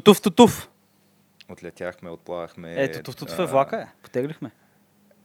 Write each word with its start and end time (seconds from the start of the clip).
Тутув, 0.00 0.20
тутув. 0.20 0.70
Отлетяхме, 1.48 2.10
отплавахме. 2.10 2.74
Е, 2.76 2.92
тутув, 2.92 3.16
тутув 3.16 3.38
е 3.38 3.46
влака, 3.46 3.76
е. 3.76 3.86
Потеглихме. 4.02 4.50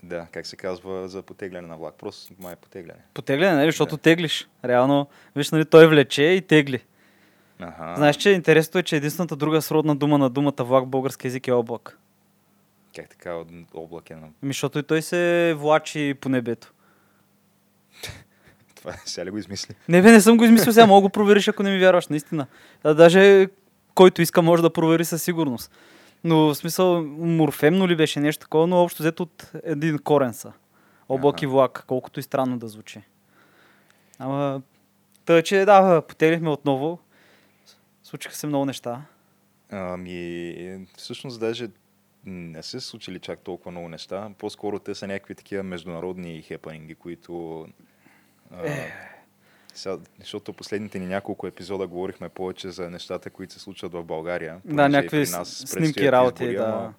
Да, 0.04 0.28
как 0.32 0.48
се 0.48 0.56
казва 0.56 1.08
за 1.08 1.22
потегляне 1.22 1.68
на 1.68 1.78
влак. 1.78 1.96
Просто 1.96 2.34
май 2.40 2.54
е 2.54 2.56
потегляне. 2.56 3.00
Потегляне, 3.14 3.56
нали? 3.56 3.68
Защото 3.68 3.98
теглиш. 3.98 4.48
Реално, 4.66 5.08
виж, 5.36 5.52
нали, 5.52 5.66
той 5.66 5.88
влече 5.88 6.24
и 6.24 6.42
тегли. 6.42 6.84
Ага. 7.60 7.94
Знаеш, 7.98 8.16
че 8.16 8.30
интересното 8.30 8.78
е, 8.78 8.84
че 8.84 8.96
единствената 8.96 9.36
друга 9.36 9.62
сродна 9.62 9.96
дума 9.96 10.18
на 10.18 10.30
думата 10.30 10.54
влак 10.60 10.84
в 10.84 10.88
български 10.88 11.28
език 11.28 11.48
е 11.48 11.52
облак. 11.52 12.00
Как 12.96 13.10
така 13.10 13.44
облак 13.74 14.10
е 14.10 14.16
на... 14.16 14.28
Ами, 14.44 14.54
защото 14.54 14.80
и 14.80 14.84
той 14.84 15.02
се 15.02 15.54
влачи 15.58 16.16
по 16.22 16.30
небето. 16.30 16.74
Това 18.76 18.94
сега 19.06 19.26
ли 19.26 19.30
го 19.30 19.38
измисли? 19.38 19.76
Не, 19.90 20.02
бе, 20.02 20.12
не 20.12 20.22
съм 20.22 20.38
го 20.38 20.44
измислил 20.44 20.74
сега, 20.74 20.86
мога 20.86 21.02
го 21.02 21.10
провериш, 21.10 21.48
ако 21.48 21.64
не 21.64 21.72
ми 21.72 21.80
вярваш, 21.80 22.08
наистина. 22.08 22.48
А, 22.84 22.94
даже 22.94 23.48
който 23.96 24.22
иска 24.22 24.42
може 24.42 24.62
да 24.62 24.74
провери 24.74 25.06
със 25.06 25.24
сигурност. 25.24 25.72
Но 26.24 26.38
в 26.38 26.56
смисъл, 26.56 27.04
морфемно 27.18 27.88
ли 27.88 27.96
беше 27.96 28.20
нещо 28.20 28.42
такова, 28.42 28.68
но 28.68 28.84
общо 28.84 29.04
взето 29.04 29.24
от 29.24 29.52
един 29.64 30.00
корен 30.00 30.34
са. 30.34 30.52
Облак 31.10 31.42
и 31.42 31.48
влак, 31.48 31.84
колкото 31.88 32.20
и 32.20 32.24
странно 32.24 32.58
да 32.58 32.68
звучи. 32.68 33.02
Ама, 34.20 34.62
тъй, 35.26 35.42
че 35.42 35.66
да, 35.66 36.02
потеглихме 36.02 36.50
отново. 36.50 37.00
Случиха 38.04 38.36
се 38.36 38.48
много 38.48 38.66
неща. 38.66 39.02
Ами, 39.72 40.88
всъщност 40.98 41.40
даже 41.40 41.68
не 42.26 42.64
са 42.64 42.70
се 42.70 42.88
случили 42.88 43.20
чак 43.20 43.40
толкова 43.40 43.72
много 43.72 43.90
неща. 43.90 44.30
По-скоро 44.38 44.80
те 44.80 44.96
са 44.96 45.08
някакви 45.08 45.36
такива 45.36 45.64
международни 45.64 46.42
хепанинги, 46.42 46.96
които... 46.96 47.66
А, 48.52 48.68
Е. 48.68 49.15
сега, 49.80 49.98
защото 50.20 50.54
последните 50.54 51.00
ни 51.00 51.06
няколко 51.06 51.48
епизода 51.48 51.88
говорихме 51.88 52.30
повече 52.30 52.70
за 52.72 52.90
нещата, 52.90 53.30
които 53.30 53.54
се 53.54 53.60
случват 53.60 53.94
в 53.94 54.04
България. 54.04 54.58
Да, 54.66 54.90
някакви 54.90 55.18
нас 55.18 55.64
снимки, 55.68 56.12
работи, 56.12 56.44
избори, 56.44 56.58
да. 56.58 56.94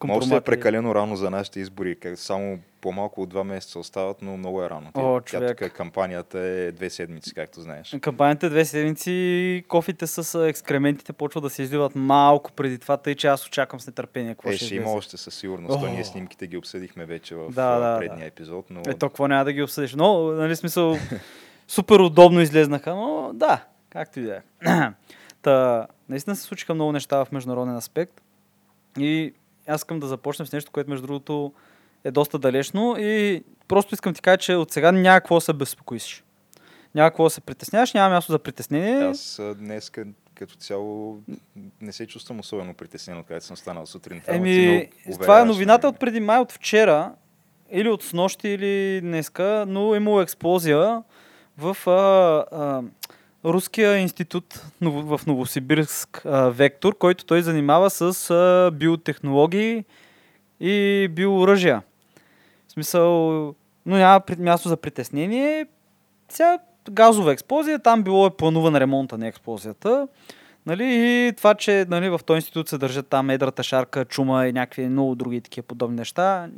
ама 0.00 0.26
да 0.26 0.36
е 0.36 0.40
прекалено 0.40 0.94
рано 0.94 1.16
за 1.16 1.30
нашите 1.30 1.60
избори, 1.60 1.96
как 1.96 2.18
само 2.18 2.58
по-малко 2.80 3.22
от 3.22 3.28
два 3.28 3.44
месеца 3.44 3.78
остават, 3.78 4.16
но 4.22 4.36
много 4.36 4.62
е 4.62 4.70
рано. 4.70 4.90
О, 4.94 5.20
Тя 5.20 5.24
човек. 5.38 5.58
тук 5.58 5.72
кампанията 5.72 6.38
е 6.38 6.72
две 6.72 6.90
седмици, 6.90 7.34
както 7.34 7.60
знаеш. 7.60 7.96
Кампанията 8.00 8.50
две 8.50 8.64
седмици, 8.64 9.64
кофите 9.68 10.06
с 10.06 10.48
екскрементите 10.48 11.12
почват 11.12 11.44
да 11.44 11.50
се 11.50 11.62
изливат 11.62 11.94
малко 11.94 12.52
преди 12.52 12.78
това, 12.78 12.96
тъй 12.96 13.14
че 13.14 13.26
аз 13.26 13.46
очаквам 13.46 13.80
с 13.80 13.86
нетърпение 13.86 14.34
какво 14.34 14.48
Е, 14.50 14.52
ще 14.52 14.64
ще 14.64 14.74
има 14.74 14.90
още 14.90 15.16
със 15.16 15.34
сигурност. 15.34 15.80
То 15.80 15.86
О. 15.86 15.88
ние 15.88 16.04
снимките 16.04 16.46
ги 16.46 16.56
обсъдихме 16.56 17.06
вече 17.06 17.34
в 17.34 17.50
Да, 17.50 17.96
предния 17.98 18.18
да. 18.18 18.26
епизод, 18.26 18.66
но 18.70 18.80
Е, 18.80 18.94
то 18.94 19.08
какво 19.08 19.28
няма 19.28 19.44
да 19.44 19.52
ги 19.52 19.62
обсъдиш? 19.62 19.94
Но, 19.94 20.22
нали, 20.32 20.56
смисъл, 20.56 20.96
супер 21.68 22.00
удобно 22.00 22.40
излезнаха, 22.40 22.94
но 22.94 23.30
да, 23.34 23.64
както 23.90 24.20
и 24.20 24.22
да 24.22 24.36
е. 24.36 24.40
Та, 25.42 25.86
наистина 26.08 26.36
се 26.36 26.42
случиха 26.42 26.74
много 26.74 26.92
неща 26.92 27.24
в 27.24 27.32
международен 27.32 27.76
аспект 27.76 28.22
и 28.98 29.34
аз 29.66 29.80
искам 29.80 30.00
да 30.00 30.06
започнем 30.06 30.46
с 30.46 30.52
нещо, 30.52 30.72
което 30.72 30.90
между 30.90 31.06
другото 31.06 31.52
е 32.04 32.10
доста 32.10 32.38
далечно 32.38 32.96
и 32.98 33.44
просто 33.68 33.94
искам 33.94 34.14
ти 34.14 34.22
кажа, 34.22 34.38
че 34.38 34.54
от 34.54 34.70
сега 34.70 34.92
няма 34.92 35.20
какво 35.20 35.34
да 35.34 35.40
се 35.40 35.52
безпокоиш. 35.52 36.24
Няма 36.94 37.10
какво 37.10 37.24
да 37.24 37.30
се 37.30 37.40
притесняваш, 37.40 37.94
няма 37.94 38.14
място 38.14 38.32
за 38.32 38.38
притеснение. 38.38 39.00
аз 39.00 39.40
днес 39.56 39.90
като 40.34 40.54
цяло 40.54 41.18
не 41.80 41.92
се 41.92 42.06
чувствам 42.06 42.40
особено 42.40 42.74
притеснен, 42.74 43.18
откъдето 43.18 43.46
съм 43.46 43.56
станал 43.56 43.86
сутринта. 43.86 44.32
ти 44.32 44.36
Еми, 44.36 44.88
много 45.06 45.22
това 45.22 45.38
е 45.38 45.42
уверяваш, 45.42 45.48
новината 45.48 45.88
от 45.88 45.98
преди 45.98 46.20
май, 46.20 46.38
от 46.38 46.52
вчера, 46.52 47.12
или 47.70 47.88
от 47.88 48.02
снощи, 48.02 48.48
или 48.48 49.00
днеска, 49.00 49.64
но 49.68 49.94
е 49.94 49.96
имало 49.96 50.20
експлозия 50.20 51.02
в 51.58 51.76
а, 51.86 52.56
а, 52.56 52.82
Руския 53.44 53.98
институт 53.98 54.62
в 54.80 55.20
Новосибирск 55.26 56.26
а, 56.26 56.50
Вектор, 56.50 56.98
който 56.98 57.24
той 57.24 57.42
занимава 57.42 57.90
с 57.90 58.30
а, 58.30 58.70
биотехнологии 58.70 59.84
и 60.60 61.08
биооръжия. 61.10 61.82
В 62.68 62.72
смисъл, 62.72 63.08
но 63.86 63.96
няма 63.96 64.22
място 64.38 64.68
за 64.68 64.76
притеснение. 64.76 65.66
Сега 66.28 66.58
газова 66.90 67.32
експлозия, 67.32 67.78
там 67.78 68.02
било 68.02 68.26
е 68.26 68.36
плануван 68.36 68.76
ремонта 68.76 69.18
на 69.18 69.28
експлозията. 69.28 70.08
Нали, 70.68 70.84
и 70.84 71.32
това, 71.32 71.54
че 71.54 71.86
нали, 71.88 72.08
в 72.08 72.20
този 72.26 72.36
институт 72.36 72.68
се 72.68 72.78
държат 72.78 73.06
там 73.06 73.30
едрата 73.30 73.62
шарка, 73.62 74.04
чума 74.04 74.46
и 74.46 74.52
някакви 74.52 74.88
много 74.88 75.14
други 75.14 75.40
такива 75.40 75.64
подобни 75.64 75.96
неща. 75.96 76.50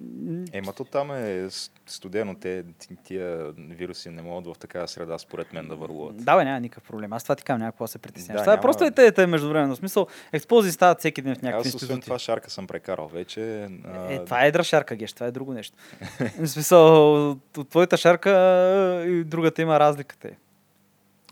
Ема 0.53 0.73
то 0.73 0.85
там 0.85 1.11
е 1.13 1.49
студено, 1.87 2.35
те, 2.35 2.65
ти- 2.79 2.97
тия 2.97 3.39
вируси 3.59 4.11
не 4.11 4.23
могат 4.23 4.47
в 4.47 4.59
такава 4.59 4.89
среда, 4.89 5.19
според 5.19 5.53
мен, 5.53 5.69
да 5.69 5.77
върлуват. 5.77 6.17
Да, 6.17 6.37
бе, 6.37 6.45
няма 6.45 6.61
никакъв 6.61 6.83
проблем. 6.85 7.13
Аз 7.13 7.23
това 7.23 7.37
ти 7.37 7.45
казвам, 7.45 7.61
няма 7.61 7.73
какво 7.73 7.85
да 7.85 7.89
се 7.89 7.99
притесняваш. 7.99 8.41
Да, 8.41 8.45
това 8.45 8.53
е 8.53 8.57
няма- 8.57 8.63
просто 8.63 8.85
е 8.85 8.91
те, 8.91 9.13
те 9.13 9.27
междувременно. 9.27 9.77
Смисъл, 9.77 10.07
експлозии 10.33 10.73
стават 10.73 10.99
всеки 10.99 11.23
ден 11.23 11.35
в 11.35 11.43
някакви 11.43 11.69
Аз 11.69 11.75
освен 11.75 12.01
това 12.01 12.19
шарка 12.19 12.51
съм 12.51 12.67
прекарал 12.67 13.09
вече. 13.09 13.69
а, 13.85 14.13
Е, 14.13 14.25
това 14.25 14.45
е 14.45 14.49
едра 14.49 14.65
шарка, 14.65 14.97
геш, 14.97 15.13
това 15.13 15.27
е 15.27 15.31
друго 15.31 15.53
нещо. 15.53 15.77
В 16.39 16.47
смисъл, 16.47 17.31
от, 17.31 17.57
от 17.57 17.69
твоята 17.69 17.97
шарка 17.97 18.31
и 19.09 19.25
другата 19.25 19.63
има 19.63 19.81
разликата. 19.81 20.29
е. 20.29 20.33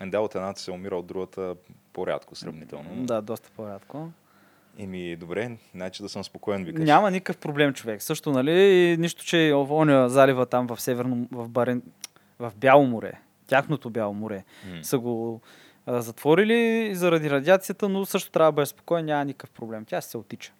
Да, 0.01 0.19
от 0.19 0.35
едната 0.35 0.61
се 0.61 0.71
умира, 0.71 0.95
от 0.95 1.07
другата 1.07 1.55
по-рядко 1.99 2.35
сравнително. 2.35 2.89
Да, 3.05 3.21
доста 3.21 3.49
по-рядко. 3.55 4.09
Еми, 4.77 5.15
добре, 5.15 5.57
значи 5.75 6.03
да 6.03 6.09
съм 6.09 6.23
спокоен, 6.23 6.63
викаш. 6.63 6.85
Няма 6.85 7.11
никакъв 7.11 7.37
проблем, 7.37 7.73
човек. 7.73 8.01
Също, 8.01 8.31
нали, 8.31 8.51
и 8.51 8.97
нищо, 8.97 9.25
че 9.25 9.53
оня 9.53 10.09
залива 10.09 10.45
там 10.45 10.67
в 10.67 10.81
Северно, 10.81 11.27
в 11.31 11.49
Барен, 11.49 11.81
в 12.39 12.53
Бяло 12.55 12.85
море, 12.85 13.13
тяхното 13.47 13.89
Бяло 13.89 14.13
море, 14.13 14.43
М. 14.69 14.83
са 14.83 14.99
го 14.99 15.41
а, 15.85 16.01
затворили 16.01 16.91
заради 16.95 17.29
радиацията, 17.29 17.89
но 17.89 18.05
също 18.05 18.31
трябва 18.31 18.51
да 18.51 18.55
бъде 18.55 18.65
спокоен, 18.65 19.05
няма 19.05 19.25
никакъв 19.25 19.51
проблем. 19.51 19.85
Тя 19.85 20.01
се 20.01 20.17
отича. 20.17 20.51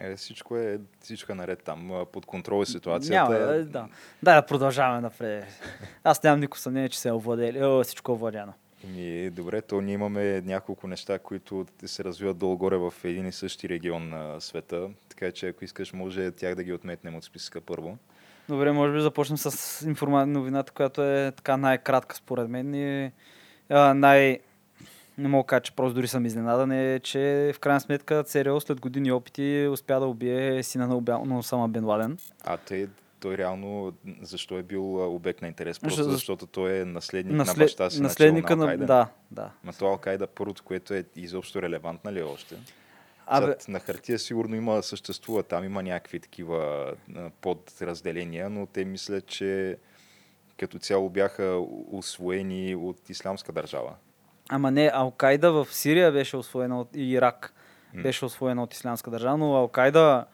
Е, 0.00 0.16
всичко 0.16 0.56
е, 0.56 0.80
всичко 1.00 1.32
е 1.32 1.34
наред 1.34 1.62
там. 1.62 2.06
Под 2.12 2.26
контрол 2.26 2.62
е 2.62 2.66
ситуацията. 2.66 3.14
Няма, 3.14 3.46
да, 3.46 3.64
да. 3.64 3.88
Да, 4.22 4.42
продължаваме 4.42 5.00
напред. 5.00 5.44
Аз 6.04 6.22
нямам 6.22 6.40
никакво 6.40 6.60
съмнение, 6.60 6.88
че 6.88 6.98
се 6.98 7.08
е 7.08 7.12
овладели. 7.12 7.64
О, 7.64 7.84
всичко 7.84 8.12
е 8.12 8.14
овладяно. 8.14 8.52
Еми, 8.84 9.30
добре, 9.30 9.62
то 9.62 9.80
ние 9.80 9.94
имаме 9.94 10.40
няколко 10.40 10.86
неща, 10.86 11.18
които 11.18 11.66
се 11.86 12.04
развиват 12.04 12.38
долу-горе 12.38 12.76
в 12.76 12.94
един 13.04 13.26
и 13.26 13.32
същи 13.32 13.68
регион 13.68 14.08
на 14.08 14.40
света. 14.40 14.90
Така 15.08 15.32
че, 15.32 15.48
ако 15.48 15.64
искаш, 15.64 15.92
може 15.92 16.30
тях 16.30 16.54
да 16.54 16.64
ги 16.64 16.72
отметнем 16.72 17.16
от 17.16 17.24
списъка 17.24 17.60
първо. 17.60 17.98
Добре, 18.48 18.72
може 18.72 18.92
би 18.92 19.00
започнем 19.00 19.36
с 19.38 19.86
информа... 19.86 20.26
новината, 20.26 20.72
която 20.72 21.02
е 21.02 21.32
така 21.36 21.56
най-кратка 21.56 22.16
според 22.16 22.48
мен 22.48 22.74
и 22.74 23.12
а, 23.68 23.94
най... 23.94 24.38
Не 25.18 25.28
мога 25.28 25.42
да 25.42 25.46
кажа, 25.46 25.60
че 25.60 25.72
просто 25.72 25.94
дори 25.94 26.08
съм 26.08 26.26
изненадан 26.26 26.72
е, 26.72 27.00
че 27.00 27.52
в 27.54 27.58
крайна 27.58 27.80
сметка 27.80 28.24
ЦРУ 28.24 28.60
след 28.60 28.80
години 28.80 29.12
опити 29.12 29.68
успя 29.72 30.00
да 30.00 30.06
убие 30.06 30.62
сина 30.62 30.86
на, 30.86 30.96
Обя... 30.96 31.18
на 31.18 31.38
Осама 31.38 31.68
Бен 31.68 31.84
Ладен. 31.84 32.18
А 32.44 32.56
той, 32.56 32.88
той 33.20 33.38
реално, 33.38 33.92
защо 34.22 34.58
е 34.58 34.62
бил 34.62 35.14
обект 35.14 35.42
на 35.42 35.48
интерес? 35.48 35.80
Просто 35.80 36.02
Защо- 36.02 36.12
защото 36.12 36.46
той 36.46 36.78
е 36.80 36.84
наследник 36.84 37.32
на 37.32 37.38
Наслед... 37.38 37.58
баща 37.58 37.90
си, 37.90 38.02
Наследника 38.02 38.56
на 38.56 38.64
на... 38.66 38.72
Алкайда. 38.72 38.86
Да, 38.86 39.08
да. 39.30 39.50
Ма 39.64 39.72
то 39.72 39.86
Алкайда, 39.86 40.26
първото, 40.26 40.62
което 40.64 40.94
е 40.94 41.04
изобщо 41.16 41.62
релевантна 41.62 42.12
ли 42.12 42.20
е 42.20 42.22
още? 42.22 42.54
Абе, 43.26 43.44
Абе... 43.46 43.56
на 43.68 43.80
хартия 43.80 44.18
сигурно 44.18 44.56
има, 44.56 44.82
съществува, 44.82 45.42
там 45.42 45.64
има 45.64 45.82
някакви 45.82 46.20
такива 46.20 46.92
подразделения, 47.40 48.50
но 48.50 48.66
те 48.66 48.84
мислят, 48.84 49.26
че 49.26 49.76
като 50.58 50.78
цяло 50.78 51.10
бяха 51.10 51.64
освоени 51.92 52.74
от 52.74 53.10
исламска 53.10 53.52
държава. 53.52 53.94
ама 54.48 54.70
не, 54.70 54.90
Алкайда 54.94 55.52
в 55.52 55.68
Сирия 55.70 56.12
беше 56.12 56.36
освоена 56.36 56.80
от 56.80 56.96
и 56.96 57.12
Ирак. 57.12 57.54
М. 57.94 58.02
Беше 58.02 58.24
освоена 58.24 58.62
от 58.62 58.74
Ислямска 58.74 59.10
държава, 59.10 59.38
но 59.38 59.56
Алкайда 59.56 60.24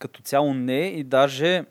като 0.00 0.22
цяло 0.22 0.54
не 0.54 0.80
и 0.80 1.04
даже 1.04 1.64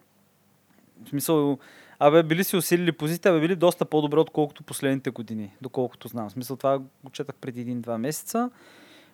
в 1.06 1.10
смисъл 1.10 1.58
Абе, 2.00 2.24
били 2.24 2.44
си 2.44 2.56
усилили 2.56 2.92
позиция, 2.92 3.32
абе, 3.32 3.42
били 3.42 3.56
доста 3.56 3.86
по-добре, 3.86 4.20
отколкото 4.20 4.64
последните 4.64 5.10
години, 5.10 5.52
доколкото 5.62 6.08
знам. 6.08 6.30
В 6.30 6.32
смисъл, 6.32 6.58
това 6.58 6.80
го 6.80 7.10
четах 7.12 7.36
преди 7.36 7.62
един-два 7.62 7.98
месеца. 7.98 8.50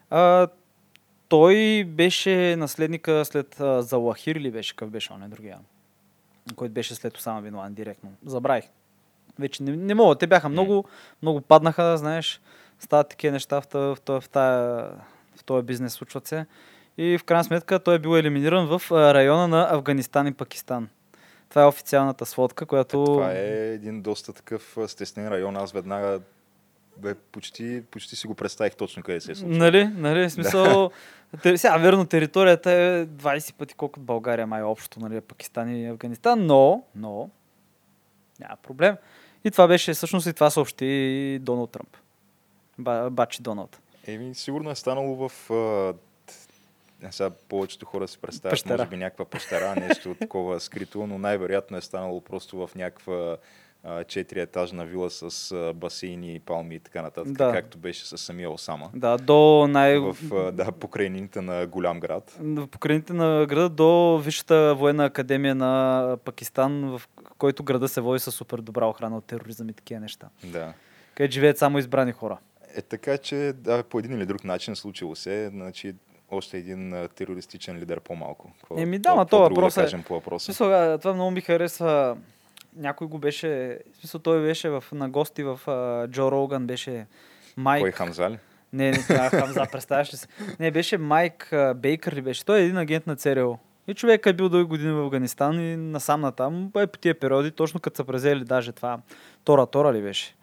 А, 0.10 0.48
той 1.28 1.84
беше 1.84 2.56
наследника 2.56 3.26
след 3.26 3.60
а, 3.60 3.82
Залахир 3.82 4.36
ли 4.36 4.52
беше, 4.52 4.76
какъв 4.76 4.90
беше 4.90 5.14
он 5.14 5.24
е 5.24 5.28
другия? 5.28 5.60
който 6.56 6.74
беше 6.74 6.96
след 6.96 7.18
Осама 7.18 7.42
Бин 7.42 7.56
директно. 7.70 8.14
Забравих. 8.26 8.66
Вече 9.40 9.64
не, 9.64 9.76
не 9.76 9.94
мога. 9.94 10.16
Те 10.16 10.28
бяха 10.28 10.50
много, 10.50 10.86
много 11.22 11.42
паднаха, 11.42 11.98
знаеш. 11.98 12.42
Стават 12.80 13.10
такива 13.10 13.32
неща 13.32 13.62
в, 13.62 13.66
в, 13.74 13.98
в, 14.22 14.30
тая, 14.32 14.92
в 15.36 15.44
този 15.46 15.66
бизнес, 15.66 15.94
случват 15.94 16.28
се. 16.28 16.46
И 16.98 17.18
в 17.18 17.24
крайна 17.24 17.44
сметка 17.44 17.80
той 17.80 17.96
е 17.96 18.00
бил 18.00 18.18
елиминиран 18.18 18.78
в 18.78 18.92
района 18.92 19.48
на 19.48 19.68
Афганистан 19.72 20.28
и 20.28 20.34
Пакистан. 20.34 20.90
Това 21.50 21.62
е 21.62 21.66
официалната 21.66 22.26
сводка, 22.26 22.66
която... 22.66 23.02
Е, 23.02 23.06
това 23.06 23.32
е 23.32 23.74
един 23.74 24.02
доста 24.02 24.34
такъв 24.34 24.78
стеснен 24.88 25.28
район. 25.28 25.58
Аз 25.58 25.72
веднага 25.72 26.20
бе, 26.98 27.16
почти, 27.16 27.84
почти 27.92 28.16
си 28.16 28.28
го 28.28 28.36
представих 28.36 28.76
точно 28.76 29.04
къде 29.04 29.22
се 29.22 29.32
е 29.32 29.36
случило. 29.36 29.58
Нали, 29.58 29.88
нали, 29.96 30.30
в 30.30 30.30
смисъл... 30.30 30.92
Сега, 31.56 31.78
верно, 31.78 32.06
територията 32.06 32.72
е 32.72 33.06
20 33.06 33.54
пъти 33.54 33.74
колкото 33.74 34.00
България 34.00 34.48
май 34.48 34.64
общо, 34.64 35.00
нали, 35.00 35.22
Пакистан 35.22 35.76
и 35.76 35.88
Афганистан, 35.88 36.46
но, 36.46 36.84
но, 36.96 37.30
няма 38.40 38.56
проблем. 38.56 38.96
И 39.44 39.52
това 39.52 39.68
беше, 39.68 39.94
всъщност 39.94 40.28
и 40.28 40.34
това 40.34 40.50
съобщи 40.50 41.40
Доналд 41.42 41.72
Тръмп. 41.72 41.98
Ба, 42.78 43.10
бачи 43.10 43.42
Доналд. 43.42 43.80
Еми, 44.08 44.36
сигурно 44.36 44.72
е 44.72 44.76
станало 44.76 45.30
в... 45.30 45.50
Т- 47.02 47.12
сега 47.12 47.30
повечето 47.50 47.86
хора 47.86 48.08
си 48.08 48.18
представят, 48.18 48.52
Пещера. 48.54 48.78
може 48.78 48.90
би 48.90 48.98
някаква 48.98 49.26
пещера, 49.26 49.76
нещо 49.78 50.16
такова 50.22 50.60
скрито, 50.60 51.08
но 51.08 51.18
най-вероятно 51.18 51.78
е 51.78 51.82
станало 51.82 52.22
просто 52.22 52.58
в 52.58 52.76
някаква 52.76 53.38
четириетажна 54.04 54.86
вила 54.86 55.10
с 55.10 55.54
басейни, 55.74 56.40
палми 56.40 56.76
и 56.76 56.80
така 56.80 57.02
нататък, 57.02 57.34
Да. 57.34 57.52
както 57.52 57.78
беше 57.78 58.06
с 58.06 58.18
самия 58.18 58.52
Осама. 58.52 58.90
Да, 58.94 59.18
до 59.18 59.36
най... 59.70 60.00
В 60.00 60.18
да, 60.52 60.72
покрайнините 60.72 61.42
на 61.42 61.68
голям 61.68 62.00
град. 62.00 62.38
в 62.40 62.68
покрайните 62.68 63.14
на 63.14 63.46
града 63.46 63.70
до 63.70 64.18
Висшата 64.18 64.76
военна 64.76 65.06
академия 65.06 65.56
на 65.56 66.18
Пакистан, 66.26 66.90
в 66.90 67.02
който 67.38 67.64
града 67.64 67.88
се 67.88 68.02
води 68.02 68.20
с 68.20 68.32
супер 68.32 68.58
добра 68.58 68.86
охрана 68.86 69.18
от 69.18 69.26
тероризъм 69.26 69.70
и 69.70 69.74
такива 69.74 70.00
неща. 70.00 70.30
Да. 70.44 70.74
Където 71.16 71.34
живеят 71.34 71.58
само 71.58 71.80
избрани 71.80 72.12
хора. 72.12 72.38
Е 72.76 72.82
така, 72.82 73.18
че 73.18 73.54
да, 73.56 73.84
по 73.84 74.00
един 74.00 74.14
или 74.14 74.26
друг 74.26 74.44
начин 74.44 74.76
случило 74.76 75.16
се, 75.16 75.50
значи 75.50 75.94
още 76.32 76.58
един 76.58 77.08
терористичен 77.16 77.78
лидер 77.78 78.00
по-малко. 78.00 78.52
Еми 78.78 79.00
да, 79.00 79.16
ма 79.16 79.22
какво 79.22 79.38
то 79.38 79.44
друго 79.44 79.56
въпрос 79.56 79.78
е- 79.78 79.80
да 79.80 79.86
кажем 79.86 80.04
по 80.04 80.14
въпроса. 80.14 80.46
смисъл, 80.46 80.98
това 80.98 81.14
много 81.14 81.32
ми 81.32 81.42
харесва. 81.42 82.18
Някой 82.76 83.08
го 83.08 83.18
беше... 83.18 83.80
Смисъл, 84.00 84.22
той 84.22 84.42
беше 84.42 84.70
в, 84.70 84.84
на 84.92 85.10
гости 85.10 85.44
в 85.44 85.60
а, 85.68 86.08
Джо 86.08 86.32
Роган, 86.32 86.68
беше 86.68 87.06
Майк. 87.58 87.82
Кой 87.82 87.92
Хамзали? 87.92 88.38
Не, 88.74 88.92
не, 88.92 88.98
а, 89.10 89.30
Хамза, 89.30 89.66
представяш 89.72 90.14
ли 90.14 90.18
се? 90.18 90.28
Не, 90.60 90.72
беше 90.72 90.98
Майк 90.98 91.54
а, 91.54 91.74
Бейкър 91.74 92.14
ли 92.14 92.22
беше? 92.22 92.46
Той 92.46 92.60
е 92.60 92.64
един 92.64 92.78
агент 92.78 93.08
на 93.08 93.16
ЦРУ. 93.16 93.56
И 93.88 93.94
човек 93.94 94.26
е 94.26 94.34
бил 94.34 94.50
дълги 94.50 94.68
години 94.70 94.92
в 94.92 95.00
Афганистан 95.00 95.62
и 95.62 95.78
насам 95.78 96.22
натам. 96.22 96.72
Е 96.78 96.88
по 96.88 97.00
тия 97.00 97.20
периоди, 97.20 97.52
точно 97.52 97.80
като 97.80 97.96
са 97.96 98.04
презели 98.04 98.44
даже 98.44 98.72
това. 98.72 99.00
Тора 99.44 99.66
Тора 99.66 99.94
ли 99.94 100.02
беше? 100.02 100.36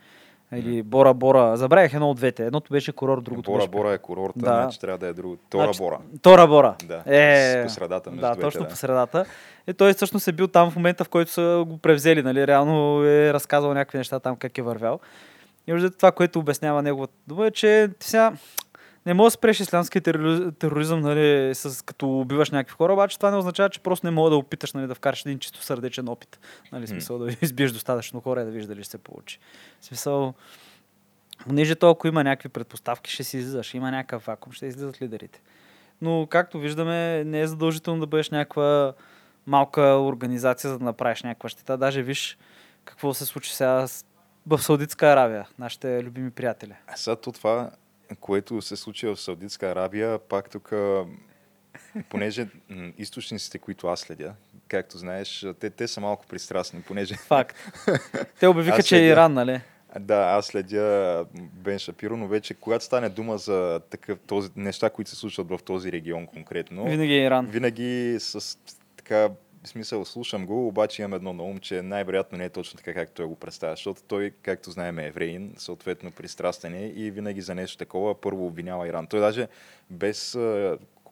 Или 0.55 0.83
Бора 0.83 1.15
Бора. 1.15 1.57
Забравих 1.57 1.95
едно 1.95 2.11
от 2.11 2.17
двете. 2.17 2.47
Едното 2.47 2.73
беше 2.73 2.93
курорт, 2.93 3.25
другото 3.25 3.51
Бора 3.51 3.59
беше... 3.59 3.69
Бора 3.69 3.93
е 3.93 3.99
курорта, 3.99 4.39
Да. 4.39 4.45
значи 4.63 4.81
трябва 4.81 4.99
да 4.99 5.07
е 5.07 5.13
друго. 5.13 5.37
Тора 5.51 5.65
Значи, 5.65 5.79
Бора. 5.79 5.99
Тора 6.23 6.47
Бора. 6.47 6.75
Да, 6.85 7.03
Е, 7.07 7.63
по 7.65 7.71
средата 7.71 8.11
между 8.11 8.21
Да, 8.21 8.29
двете, 8.29 8.41
точно 8.41 8.63
да. 8.63 8.69
по 8.69 8.77
средата. 8.77 9.25
И 9.67 9.75
той 9.75 9.93
всъщност 9.93 10.29
е 10.29 10.33
бил 10.33 10.49
там 10.49 10.71
в 10.71 10.77
момента, 10.77 11.05
в 11.05 11.09
който 11.09 11.31
са 11.31 11.65
го 11.69 11.79
превзели. 11.79 12.23
Нали? 12.23 12.47
Реално 12.47 13.05
е 13.05 13.33
разказал 13.33 13.75
някакви 13.75 13.99
неща 13.99 14.21
там, 14.21 14.37
как 14.37 14.59
е 14.59 14.63
вървял. 14.63 15.01
И 15.67 15.91
това, 15.99 16.13
което 16.13 16.39
обяснява 16.39 16.83
неговата 16.83 17.13
дума 17.27 17.47
е, 17.47 17.51
че 17.51 17.89
ти 17.99 18.07
сега 18.09 18.33
не 19.07 19.15
може 19.15 19.27
да 19.27 19.31
спреш 19.31 19.61
ислямския 19.61 20.03
терори- 20.03 20.59
тероризъм, 20.59 21.01
нали, 21.01 21.55
с, 21.55 21.85
като 21.85 22.21
убиваш 22.21 22.51
някакви 22.51 22.75
хора, 22.75 22.93
обаче 22.93 23.19
това 23.19 23.31
не 23.31 23.37
означава, 23.37 23.71
че 23.71 23.81
просто 23.81 24.07
не 24.07 24.11
мога 24.11 24.31
да 24.31 24.37
опиташ 24.37 24.73
нали, 24.73 24.87
да 24.87 24.95
вкараш 24.95 25.27
един 25.27 25.39
чисто 25.39 25.63
сърдечен 25.63 26.09
опит. 26.09 26.39
Нали, 26.73 26.87
смисъл 26.87 27.19
да 27.19 27.37
избиеш 27.43 27.73
достатъчно 27.73 28.21
хора 28.21 28.41
и 28.41 28.45
да 28.45 28.51
видиш 28.51 28.67
дали 28.67 28.83
ще 28.83 28.91
се 28.91 28.99
получи. 28.99 29.39
Смисъл, 29.81 30.35
понеже 31.39 31.75
то, 31.75 31.91
ако 31.91 32.09
има 32.09 32.25
някакви 32.25 32.49
предпоставки, 32.49 33.11
ще 33.11 33.25
си 33.25 33.39
излизаш. 33.39 33.75
Има 33.75 33.91
някакъв 33.91 34.25
вакуум, 34.25 34.53
ще 34.53 34.67
излизат 34.67 35.03
лидерите. 35.03 35.43
Но, 36.03 36.27
както 36.31 36.59
виждаме, 36.59 37.25
не 37.25 37.41
е 37.41 37.47
задължително 37.47 38.01
да 38.01 38.07
бъдеш 38.07 38.31
някаква 38.31 38.93
малка 39.47 39.83
организация, 39.83 40.71
за 40.71 40.79
да 40.79 40.85
направиш 40.85 41.23
някаква 41.23 41.49
щета. 41.49 41.79
Даже 41.79 42.03
виж 42.03 42.39
какво 42.85 43.15
се 43.15 43.27
случи 43.27 43.55
сега 43.55 43.87
в 44.47 44.59
Саудитска 44.59 45.07
Аравия, 45.07 45.49
нашите 45.59 46.03
любими 46.03 46.31
приятели. 46.31 46.75
А 46.87 46.97
сега 46.97 47.17
то 47.17 47.33
това, 47.33 47.71
което 48.21 48.63
се 48.63 48.77
случи 48.77 49.07
в 49.07 49.17
Саудитска 49.17 49.67
Арабия, 49.67 50.19
пак 50.19 50.51
тук, 50.51 50.73
понеже 52.09 52.47
източниците, 52.99 53.59
които 53.59 53.87
аз 53.87 54.01
следя, 54.01 54.35
както 54.69 54.99
знаеш, 54.99 55.47
те, 55.61 55.71
те 55.71 55.89
са 55.89 56.01
малко 56.01 56.27
пристрастни, 56.27 56.83
понеже 56.83 57.15
Факт. 57.15 57.57
Те 58.41 58.47
обявиха, 58.49 58.77
Аз 58.77 58.87
че 58.87 58.97
е 58.97 58.99
следя. 58.99 59.13
Иран, 59.13 59.33
нали? 59.33 59.61
Да, 60.01 60.17
аз 60.17 60.47
следя 60.47 61.25
Бен 61.35 61.79
Шапиро, 61.79 62.17
но 62.17 62.29
вече 62.29 62.55
когато 62.55 62.85
стане 62.85 63.09
дума 63.09 63.39
за 63.39 63.81
такъв, 63.91 64.19
този, 64.27 64.51
неща, 64.57 64.91
които 64.91 65.11
се 65.11 65.17
случват 65.17 65.49
в 65.49 65.59
този 65.65 65.93
регион 65.93 66.27
конкретно, 66.27 66.85
Винаги 66.85 67.13
е 67.13 67.25
Иран. 67.25 67.47
винаги 67.47 68.17
с 68.21 68.59
така 68.97 69.29
в 69.67 69.69
смисъл 69.69 70.05
слушам 70.05 70.47
го, 70.47 70.69
обаче 70.69 71.03
имам 71.03 71.15
едно 71.15 71.33
на 71.33 71.43
ум, 71.43 71.59
че 71.59 71.83
най-вероятно 71.83 72.39
не 72.39 72.45
е 72.45 72.51
точно 72.51 72.77
така, 72.77 72.95
както 72.95 73.15
той 73.15 73.27
го 73.27 73.37
представя, 73.37 73.73
защото 73.73 74.03
той, 74.03 74.33
както 74.43 74.71
знаем, 74.71 74.99
е 74.99 75.07
евреин, 75.07 75.55
съответно 75.57 76.11
пристрастен 76.11 76.75
е 76.75 76.87
и 76.87 77.11
винаги 77.11 77.41
за 77.41 77.55
нещо 77.55 77.79
такова 77.79 78.21
първо 78.21 78.47
обвинява 78.47 78.89
Иран. 78.89 79.07
Той 79.07 79.21
даже 79.21 79.49
без 79.91 80.39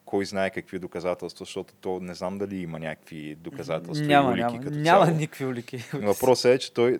кой 0.05 0.25
знае 0.25 0.49
какви 0.49 0.79
доказателства, 0.79 1.45
защото 1.45 1.73
то 1.81 1.99
не 1.99 2.13
знам 2.13 2.37
дали 2.37 2.57
има 2.57 2.79
някакви 2.79 3.35
доказателства 3.35 4.05
Няма, 4.07 4.29
и 4.29 4.33
улики 4.33 4.53
няма, 4.53 4.63
като 4.63 4.77
няма 4.77 5.05
цяло. 5.05 5.17
никакви 5.17 5.45
улики. 5.45 5.77
Въпросът 5.93 6.51
е, 6.51 6.59
че 6.59 6.73
той, 6.73 6.99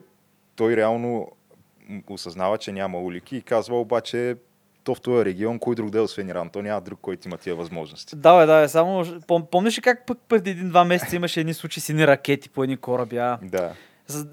той 0.55 0.75
реално 0.75 1.31
осъзнава, 2.07 2.57
че 2.57 2.71
няма 2.71 2.99
улики 2.99 3.37
и 3.37 3.41
казва 3.41 3.79
обаче 3.79 4.35
то 4.85 4.95
в 4.95 5.01
този 5.01 5.25
регион, 5.25 5.59
кой 5.59 5.75
друг 5.75 5.89
да 5.89 5.97
е 5.97 6.01
освен 6.01 6.29
Иран? 6.29 6.49
То 6.49 6.61
няма 6.61 6.81
друг, 6.81 6.99
който 7.01 7.27
има 7.27 7.37
тия 7.37 7.55
възможности. 7.55 8.15
Да, 8.15 8.39
бе, 8.39 8.45
да, 8.45 8.61
бе, 8.61 8.67
само 8.67 9.05
пом- 9.05 9.45
помниш 9.45 9.77
ли 9.77 9.81
как 9.81 10.05
пък 10.05 10.17
преди 10.27 10.49
един-два 10.49 10.83
месеца 10.83 11.15
имаше 11.15 11.39
едни 11.39 11.53
случаи 11.53 11.81
с 11.81 11.89
едни 11.89 12.07
ракети 12.07 12.49
по 12.49 12.63
едни 12.63 12.77
кораби? 12.77 13.17
А? 13.17 13.39
Да. 13.43 13.73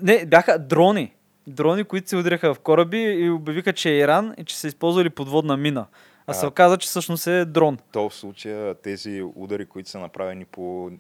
Не, 0.03 0.27
бяха 0.27 0.59
дрони. 0.59 1.15
Дрони, 1.47 1.85
които 1.85 2.09
се 2.09 2.17
удряха 2.17 2.55
в 2.55 2.61
кораби 2.61 2.99
и 3.03 3.31
обявиха, 3.31 3.73
че 3.73 3.91
е 3.91 3.99
Иран 3.99 4.35
и 4.39 4.45
че 4.45 4.57
са 4.59 4.69
използвали 4.69 5.11
подводна 5.11 5.57
мина. 5.57 5.87
А, 6.27 6.33
се 6.33 6.47
А. 6.47 6.49
оказа, 6.49 6.77
че 6.79 6.89
всъщност 6.89 7.27
е 7.27 7.45
дрон. 7.45 7.79
То 7.93 8.09
в 8.09 8.15
случая 8.15 8.75
тези 8.75 9.23
удари, 9.35 9.67
които 9.67 9.91
са 9.91 9.99
направени 9.99 10.45
по 10.45 10.91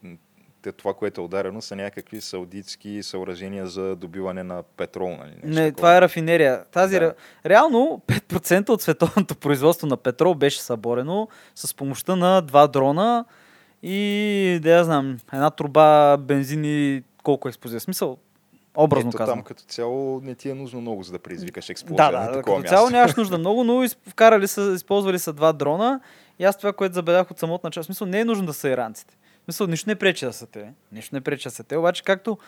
това, 0.76 0.94
което 0.94 1.20
е 1.20 1.24
ударено, 1.24 1.62
са 1.62 1.76
някакви 1.76 2.20
саудитски 2.20 3.02
съоръжения 3.02 3.66
за 3.66 3.96
добиване 3.96 4.42
на 4.42 4.62
петрол. 4.62 5.08
Нали? 5.08 5.32
Не, 5.44 5.54
такова. 5.54 5.72
това 5.72 5.96
е 5.96 6.00
рафинерия. 6.00 6.64
Тази 6.64 6.94
Да. 6.94 7.00
ре... 7.00 7.12
Реално 7.46 8.02
5% 8.06 8.68
от 8.68 8.82
световното 8.82 9.34
производство 9.40 9.86
на 9.86 9.96
петрол 9.96 10.34
беше 10.34 10.62
съборено 10.62 11.28
с 11.54 11.74
помощта 11.74 12.16
на 12.16 12.40
два 12.40 12.66
дрона 12.66 13.24
и, 13.82 14.58
да 14.62 14.70
я 14.70 14.84
знам, 14.84 15.16
една 15.32 15.50
труба 15.50 16.16
бензин 16.16 16.64
и 16.64 17.02
колко 17.22 17.48
експлозия. 17.48 17.80
В 17.80 17.82
Смисъл, 17.82 18.18
образно 18.76 19.08
Ето 19.08 19.18
казвам. 19.18 19.38
там 19.38 19.44
като 19.44 19.62
цяло 19.62 20.20
не 20.20 20.34
ти 20.34 20.50
е 20.50 20.54
нужно 20.54 20.80
много, 20.80 21.02
за 21.02 21.12
да 21.12 21.18
предизвикаш 21.18 21.70
експлозия 21.70 22.10
да, 22.10 22.18
на 22.20 22.26
да, 22.26 22.32
такова 22.32 22.42
като 22.42 22.52
място. 22.52 22.68
цяло 22.68 22.90
нямаш 22.90 23.14
нужда 23.14 23.38
много, 23.38 23.64
но 23.64 23.88
вкарали 24.08 24.48
са, 24.48 24.72
използвали 24.74 25.18
са 25.18 25.32
два 25.32 25.52
дрона 25.52 26.00
и 26.38 26.44
аз 26.44 26.58
това, 26.58 26.72
което 26.72 26.94
забелязах 26.94 27.30
от 27.30 27.38
самото 27.38 27.66
начало, 27.66 27.82
в 27.82 27.86
смисъл 27.86 28.06
не 28.06 28.20
е 28.20 28.24
нужно 28.24 28.46
да 28.46 28.52
са 28.52 28.68
иранците. 28.68 29.16
В 29.42 29.44
смисъл, 29.44 29.66
нищо 29.66 29.90
не 29.90 29.94
пречи 29.94 30.24
да 30.24 30.32
са 30.32 30.46
те. 30.46 30.72
Нищо 30.92 31.14
не 31.14 31.20
пречи 31.20 31.44
да 31.44 31.50
са 31.50 31.64
те, 31.64 31.76
обаче 31.76 32.02
както, 32.02 32.38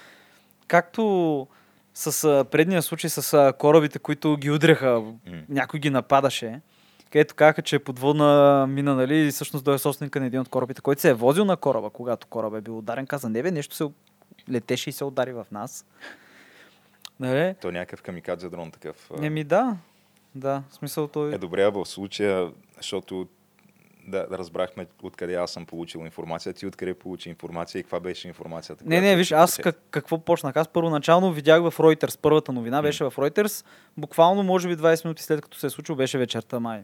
както 0.67 1.47
с 1.95 2.45
предния 2.51 2.83
случай 2.83 3.11
с 3.11 3.55
корабите, 3.59 3.99
които 3.99 4.37
ги 4.37 4.51
удряха, 4.51 5.01
М. 5.01 5.17
някой 5.49 5.81
ги 5.81 5.91
нападаше, 5.91 6.61
където 7.11 7.35
казаха, 7.35 7.63
че 7.63 7.77
е 7.77 7.79
подводна 7.79 8.67
мина, 8.67 8.95
нали, 8.95 9.17
и 9.17 9.31
всъщност 9.31 9.65
той 9.65 9.75
е 9.75 9.79
собственика 9.79 10.21
на 10.21 10.27
един 10.27 10.41
от 10.41 10.49
корабите, 10.49 10.81
който 10.81 11.01
се 11.01 11.11
е 11.11 11.15
возил 11.15 11.45
на 11.45 11.57
кораба, 11.57 11.91
когато 11.91 12.27
кораб 12.27 12.55
е 12.55 12.61
бил 12.61 12.79
ударен, 12.79 13.07
каза, 13.07 13.29
не 13.29 13.43
бе, 13.43 13.51
нещо 13.51 13.75
се 13.75 13.85
летеше 14.51 14.91
и 14.91 14.93
се 14.93 15.05
удари 15.05 15.33
в 15.33 15.47
нас. 15.53 15.87
Нали? 17.21 17.55
То 17.61 17.69
е 17.69 17.73
някакъв 17.73 18.03
камикадзе 18.03 18.49
дрон 18.49 18.71
такъв. 18.71 19.11
Еми 19.23 19.45
да, 19.45 19.77
да, 20.35 20.63
в 20.71 20.75
смисъл 20.75 21.09
той... 21.09 21.35
Е 21.35 21.39
добре, 21.39 21.71
в 21.71 21.87
случая, 21.87 22.53
защото 22.77 23.29
да, 24.07 24.27
разбрахме 24.33 24.87
откъде 25.03 25.35
аз 25.35 25.51
съм 25.51 25.67
получил 25.67 25.99
информация, 25.99 26.53
ти 26.53 26.67
откъде 26.67 26.95
получи 26.95 27.29
информация 27.29 27.81
и 27.81 27.83
каква 27.83 28.01
беше 28.01 28.29
информацията? 28.29 28.85
Не, 28.87 29.01
не, 29.01 29.17
виж, 29.17 29.33
аз 29.33 29.59
как, 29.59 29.79
какво 29.91 30.19
почнах? 30.19 30.57
Аз 30.57 30.69
първоначално 30.69 31.33
видях 31.33 31.63
в 31.63 31.79
Reuters, 31.79 32.19
първата 32.23 32.53
новина 32.53 32.83
беше 32.83 33.05
в 33.05 33.11
Reuters, 33.17 33.65
буквално 33.97 34.43
може 34.43 34.69
би 34.69 34.77
20 34.77 35.05
минути 35.05 35.23
след 35.23 35.43
като 35.43 35.59
се 35.59 35.67
е 35.67 35.71
случило, 35.71 35.97
беше 35.97 36.19
вечерта 36.19 36.61
май. 36.61 36.83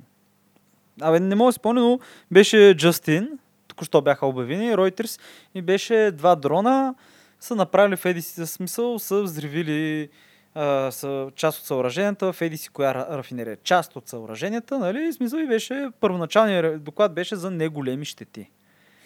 Абе, 1.01 1.21
не 1.21 1.35
мога 1.35 1.49
да 1.49 1.53
спомня, 1.53 1.81
но 1.81 1.99
беше 2.31 2.75
Джастин, 2.77 3.39
току-що 3.69 4.03
бяха 4.03 4.27
обявени, 4.27 4.73
Reuters, 4.73 5.21
и 5.55 5.63
беше 5.63 6.11
два 6.11 6.37
дрона, 6.37 6.95
са 7.41 7.55
направили 7.55 7.97
в 7.97 8.05
Еди 8.05 8.23
си 8.23 8.35
за 8.41 8.47
смисъл, 8.47 8.99
са 8.99 9.23
взривили 9.23 10.09
а, 10.55 10.91
са 10.91 11.31
част 11.37 11.59
от 11.59 11.65
съоръженията 11.65 12.33
в 12.33 12.43
Еди 12.43 12.57
си 12.57 12.69
коя 12.69 12.95
ра- 12.95 13.11
рафинерия. 13.11 13.57
Част 13.57 13.97
от 13.97 14.09
съоръженията, 14.09 14.79
нали? 14.79 15.13
Смисъл 15.13 15.39
и 15.39 15.47
беше, 15.47 15.89
първоначалният 16.01 16.85
доклад 16.85 17.15
беше 17.15 17.37
за 17.37 17.51
неголеми 17.51 18.05
щети. 18.05 18.51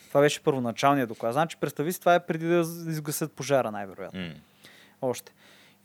Това 0.09 0.21
беше 0.21 0.43
първоначалният 0.43 1.09
доклад. 1.09 1.33
Значи, 1.33 1.57
представи 1.57 1.93
си, 1.93 2.01
това 2.01 2.15
е 2.15 2.27
преди 2.27 2.47
да 2.47 2.61
изгасят 2.89 3.33
пожара, 3.33 3.71
най-вероятно. 3.71 4.21
М. 4.21 4.35
Още. 5.03 5.33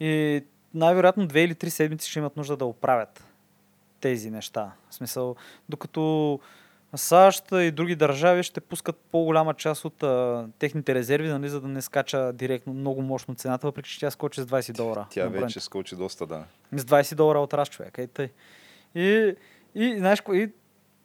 И 0.00 0.42
най-вероятно 0.74 1.26
две 1.26 1.42
или 1.42 1.54
три 1.54 1.70
седмици 1.70 2.10
ще 2.10 2.18
имат 2.18 2.36
нужда 2.36 2.56
да 2.56 2.64
оправят 2.64 3.24
тези 4.00 4.30
неща. 4.30 4.72
В 4.90 4.94
смисъл, 4.94 5.36
докато 5.68 6.40
САЩ 6.96 7.44
и 7.52 7.70
други 7.70 7.96
държави 7.96 8.42
ще 8.42 8.60
пускат 8.60 8.96
по-голяма 9.12 9.54
част 9.54 9.84
от 9.84 10.02
а, 10.02 10.46
техните 10.58 10.94
резерви, 10.94 11.28
нали, 11.28 11.48
за 11.48 11.60
да 11.60 11.68
не 11.68 11.82
скача 11.82 12.32
директно 12.32 12.72
много 12.72 13.02
мощно 13.02 13.34
цената, 13.34 13.66
въпреки 13.66 13.90
че 13.90 14.00
тя 14.00 14.10
скочи 14.10 14.40
с 14.40 14.46
20 14.46 14.76
долара. 14.76 15.06
Тя 15.10 15.28
вече 15.28 15.60
скочи 15.60 15.96
доста, 15.96 16.26
да. 16.26 16.44
С 16.72 16.84
20 16.84 17.14
долара 17.14 17.40
от 17.40 17.54
раз 17.54 17.68
човек. 17.68 17.98
Ей, 17.98 18.06
тъй. 18.06 18.28
И, 18.94 19.34
и, 19.74 19.98
знаеш, 19.98 20.22
и 20.32 20.50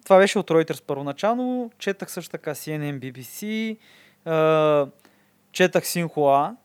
това 0.04 0.18
беше 0.18 0.40
от 0.40 0.50
Reuters 0.50 0.84
първоначално. 0.84 1.72
Четах 1.78 2.12
също 2.12 2.32
така 2.32 2.56
CNN, 2.56 3.00
BBC, 3.00 3.78
а, 4.26 4.88
четах 5.52 5.84
Sinhua, 5.84 6.56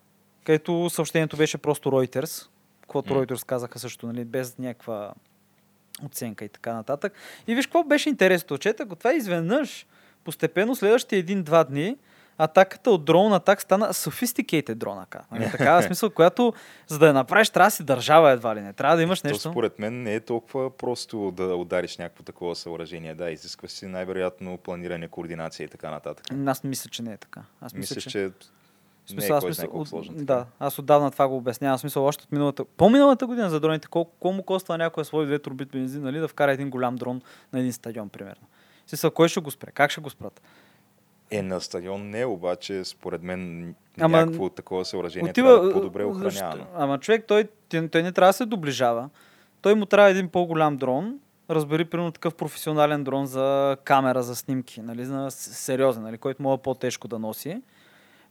където 0.43 0.89
съобщението 0.89 1.37
беше 1.37 1.57
просто 1.57 1.89
Reuters, 1.91 2.47
каквото 2.81 3.13
М. 3.13 3.19
Reuters 3.19 3.45
казаха 3.45 3.79
също, 3.79 4.07
нали, 4.07 4.25
без 4.25 4.57
някаква 4.57 5.13
оценка 6.05 6.45
и 6.45 6.49
така 6.49 6.73
нататък. 6.73 7.13
И 7.47 7.55
виж 7.55 7.65
какво 7.65 7.83
беше 7.83 8.09
интересно. 8.09 8.57
Четах 8.57 8.87
го 8.87 8.95
това 8.95 9.13
и 9.13 9.17
изведнъж, 9.17 9.85
постепенно 10.23 10.75
следващите 10.75 11.17
един-два 11.17 11.63
дни, 11.63 11.97
атаката 12.37 12.91
от 12.91 13.05
дрон 13.05 13.33
атак 13.33 13.61
стана 13.61 13.93
sophisticated 13.93 14.73
дрон 14.73 14.99
атака. 14.99 15.25
Нали, 15.31 15.51
такава 15.51 15.83
смисъл, 15.83 16.09
която 16.09 16.53
за 16.87 16.99
да 16.99 17.07
я 17.07 17.13
направиш 17.13 17.49
трябва 17.49 17.67
да 17.67 17.71
си 17.71 17.83
държава 17.83 18.31
едва 18.31 18.55
ли 18.55 18.61
не. 18.61 18.73
Трябва 18.73 18.95
да 18.95 19.03
имаш 19.03 19.21
То 19.21 19.27
нещо. 19.27 19.49
според 19.49 19.79
мен 19.79 20.03
не 20.03 20.15
е 20.15 20.19
толкова 20.19 20.77
просто 20.77 21.31
да 21.31 21.55
удариш 21.55 21.97
някакво 21.97 22.23
такова 22.23 22.55
съоръжение. 22.55 23.15
Да, 23.15 23.31
изисква 23.31 23.67
си 23.67 23.85
най-вероятно 23.85 24.57
планиране, 24.57 25.07
координация 25.07 25.65
и 25.65 25.67
така 25.67 25.91
нататък. 25.91 26.25
Аз 26.45 26.63
мисля, 26.63 26.89
че 26.89 27.03
не 27.03 27.13
е 27.13 27.17
така. 27.17 27.41
Аз 27.61 27.73
мисля, 27.73 27.95
Мислиш, 27.95 28.03
че... 28.03 28.09
че 28.09 28.31
В 29.11 29.17
не 29.17 29.37
е 29.37 29.41
смисъл, 29.41 29.69
кой 29.69 29.81
от-. 29.91 30.25
Да, 30.25 30.45
аз 30.59 30.79
отдавна 30.79 31.11
това 31.11 31.27
го 31.27 31.37
обяснявам. 31.37 31.77
Смисъл, 31.77 32.05
още 32.05 32.23
от 32.23 32.31
миналата... 32.31 32.65
По-миналата 32.65 33.27
година 33.27 33.49
за 33.49 33.59
дроните, 33.59 33.87
колко, 33.87 34.11
колко 34.19 34.35
му 34.35 34.43
коства 34.43 34.77
някой 34.77 35.05
свой 35.05 35.25
две 35.25 35.39
турбит 35.39 35.69
бензин, 35.69 36.03
нали, 36.03 36.19
да 36.19 36.27
вкара 36.27 36.51
един 36.51 36.69
голям 36.69 36.95
дрон 36.95 37.21
на 37.53 37.59
един 37.59 37.73
стадион, 37.73 38.09
примерно. 38.09 38.47
Смисъл, 38.87 39.11
кой 39.11 39.29
ще 39.29 39.39
го 39.39 39.51
спре? 39.51 39.71
Как 39.71 39.91
ще 39.91 40.01
го 40.01 40.09
спрат? 40.09 40.41
Е, 41.31 41.41
на 41.41 41.61
стадион 41.61 42.09
не, 42.09 42.25
обаче 42.25 42.85
според 42.85 43.23
мен 43.23 43.73
Ама, 43.99 44.17
някакво 44.17 44.49
такова 44.49 44.85
съоръжение 44.85 45.29
Отива, 45.29 45.47
трябва 45.47 45.65
да 45.65 45.69
е 45.69 45.73
по-добре 45.73 46.03
охранявано. 46.03 46.65
Ама 46.75 46.99
човек, 46.99 47.25
той, 47.27 47.47
той, 47.69 47.87
той 47.87 48.03
не 48.03 48.11
трябва 48.11 48.29
да 48.29 48.33
се 48.33 48.45
доближава. 48.45 49.09
Той 49.61 49.75
му 49.75 49.85
трябва 49.85 50.09
един 50.09 50.29
по-голям 50.29 50.77
дрон. 50.77 51.19
Разбери, 51.49 51.85
примерно 51.85 52.11
такъв 52.11 52.35
професионален 52.35 53.03
дрон 53.03 53.25
за 53.25 53.77
камера, 53.83 54.23
за 54.23 54.35
снимки, 54.35 54.81
нали, 54.81 55.05
за 55.05 55.27
сериозен, 55.31 56.03
нали, 56.03 56.17
който 56.17 56.43
мога 56.43 56.57
по-тежко 56.57 57.07
да 57.07 57.19
носи. 57.19 57.61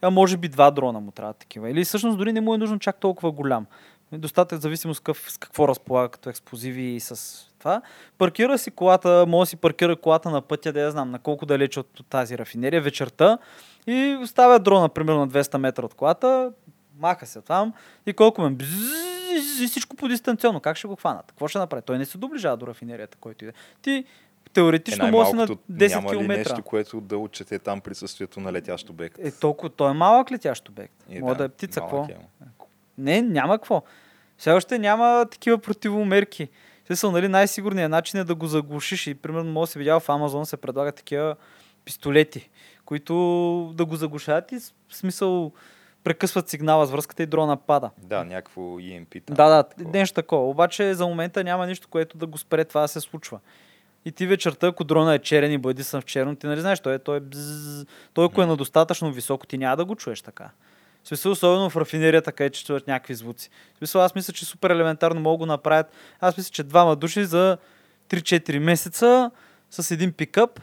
А 0.02 0.11
може 0.11 0.37
би 0.37 0.49
два 0.49 0.71
дрона 0.71 1.00
му 1.00 1.11
трябва 1.11 1.33
такива. 1.33 1.71
Или 1.71 1.85
всъщност 1.85 2.19
дори 2.19 2.33
не 2.33 2.40
му 2.40 2.54
е 2.54 2.59
нужно 2.59 2.78
чак 2.78 3.00
толкова 3.00 3.33
голям. 3.33 3.66
Достатъчно 4.12 4.61
зависимо 4.61 4.95
с, 4.95 5.00
какъв, 5.00 5.33
с 5.33 5.38
какво 5.38 5.69
разполага 5.69 6.09
като 6.09 6.30
експлозиви 6.30 6.83
и 6.83 7.00
с 7.00 7.40
това. 7.59 7.83
Паркира 8.19 8.59
си 8.59 8.71
колата, 8.71 9.25
може 9.28 9.49
да 9.49 9.50
си 9.50 9.57
паркира 9.57 9.97
колата 9.97 10.30
на 10.30 10.42
пътя, 10.42 10.73
да 10.73 10.80
я 10.80 10.90
знам 10.90 11.11
на 11.11 11.19
колко 11.19 11.47
далече 11.47 11.80
от 11.80 12.00
тази 12.09 12.38
рафинерия 12.38 12.83
вечерта 12.83 13.38
и 13.87 14.19
оставя 14.23 14.59
дрона 14.59 14.88
примерно 14.88 15.21
на 15.21 15.28
200 15.28 15.59
метра 15.59 15.85
от 15.85 15.95
колата, 15.95 16.52
маха 16.99 17.26
се 17.26 17.40
там 17.40 17.73
и 18.07 18.12
колко 18.12 18.42
ме 18.42 18.57
и 19.62 19.66
всичко 19.66 19.97
по 19.97 20.09
дистанционно. 20.09 20.61
Как 20.61 20.76
ще 20.76 20.88
го 20.88 20.97
хванат? 20.97 21.25
Какво 21.26 21.49
ще 21.49 21.59
направи? 21.59 21.83
Той 21.83 21.99
не 21.99 22.07
се 22.07 22.19
доближава 22.19 22.57
до 22.57 22.66
рафинерията, 22.66 23.16
който 23.21 23.45
иде. 23.45 23.52
Ти 23.83 24.04
теоретично 24.52 25.07
е, 25.07 25.11
може 25.11 25.30
да 25.30 25.37
на 25.37 25.47
най-малкото 25.47 25.73
10 25.73 25.95
няма 25.95 26.11
км. 26.11 26.37
нещо, 26.37 26.62
което 26.62 27.00
да 27.00 27.19
отчете 27.19 27.59
там 27.59 27.80
присъствието 27.80 28.40
на 28.40 28.52
летящ 28.52 28.90
обект? 28.90 29.19
Е, 29.19 29.30
толкова, 29.30 29.71
той 29.71 29.90
е 29.90 29.95
малък 29.95 30.30
летящ 30.30 30.69
обект. 30.69 30.95
Е, 31.11 31.21
Може 31.21 31.38
да, 31.38 31.45
е 31.45 31.49
птица, 31.49 31.80
какво? 31.80 32.04
е. 32.11 32.16
Не, 32.99 33.23
няма 33.23 33.59
какво. 33.59 33.83
Все 34.38 34.50
още 34.50 34.78
няма 34.78 35.26
такива 35.30 35.59
противомерки. 35.59 36.49
Смисъл, 36.87 37.11
нали, 37.11 37.28
най-сигурният 37.28 37.90
начин 37.90 38.21
е 38.21 38.25
да 38.25 38.35
го 38.35 38.47
заглушиш 38.47 39.07
и 39.07 39.14
примерно 39.14 39.52
може 39.52 39.69
да 39.69 39.73
си 39.73 39.78
видял 39.78 40.00
в 40.00 40.09
Амазон 40.09 40.47
се 40.47 40.57
предлагат 40.57 40.97
такива 40.97 41.37
пистолети, 41.85 42.50
които 42.85 43.14
да 43.75 43.85
го 43.85 43.97
заглушават 43.97 44.52
и 44.52 44.59
в 44.88 44.97
смисъл 44.97 45.52
прекъсват 46.04 46.49
сигнала 46.49 46.87
с 46.87 46.90
връзката 46.90 47.23
и 47.23 47.26
дрона 47.26 47.57
пада. 47.57 47.90
Да, 47.99 48.25
някакво 48.25 48.61
EMP. 48.61 49.25
Там, 49.26 49.35
Да, 49.37 49.49
да, 49.49 49.62
такова. 49.62 49.90
нещо 49.90 50.14
такова. 50.14 50.49
Обаче 50.49 50.95
за 50.95 51.07
момента 51.07 51.45
няма 51.45 51.66
нищо, 51.66 51.88
което 51.88 52.19
да 52.19 52.26
го 52.26 52.38
спре 52.38 52.64
това 52.64 52.80
да 52.80 52.88
се 52.88 53.00
случва. 53.00 53.38
И 54.04 54.12
ти 54.12 54.26
вечерта, 54.26 54.66
ако 54.66 54.85
дрона 54.85 55.14
е 55.14 55.19
черен 55.19 55.52
и 55.52 55.59
бъди 55.59 55.85
съм 55.85 56.00
в 56.00 56.04
черно, 56.04 56.37
ти 56.37 56.47
нали 56.47 56.61
знаеш, 56.61 56.80
той 56.80 56.95
е, 56.95 56.99
той 56.99 57.16
е 57.16 57.21
бзз, 57.21 57.85
той 58.14 58.26
ако 58.26 58.42
е 58.42 58.47
на 58.47 58.57
достатъчно 58.57 59.12
високо, 59.12 59.47
ти 59.47 59.59
няма 59.59 59.76
да 59.76 59.85
го 59.85 59.97
чуеш 59.97 60.23
така. 60.23 60.50
В 61.02 61.09
смисъл, 61.09 61.33
особено 61.33 61.71
в 61.71 61.76
рафинерията, 61.76 62.33
където 62.33 62.59
че 62.59 62.64
чуват 62.64 62.87
някакви 62.87 63.14
звуци. 63.14 63.50
В 63.75 63.78
смисъл, 63.78 64.02
аз 64.02 64.14
мисля, 64.14 64.33
че 64.33 64.45
супер 64.45 64.71
елементарно 64.71 65.21
могат 65.21 65.38
да 65.38 65.42
го 65.42 65.47
направят. 65.47 65.87
Аз 66.21 66.37
мисля, 66.37 66.50
че 66.50 66.62
двама 66.62 66.97
души 66.97 67.25
за 67.25 67.59
3-4 68.09 68.59
месеца 68.59 69.30
с 69.71 69.90
един 69.90 70.12
пикъп 70.12 70.61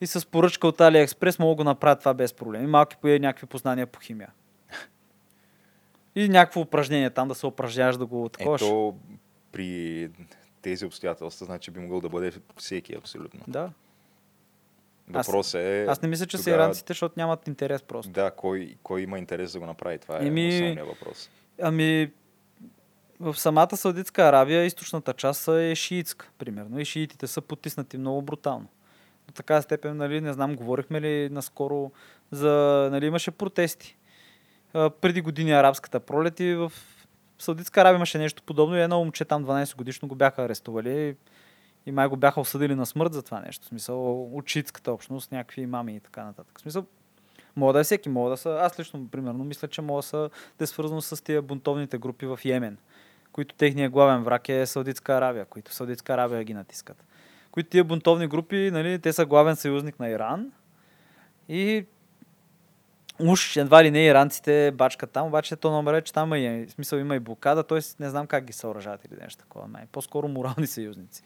и 0.00 0.06
с 0.06 0.26
поръчка 0.26 0.68
от 0.68 0.78
AliExpress 0.78 1.40
могат 1.40 1.56
да 1.56 1.64
го 1.64 1.64
направят 1.64 1.98
това 1.98 2.14
без 2.14 2.32
проблеми. 2.32 2.66
Малки 2.66 2.96
по 3.00 3.06
някакви 3.08 3.46
познания 3.46 3.86
по 3.86 4.00
химия. 4.00 4.28
И 6.14 6.28
някакво 6.28 6.60
упражнение 6.60 7.10
там 7.10 7.28
да 7.28 7.34
се 7.34 7.46
упражняваш 7.46 7.96
да 7.96 8.06
го 8.06 8.28
таковаш. 8.28 8.62
Ето, 8.62 8.94
при 9.52 10.08
тези 10.62 10.86
обстоятелства, 10.86 11.46
значи 11.46 11.70
би 11.70 11.80
могъл 11.80 12.00
да 12.00 12.08
бъде 12.08 12.32
всеки 12.56 12.94
абсолютно. 12.94 13.40
Да. 13.48 13.70
Въпросът 15.08 15.60
е... 15.60 15.84
Аз 15.84 16.02
не 16.02 16.08
мисля, 16.08 16.26
че 16.26 16.38
са 16.38 16.44
тогава- 16.44 16.62
иранците, 16.62 16.90
защото 16.90 17.14
нямат 17.16 17.48
интерес 17.48 17.82
просто. 17.82 18.12
Да, 18.12 18.30
кой, 18.30 18.74
кой 18.82 19.02
има 19.02 19.18
интерес 19.18 19.52
да 19.52 19.58
го 19.60 19.66
направи? 19.66 19.98
Това 19.98 20.16
е 20.16 20.26
Еми, 20.26 20.48
основният 20.48 20.88
въпрос. 20.88 21.30
Ами, 21.62 22.10
в 23.20 23.38
самата 23.38 23.76
Саудитска 23.76 24.22
Аравия, 24.22 24.64
източната 24.64 25.12
част 25.12 25.48
е 25.48 25.74
шиитска, 25.74 26.30
примерно. 26.38 26.80
И 26.80 26.84
шиитите 26.84 27.26
са 27.26 27.40
потиснати 27.40 27.98
много 27.98 28.22
брутално. 28.22 28.66
До 29.26 29.32
така 29.32 29.62
степен, 29.62 29.96
нали, 29.96 30.20
не 30.20 30.32
знам, 30.32 30.56
говорихме 30.56 31.00
ли 31.00 31.28
наскоро 31.28 31.92
за, 32.30 32.88
нали, 32.92 33.06
имаше 33.06 33.30
протести. 33.30 33.96
А, 34.74 34.90
преди 34.90 35.20
години 35.20 35.52
арабската 35.52 36.00
пролет 36.00 36.40
и 36.40 36.54
в 36.54 36.72
Саудитска 37.40 37.80
Аравия 37.80 37.96
имаше 37.96 38.18
нещо 38.18 38.42
подобно 38.42 38.76
и 38.76 38.80
едно 38.80 38.98
момче 38.98 39.24
там 39.24 39.44
12 39.44 39.76
годишно 39.76 40.08
го 40.08 40.14
бяха 40.14 40.42
арестували 40.42 41.16
и 41.86 41.92
май 41.92 42.08
го 42.08 42.16
бяха 42.16 42.40
осъдили 42.40 42.74
на 42.74 42.86
смърт 42.86 43.12
за 43.12 43.22
това 43.22 43.40
нещо. 43.40 43.64
В 43.64 43.68
смисъл, 43.68 44.22
от 44.36 44.48
шиитската 44.48 44.92
общност, 44.92 45.32
някакви 45.32 45.62
имами 45.62 45.96
и 45.96 46.00
така 46.00 46.24
нататък. 46.24 46.58
В 46.58 46.60
смисъл, 46.60 46.86
Мога 47.56 47.72
да 47.72 47.80
е 47.80 47.84
всеки, 47.84 48.08
мога 48.08 48.30
да 48.30 48.36
са. 48.36 48.58
Аз 48.60 48.80
лично, 48.80 49.08
примерно, 49.08 49.44
мисля, 49.44 49.68
че 49.68 49.82
мога 49.82 49.98
да, 49.98 50.02
са, 50.02 50.30
да 50.58 50.64
е 50.64 50.66
свързано 50.66 51.00
с 51.00 51.24
тия 51.24 51.42
бунтовните 51.42 51.98
групи 51.98 52.26
в 52.26 52.40
Йемен, 52.44 52.78
които 53.32 53.54
техният 53.54 53.92
главен 53.92 54.22
враг 54.22 54.48
е 54.48 54.66
Саудитска 54.66 55.14
Аравия, 55.14 55.44
които 55.44 55.74
Саудитска 55.74 56.12
Аравия 56.12 56.44
ги 56.44 56.54
натискат. 56.54 57.04
Които 57.50 57.70
тия 57.70 57.84
бунтовни 57.84 58.26
групи, 58.26 58.70
нали, 58.72 58.98
те 58.98 59.12
са 59.12 59.26
главен 59.26 59.56
съюзник 59.56 60.00
на 60.00 60.08
Иран 60.08 60.52
и 61.48 61.86
уж 63.26 63.56
едва 63.56 63.84
ли 63.84 63.90
не 63.90 64.04
иранците 64.04 64.70
бачкат 64.74 65.10
там, 65.10 65.26
обаче 65.26 65.56
то 65.56 65.70
номер 65.70 65.94
е, 65.94 66.02
че 66.02 66.12
там 66.12 66.32
е, 66.32 66.66
в 66.66 66.70
смисъл 66.70 66.98
има 66.98 67.16
и 67.16 67.20
блокада, 67.20 67.62
т.е. 67.62 67.78
не 68.00 68.10
знам 68.10 68.26
как 68.26 68.44
ги 68.44 68.52
съоръжават 68.52 69.04
или 69.04 69.20
нещо 69.20 69.42
такова. 69.42 69.68
Май. 69.68 69.82
По-скоро 69.92 70.28
морални 70.28 70.66
съюзници. 70.66 71.22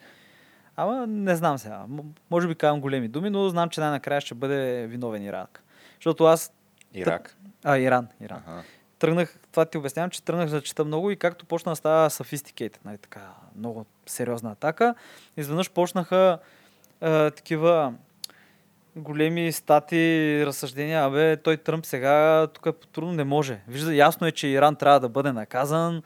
Ама 0.76 1.06
не 1.06 1.36
знам 1.36 1.58
сега. 1.58 1.84
Може 2.30 2.48
би 2.48 2.54
казвам 2.54 2.80
големи 2.80 3.08
думи, 3.08 3.30
но 3.30 3.48
знам, 3.48 3.68
че 3.68 3.80
най-накрая 3.80 4.20
ще 4.20 4.34
бъде 4.34 4.86
виновен 4.86 5.22
Ирак. 5.22 5.62
Защото 5.94 6.24
аз... 6.24 6.52
Ирак. 6.94 7.36
А, 7.64 7.78
Иран. 7.78 8.08
Иран. 8.20 8.42
Ага. 8.46 8.62
Тръгнах, 8.98 9.38
това 9.50 9.64
ти 9.64 9.78
обяснявам, 9.78 10.10
че 10.10 10.22
тръгнах 10.22 10.50
да 10.50 10.62
чета 10.62 10.84
много 10.84 11.10
и 11.10 11.16
както 11.16 11.46
почна 11.46 11.72
да 11.72 11.76
става 11.76 12.10
sophisticated, 12.10 12.76
нали, 12.84 12.98
така, 12.98 13.20
много 13.56 13.86
сериозна 14.06 14.52
атака, 14.52 14.94
изведнъж 15.36 15.70
почнаха 15.70 16.38
а, 17.00 17.30
такива 17.30 17.94
големи 18.96 19.52
стати, 19.52 20.42
разсъждения, 20.46 21.04
абе, 21.04 21.36
той 21.36 21.56
Тръмп 21.56 21.86
сега 21.86 22.46
тук 22.54 22.66
е 22.66 22.72
трудно 22.92 23.12
не 23.12 23.24
може. 23.24 23.60
Вижда, 23.68 23.94
ясно 23.94 24.26
е, 24.26 24.32
че 24.32 24.48
Иран 24.48 24.76
трябва 24.76 25.00
да 25.00 25.08
бъде 25.08 25.32
наказан, 25.32 26.02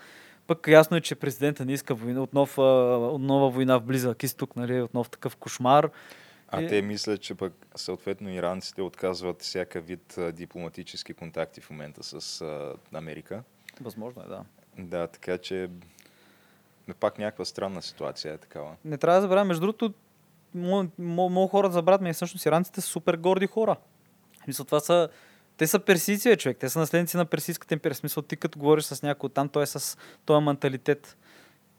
пък 0.47 0.68
ясно 0.68 0.97
е, 0.97 1.00
че 1.00 1.14
президента 1.14 1.64
не 1.64 1.73
иска 1.73 1.95
война, 1.95 2.23
отнов, 2.23 2.59
а, 2.59 2.62
отнова 2.97 3.50
война 3.50 3.78
в 3.78 3.83
близък 3.83 4.23
изток, 4.23 4.57
нали, 4.57 4.83
отнов 4.83 5.11
такъв 5.11 5.37
кошмар. 5.37 5.90
А 6.49 6.62
И- 6.62 6.68
те 6.68 6.83
мислят, 6.83 7.21
че 7.21 7.35
пък 7.35 7.52
съответно 7.75 8.30
иранците 8.30 8.83
отказват 8.83 9.42
всяка 9.42 9.80
вид 9.80 10.18
дипломатически 10.33 11.14
контакти 11.14 11.61
в 11.61 11.71
момента 11.71 12.02
с 12.02 12.45
Америка. 12.95 13.42
Възможно 13.80 14.23
е, 14.23 14.28
да. 14.28 14.45
Да, 14.78 15.07
така 15.07 15.38
че 15.38 15.68
пак 17.00 17.18
някаква 17.18 17.45
странна 17.45 17.83
ситуация 17.83 18.35
е 18.35 18.38
такава. 18.38 18.76
Не 18.85 18.99
трябва 18.99 19.16
да 19.16 19.23
забравяме, 19.23 19.49
между 19.49 19.61
другото, 19.61 19.95
много 20.54 21.46
хора 21.46 21.70
забравят, 21.70 22.00
ми 22.00 22.12
всъщност 22.12 22.46
иранците 22.46 22.80
са 22.80 22.86
супер 22.86 23.16
горди 23.16 23.46
хора. 23.46 23.76
Мисля, 24.46 24.64
това 24.64 24.80
са... 24.80 25.08
Те 25.56 25.66
са 25.66 25.78
персийци, 25.78 26.36
човек. 26.36 26.56
Те 26.60 26.68
са 26.68 26.78
наследници 26.78 27.16
на 27.16 27.24
персийската 27.24 27.74
империя. 27.74 27.94
Смисъл, 27.94 28.22
ти 28.22 28.36
като 28.36 28.58
говориш 28.58 28.84
с 28.84 29.02
някой 29.02 29.30
там, 29.30 29.48
той 29.48 29.62
е 29.62 29.66
с 29.66 29.98
този 30.24 30.44
менталитет. 30.44 31.16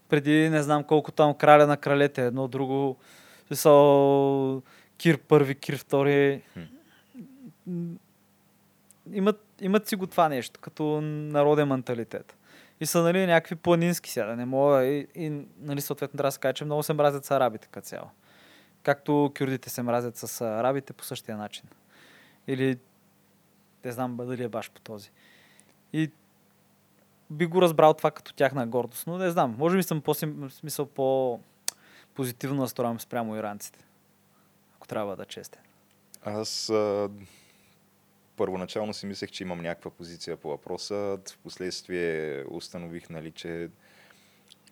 Преди 0.09 0.49
не 0.49 0.63
знам 0.63 0.83
колко 0.83 1.11
там 1.11 1.33
краля 1.33 1.67
на 1.67 1.77
кралете, 1.77 2.25
едно 2.25 2.47
друго. 2.47 2.97
Смисъл, 3.47 4.61
Кир 4.97 5.17
първи, 5.17 5.55
Кир 5.55 5.77
втори. 5.77 6.41
Имат, 9.13 9.45
имат 9.61 9.87
си 9.87 9.95
го 9.95 10.07
това 10.07 10.29
нещо, 10.29 10.59
като 10.59 11.01
народен 11.01 11.67
менталитет. 11.67 12.37
И 12.79 12.85
са 12.85 13.01
нали, 13.01 13.25
някакви 13.25 13.55
планински 13.55 14.09
сега, 14.09 14.25
да 14.25 14.35
не 14.35 14.45
мога. 14.45 14.85
И, 14.85 15.07
и 15.15 15.41
нали, 15.61 15.81
съответно 15.81 16.17
трябва 16.17 16.27
да 16.27 16.31
се 16.31 16.39
каже, 16.39 16.53
че 16.53 16.65
много 16.65 16.83
се 16.83 16.93
мразят 16.93 17.25
с 17.25 17.31
арабите 17.31 17.67
като 17.71 17.87
цяло. 17.87 18.09
Както 18.83 19.31
кюрдите 19.37 19.69
се 19.69 19.81
мразят 19.81 20.17
с 20.17 20.41
арабите 20.41 20.93
по 20.93 21.03
същия 21.03 21.37
начин. 21.37 21.63
Или 22.47 22.79
не 23.85 23.91
знам 23.91 24.17
дали 24.17 24.43
е 24.43 24.49
баш 24.49 24.71
по 24.71 24.81
този. 24.81 25.11
И 25.93 26.11
би 27.29 27.45
го 27.45 27.61
разбрал 27.61 27.93
това 27.93 28.11
като 28.11 28.33
тяхна 28.33 28.67
гордост, 28.67 29.07
но 29.07 29.17
не 29.17 29.29
знам. 29.29 29.55
Може 29.57 29.77
би 29.77 29.83
съм 29.83 30.01
по 30.01 30.13
смисъл 30.49 30.85
по 30.85 31.39
позитивно 32.13 32.61
настроен 32.61 32.99
спрямо 32.99 33.35
иранците. 33.35 33.85
Ако 34.75 34.87
трябва 34.87 35.15
да 35.15 35.23
е 35.23 35.25
честен. 35.25 35.61
Аз 36.21 36.69
а, 36.69 37.09
първоначално 38.35 38.93
си 38.93 39.05
мислех, 39.05 39.31
че 39.31 39.43
имам 39.43 39.61
някаква 39.61 39.91
позиция 39.91 40.37
по 40.37 40.49
въпроса. 40.49 41.17
В 41.29 41.37
последствие 41.43 42.43
установих, 42.49 43.09
нали, 43.09 43.31
че 43.31 43.69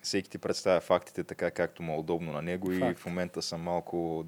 всеки 0.07 0.29
ти 0.29 0.37
представя 0.37 0.81
фактите 0.81 1.23
така, 1.23 1.51
както 1.51 1.83
му 1.83 1.93
е 1.93 1.97
удобно 1.97 2.31
на 2.31 2.41
него 2.41 2.71
и 2.71 2.79
Факт. 2.79 2.99
в 2.99 3.05
момента 3.05 3.41
съм 3.41 3.61
малко 3.61 4.25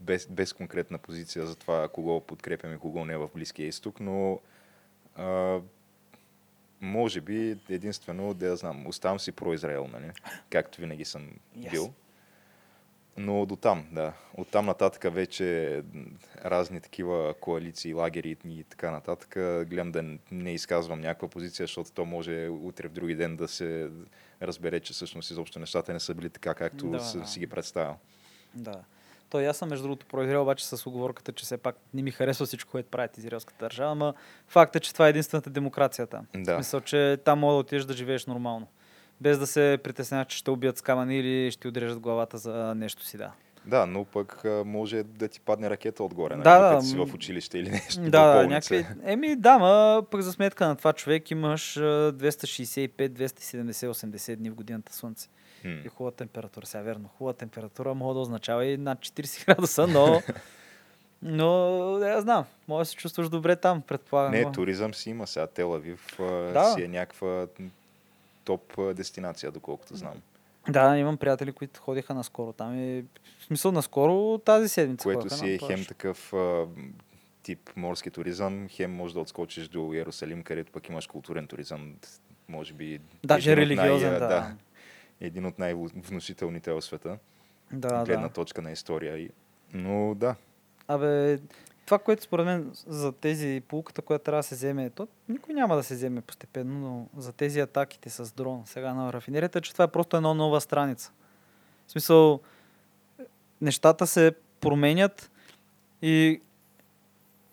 без, 0.00 0.26
без 0.26 0.52
конкретна 0.52 0.98
позиция 0.98 1.46
за 1.46 1.56
това 1.56 1.88
кого 1.88 2.20
подкрепям 2.20 2.74
и 2.74 2.78
кого 2.78 3.04
не 3.04 3.16
в 3.16 3.28
Близкия 3.34 3.66
изток, 3.66 4.00
но 4.00 4.40
а, 5.16 5.60
може 6.80 7.20
би 7.20 7.58
единствено, 7.68 8.34
да 8.34 8.46
я 8.46 8.56
знам, 8.56 8.86
оставам 8.86 9.20
си 9.20 9.32
про-Израел, 9.32 9.88
нали? 9.92 10.10
както 10.50 10.80
винаги 10.80 11.04
съм 11.04 11.30
Yes. 11.58 11.70
бил. 11.70 11.92
Но 13.16 13.46
до 13.46 13.56
там, 13.56 13.86
да. 13.92 14.12
От 14.34 14.48
там 14.48 14.66
нататък 14.66 15.14
вече 15.14 15.82
разни 16.44 16.80
такива 16.80 17.34
коалиции, 17.34 17.94
лагери 17.94 18.36
и 18.44 18.64
така 18.64 18.90
нататък. 18.90 19.28
Гледам 19.68 19.92
да 19.92 20.04
не 20.32 20.54
изказвам 20.54 21.00
някаква 21.00 21.28
позиция, 21.28 21.64
защото 21.64 21.90
то 21.92 22.04
може 22.04 22.48
утре 22.50 22.88
в 22.88 22.92
други 22.92 23.14
ден 23.14 23.36
да 23.36 23.48
се 23.48 23.90
разбере, 24.42 24.80
че 24.80 24.92
всъщност 24.92 25.30
изобщо 25.30 25.58
нещата 25.58 25.92
не 25.92 26.00
са 26.00 26.14
били 26.14 26.30
така, 26.30 26.54
както 26.54 26.86
Да, 26.86 27.00
съм 27.00 27.20
да. 27.20 27.26
си 27.26 27.38
ги 27.40 27.46
представил. 27.46 27.94
Да. 28.54 28.80
То 29.30 29.40
и 29.40 29.46
аз 29.46 29.56
съм 29.56 29.68
между 29.68 29.82
другото 29.82 30.06
про 30.06 30.22
Израел, 30.22 30.42
обаче 30.42 30.66
с 30.66 30.86
оговорката, 30.86 31.32
че 31.32 31.44
все 31.44 31.56
пак 31.56 31.76
не 31.94 32.02
ми 32.02 32.10
харесва 32.10 32.46
всичко, 32.46 32.70
което 32.70 32.88
правят 32.88 33.18
израелската 33.18 33.64
държава, 33.64 33.92
ама 33.92 34.14
факт 34.48 34.76
е, 34.76 34.80
че 34.80 34.92
това 34.92 35.06
е 35.06 35.10
единствената 35.10 35.50
демокрация 35.50 36.06
там. 36.06 36.26
В 36.34 36.42
Да. 36.42 36.54
смисъл, 36.54 36.80
че 36.80 37.18
там 37.24 37.38
мога 37.38 37.52
да 37.52 37.58
отидеш 37.58 37.84
да 37.84 37.92
живееш 37.94 38.26
нормално. 38.26 38.66
Без 39.20 39.38
да 39.38 39.46
се 39.46 39.78
притесняваш, 39.84 40.26
че 40.26 40.38
ще 40.38 40.50
убият 40.50 40.78
с 40.78 40.82
камъни 40.82 41.18
или 41.18 41.50
ще 41.50 41.60
ти 41.60 41.68
отрежат 41.68 42.00
главата 42.00 42.38
за 42.38 42.74
нещо 42.74 43.04
си, 43.04 43.16
да. 43.16 43.32
Да, 43.66 43.86
но 43.86 44.04
пък 44.04 44.42
може 44.64 45.02
да 45.02 45.28
ти 45.28 45.40
падне 45.40 45.70
ракета 45.70 46.04
отгоре, 46.04 46.34
нали, 46.34 46.44
Да, 46.44 46.58
да, 46.58 46.68
докато 46.68 46.86
си 46.86 46.96
в 46.96 47.14
училище 47.14 47.58
или 47.58 47.70
нещо. 47.70 48.00
Да, 48.00 48.34
да, 48.34 48.46
някакви... 48.46 48.86
Еми, 49.04 49.36
да, 49.36 49.58
ма 49.58 50.02
пък 50.10 50.20
за 50.20 50.32
сметка 50.32 50.66
на 50.66 50.76
това 50.76 50.92
човек 50.92 51.30
имаш 51.30 51.76
а, 51.76 51.80
265, 52.12 53.08
270, 53.08 53.72
80 53.72 54.36
дни 54.36 54.50
в 54.50 54.54
годината 54.54 54.92
слънце. 54.92 55.28
М. 55.64 55.70
И 55.84 55.88
хубава 55.88 56.16
температура. 56.16 56.66
Сега 56.66 56.82
верно, 56.82 57.08
хубава 57.18 57.32
температура 57.34 57.94
може 57.94 58.14
да 58.14 58.20
означава 58.20 58.64
и 58.66 58.76
над 58.76 58.98
40 58.98 59.46
градуса, 59.46 59.86
но... 59.86 60.22
Но, 61.22 61.80
да, 61.98 62.08
я 62.08 62.20
знам, 62.20 62.44
може 62.68 62.80
да 62.80 62.84
се 62.90 62.96
чувстваш 62.96 63.28
добре 63.28 63.56
там, 63.56 63.82
предполагам. 63.82 64.32
Не, 64.32 64.52
туризъм 64.52 64.94
си 64.94 65.10
има 65.10 65.26
сега. 65.26 65.46
Телавив 65.46 66.14
Да. 66.52 66.72
си 66.74 66.82
е 66.82 66.88
някаква 66.88 67.46
топ 68.44 68.94
дестинация, 68.96 69.52
доколкото 69.52 69.96
знам. 69.96 70.14
Да, 70.68 70.98
имам 70.98 71.16
приятели, 71.16 71.52
които 71.52 71.80
ходиха 71.80 72.14
наскоро 72.14 72.52
там 72.52 72.78
и 72.78 73.04
в 73.38 73.44
смисъл 73.44 73.72
наскоро 73.72 74.38
тази 74.38 74.68
седмица. 74.68 75.02
Което 75.02 75.20
ходиха 75.20 75.36
си 75.36 75.50
е 75.52 75.58
хем 75.58 75.84
такъв 75.88 76.32
а, 76.32 76.66
тип 77.42 77.70
морски 77.76 78.10
туризъм, 78.10 78.66
хем 78.68 78.92
може 78.92 79.14
да 79.14 79.20
отскочиш 79.20 79.68
до 79.68 79.92
Иерусалим, 79.94 80.42
където 80.42 80.72
пък 80.72 80.88
имаш 80.88 81.06
културен 81.06 81.46
туризъм, 81.46 81.94
може 82.48 82.72
би 82.72 83.00
Даже 83.24 83.56
религиозен, 83.56 84.10
най- 84.10 84.20
да. 84.20 84.28
да. 84.28 84.56
един 85.20 85.46
от 85.46 85.58
най-внушителните 85.58 86.72
в 86.72 86.82
света, 86.82 87.18
Да, 87.72 88.04
гледна 88.04 88.26
да. 88.26 88.32
точка 88.32 88.62
на 88.62 88.70
история. 88.70 89.28
Но 89.72 90.14
да, 90.14 90.34
Абе, 90.88 91.38
това, 91.90 91.98
което 91.98 92.22
според 92.22 92.46
мен 92.46 92.70
за 92.86 93.12
тези 93.12 93.62
полуката, 93.68 94.02
която 94.02 94.24
трябва 94.24 94.38
да 94.38 94.42
се 94.42 94.54
вземе, 94.54 94.90
то 94.90 95.08
никой 95.28 95.54
няма 95.54 95.76
да 95.76 95.82
се 95.82 95.94
вземе 95.94 96.20
постепенно, 96.20 96.78
но 96.80 97.20
за 97.22 97.32
тези 97.32 97.60
атаките 97.60 98.10
с 98.10 98.32
дрон 98.32 98.62
сега 98.66 98.94
на 98.94 99.12
рафинерията, 99.12 99.60
че 99.60 99.72
това 99.72 99.84
е 99.84 99.88
просто 99.88 100.16
една 100.16 100.34
нова 100.34 100.60
страница. 100.60 101.12
В 101.86 101.92
смисъл, 101.92 102.40
нещата 103.60 104.06
се 104.06 104.32
променят 104.60 105.30
и 106.02 106.40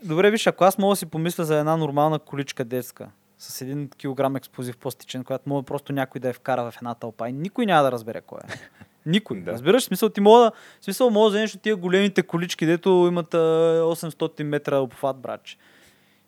добре 0.04 0.32
виж, 0.32 0.48
ако 0.48 0.64
аз 0.64 0.78
мога 0.78 0.92
да 0.92 0.96
си 0.96 1.06
помисля 1.06 1.46
за 1.46 1.60
една 1.60 1.78
нормална 1.78 2.20
количка 2.20 2.66
детска, 2.66 3.10
с 3.38 3.62
един 3.62 3.90
килограм 3.90 4.36
експлозив 4.36 4.78
пластичен, 4.78 5.24
която 5.24 5.50
може 5.50 5.66
просто 5.66 5.94
някой 5.94 6.22
да 6.22 6.28
я 6.28 6.34
вкара 6.34 6.72
в 6.72 6.78
една 6.78 6.96
тълпа 6.96 7.30
и 7.30 7.34
никой 7.34 7.66
няма 7.66 7.84
да 7.84 7.92
разбере 7.92 8.22
кой 8.22 8.40
е. 8.40 8.54
Никой. 9.08 9.42
Да. 9.42 9.52
Разбираш, 9.52 9.84
смисъл 9.84 10.10
ти 10.10 10.22
мога 10.22 10.52
смисъл 10.82 11.10
мога 11.10 11.26
да 11.26 11.30
вземеш 11.30 11.56
от 11.56 11.62
тия 11.62 11.76
големите 11.76 12.24
колички, 12.24 12.66
дето 12.66 12.90
имат 12.90 13.34
а, 13.34 13.38
800 13.38 14.44
метра 14.44 14.78
обхват, 14.78 15.18
братче. 15.18 15.58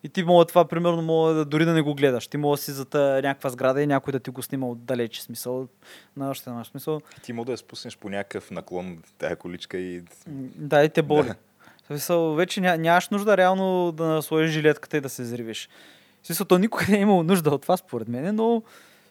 И 0.03 0.09
ти 0.09 0.23
мога 0.23 0.45
това, 0.45 0.65
примерно, 0.65 1.01
мога 1.01 1.33
да 1.33 1.45
дори 1.45 1.65
да 1.65 1.73
не 1.73 1.81
го 1.81 1.95
гледаш. 1.95 2.27
Ти 2.27 2.37
мога 2.37 2.57
да 2.57 2.61
си 2.61 2.71
зад 2.71 2.95
а, 2.95 3.21
някаква 3.23 3.49
сграда 3.49 3.81
и 3.81 3.87
някой 3.87 4.11
да 4.11 4.19
ти 4.19 4.29
го 4.29 4.41
снима 4.41 4.67
отдалече. 4.67 5.23
Смисъл, 5.23 5.67
на 6.17 6.29
още 6.29 6.49
една 6.49 6.63
смисъл. 6.63 7.01
ти 7.23 7.33
може 7.33 7.45
да 7.45 7.51
я 7.51 7.57
спуснеш 7.57 7.97
по 7.97 8.09
някакъв 8.09 8.51
наклон 8.51 8.97
тая 9.17 9.35
количка 9.35 9.77
и 9.77 10.03
Да, 10.55 10.83
и 10.83 10.89
те 10.89 11.01
боли. 11.01 11.27
Да. 11.27 11.35
Смисъл, 11.87 12.33
вече 12.33 12.61
ня, 12.61 12.77
нямаш 12.77 13.09
нужда 13.09 13.37
реално 13.37 13.91
да 13.91 14.21
сложиш 14.21 14.51
жилетката 14.51 14.97
и 14.97 15.01
да 15.01 15.09
се 15.09 15.25
зривиш. 15.25 15.69
В 16.23 16.27
смисъл, 16.27 16.45
то 16.45 16.57
никога 16.57 16.85
не 16.89 16.97
е 16.97 17.01
имало 17.01 17.23
нужда 17.23 17.49
от 17.49 17.61
това, 17.61 17.77
според 17.77 18.07
мен, 18.07 18.35
но 18.35 18.63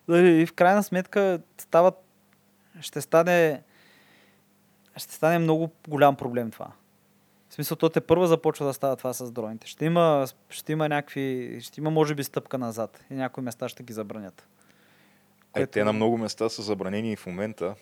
нали, 0.08 0.46
в 0.46 0.52
крайна 0.52 0.82
сметка 0.82 1.40
става, 1.58 1.92
ще 2.80 3.00
стане 3.00 3.62
ще 4.96 5.14
стане 5.14 5.38
много 5.38 5.70
голям 5.88 6.16
проблем 6.16 6.50
това. 6.50 6.72
В 7.48 7.54
смисъл, 7.54 7.76
то 7.76 7.88
те 7.88 8.00
първа 8.00 8.28
започва 8.28 8.66
да 8.66 8.74
става 8.74 8.96
това 8.96 9.12
с 9.12 9.32
дроните. 9.32 9.66
Ще 9.66 9.84
има, 9.84 10.26
ще 10.50 10.72
има 10.72 10.88
някакви, 10.88 11.58
ще 11.62 11.80
има 11.80 11.90
може 11.90 12.14
би 12.14 12.24
стъпка 12.24 12.58
назад 12.58 13.04
и 13.10 13.14
някои 13.14 13.42
места 13.42 13.68
ще 13.68 13.82
ги 13.82 13.92
забранят. 13.92 14.46
Е, 15.54 15.66
те 15.66 15.84
на 15.84 15.92
много 15.92 16.18
места 16.18 16.48
са 16.48 16.62
забранени 16.62 17.12
и 17.12 17.16
в 17.16 17.26
момента. 17.26 17.74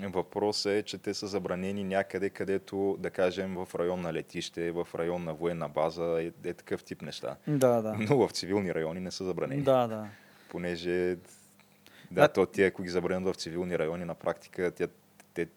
Въпросът 0.00 0.72
е, 0.72 0.82
че 0.82 0.98
те 0.98 1.14
са 1.14 1.26
забранени 1.26 1.84
някъде, 1.84 2.30
където, 2.30 2.96
да 2.98 3.10
кажем, 3.10 3.54
в 3.54 3.74
район 3.74 4.00
на 4.00 4.12
летище, 4.12 4.70
в 4.70 4.88
район 4.94 5.24
на 5.24 5.34
военна 5.34 5.68
база, 5.68 6.22
е, 6.22 6.48
е 6.48 6.54
такъв 6.54 6.84
тип 6.84 7.02
неща. 7.02 7.36
Да, 7.46 7.82
да. 7.82 7.96
Но 7.98 8.28
в 8.28 8.30
цивилни 8.32 8.74
райони 8.74 9.00
не 9.00 9.10
са 9.10 9.24
забранени. 9.24 9.62
Да, 9.62 9.86
да. 9.86 10.08
Понеже, 10.48 11.16
да, 12.10 12.20
Да. 12.20 12.28
то 12.28 12.46
ти, 12.46 12.62
ако 12.62 12.82
ги 12.82 12.88
забранят 12.88 13.34
в 13.34 13.38
цивилни 13.38 13.78
райони, 13.78 14.04
на 14.04 14.14
практика, 14.14 14.70
тя, 14.70 14.86
те, 15.34 15.48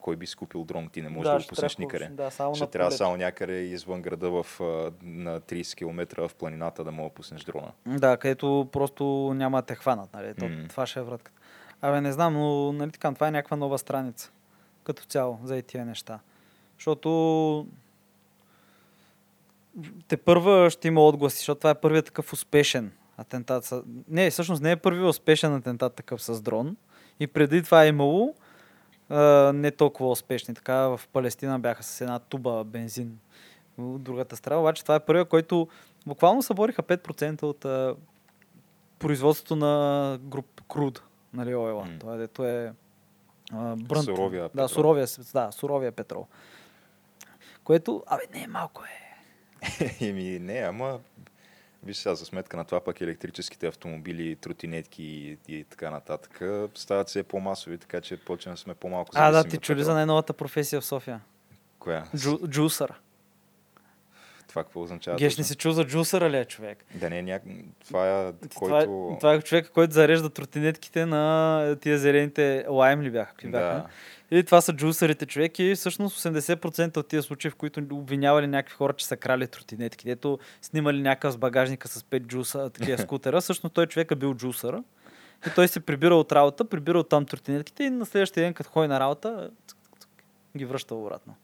кой 0.00 0.16
би 0.16 0.26
си 0.26 0.36
купил 0.36 0.64
дрон, 0.64 0.88
ти 0.88 1.02
не 1.02 1.08
можеш 1.08 1.30
да, 1.30 1.36
го 1.36 1.40
ще 1.40 1.48
пуснеш 1.48 1.76
никъде. 1.76 2.08
Да, 2.08 2.30
само 2.30 2.54
Ще 2.54 2.66
трябва 2.66 2.92
само 2.92 3.16
някъде 3.16 3.60
извън 3.60 4.02
града 4.02 4.30
в, 4.30 4.60
на 5.02 5.40
30 5.40 5.76
км 5.76 6.28
в 6.28 6.34
планината 6.34 6.84
да 6.84 6.92
мога 6.92 7.08
да 7.08 7.14
пуснеш 7.14 7.44
дрона. 7.44 7.72
Да, 7.86 8.16
където 8.16 8.68
просто 8.72 9.04
няма 9.34 9.58
да 9.62 9.66
те 9.66 9.74
хванат. 9.74 10.12
Нали? 10.14 10.34
То, 10.34 10.48
М. 10.48 10.68
Това 10.68 10.86
ще 10.86 10.98
е 10.98 11.02
вратката. 11.02 11.40
Абе, 11.82 12.00
не 12.00 12.12
знам, 12.12 12.34
но 12.34 12.72
нали 12.72 12.90
така, 12.90 13.14
това 13.14 13.28
е 13.28 13.30
някаква 13.30 13.56
нова 13.56 13.78
страница. 13.78 14.30
Като 14.84 15.04
цяло, 15.04 15.38
за 15.44 15.56
и 15.56 15.62
тия 15.62 15.84
неща. 15.84 16.18
Защото 16.78 17.66
те 20.08 20.16
първа 20.16 20.70
ще 20.70 20.88
има 20.88 21.06
отгласи, 21.06 21.36
защото 21.36 21.58
това 21.58 21.70
е 21.70 21.74
първият 21.74 22.06
такъв 22.06 22.32
успешен 22.32 22.92
атентат. 23.18 23.64
С... 23.64 23.82
Не, 24.08 24.30
всъщност 24.30 24.62
не 24.62 24.70
е 24.70 24.76
първият 24.76 25.08
успешен 25.08 25.54
атентат 25.54 25.94
такъв 25.94 26.22
с 26.22 26.42
дрон. 26.42 26.76
И 27.20 27.26
преди 27.26 27.62
това 27.62 27.84
е 27.84 27.88
имало 27.88 28.34
а, 29.08 29.18
не 29.52 29.70
толкова 29.70 30.10
успешни. 30.10 30.54
Така 30.54 30.74
в 30.76 31.00
Палестина 31.12 31.58
бяха 31.58 31.82
с 31.82 32.00
една 32.00 32.18
туба 32.18 32.64
бензин 32.64 33.18
от 33.78 34.02
другата 34.02 34.36
страна. 34.36 34.60
Обаче 34.60 34.82
това 34.82 34.94
е 34.94 35.00
първият, 35.00 35.28
който 35.28 35.68
буквално 36.06 36.42
събориха 36.42 36.82
5% 36.82 37.42
от 37.42 37.64
а, 37.64 37.96
производството 38.98 39.56
на 39.56 40.18
груп 40.22 40.60
круд, 40.68 41.02
нали, 41.34 41.54
ойла. 41.54 41.84
М. 41.84 41.98
Това 42.00 42.14
е, 42.14 42.18
дето 42.18 42.44
е 42.44 42.72
а, 43.52 43.76
брънт. 43.76 44.04
Суровия 44.04 44.42
Да, 44.42 44.48
петрол. 44.48 44.68
суровия, 44.68 45.06
с- 45.06 45.32
да, 45.32 45.52
суровия 45.52 45.92
петрол. 45.92 46.26
Което, 47.64 48.02
абе, 48.06 48.22
не 48.34 48.42
е 48.42 48.46
малко 48.46 48.82
е. 48.84 48.98
Еми, 50.00 50.38
не, 50.38 50.58
ама 50.58 50.98
виж 51.88 51.96
сега, 51.96 52.14
за 52.14 52.24
сметка 52.24 52.56
на 52.56 52.64
това 52.64 52.80
пък 52.80 53.00
електрическите 53.00 53.66
автомобили, 53.66 54.36
тротинетки 54.36 55.02
и, 55.02 55.38
и 55.48 55.64
така 55.64 55.90
нататък 55.90 56.42
стават 56.74 57.08
все 57.08 57.22
по-масови, 57.22 57.78
така 57.78 58.00
че 58.00 58.16
почваме 58.16 58.54
да 58.54 58.60
сме 58.60 58.74
по-малко 58.74 59.10
А, 59.14 59.30
да, 59.30 59.44
ти 59.44 59.56
чули 59.56 59.84
за 59.84 59.94
най-новата 59.94 60.32
професия 60.32 60.80
в 60.80 60.84
София? 60.84 61.20
Коя? 61.78 62.04
Джу, 62.16 62.38
джусър. 62.48 62.94
Това 64.48 64.64
какво 64.64 64.82
означава? 64.82 65.16
Геш 65.16 65.38
не 65.38 65.44
си 65.44 65.54
чул 65.54 65.72
за 65.72 65.84
джусъра 65.84 66.30
ли 66.30 66.36
е 66.36 66.44
човек? 66.44 66.84
Да 66.94 67.10
не 67.10 67.18
е 67.18 67.22
няк... 67.22 67.42
Това 67.86 68.20
е 68.20 68.32
Това, 68.32 68.68
който... 68.68 69.10
е, 69.14 69.18
това 69.18 69.34
е 69.34 69.42
човека, 69.42 69.70
който 69.70 69.94
зарежда 69.94 70.30
тротинетките 70.30 71.06
на 71.06 71.76
тия 71.80 71.98
зелените 71.98 72.64
лайм 72.68 73.00
ли 73.02 73.10
бяха? 73.10 73.30
Какви 73.30 73.48
бяха? 73.48 73.88
И 74.30 74.44
това 74.44 74.60
са 74.60 74.72
джусърите 74.72 75.26
човек 75.26 75.58
и 75.58 75.74
всъщност 75.74 76.18
80% 76.18 76.96
от 76.96 77.08
тия 77.08 77.22
случаи, 77.22 77.50
в 77.50 77.54
които 77.54 77.80
обвинявали 77.92 78.46
някакви 78.46 78.74
хора, 78.74 78.92
че 78.92 79.06
са 79.06 79.16
крали 79.16 79.46
тротинетки, 79.46 80.06
дето 80.06 80.38
снимали 80.62 81.02
някакъв 81.02 81.34
с 81.34 81.36
багажника 81.36 81.88
с 81.88 82.02
5 82.02 82.20
джуса, 82.20 82.70
такива 82.70 82.98
скутера, 83.02 83.40
всъщност 83.40 83.74
той 83.74 83.86
човек 83.86 84.10
е 84.10 84.14
бил 84.14 84.34
джусър. 84.34 84.82
И 85.46 85.50
той 85.54 85.68
се 85.68 85.80
прибира 85.80 86.14
от 86.14 86.32
работа, 86.32 86.64
прибирал 86.64 87.02
там 87.02 87.26
тротинетките 87.26 87.84
и 87.84 87.90
на 87.90 88.06
следващия 88.06 88.44
ден, 88.44 88.54
като 88.54 88.70
ходи 88.70 88.88
на 88.88 89.00
работа, 89.00 89.50
ги 90.56 90.64
връща 90.64 90.94
обратно. 90.94 91.34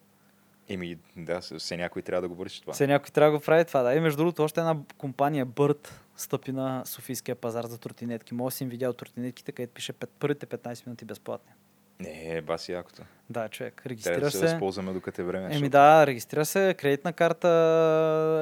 Еми, 0.68 0.96
да, 1.16 1.40
все 1.40 1.76
някой 1.76 2.02
трябва 2.02 2.22
да 2.22 2.28
го 2.28 2.34
върши 2.34 2.60
това. 2.60 2.72
Все 2.72 2.86
някой 2.86 3.10
трябва 3.10 3.32
да 3.32 3.38
го 3.38 3.44
прави 3.44 3.64
това, 3.64 3.82
да. 3.82 3.94
И 3.94 4.00
между 4.00 4.16
другото, 4.16 4.42
още 4.42 4.60
една 4.60 4.76
компания, 4.98 5.46
Бърт, 5.46 6.00
стъпи 6.16 6.52
на 6.52 6.82
Софийския 6.84 7.36
пазар 7.36 7.64
за 7.64 7.78
тротинетки. 7.78 8.34
Може 8.34 8.52
да 8.52 8.56
си 8.56 8.64
им 8.64 8.70
видял 8.70 8.92
тротинетките, 8.92 9.52
където 9.52 9.74
пише 9.74 9.92
пет- 9.92 10.10
първите 10.18 10.46
15 10.46 10.86
минути 10.86 11.04
безплатни. 11.04 11.52
Не, 12.00 12.40
баси 12.40 12.72
якото. 12.72 13.02
Да, 13.30 13.48
човек. 13.48 13.74
Трябва 13.74 13.90
Регистрира 13.90 14.20
да 14.20 14.30
се 14.30 14.38
възползваме 14.38 14.92
докато 14.92 15.22
е 15.22 15.24
време. 15.24 15.44
Еми 15.44 15.52
защото- 15.54 15.70
да, 15.70 16.06
регистрира 16.06 16.44
се, 16.44 16.74
кредитна 16.78 17.12
карта, 17.12 17.48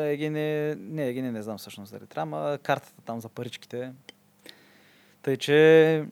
ЕГН, 0.07 0.33
не, 0.95 1.09
ЕГН 1.09 1.33
не 1.33 1.43
знам 1.43 1.59
всъщност 1.59 1.93
дали 1.93 2.07
трябва, 2.07 2.37
ама 2.39 2.59
картата 2.59 3.03
там 3.05 3.21
за 3.21 3.29
паричките. 3.29 3.93
Тъй, 5.23 5.37
че 5.37 6.05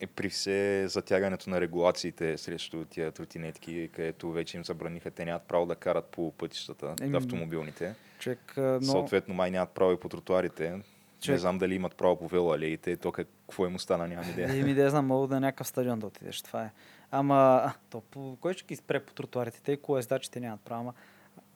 Е, 0.00 0.06
при 0.06 0.28
все 0.28 0.84
затягането 0.88 1.50
на 1.50 1.60
регулациите 1.60 2.38
срещу 2.38 2.84
тия 2.84 3.12
тротинетки, 3.12 3.90
където 3.92 4.30
вече 4.32 4.56
им 4.56 4.64
забраниха, 4.64 5.10
те 5.10 5.24
нямат 5.24 5.42
право 5.42 5.66
да 5.66 5.74
карат 5.76 6.04
по 6.04 6.32
пътищата, 6.32 6.94
Еми, 7.02 7.16
автомобилните. 7.16 7.94
човек, 8.18 8.52
но... 8.56 8.82
Съответно, 8.82 9.34
май 9.34 9.50
нямат 9.50 9.70
право 9.70 9.92
и 9.92 10.00
по 10.00 10.08
тротуарите. 10.08 10.80
Не 11.20 11.24
Човек- 11.24 11.40
знам 11.40 11.58
дали 11.58 11.74
имат 11.74 11.94
право 11.96 12.16
по 12.18 12.28
велоалеите, 12.28 12.96
то 12.96 13.12
какво 13.12 13.66
им 13.66 13.74
остана, 13.74 14.08
нямам 14.08 14.30
идея. 14.30 14.60
Еми 14.60 14.74
да 14.74 14.90
знам, 14.90 15.06
мога 15.06 15.26
да 15.28 15.36
е 15.36 15.40
някакъв 15.40 15.66
стадион 15.66 15.98
да 15.98 16.06
отидеш, 16.06 16.42
това 16.42 16.62
е. 16.62 16.70
Ама, 17.10 17.34
а, 17.64 17.72
то, 17.90 18.00
по, 18.00 18.36
кой 18.40 18.52
ще 18.54 18.64
ги 18.64 18.76
спре 18.76 19.00
по 19.00 19.12
тротуарите? 19.14 19.60
Те 19.62 19.76
колездачите 19.76 20.40
нямат 20.40 20.60
право. 20.60 20.80
Ама, 20.80 20.92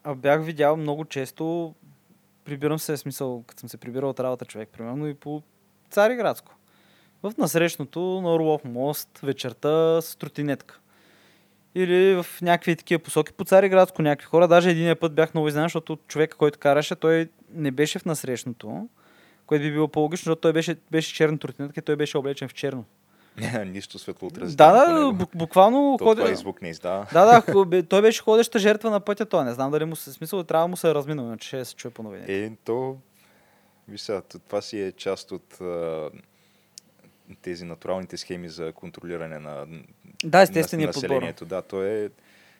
а 0.03 0.15
бях 0.15 0.45
видял 0.45 0.77
много 0.77 1.05
често, 1.05 1.75
прибирам 2.43 2.79
се, 2.79 2.97
смисъл, 2.97 3.43
като 3.47 3.59
съм 3.59 3.69
се 3.69 3.77
прибирал 3.77 4.09
от 4.09 4.19
работа 4.19 4.45
човек, 4.45 4.69
примерно 4.69 5.07
и 5.07 5.13
по 5.13 5.41
Цариградско. 5.89 6.55
В 7.23 7.33
насрещното 7.37 7.99
на 7.99 8.33
Орлов 8.35 8.63
мост, 8.63 9.19
вечерта 9.23 10.01
с 10.01 10.15
тротинетка. 10.15 10.79
Или 11.75 12.15
в 12.15 12.41
някакви 12.41 12.75
такива 12.75 13.03
посоки 13.03 13.33
по 13.33 13.45
Цариградско 13.45 14.01
някакви 14.01 14.25
хора. 14.25 14.47
Даже 14.47 14.69
един 14.69 14.95
път 14.99 15.13
бях 15.15 15.33
много 15.33 15.47
изненадан, 15.47 15.65
защото 15.65 15.97
човека, 16.07 16.37
който 16.37 16.59
караше, 16.59 16.95
той 16.95 17.29
не 17.53 17.71
беше 17.71 17.99
в 17.99 18.05
насрещното, 18.05 18.89
което 19.47 19.61
би 19.63 19.71
било 19.71 19.87
по-логично, 19.87 20.23
защото 20.23 20.41
той 20.41 20.53
беше, 20.53 20.75
беше 20.91 21.13
черна 21.13 21.37
тротинетка 21.39 21.79
и 21.79 21.83
той 21.83 21.95
беше 21.95 22.17
облечен 22.17 22.47
в 22.47 22.53
черно. 22.53 22.85
Нищо 23.65 23.99
светло 23.99 24.29
Да, 24.29 24.33
отразително. 24.35 25.11
да, 25.13 25.25
бу- 25.25 25.35
буквално 25.37 25.95
То 25.99 26.03
ходи... 26.05 26.21
това 26.21 26.31
и 26.33 26.35
звук 26.35 26.61
не 26.61 26.69
издава. 26.69 27.07
Да, 27.13 27.41
да, 27.55 27.83
той 27.89 28.01
беше 28.01 28.21
ходеща 28.21 28.59
жертва 28.59 28.89
на 28.89 28.99
пътя, 28.99 29.25
той 29.25 29.45
не 29.45 29.53
знам 29.53 29.71
дали 29.71 29.85
му 29.85 29.95
се 29.95 30.13
смисъл, 30.13 30.43
трябва 30.43 30.63
да 30.63 30.67
му 30.67 30.77
се 30.77 30.89
е 30.89 30.93
разминал, 30.95 31.25
иначе 31.25 31.47
ще 31.47 31.65
се 31.65 31.75
чуе 31.75 31.91
по 31.91 32.03
новините. 32.03 32.43
Е, 32.45 32.51
то, 32.65 32.97
виж 33.87 34.01
сега, 34.01 34.21
това 34.21 34.61
си 34.61 34.81
е 34.81 34.91
част 34.91 35.31
от 35.31 35.61
а, 35.61 36.09
тези 37.41 37.65
натуралните 37.65 38.17
схеми 38.17 38.49
за 38.49 38.71
контролиране 38.71 39.39
на, 39.39 39.65
Да, 40.25 40.41
естествения 40.41 40.87
на 40.87 40.93
населението. 40.95 41.45
Да, 41.45 41.61
то 41.61 41.83
е, 41.83 42.09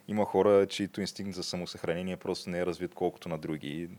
има 0.08 0.26
хора, 0.26 0.68
чието 0.68 1.02
инстинкт 1.02 1.36
за 1.36 1.44
самосъхранение 1.44 2.18
просто 2.18 2.50
не 2.50 2.60
е 2.60 2.66
развит 2.66 2.94
колкото 2.94 3.30
на 3.30 3.38
други. 3.38 3.90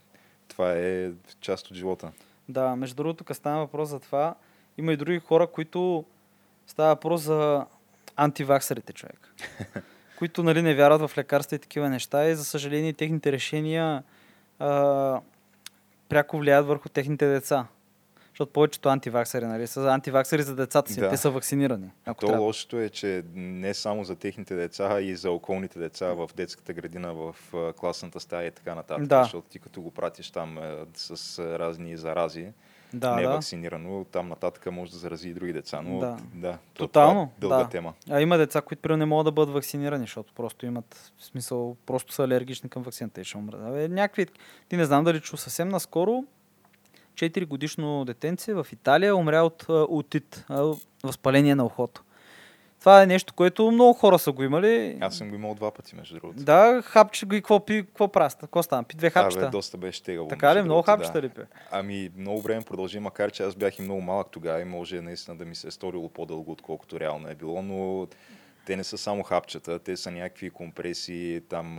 Това 0.48 0.72
е 0.72 1.10
част 1.40 1.66
от 1.70 1.76
живота. 1.76 2.12
Да, 2.48 2.76
между 2.76 2.96
другото, 2.96 3.24
като 3.24 3.38
стана 3.38 3.58
въпрос 3.58 3.88
за 3.88 4.00
това, 4.00 4.34
има 4.78 4.92
и 4.92 4.96
други 4.96 5.18
хора, 5.18 5.46
които 5.46 6.04
става 6.66 6.88
въпрос 6.88 7.20
за 7.20 7.66
антиваксерите, 8.16 8.92
човек. 8.92 9.34
които 10.18 10.42
нали, 10.42 10.62
не 10.62 10.74
вярват 10.74 11.10
в 11.10 11.18
лекарства 11.18 11.56
и 11.56 11.58
такива 11.58 11.88
неща 11.88 12.24
и 12.24 12.34
за 12.34 12.44
съжаление 12.44 12.92
техните 12.92 13.32
решения 13.32 14.02
а, 14.58 15.20
пряко 16.08 16.38
влияят 16.38 16.66
върху 16.66 16.88
техните 16.88 17.26
деца. 17.26 17.66
Защото 18.36 18.52
повечето 18.52 18.88
антиваксери, 18.88 19.44
нали, 19.44 19.66
са 19.66 19.88
антиваксери 19.88 20.42
за 20.42 20.56
децата 20.56 20.92
си, 20.92 21.00
Да. 21.00 21.10
те 21.10 21.16
са 21.16 21.30
вакцинирани. 21.30 21.90
Ако 22.06 22.20
То 22.20 22.26
трябва. 22.26 22.42
лошото 22.44 22.78
е, 22.78 22.88
че 22.88 23.22
не 23.34 23.74
само 23.74 24.04
за 24.04 24.16
техните 24.16 24.54
деца, 24.54 24.88
а 24.90 25.00
и 25.00 25.16
за 25.16 25.30
околните 25.30 25.78
деца 25.78 26.06
в 26.06 26.30
детската 26.36 26.72
градина, 26.72 27.14
в 27.14 27.34
класната 27.76 28.20
стая 28.20 28.46
и 28.46 28.50
така 28.50 28.74
нататък. 28.74 29.06
Да. 29.06 29.22
Защото 29.22 29.48
ти 29.48 29.58
като 29.58 29.80
го 29.80 29.90
пратиш 29.90 30.30
там 30.30 30.58
с 30.94 31.38
разни 31.58 31.96
зарази, 31.96 32.52
Да, 32.92 33.14
не 33.14 33.22
е 33.22 33.24
да. 33.24 33.30
вакцинирано, 33.32 34.04
там 34.04 34.28
нататък 34.28 34.72
може 34.72 34.90
да 34.90 34.96
зарази 34.98 35.28
и 35.28 35.34
други 35.34 35.52
деца. 35.52 35.82
Но 35.82 35.98
Да. 35.98 36.16
да, 36.34 36.58
то 36.74 36.86
Тотално, 36.86 37.14
това 37.14 37.36
е 37.36 37.40
дълга 37.40 37.64
да. 37.64 37.70
тема. 37.70 37.92
А 38.10 38.20
има 38.20 38.38
деца, 38.38 38.60
които 38.60 38.82
примерно 38.82 38.98
не 38.98 39.06
могат 39.06 39.24
да 39.24 39.32
бъдат 39.32 39.54
вакцинирани, 39.54 40.04
защото 40.04 40.32
просто 40.34 40.66
имат 40.66 41.12
в 41.18 41.24
смисъл, 41.24 41.76
просто 41.86 42.12
са 42.12 42.24
алергични 42.24 42.68
към 42.68 42.82
вакцината 42.82 43.20
и 43.20 43.24
ще 43.24 43.38
умрат. 43.38 43.60
Някакви, 43.90 44.26
ти 44.68 44.76
не 44.76 44.84
знам 44.84 45.04
дали 45.04 45.20
чу 45.20 45.36
съвсем 45.36 45.68
наскоро, 45.68 46.24
4 47.16 47.46
годишно 47.46 48.04
детенце 48.04 48.54
в 48.54 48.66
Италия 48.72 49.16
умря 49.16 49.42
от 49.42 49.66
отит, 49.68 50.46
възпаление 51.04 51.54
на 51.54 51.64
ухото. 51.64 52.02
Това 52.80 53.02
е 53.02 53.06
нещо, 53.06 53.34
което 53.34 53.70
много 53.70 53.92
хора 53.92 54.18
са 54.18 54.32
го 54.32 54.42
имали. 54.42 54.98
Аз 55.00 55.16
съм 55.16 55.28
го 55.28 55.34
имал 55.34 55.54
два 55.54 55.70
пъти, 55.70 55.96
между 55.96 56.14
другото. 56.14 56.42
Да, 56.42 56.82
хапче 56.84 57.26
го 57.26 57.34
и 57.34 57.38
какво 57.38 57.64
пи, 57.64 57.84
какво 57.86 58.08
праста? 58.08 58.40
Какво 58.40 58.62
стана? 58.62 58.84
Пи 58.84 58.96
две 58.96 59.10
хапчета. 59.10 59.44
Абе, 59.44 59.50
доста 59.50 59.76
беше 59.76 60.02
тегаво. 60.02 60.28
така 60.28 60.54
ли? 60.54 60.62
Много 60.62 60.82
хапчета 60.82 61.20
да. 61.20 61.22
ли 61.22 61.28
пе? 61.28 61.42
Ами, 61.70 62.10
много 62.16 62.40
време 62.40 62.62
продължи, 62.62 62.98
макар 62.98 63.30
че 63.30 63.42
аз 63.42 63.54
бях 63.54 63.78
и 63.78 63.82
много 63.82 64.00
малък 64.00 64.26
тогава 64.30 64.60
и 64.60 64.64
може 64.64 65.00
наистина 65.00 65.36
да 65.36 65.44
ми 65.44 65.54
се 65.54 65.68
е 65.68 65.70
сторило 65.70 66.08
по-дълго, 66.08 66.52
отколкото 66.52 67.00
реално 67.00 67.28
е 67.28 67.34
било, 67.34 67.62
но 67.62 68.06
те 68.66 68.76
не 68.76 68.84
са 68.84 68.98
само 68.98 69.22
хапчета, 69.22 69.78
те 69.78 69.96
са 69.96 70.10
някакви 70.10 70.50
компресии 70.50 71.40
там, 71.48 71.78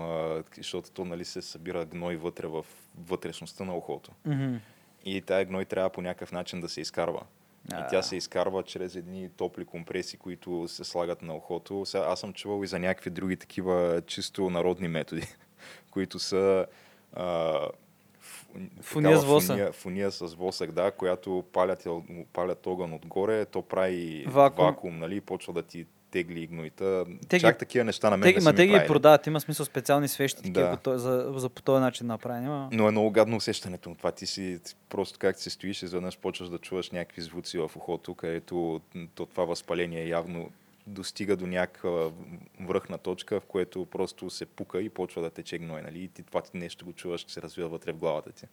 защото 0.57 0.91
то 0.91 1.05
нали, 1.05 1.25
се 1.25 1.41
събира 1.41 1.85
гной 1.85 2.15
вътре 2.15 2.47
в 2.47 2.65
вътрешността 3.07 3.63
на 3.63 3.75
ухото. 3.75 4.11
Мгм. 4.25 4.55
И 5.07 5.21
тая 5.21 5.45
гной 5.45 5.65
трябва 5.65 5.89
по 5.89 6.01
някакъв 6.01 6.31
начин 6.31 6.61
да 6.61 6.69
се 6.69 6.81
изкарва. 6.81 7.21
И 7.71 7.75
А. 7.75 7.87
тя 7.87 8.01
се 8.01 8.15
изкарва 8.15 8.63
чрез 8.63 8.95
едни 8.95 9.29
топли 9.29 9.65
компреси, 9.65 10.17
които 10.17 10.67
се 10.67 10.83
слагат 10.83 11.21
на 11.21 11.35
ухото. 11.35 11.85
Сега, 11.85 12.05
аз 12.07 12.19
съм 12.19 12.33
чувал 12.33 12.63
и 12.63 12.67
за 12.67 12.79
някакви 12.79 13.09
други 13.09 13.37
такива 13.37 14.01
чисто 14.07 14.49
народни 14.49 14.87
методи, 14.87 15.27
които 15.91 16.19
са 16.19 16.65
а, 17.13 17.59
Фуния 18.81 19.17
с 19.17 19.25
воса. 19.25 19.53
Фуния, 19.53 19.71
фуния 19.71 20.11
с 20.11 20.33
восък, 20.33 20.71
да, 20.71 20.91
която 20.91 21.43
палят, 21.53 21.87
палят 22.33 22.67
огън 22.67 22.93
отгоре, 22.93 23.45
то 23.45 23.61
прави 23.61 24.25
Вакуум. 24.27 24.33
вакуум, 24.33 24.67
вакуум 24.67 24.99
нали, 24.99 25.15
и 25.15 25.21
почва 25.21 25.53
да 25.53 25.63
ти 25.63 25.85
тегли 26.11 26.47
гнойта. 26.47 27.05
Те 27.29 27.37
ги- 27.37 27.41
Чак 27.41 27.57
такива 27.57 27.85
неща 27.85 28.09
на 28.09 28.17
мен 28.17 28.29
Те, 28.29 28.35
не 28.35 28.41
са 28.41 28.45
ма 28.45 28.51
ми 28.51 28.57
те 28.57 28.67
ги 28.67 28.87
продават, 28.87 29.27
има 29.27 29.41
смисъл 29.41 29.65
специални 29.65 30.07
свещи 30.07 30.41
такива 30.41 30.61
Да. 30.61 30.71
по 30.71 30.77
този- 30.77 31.03
за, 31.03 31.33
за 31.35 31.49
по 31.49 31.61
този 31.61 31.81
начин 31.81 32.07
направени. 32.07 32.45
Ама... 32.47 32.69
Но 32.71 32.87
е 32.87 32.91
много 32.91 33.11
гадно 33.11 33.37
усещането 33.37 33.89
на 33.89 33.95
това. 33.95 34.11
Ти 34.11 34.25
си 34.25 34.59
просто 34.89 35.19
как 35.19 35.39
се 35.39 35.49
стоиш, 35.49 35.83
изведнъж 35.83 36.17
почваш 36.17 36.49
да 36.49 36.57
чуваш 36.57 36.91
някакви 36.91 37.21
звуци 37.21 37.57
в 37.57 37.71
ухото, 37.75 38.15
където 38.15 38.81
то, 39.15 39.25
това 39.25 39.45
възпаление 39.45 40.07
явно 40.07 40.49
достига 40.87 41.35
до 41.35 41.47
някаква 41.47 42.11
връхна 42.61 42.97
точка, 42.97 43.39
в 43.39 43.45
което 43.45 43.85
просто 43.85 44.29
се 44.29 44.45
пука 44.45 44.81
и 44.81 44.89
почва 44.89 45.21
да 45.21 45.29
тече 45.29 45.57
гной. 45.57 45.81
Нали? 45.81 46.03
И 46.03 46.07
ти 46.07 46.23
това 46.23 46.41
ти 46.41 46.57
нещо 46.57 46.85
го 46.85 46.93
чуваш, 46.93 47.21
че 47.21 47.33
се 47.33 47.41
развива 47.41 47.69
вътре 47.69 47.91
в 47.91 47.97
главата 47.97 48.31
ти. 48.31 48.45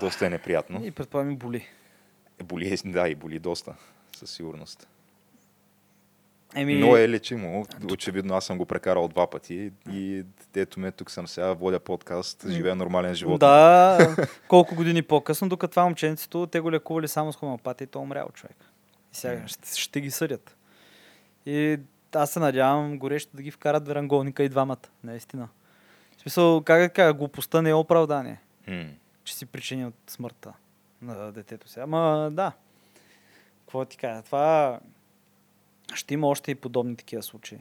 Доста 0.00 0.26
е 0.26 0.30
неприятно. 0.30 0.84
И 0.84 0.90
предполагам 0.90 1.32
и 1.32 1.36
боли. 1.36 1.66
Е, 2.40 2.44
боли, 2.44 2.76
да, 2.84 3.08
и 3.08 3.14
боли 3.14 3.38
доста, 3.38 3.74
със 4.16 4.30
сигурност. 4.30 4.88
Еми, 6.54 6.74
Но 6.74 6.96
е 6.96 7.08
лечимо. 7.08 7.66
Очевидно 7.92 8.34
аз 8.34 8.44
съм 8.44 8.58
го 8.58 8.66
прекарал 8.66 9.08
два 9.08 9.30
пъти 9.30 9.72
и 9.92 10.24
ето 10.56 10.80
ме, 10.80 10.92
тук 10.92 11.10
съм 11.10 11.28
сега, 11.28 11.52
водя 11.52 11.80
подкаст, 11.80 12.48
живея 12.48 12.74
нормален 12.74 13.14
живот. 13.14 13.40
Да, 13.40 14.16
колко 14.48 14.74
години 14.74 15.02
по-късно, 15.02 15.48
докато 15.48 15.70
това 15.70 15.84
момченцето, 15.84 16.46
те 16.46 16.60
го 16.60 16.72
лекували 16.72 17.08
само 17.08 17.32
с 17.32 17.36
хомеопатия 17.36 17.84
и 17.84 17.88
то 17.88 17.98
е 17.98 18.02
умрял 18.02 18.28
човек. 18.34 18.56
И 19.12 19.16
сега 19.16 19.48
ще, 19.48 19.80
ще 19.80 20.00
ги 20.00 20.10
съдят. 20.10 20.56
И 21.46 21.78
аз 22.14 22.30
се 22.30 22.40
надявам 22.40 22.98
горещо 22.98 23.36
да 23.36 23.42
ги 23.42 23.50
вкарат 23.50 23.88
в 23.88 23.94
ранголника 23.94 24.42
и 24.42 24.48
двамата, 24.48 24.76
наистина. 25.04 25.48
В 26.16 26.20
смисъл, 26.20 26.62
как 26.62 26.80
да 26.80 26.88
кажа, 26.88 27.14
глупостта 27.14 27.62
не 27.62 27.70
е 27.70 27.74
оправдание, 27.74 28.40
М. 28.68 28.84
че 29.24 29.34
си 29.34 29.46
причини 29.46 29.86
от 29.86 29.94
смъртта 30.06 30.52
на 31.02 31.32
детето 31.32 31.68
си. 31.68 31.80
Ама 31.80 32.30
да, 32.32 32.52
какво 33.60 33.84
ти 33.84 33.96
кажа, 33.96 34.22
това 34.22 34.78
ще 35.94 36.14
има 36.14 36.26
още 36.26 36.50
и 36.50 36.54
подобни 36.54 36.96
такива 36.96 37.22
случаи. 37.22 37.58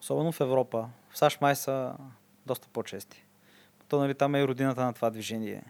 Особено 0.00 0.32
в 0.32 0.40
Европа. 0.40 0.88
В 1.10 1.18
САЩ 1.18 1.40
май 1.40 1.56
са 1.56 1.94
доста 2.46 2.68
по-чести. 2.68 3.24
То, 3.88 3.98
нали, 3.98 4.14
там 4.14 4.34
е 4.34 4.40
и 4.40 4.48
родината 4.48 4.84
на 4.84 4.92
това 4.92 5.10
движение. 5.10 5.62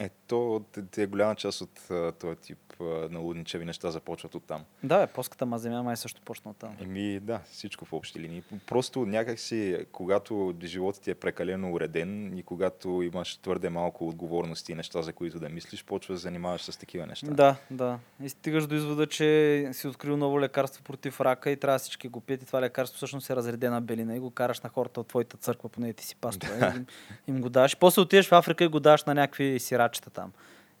Ето, 0.00 0.64
те, 0.90 1.06
голяма 1.06 1.34
част 1.34 1.60
от 1.60 1.80
този 2.18 2.36
тип 2.36 2.58
а, 2.80 2.84
налудничеви 3.10 3.64
неща 3.64 3.90
започват 3.90 4.34
от 4.34 4.44
там. 4.44 4.64
Да, 4.82 5.02
е, 5.02 5.06
плоската 5.06 5.46
ма 5.46 5.58
земя 5.58 5.82
май 5.82 5.96
също 5.96 6.22
почна 6.22 6.50
от 6.50 6.56
там. 6.56 6.76
Еми, 6.80 7.20
да, 7.20 7.40
всичко 7.50 7.84
в 7.84 7.92
общи 7.92 8.20
линии. 8.20 8.42
Просто 8.66 9.06
някакси, 9.06 9.86
когато 9.92 10.54
животът 10.64 11.02
ти 11.02 11.10
е 11.10 11.14
прекалено 11.14 11.72
уреден 11.72 12.38
и 12.38 12.42
когато 12.42 13.02
имаш 13.02 13.36
твърде 13.36 13.70
малко 13.70 14.08
отговорности 14.08 14.72
и 14.72 14.74
неща, 14.74 15.02
за 15.02 15.12
които 15.12 15.38
да 15.38 15.48
мислиш, 15.48 15.84
почваш 15.84 16.14
да 16.14 16.20
занимаваш 16.20 16.62
с 16.62 16.76
такива 16.76 17.06
неща. 17.06 17.30
Да, 17.30 17.56
да. 17.70 17.98
И 18.22 18.28
стигаш 18.28 18.66
до 18.66 18.74
извода, 18.74 19.06
че 19.06 19.68
си 19.72 19.88
открил 19.88 20.16
ново 20.16 20.40
лекарство 20.40 20.82
против 20.82 21.20
рака 21.20 21.50
и 21.50 21.56
трябва 21.56 21.78
всички 21.78 22.08
го 22.08 22.20
пият 22.20 22.42
и 22.42 22.46
това 22.46 22.60
лекарство 22.60 22.96
всъщност 22.96 23.30
е 23.30 23.36
разредена 23.36 23.80
белина 23.80 24.16
и 24.16 24.18
го 24.18 24.30
караш 24.30 24.60
на 24.60 24.70
хората 24.70 25.00
от 25.00 25.08
твоята 25.08 25.36
църква, 25.36 25.68
поне 25.68 25.92
ти 25.92 26.06
си 26.06 26.16
пастора. 26.16 26.74
им, 26.76 26.86
им, 27.28 27.40
го 27.40 27.48
даваш. 27.48 27.76
После 27.76 28.02
отидеш 28.02 28.28
в 28.28 28.32
Африка 28.32 28.64
и 28.64 28.68
го 28.68 28.80
даваш 28.80 29.04
на 29.04 29.14
някакви 29.14 29.60
сирачета 29.90 30.10
там. 30.10 30.32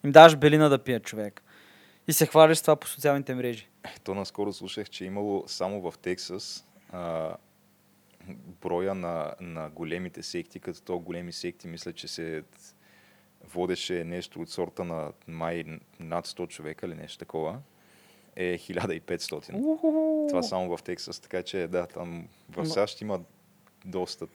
Им 0.04 0.12
даваш 0.12 0.36
белина 0.36 0.68
да 0.68 0.78
пие 0.78 1.00
човек. 1.00 1.42
И 2.08 2.12
се 2.12 2.26
хвалиш 2.26 2.58
с 2.58 2.62
това 2.62 2.76
по 2.76 2.86
социалните 2.86 3.34
мрежи. 3.34 3.68
То 4.04 4.14
наскоро 4.14 4.52
слушах, 4.52 4.90
че 4.90 5.04
е 5.04 5.06
имало 5.06 5.44
само 5.46 5.90
в 5.90 5.98
Тексас 5.98 6.66
а, 6.92 7.36
броя 8.62 8.94
на, 8.94 9.34
на 9.40 9.70
големите 9.70 10.22
секти, 10.22 10.60
като 10.60 10.82
то 10.82 10.98
големи 10.98 11.32
секти, 11.32 11.68
мисля, 11.68 11.92
че 11.92 12.08
се 12.08 12.42
водеше 13.54 14.04
нещо 14.04 14.40
от 14.40 14.50
сорта 14.50 14.84
на 14.84 15.12
май 15.26 15.64
над 16.00 16.26
100 16.26 16.48
човека 16.48 16.86
или 16.86 16.94
нещо 16.94 17.18
такова, 17.18 17.58
е 18.36 18.58
1500. 18.58 20.28
Това 20.28 20.42
само 20.42 20.76
в 20.76 20.82
Тексас, 20.82 21.20
така 21.20 21.42
че 21.42 21.66
да, 21.66 21.86
там 21.86 22.28
в 22.50 22.66
САЩ 22.66 23.00
има 23.00 23.20
доста 23.84 24.26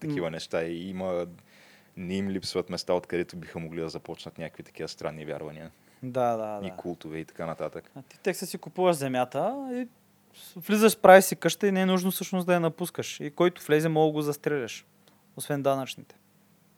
такива 0.00 0.30
неща 0.30 0.64
и 0.64 0.88
има 0.88 1.26
не 1.96 2.14
им 2.14 2.30
липсват 2.30 2.70
места, 2.70 2.92
откъдето 2.92 3.36
биха 3.36 3.58
могли 3.58 3.80
да 3.80 3.88
започнат 3.88 4.38
някакви 4.38 4.62
такива 4.62 4.88
странни 4.88 5.24
вярвания. 5.24 5.70
Да, 6.02 6.36
да, 6.36 6.60
да. 6.60 6.66
И 6.66 6.72
култове 6.76 7.18
и 7.18 7.24
така 7.24 7.46
нататък. 7.46 7.90
А 7.94 8.02
ти 8.02 8.18
текста 8.20 8.46
си 8.46 8.58
купуваш 8.58 8.96
земята 8.96 9.68
и 9.72 9.88
влизаш, 10.56 10.98
прави 10.98 11.22
си 11.22 11.36
къща 11.36 11.66
и 11.66 11.72
не 11.72 11.80
е 11.80 11.86
нужно 11.86 12.10
всъщност 12.10 12.46
да 12.46 12.54
я 12.54 12.60
напускаш. 12.60 13.20
И 13.20 13.30
който 13.30 13.66
влезе, 13.66 13.88
мога 13.88 14.06
да 14.06 14.12
го 14.12 14.22
застреляш. 14.22 14.86
Освен 15.36 15.62
данъчните. 15.62 16.16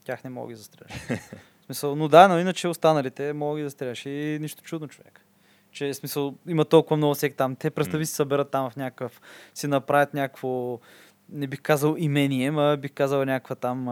Тях 0.05 0.25
не 0.25 0.31
мога 0.31 0.47
да 0.47 0.53
ги 0.53 0.57
застреляш. 0.57 1.21
смисъл, 1.67 1.97
но 1.97 2.09
да, 2.09 2.29
но 2.29 2.39
иначе 2.39 2.69
останалите 2.69 3.33
мога 3.33 3.55
да 3.55 3.61
ги 3.61 3.65
застреляш. 3.65 4.07
И 4.07 4.39
нищо 4.41 4.63
чудно, 4.63 4.89
човек. 4.89 5.25
Че 5.71 5.95
смисъл, 5.95 6.35
има 6.49 6.65
толкова 6.65 6.97
много 6.97 7.15
сек 7.15 7.35
там. 7.37 7.57
Те 7.57 7.71
представи 7.71 8.07
си 8.07 8.15
съберат 8.15 8.51
там 8.51 8.71
в 8.71 8.77
някакъв, 8.77 9.21
си 9.55 9.67
направят 9.67 10.15
някакво, 10.15 10.79
не 11.29 11.47
бих 11.47 11.63
казал 11.63 11.97
имение, 11.99 12.51
ма 12.51 12.77
бих 12.77 12.93
казал 12.93 13.25
някаква 13.25 13.55
там 13.55 13.89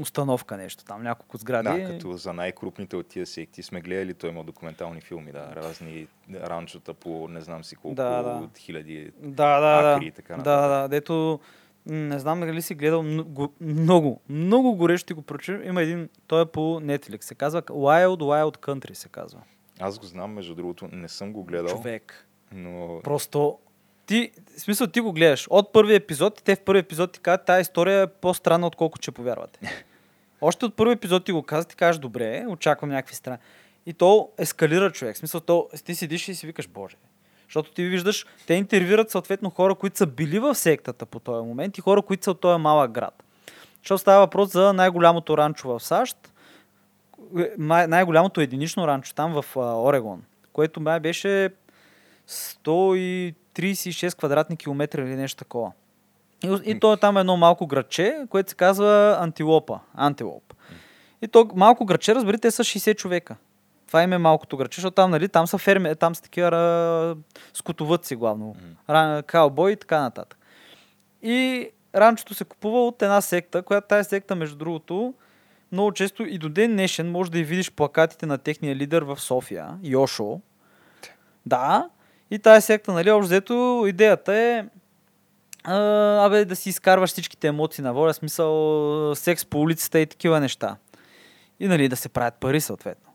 установка 0.00 0.56
нещо, 0.56 0.84
там 0.84 1.02
няколко 1.02 1.36
сгради. 1.36 1.82
Да, 1.82 1.88
като 1.88 2.12
за 2.12 2.32
най-крупните 2.32 2.96
от 2.96 3.06
тия 3.06 3.26
секти 3.26 3.62
сме 3.62 3.80
гледали, 3.80 4.14
той 4.14 4.30
има 4.30 4.44
документални 4.44 5.00
филми, 5.00 5.32
да, 5.32 5.52
разни 5.56 6.06
ранчота 6.34 6.94
по 6.94 7.28
не 7.28 7.40
знам 7.40 7.64
си 7.64 7.76
колко 7.76 7.94
да, 7.94 8.22
да. 8.22 8.48
хиляди 8.58 9.10
да, 9.18 9.60
да, 9.60 9.94
акри 9.94 10.04
да. 10.04 10.08
и 10.08 10.10
така 10.10 10.36
нататък. 10.36 10.60
Да, 10.60 10.68
да, 10.68 10.88
дето 10.88 11.40
не 11.86 12.18
знам 12.18 12.40
дали 12.40 12.62
си 12.62 12.74
гледал 12.74 13.02
много, 13.02 13.52
много, 13.60 14.20
много 14.28 14.74
горещо 14.74 15.14
го 15.14 15.22
прочи. 15.22 15.58
Има 15.64 15.82
един, 15.82 16.08
той 16.26 16.42
е 16.42 16.46
по 16.46 16.60
Netflix, 16.60 17.24
се 17.24 17.34
казва 17.34 17.62
Wild 17.62 18.20
Wild 18.20 18.56
Country 18.56 18.92
се 18.92 19.08
казва. 19.08 19.40
Аз 19.80 19.98
го 19.98 20.06
знам, 20.06 20.32
между 20.32 20.54
другото, 20.54 20.88
не 20.92 21.08
съм 21.08 21.32
го 21.32 21.44
гледал. 21.44 21.76
Човек. 21.76 22.26
Но... 22.52 23.00
Просто 23.04 23.58
ти, 24.06 24.30
в 24.56 24.60
смисъл 24.60 24.86
ти 24.86 25.00
го 25.00 25.12
гледаш 25.12 25.46
от 25.50 25.72
първи 25.72 25.94
епизод 25.94 26.40
и 26.40 26.44
те 26.44 26.56
в 26.56 26.60
първи 26.60 26.80
епизод 26.80 27.12
ти 27.12 27.20
казват, 27.20 27.46
тази 27.46 27.60
история 27.60 28.02
е 28.02 28.06
по-странна, 28.06 28.66
отколкото 28.66 29.02
че 29.02 29.12
повярвате. 29.12 29.84
Още 30.40 30.64
от 30.64 30.76
първи 30.76 30.92
епизод 30.92 31.24
ти 31.24 31.32
го 31.32 31.42
казват, 31.42 31.68
ти 31.68 31.76
кажеш, 31.76 32.00
добре, 32.00 32.44
очаквам 32.48 32.90
някакви 32.90 33.14
страни. 33.14 33.38
И 33.86 33.92
то 33.92 34.28
ескалира 34.38 34.92
човек. 34.92 35.16
В 35.16 35.18
смисъл, 35.18 35.40
то, 35.40 35.68
ти 35.84 35.94
седиш 35.94 36.28
и 36.28 36.34
си 36.34 36.46
викаш, 36.46 36.68
боже. 36.68 36.96
Защото 37.48 37.72
ти 37.72 37.84
виждаш, 37.84 38.26
те 38.46 38.54
интервюрат 38.54 39.10
съответно 39.10 39.50
хора, 39.50 39.74
които 39.74 39.96
са 39.96 40.06
били 40.06 40.38
в 40.38 40.54
сектата 40.54 41.06
по 41.06 41.18
този 41.18 41.46
момент 41.46 41.78
и 41.78 41.80
хора, 41.80 42.02
които 42.02 42.24
са 42.24 42.30
от 42.30 42.40
този 42.40 42.60
малък 42.60 42.90
град. 42.90 43.22
Защото 43.82 43.98
става 43.98 44.20
въпрос 44.20 44.52
за 44.52 44.72
най-голямото 44.72 45.38
ранчо 45.38 45.68
в 45.68 45.80
САЩ, 45.80 46.32
най-голямото 47.88 48.40
единично 48.40 48.86
ранчо 48.86 49.14
там 49.14 49.42
в 49.42 49.56
Орегон, 49.56 50.22
което 50.52 50.80
май 50.80 51.00
беше 51.00 51.50
136 53.56 54.18
квадратни 54.18 54.56
километра 54.56 55.02
или 55.02 55.16
нещо 55.16 55.38
такова. 55.38 55.72
И, 56.44 56.58
и 56.64 56.80
то 56.80 56.92
е 56.92 56.96
там 56.96 57.16
едно 57.16 57.36
малко 57.36 57.66
градче, 57.66 58.26
което 58.28 58.50
се 58.50 58.56
казва 58.56 59.16
Антилопа. 59.20 59.80
Антилоп. 59.94 60.54
И 61.22 61.28
то 61.28 61.50
малко 61.54 61.84
градче, 61.84 62.14
разбери, 62.14 62.38
те 62.38 62.50
са 62.50 62.64
60 62.64 62.96
човека. 62.96 63.36
Това 63.86 64.02
им 64.02 64.12
е 64.12 64.18
малкото 64.18 64.56
градче, 64.56 64.80
защото 64.80 64.94
там, 64.94 65.10
нали, 65.10 65.28
там 65.28 65.46
са 65.46 65.58
ферми, 65.58 65.96
там 65.96 66.14
са 66.14 66.22
такива 66.22 67.16
скотовъдци 67.54 68.16
главно. 68.16 68.56
Mm. 68.88 69.22
Каубой 69.22 69.72
и 69.72 69.76
така 69.76 70.00
нататък. 70.00 70.38
И 71.22 71.68
ранчото 71.94 72.34
се 72.34 72.44
купува 72.44 72.86
от 72.86 73.02
една 73.02 73.20
секта, 73.20 73.62
която 73.62 73.88
тази 73.88 74.08
секта, 74.08 74.36
между 74.36 74.56
другото, 74.56 75.14
много 75.72 75.92
често 75.92 76.22
и 76.22 76.38
до 76.38 76.48
ден 76.48 76.72
днешен 76.72 77.10
може 77.10 77.30
да 77.30 77.38
и 77.38 77.44
видиш 77.44 77.72
плакатите 77.72 78.26
на 78.26 78.38
техния 78.38 78.76
лидер 78.76 79.02
в 79.02 79.20
София, 79.20 79.78
Йошо. 79.82 80.40
Да, 81.46 81.88
и 82.30 82.38
тази 82.38 82.66
секта, 82.66 82.92
нали, 82.92 83.10
общо 83.10 83.26
взето, 83.26 83.84
идеята 83.88 84.34
е 84.34 84.64
а, 85.64 86.26
абе, 86.26 86.44
да 86.44 86.56
си 86.56 86.68
изкарваш 86.68 87.10
всичките 87.10 87.48
емоции 87.48 87.84
на 87.84 87.92
воля, 87.94 88.14
смисъл 88.14 89.14
секс 89.14 89.44
по 89.44 89.60
улицата 89.60 90.00
и 90.00 90.06
такива 90.06 90.40
неща. 90.40 90.76
И 91.60 91.68
нали, 91.68 91.88
да 91.88 91.96
се 91.96 92.08
правят 92.08 92.34
пари 92.34 92.60
съответно. 92.60 93.12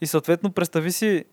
И 0.00 0.06
съответно, 0.06 0.52
представи 0.52 0.92
си, 0.92 1.24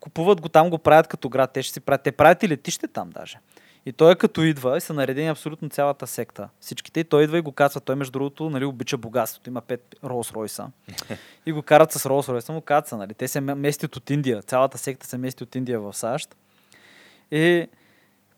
купуват 0.00 0.40
го 0.40 0.48
там, 0.48 0.70
го 0.70 0.78
правят 0.78 1.06
като 1.06 1.28
град, 1.28 1.50
те 1.52 1.62
ще 1.62 1.72
си 1.72 1.80
правят. 1.80 2.02
Те 2.02 2.12
правят 2.12 2.42
и 2.42 2.48
летище 2.48 2.88
там 2.88 3.10
даже. 3.10 3.38
И 3.86 3.92
той 3.92 4.16
като 4.16 4.42
идва 4.42 4.76
и 4.76 4.80
са 4.80 4.94
наредени 4.94 5.28
абсолютно 5.28 5.68
цялата 5.68 6.06
секта. 6.06 6.48
Всичките. 6.60 7.00
И 7.00 7.04
той 7.04 7.24
идва 7.24 7.38
и 7.38 7.40
го 7.40 7.52
казва. 7.52 7.80
Той, 7.80 7.94
между 7.96 8.12
другото, 8.12 8.50
нали, 8.50 8.64
обича 8.64 8.96
богатството. 8.96 9.50
Има 9.50 9.60
пет 9.60 9.94
Ролс 10.04 10.32
Ройса. 10.32 10.70
И 11.46 11.52
го 11.52 11.62
карат 11.62 11.92
с 11.92 12.06
Ролс 12.06 12.28
Ройса, 12.28 12.52
му 12.52 12.60
каца. 12.60 12.96
Нали. 12.96 13.14
Те 13.14 13.28
се 13.28 13.40
местят 13.40 13.96
от 13.96 14.10
Индия. 14.10 14.42
Цялата 14.42 14.78
секта 14.78 15.06
се 15.06 15.18
мести 15.18 15.42
от 15.42 15.54
Индия 15.54 15.80
в 15.80 15.92
САЩ. 15.92 16.36
И 17.30 17.68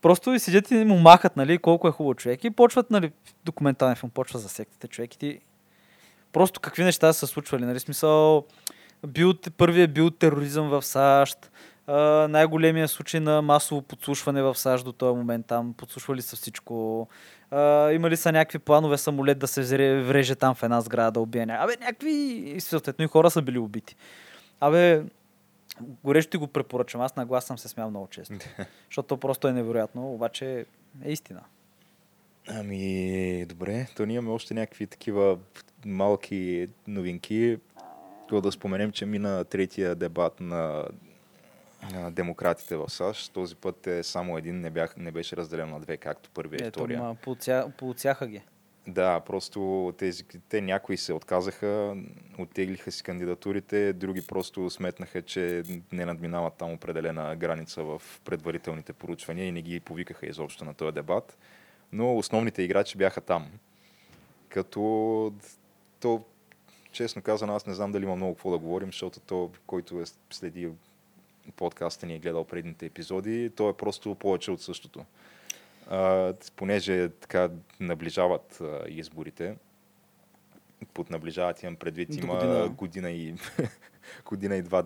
просто 0.03 0.33
и 0.33 0.39
седят 0.39 0.71
и 0.71 0.85
му 0.85 0.99
махат, 0.99 1.37
нали, 1.37 1.59
колко 1.59 1.89
е 1.89 1.91
хубаво 1.91 2.15
човек. 2.15 2.45
И 2.45 2.51
почват, 2.51 2.91
нали, 2.91 3.13
документален 3.45 3.97
филм, 3.97 4.11
почва 4.11 4.39
за 4.39 4.49
сектите 4.49 4.89
човек. 4.89 5.11
Просто 6.33 6.61
какви 6.61 6.85
неща 6.85 7.13
са 7.13 7.27
случвали, 7.27 7.65
нали, 7.65 7.81
смисъл, 7.81 8.45
бил, 9.07 9.35
първият 9.57 9.95
бил 9.95 10.11
тероризъм 10.11 10.69
в 10.69 10.83
САЩ, 10.83 11.51
най-големия 12.29 12.89
случай 12.89 13.21
на 13.21 13.43
масово 13.43 13.83
подслушване 13.83 14.43
в 14.43 14.55
САЩ 14.55 14.85
до 14.85 14.93
този 14.93 15.17
момент. 15.17 15.47
Там 15.47 15.75
подслушвали 15.77 16.23
са 16.23 16.37
всичко. 16.37 17.09
А, 17.51 17.93
имали 17.93 18.17
са 18.17 18.33
някакви 18.33 18.59
планове 18.59 18.99
самолет 18.99 19.39
да 19.39 19.47
се 19.47 19.63
вреже 20.03 20.35
там 20.35 20.55
в 20.55 20.63
една 20.63 20.81
сграда 20.81 21.11
да 21.11 21.21
убие. 21.21 21.43
Абе, 21.43 21.77
някакви... 21.81 22.57
Съответно 22.59 23.05
и 23.05 23.09
хора 23.09 23.31
са 23.31 23.43
били 23.43 23.59
убити. 23.59 23.97
Абе, 24.61 25.03
горещо 26.05 26.31
ти 26.31 26.37
го 26.37 26.47
препоръчвам. 26.47 27.03
Аз 27.03 27.17
на 27.17 27.27
глас 27.27 27.45
съм 27.45 27.59
се 27.59 27.69
смял 27.69 27.91
много 27.91 28.07
често. 28.07 28.35
защото 28.87 29.17
просто 29.17 29.49
е 29.49 29.53
невероятно, 29.53 30.13
обаче 30.13 30.67
е 31.05 31.11
истина. 31.13 31.41
Ами, 32.49 33.47
добре. 33.47 33.87
То 33.97 34.07
ние 34.07 34.17
имаме 34.17 34.35
още 34.35 34.55
някакви 34.55 34.87
такива 34.87 35.39
малки 35.87 36.69
новинки. 36.87 37.59
Това 38.29 38.41
да 38.41 38.53
споменем, 38.53 38.93
че 38.93 39.07
мина 39.07 39.45
третия 39.45 39.95
дебат 39.95 40.41
на 40.41 40.85
демократите 42.11 42.77
в 42.77 42.91
САЩ. 42.91 43.33
Този 43.33 43.57
път 43.57 43.87
е 43.87 44.03
само 44.03 44.39
един, 44.39 44.61
не, 44.61 44.71
бях, 44.71 44.97
не 44.97 45.11
беше 45.11 45.37
разделен 45.37 45.71
на 45.71 45.81
две, 45.81 45.97
както 45.97 46.31
първия 46.31 46.67
и 46.67 46.71
втория. 46.71 47.03
Ма, 47.03 47.17
получаха 47.77 48.27
ги. 48.27 48.43
Да, 48.89 49.21
просто 49.21 49.93
тези, 49.99 50.25
те 50.49 50.61
някои 50.61 50.97
се 50.97 51.13
отказаха, 51.13 51.97
оттеглиха 52.39 52.93
си 52.93 53.03
кандидатурите, 53.03 53.93
други 53.93 54.23
просто 54.27 54.71
сметнаха, 54.71 55.23
че 55.23 55.63
не 55.93 56.05
надминават 56.05 56.55
там 56.55 56.73
определена 56.73 57.37
граница 57.37 57.83
в 57.83 58.03
предварителните 58.25 58.93
поручвания 58.93 59.47
и 59.47 59.53
не 59.53 59.63
ги 59.63 59.81
повикаха 59.81 60.27
изобщо 60.27 60.65
на 60.65 60.75
този 60.75 60.93
дебат. 60.93 61.39
Но 61.93 62.17
основните 62.17 62.63
играчи 62.63 62.99
бяха 62.99 63.21
там. 63.21 63.47
Като 64.49 65.33
то, 66.01 66.25
честно 66.93 67.23
казано, 67.23 67.55
аз 67.55 67.67
не 67.67 67.75
знам 67.75 67.93
дали 67.93 68.05
има 68.05 68.17
много 68.17 68.35
какво 68.35 68.51
да 68.51 68.59
говорим, 68.59 68.89
защото 68.89 69.21
то, 69.21 69.51
който 69.67 70.01
е 70.01 70.05
следи 70.31 70.69
подкаста 71.57 72.07
ни 72.07 72.15
е 72.15 72.19
гледал 72.19 72.45
предните 72.45 72.87
епизоди, 72.87 73.51
то 73.57 73.69
е 73.69 73.77
просто 73.77 74.15
повече 74.15 74.51
от 74.51 74.63
същото. 74.63 75.05
А, 75.89 76.35
понеже 76.57 77.09
така 77.09 77.51
наближават 77.81 78.61
а, 78.61 78.85
изборите, 78.89 79.57
под 80.95 81.11
наближават 81.11 81.63
имам 81.63 81.77
предвид, 81.77 82.15
има 82.15 82.35
година, 82.35 82.69
година 82.69 83.11
и, 83.11 83.35
година 84.25 84.57
и 84.57 84.63
два 84.63 84.85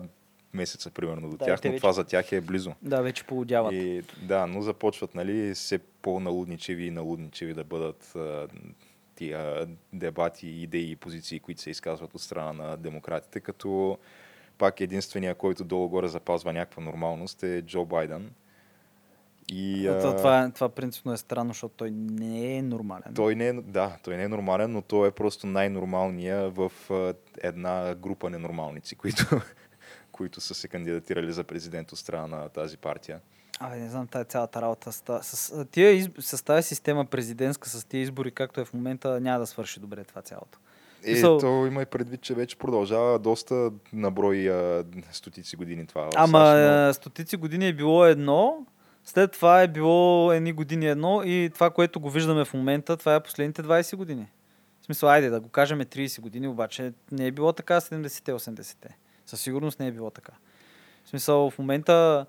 месеца, 0.53 0.91
примерно, 0.91 1.29
до 1.29 1.37
да, 1.37 1.45
тях, 1.45 1.63
но 1.63 1.71
вече... 1.71 1.81
това 1.81 1.93
за 1.93 2.03
тях 2.03 2.31
е 2.31 2.41
близо. 2.41 2.73
Да, 2.81 3.01
вече 3.01 3.23
полудяват. 3.23 3.73
И, 3.73 4.03
да, 4.21 4.47
но 4.47 4.61
започват, 4.61 5.15
нали, 5.15 5.53
все 5.53 5.77
по-налудничеви 5.77 6.85
и 6.85 6.91
налудничеви 6.91 7.53
да 7.53 7.63
бъдат 7.63 8.15
а, 8.15 8.47
тия 9.15 9.67
дебати, 9.93 10.47
идеи 10.47 10.91
и 10.91 10.95
позиции, 10.95 11.39
които 11.39 11.61
се 11.61 11.69
изказват 11.69 12.15
от 12.15 12.21
страна 12.21 12.53
на 12.53 12.77
демократите, 12.77 13.39
като 13.39 13.97
пак 14.57 14.81
единствения, 14.81 15.35
който 15.35 15.63
долу-горе 15.63 16.07
запазва 16.07 16.53
някаква 16.53 16.83
нормалност 16.83 17.43
е 17.43 17.61
Джо 17.61 17.85
Байден. 17.85 18.31
И, 19.47 19.87
а... 19.87 19.99
това, 19.99 20.51
това 20.55 20.69
принципно 20.69 21.13
е 21.13 21.17
странно, 21.17 21.49
защото 21.49 21.75
той 21.77 21.91
не 21.91 22.57
е 22.57 22.61
нормален. 22.61 23.13
Той 23.15 23.35
не 23.35 23.47
е, 23.47 23.53
да, 23.53 23.97
той 24.03 24.17
не 24.17 24.23
е 24.23 24.27
нормален, 24.27 24.71
но 24.71 24.81
той 24.81 25.07
е 25.07 25.11
просто 25.11 25.47
най-нормалния 25.47 26.49
в 26.49 26.71
една 27.37 27.95
група 27.95 28.29
ненормалници, 28.29 28.95
които, 28.95 29.41
които 30.11 30.41
са 30.41 30.53
се 30.53 30.67
кандидатирали 30.67 31.31
за 31.31 31.43
президент 31.43 31.91
от 31.91 31.99
страна 31.99 32.27
на 32.27 32.49
тази 32.49 32.77
партия. 32.77 33.19
Абе, 33.59 33.75
не 33.75 33.89
знам, 33.89 34.07
тази 34.07 34.25
цялата 34.25 34.61
работа. 34.61 34.91
С, 34.91 35.03
с, 35.21 35.65
тия, 35.65 36.11
с 36.19 36.45
тази 36.45 36.67
система 36.67 37.05
президентска, 37.05 37.69
с 37.69 37.85
тези 37.85 38.01
избори, 38.01 38.31
както 38.31 38.61
е 38.61 38.65
в 38.65 38.73
момента, 38.73 39.21
няма 39.21 39.39
да 39.39 39.47
свърши 39.47 39.79
добре 39.79 40.03
това 40.03 40.21
цялото. 40.21 40.59
Е, 41.05 41.15
so... 41.15 41.39
то 41.39 41.67
има 41.67 41.81
и 41.81 41.85
предвид, 41.85 42.21
че 42.21 42.33
вече 42.33 42.55
продължава 42.57 43.19
доста 43.19 43.71
наброй 43.93 44.49
а, 44.49 44.83
стотици 45.11 45.55
години 45.55 45.87
това. 45.87 46.09
Ама 46.15 46.91
стотици 46.93 47.37
години 47.37 47.67
е 47.67 47.73
било 47.73 48.05
едно, 48.05 48.65
след 49.05 49.31
това 49.31 49.61
е 49.61 49.67
било 49.67 50.31
едни 50.31 50.53
години 50.53 50.87
едно 50.87 51.21
и 51.25 51.51
това, 51.53 51.69
което 51.69 51.99
го 51.99 52.09
виждаме 52.09 52.45
в 52.45 52.53
момента, 52.53 52.97
това 52.97 53.15
е 53.15 53.23
последните 53.23 53.63
20 53.63 53.95
години. 53.95 54.27
В 54.81 54.85
смисъл, 54.85 55.09
айде 55.09 55.29
да 55.29 55.39
го 55.39 55.49
кажем 55.49 55.79
30 55.79 56.21
години, 56.21 56.47
обаче 56.47 56.93
не 57.11 57.27
е 57.27 57.31
било 57.31 57.53
така 57.53 57.81
70-те, 57.81 58.33
80-те. 58.33 58.97
Със 59.25 59.41
сигурност 59.41 59.79
не 59.79 59.87
е 59.87 59.91
било 59.91 60.09
така. 60.09 60.33
В 61.05 61.09
смисъл, 61.09 61.49
в 61.49 61.59
момента 61.59 62.25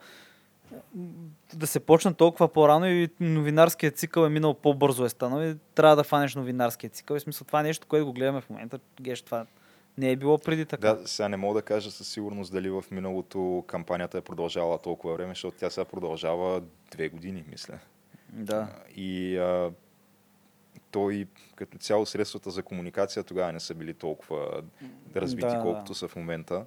да 1.55 1.67
се 1.67 1.81
почна 1.81 2.15
толкова 2.15 2.49
по-рано 2.49 2.87
и 2.87 3.09
новинарският 3.21 3.97
цикъл 3.97 4.25
е 4.25 4.29
минал 4.29 4.55
по-бързо 4.55 5.05
е 5.05 5.09
станал 5.09 5.43
и 5.43 5.57
трябва 5.75 5.97
да 5.97 6.05
фанеш 6.05 6.35
новинарския 6.35 6.91
цикъл. 6.91 7.17
И 7.17 7.21
смисъл 7.21 7.47
това 7.47 7.61
е 7.61 7.63
нещо, 7.63 7.87
което 7.87 8.07
го 8.07 8.13
гледаме 8.13 8.41
в 8.41 8.51
момента. 8.51 8.79
Геш, 9.01 9.23
това 9.23 9.47
не 9.99 10.11
е 10.11 10.17
било 10.17 10.39
преди 10.39 10.65
така. 10.65 10.95
Да, 10.95 11.09
сега 11.09 11.29
не 11.29 11.37
мога 11.37 11.55
да 11.55 11.63
кажа 11.63 11.91
със 11.91 12.09
сигурност 12.09 12.53
дали 12.53 12.71
в 12.71 12.85
миналото 12.91 13.65
кампанията 13.67 14.19
е 14.19 14.21
продължавала 14.21 14.79
толкова 14.79 15.15
време, 15.15 15.31
защото 15.31 15.57
тя 15.59 15.71
сега 15.71 15.85
продължава 15.85 16.63
две 16.91 17.09
години, 17.09 17.45
мисля. 17.51 17.79
Да. 18.33 18.69
И 18.97 19.37
а, 19.37 19.73
той 20.91 21.27
като 21.57 21.79
цяло 21.79 22.07
средствата 22.07 22.51
за 22.51 22.63
комуникация 22.63 23.23
тогава 23.23 23.53
не 23.53 23.61
са 23.61 23.75
били 23.75 23.95
толкова 23.95 24.63
развити, 25.17 25.47
да, 25.47 25.61
колкото 25.63 25.93
да. 25.93 25.99
са 25.99 26.09
в 26.09 26.17
момента 26.17 26.67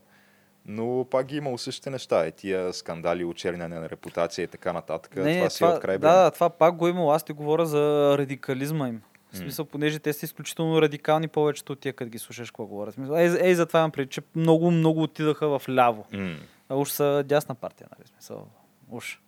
но 0.68 1.06
пак 1.12 1.26
ги 1.26 1.38
има 1.38 1.58
същите 1.58 1.90
неща. 1.90 2.26
Е, 2.26 2.32
тия 2.32 2.74
скандали, 2.74 3.26
очерняне 3.26 3.80
на 3.80 3.90
репутация 3.90 4.44
и 4.44 4.48
така 4.48 4.74
нататък. 4.74 5.16
Не, 5.16 5.24
това, 5.24 5.34
това 5.38 5.50
си 5.50 5.64
е 5.64 5.68
от 5.68 5.80
край 5.80 5.98
Да, 5.98 6.32
това 6.32 6.50
пак 6.50 6.76
го 6.76 6.88
има. 6.88 7.16
Аз 7.16 7.24
ти 7.24 7.34
говоря 7.34 7.66
за 7.66 8.16
радикализма 8.18 8.88
им. 8.88 9.02
В 9.32 9.38
смисъл, 9.38 9.66
понеже 9.66 10.00
те 10.00 10.14
са 10.14 10.26
изключително 10.26 10.82
радикални 10.82 11.28
повечето 11.28 11.74
от 11.74 11.80
тия, 11.80 11.94
като 11.94 12.12
ги 12.12 12.20
слушаш 12.20 12.52
какво 12.52 12.66
говорят. 12.66 12.94
Смисъл, 12.94 13.16
ей, 13.16 13.38
ей, 13.42 13.56
затова 13.56 13.80
имам 13.80 13.92
преди, 13.92 14.10
че 14.10 14.22
много, 14.36 14.72
много 14.72 15.04
отидаха 15.04 15.60
в 15.60 15.70
ляво. 15.70 16.06
Mm. 16.14 16.38
А 16.70 16.76
уж 16.76 16.90
са 16.90 17.24
дясна 17.28 17.56
партия, 17.56 17.88
нали? 17.98 18.08
Смисъл, 18.08 18.48
уж. 18.92 19.20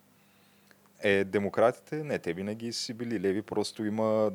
Е, 1.03 1.23
демократите, 1.23 2.03
не, 2.03 2.19
те 2.19 2.33
винаги 2.33 2.73
си 2.73 2.93
били 2.93 3.19
леви, 3.19 3.41
просто 3.41 3.85
има 3.85 4.31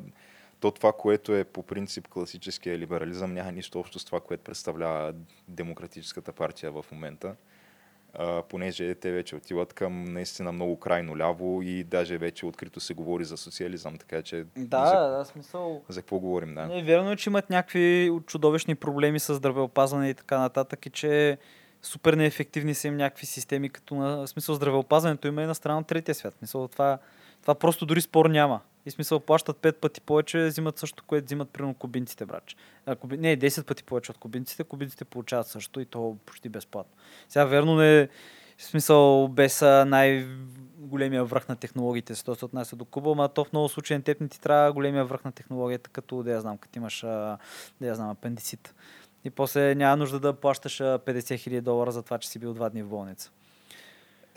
то 0.59 0.71
това, 0.71 0.91
което 0.91 1.35
е 1.35 1.43
по 1.43 1.63
принцип 1.63 2.07
класическия 2.07 2.77
либерализъм, 2.77 3.33
няма 3.33 3.51
нищо 3.51 3.79
общо 3.79 3.99
с 3.99 4.05
това, 4.05 4.19
което 4.19 4.43
представлява 4.43 5.13
демократическата 5.47 6.31
партия 6.31 6.71
в 6.71 6.85
момента. 6.91 7.35
А, 8.19 8.41
понеже 8.41 8.95
те 8.95 9.11
вече 9.11 9.35
отиват 9.35 9.73
към 9.73 10.03
наистина 10.03 10.51
много 10.51 10.79
крайно 10.79 11.17
ляво 11.17 11.61
и 11.61 11.83
даже 11.83 12.17
вече 12.17 12.45
открито 12.45 12.79
се 12.79 12.93
говори 12.93 13.25
за 13.25 13.37
социализъм, 13.37 13.97
така 13.97 14.21
че... 14.21 14.45
Да, 14.57 14.85
за, 14.85 15.17
да, 15.17 15.25
смисъл... 15.25 15.81
За 15.89 16.01
какво 16.01 16.19
говорим, 16.19 16.55
да? 16.55 16.65
Не, 16.65 16.83
верно 16.83 17.11
е, 17.11 17.15
че 17.15 17.29
имат 17.29 17.49
някакви 17.49 18.11
чудовищни 18.25 18.75
проблеми 18.75 19.19
с 19.19 19.35
здравеопазване 19.35 20.09
и 20.09 20.13
така 20.13 20.39
нататък 20.39 20.85
и 20.85 20.89
че 20.89 21.37
супер 21.81 22.13
неефективни 22.13 22.73
са 22.73 22.87
им 22.87 22.97
някакви 22.97 23.25
системи, 23.25 23.69
като 23.69 23.95
на 23.95 24.27
смисъл 24.27 24.55
здравеопазването 24.55 25.27
има 25.27 25.43
и 25.43 25.45
на 25.45 25.55
страна 25.55 25.75
на 25.75 25.83
третия 25.83 26.15
свят. 26.15 26.33
Смисъл, 26.37 26.67
това, 26.67 26.97
това 27.41 27.55
просто 27.55 27.85
дори 27.85 28.01
спор 28.01 28.25
няма. 28.25 28.61
И 28.85 28.91
смисъл 28.91 29.19
плащат 29.19 29.57
5 29.57 29.73
пъти 29.73 30.01
повече, 30.01 30.45
взимат 30.45 30.77
също, 30.77 31.03
което 31.07 31.25
взимат 31.25 31.49
примерно 31.49 31.73
кубинците, 31.73 32.25
брач. 32.25 32.55
А, 32.85 32.95
куби... 32.95 33.17
Не, 33.17 33.37
10 33.37 33.65
пъти 33.65 33.83
повече 33.83 34.11
от 34.11 34.17
кубинците, 34.17 34.63
кубинците 34.63 35.05
получават 35.05 35.47
също 35.47 35.79
и 35.79 35.85
то 35.85 36.17
почти 36.25 36.49
безплатно. 36.49 36.93
Сега 37.29 37.45
верно 37.45 37.75
не 37.75 38.09
в 38.57 38.63
смисъл 38.63 39.27
без 39.27 39.61
най-големия 39.61 41.25
връх 41.25 41.47
на 41.47 41.55
технологиите, 41.55 42.15
се 42.15 42.23
се 42.35 42.45
отнася 42.45 42.75
до 42.75 42.85
Куба, 42.85 43.15
но 43.15 43.27
то 43.27 43.43
в 43.43 43.53
много 43.53 43.69
случаи 43.69 44.01
теб 44.01 44.21
не 44.21 44.27
ти 44.27 44.41
трябва 44.41 44.73
големия 44.73 45.05
връх 45.05 45.23
на 45.23 45.31
технологията, 45.31 45.89
като 45.89 46.23
да 46.23 46.31
я 46.31 46.41
знам, 46.41 46.57
като 46.57 46.79
имаш 46.79 46.99
да 47.01 47.37
я 47.81 47.95
знам, 47.95 48.09
апендицит. 48.09 48.75
И 49.23 49.29
после 49.29 49.75
няма 49.75 49.97
нужда 49.97 50.19
да 50.19 50.33
плащаш 50.33 50.77
50 50.77 50.99
000 51.05 51.61
долара 51.61 51.91
за 51.91 52.03
това, 52.03 52.17
че 52.17 52.29
си 52.29 52.39
бил 52.39 52.53
два 52.53 52.69
дни 52.69 52.83
в 52.83 52.87
болница. 52.87 53.31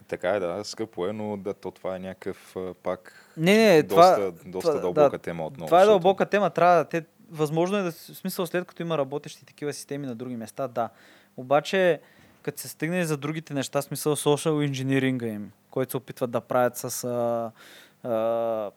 Така 0.08 0.30
е, 0.30 0.40
да, 0.40 0.64
скъпо 0.64 1.06
е, 1.06 1.12
но 1.12 1.36
да, 1.36 1.54
то 1.54 1.70
това 1.70 1.96
е 1.96 1.98
някакъв 1.98 2.56
пак 2.82 3.32
не, 3.36 3.56
не, 3.56 3.82
доста, 3.82 4.14
това, 4.14 4.32
доста 4.46 4.70
това, 4.70 4.80
дълбока 4.80 5.10
да, 5.10 5.18
тема 5.18 5.46
отново. 5.46 5.66
Това 5.66 5.78
е 5.78 5.80
защото... 5.80 6.00
дълбока 6.00 6.26
тема, 6.26 6.50
трябва 6.50 6.84
те, 6.84 7.04
възможно 7.30 7.76
е 7.76 7.82
да, 7.82 7.92
в 7.92 7.94
смисъл 7.94 8.46
след 8.46 8.64
като 8.64 8.82
има 8.82 8.98
работещи 8.98 9.46
такива 9.46 9.72
системи 9.72 10.06
на 10.06 10.14
други 10.14 10.36
места, 10.36 10.68
да. 10.68 10.88
Обаче, 11.36 12.00
като 12.42 12.60
се 12.60 12.68
стигне 12.68 13.04
за 13.04 13.16
другите 13.16 13.54
неща, 13.54 13.82
смисъл 13.82 14.16
social 14.16 14.70
engineering 14.70 15.34
им, 15.34 15.50
който 15.70 15.90
се 15.90 15.96
опитват 15.96 16.30
да 16.30 16.40
правят 16.40 16.76
с 16.76 17.04
а, 17.04 17.50
а, 18.08 18.70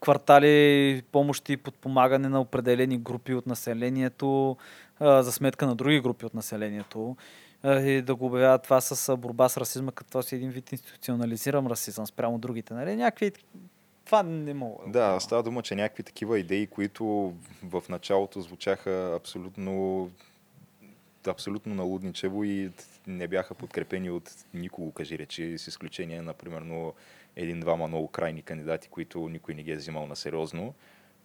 квартали, 0.00 1.02
помощи 1.12 1.52
и 1.52 1.56
подпомагане 1.56 2.28
на 2.28 2.40
определени 2.40 2.98
групи 2.98 3.34
от 3.34 3.46
населението 3.46 4.56
а, 5.00 5.22
за 5.22 5.32
сметка 5.32 5.66
на 5.66 5.74
други 5.74 6.00
групи 6.00 6.26
от 6.26 6.34
населението 6.34 7.16
и 7.64 8.02
да 8.02 8.14
го 8.14 8.26
обявяват 8.26 8.62
това 8.62 8.80
с 8.80 9.16
борба 9.16 9.48
с 9.48 9.56
расизма, 9.56 9.92
като 9.92 10.22
си 10.22 10.34
един 10.34 10.50
вид 10.50 10.72
институционализиран 10.72 11.66
расизъм 11.66 12.06
спрямо 12.06 12.38
другите. 12.38 12.74
Нали? 12.74 12.96
Някакви 12.96 13.32
това 14.04 14.22
не 14.22 14.54
мога. 14.54 14.82
Да, 14.86 15.20
става 15.20 15.42
дума, 15.42 15.62
че 15.62 15.74
някакви 15.74 16.02
такива 16.02 16.38
идеи, 16.38 16.66
които 16.66 17.34
в 17.62 17.82
началото 17.88 18.40
звучаха 18.40 19.12
абсолютно 19.16 20.10
абсолютно 21.26 21.74
налудничево 21.74 22.44
и 22.44 22.70
не 23.06 23.28
бяха 23.28 23.54
подкрепени 23.54 24.10
от 24.10 24.30
никого, 24.54 24.92
кажи 24.92 25.18
речи, 25.18 25.58
с 25.58 25.66
изключение 25.66 26.22
на, 26.22 26.32
примерно, 26.32 26.94
един-двама 27.36 27.88
много 27.88 28.08
крайни 28.08 28.42
кандидати, 28.42 28.88
които 28.88 29.28
никой 29.28 29.54
не 29.54 29.62
ги 29.62 29.72
е 29.72 29.76
взимал 29.76 30.06
на 30.06 30.16
сериозно. 30.16 30.74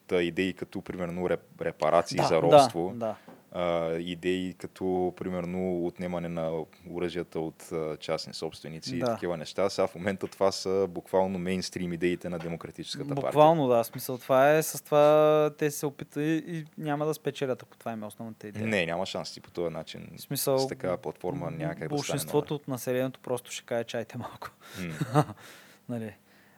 Та 0.08 0.22
идеи 0.22 0.54
като, 0.54 0.82
примерно, 0.82 1.30
репарации 1.62 2.18
да, 2.18 2.24
за 2.24 2.42
робство. 2.42 2.92
Да, 2.96 3.06
да 3.06 3.16
а, 3.56 3.94
идеи 4.00 4.54
като, 4.54 5.14
примерно, 5.18 5.86
отнемане 5.86 6.30
на 6.30 6.66
оръжията 6.92 7.40
от 7.40 7.72
а, 7.72 7.98
частни 7.98 8.34
собственици 8.34 8.92
да. 8.92 8.98
и 8.98 9.00
такива 9.00 9.38
неща. 9.38 9.70
Сега 9.70 9.88
в 9.88 9.96
момента 9.96 10.28
това 10.28 10.52
са 10.52 10.88
буквално 10.90 11.40
мейнстрим 11.40 11.94
идеите 11.94 12.30
на 12.30 12.40
демократическата 12.40 13.04
буквално, 13.04 13.22
партия. 13.22 13.32
Буквално, 13.32 13.68
да. 13.68 13.84
Смисъл 13.84 14.18
това 14.18 14.52
е, 14.56 14.64
с 14.64 14.84
това 14.84 15.52
те 15.58 15.72
се 15.72 15.86
опитат 15.86 16.16
и, 16.16 16.44
и 16.48 16.66
няма 16.78 17.06
да 17.06 17.14
спечелят, 17.14 17.64
ако 17.64 17.78
това 17.78 17.92
им 17.92 18.04
е 18.04 18.06
основната 18.06 18.48
идея. 18.48 18.68
Не, 18.68 18.86
няма 18.86 19.06
шанс 19.06 19.40
по 19.40 19.52
този 19.52 19.74
начин. 19.74 20.08
В 20.18 20.22
смисъл, 20.22 20.60
с 20.60 20.68
такава 20.68 20.98
платформа 20.98 21.52
някак 21.52 21.90
да 21.90 21.96
Большинството 21.96 22.56
от 22.56 22.68
населението 22.68 23.20
просто 23.20 23.52
ще 23.52 23.66
каже 23.66 23.84
чайте 23.84 24.18
малко. 24.18 24.50
Mm. 24.78 25.26
нали. 25.90 26.16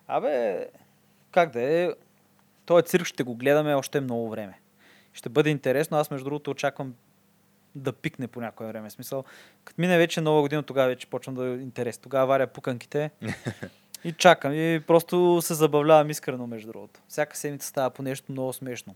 Абе, 0.07 0.67
как 1.31 1.51
да 1.51 1.62
е, 1.62 1.89
този 2.65 2.86
цирк 2.86 3.05
ще 3.05 3.23
го 3.23 3.36
гледаме 3.36 3.73
още 3.73 4.01
много 4.01 4.29
време 4.29 4.60
ще 5.17 5.30
бъде 5.30 5.49
интересно. 5.49 5.97
Аз, 5.97 6.12
между 6.12 6.25
другото, 6.25 6.51
очаквам 6.51 6.93
да 7.75 7.93
пикне 7.93 8.27
по 8.27 8.41
някое 8.41 8.67
време. 8.67 8.89
Смисъл, 8.89 9.23
като 9.63 9.82
мине 9.82 9.97
вече 9.97 10.21
нова 10.21 10.41
година, 10.41 10.63
тогава 10.63 10.88
вече 10.88 11.08
почвам 11.08 11.36
да 11.36 11.45
е 11.45 11.53
интерес. 11.53 11.97
Тогава 11.97 12.27
варя 12.27 12.47
пуканките 12.47 13.12
и 14.03 14.13
чакам. 14.13 14.53
И 14.53 14.82
просто 14.88 15.39
се 15.41 15.53
забавлявам 15.53 16.10
искрено, 16.10 16.47
между 16.47 16.71
другото. 16.71 16.99
Всяка 17.08 17.38
седмица 17.38 17.67
става 17.67 17.89
по 17.89 18.01
нещо 18.01 18.32
много 18.32 18.53
смешно. 18.53 18.95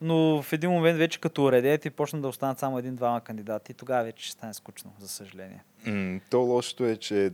Но 0.00 0.42
в 0.42 0.52
един 0.52 0.70
момент 0.70 0.98
вече 0.98 1.20
като 1.20 1.44
уредят 1.44 1.84
и 1.84 1.90
почна 1.90 2.20
да 2.20 2.28
останат 2.28 2.58
само 2.58 2.78
един-двама 2.78 3.20
кандидати, 3.20 3.74
тогава 3.74 4.04
вече 4.04 4.24
ще 4.24 4.32
стане 4.32 4.54
скучно, 4.54 4.92
за 4.98 5.08
съжаление. 5.08 5.64
Mm, 5.86 6.20
то 6.30 6.40
лошото 6.40 6.84
е, 6.84 6.96
че 6.96 7.30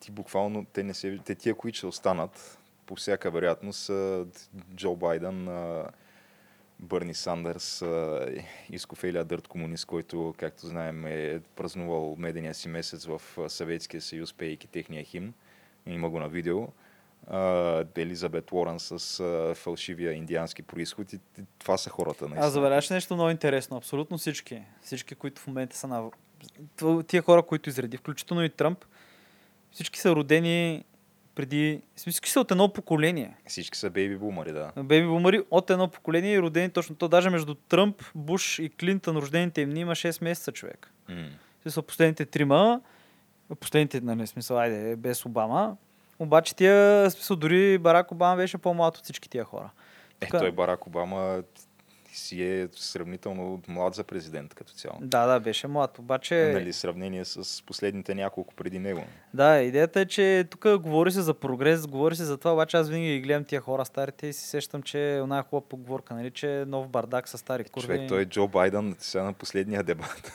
ти 0.00 0.10
буквално, 0.10 0.64
те, 0.72 0.82
не 0.82 0.94
се, 0.94 1.18
те 1.24 1.34
тия, 1.34 1.54
които 1.54 1.76
ще 1.76 1.86
останат, 1.86 2.58
по 2.86 2.96
всяка 2.96 3.30
вероятност, 3.30 3.90
Джо 4.76 4.96
Байден, 4.96 5.48
Бърни 6.82 7.14
Сандърс, 7.14 7.84
изкофелия 8.70 9.24
дърт 9.24 9.48
комунист, 9.48 9.86
който, 9.86 10.34
както 10.38 10.66
знаем, 10.66 11.06
е 11.06 11.40
празнувал 11.56 12.16
медения 12.18 12.54
си 12.54 12.68
месец 12.68 13.06
в 13.06 13.20
Съветския 13.48 14.00
съюз, 14.00 14.32
пейки 14.32 14.66
техния 14.66 15.04
химн. 15.04 15.34
Има 15.86 16.10
го 16.10 16.18
на 16.18 16.28
видео. 16.28 16.68
Елизабет 17.96 18.52
Уорън 18.52 18.80
с 18.80 18.98
фалшивия 19.54 20.12
индиански 20.12 20.62
происход 20.62 21.12
и 21.12 21.18
това 21.58 21.76
са 21.76 21.90
хората. 21.90 22.24
Наистина. 22.24 22.46
Аз 22.46 22.52
забеляваш 22.52 22.90
нещо 22.90 23.14
много 23.14 23.30
интересно. 23.30 23.76
Абсолютно 23.76 24.18
всички. 24.18 24.62
Всички, 24.82 25.14
които 25.14 25.42
в 25.42 25.46
момента 25.46 25.76
са 25.76 25.88
на... 25.88 26.10
Тия 27.06 27.22
хора, 27.22 27.42
които 27.42 27.68
изреди, 27.68 27.96
включително 27.96 28.44
и 28.44 28.50
Тръмп, 28.50 28.84
всички 29.70 30.00
са 30.00 30.10
родени 30.10 30.84
преди... 31.34 31.80
Всички 31.96 32.30
са 32.30 32.40
от 32.40 32.50
едно 32.50 32.72
поколение. 32.72 33.36
Всички 33.46 33.78
са 33.78 33.90
бейби 33.90 34.16
бумари, 34.16 34.52
да. 34.52 34.72
Бейби 34.76 35.06
бумари 35.06 35.40
от 35.50 35.70
едно 35.70 35.88
поколение 35.88 36.34
и 36.34 36.40
родени 36.40 36.70
точно 36.70 36.96
то. 36.96 37.08
Даже 37.08 37.30
между 37.30 37.54
Тръмп, 37.54 38.02
Буш 38.14 38.58
и 38.58 38.68
Клинтън 38.68 39.16
рождените 39.16 39.60
им 39.60 39.76
има 39.76 39.92
6 39.92 40.24
месеца 40.24 40.52
човек. 40.52 40.92
Те 41.62 41.70
са 41.70 41.82
последните 41.82 42.26
трима, 42.26 42.80
последните, 43.60 44.00
нали, 44.00 44.26
смисъл, 44.26 44.58
айде, 44.58 44.96
без 44.96 45.26
Обама. 45.26 45.76
Обаче 46.18 46.56
тия, 46.56 47.10
смисъл, 47.10 47.36
дори 47.36 47.78
Барак 47.78 48.12
Обама 48.12 48.36
беше 48.36 48.58
по-млад 48.58 48.96
от 48.96 49.04
всички 49.04 49.30
тия 49.30 49.44
хора. 49.44 49.70
Е, 50.20 50.26
Така. 50.26 50.38
той 50.38 50.52
Барак 50.52 50.86
Обама 50.86 51.42
си 52.12 52.42
е 52.42 52.68
сравнително 52.76 53.62
млад 53.68 53.94
за 53.94 54.04
президент 54.04 54.54
като 54.54 54.72
цяло. 54.72 54.98
Да, 55.00 55.26
да, 55.26 55.40
беше 55.40 55.66
млад. 55.68 55.98
Обаче, 55.98 56.50
Нали, 56.54 56.72
сравнение 56.72 57.24
с 57.24 57.66
последните 57.66 58.14
няколко 58.14 58.54
преди 58.54 58.78
него. 58.78 59.04
да, 59.34 59.60
идеята 59.60 60.00
е, 60.00 60.06
че 60.06 60.44
тук 60.50 60.80
говори 60.80 61.12
се 61.12 61.20
за 61.20 61.34
прогрес, 61.34 61.86
говори 61.86 62.16
се 62.16 62.24
за 62.24 62.38
това, 62.38 62.52
обаче 62.52 62.76
аз 62.76 62.88
винаги 62.88 63.12
ги 63.12 63.20
гледам 63.20 63.44
тия 63.44 63.60
хора 63.60 63.84
старите 63.84 64.26
и 64.26 64.32
си 64.32 64.46
сещам, 64.46 64.82
че 64.82 64.98
е 65.00 65.18
една 65.18 65.42
хубава 65.42 65.68
поговорка, 65.68 66.14
нали, 66.14 66.30
че 66.30 66.60
е 66.60 66.64
нов 66.64 66.88
бардак 66.88 67.28
с 67.28 67.38
стари 67.38 67.64
курви. 67.64 67.86
Човек, 67.86 68.08
той 68.08 68.22
е 68.22 68.26
Джо 68.26 68.48
Байден, 68.48 68.96
сега 68.98 69.24
на 69.24 69.32
последния 69.32 69.82
дебат. 69.82 70.32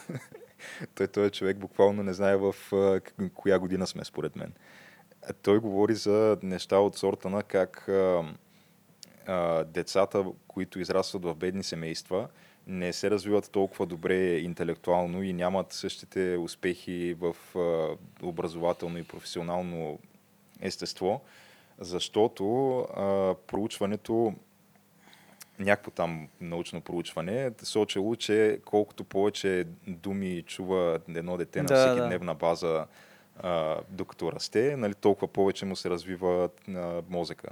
той, 0.94 1.06
той 1.06 1.26
е 1.26 1.30
човек 1.30 1.56
буквално 1.56 2.02
не 2.02 2.12
знае 2.12 2.36
в 2.36 2.54
коя 3.34 3.58
година 3.58 3.86
сме, 3.86 4.04
според 4.04 4.36
мен. 4.36 4.52
Той 5.42 5.58
говори 5.58 5.94
за 5.94 6.36
неща 6.42 6.78
от 6.78 6.96
сорта 6.96 7.30
на 7.30 7.42
как 7.42 7.88
а, 9.28 9.64
децата, 9.64 10.24
които 10.48 10.80
израстват 10.80 11.24
в 11.24 11.34
бедни 11.34 11.62
семейства, 11.62 12.28
не 12.66 12.92
се 12.92 13.10
развиват 13.10 13.50
толкова 13.52 13.86
добре 13.86 14.38
интелектуално 14.38 15.22
и 15.22 15.32
нямат 15.32 15.72
същите 15.72 16.36
успехи 16.36 17.16
в 17.20 17.36
а, 17.56 17.96
образователно 18.26 18.98
и 18.98 19.04
професионално 19.04 19.98
естество, 20.60 21.20
защото 21.78 22.78
а, 22.78 23.34
проучването 23.46 24.34
някакво 25.58 25.90
там 25.90 26.28
научно 26.40 26.80
проучване 26.80 27.50
сочило, 27.62 28.16
че 28.16 28.60
колкото 28.64 29.04
повече 29.04 29.64
думи 29.86 30.42
чува 30.46 30.98
едно 31.08 31.36
дете 31.36 31.62
на 31.62 31.68
Да, 31.68 31.86
всеки 31.86 32.00
да. 32.00 32.06
дневна 32.06 32.34
база, 32.34 32.86
а, 33.38 33.76
докато 33.88 34.32
расте, 34.32 34.76
нали, 34.76 34.94
толкова 34.94 35.28
повече 35.28 35.64
му 35.64 35.76
се 35.76 35.90
развива 35.90 36.48
а, 36.68 37.02
мозъка. 37.08 37.48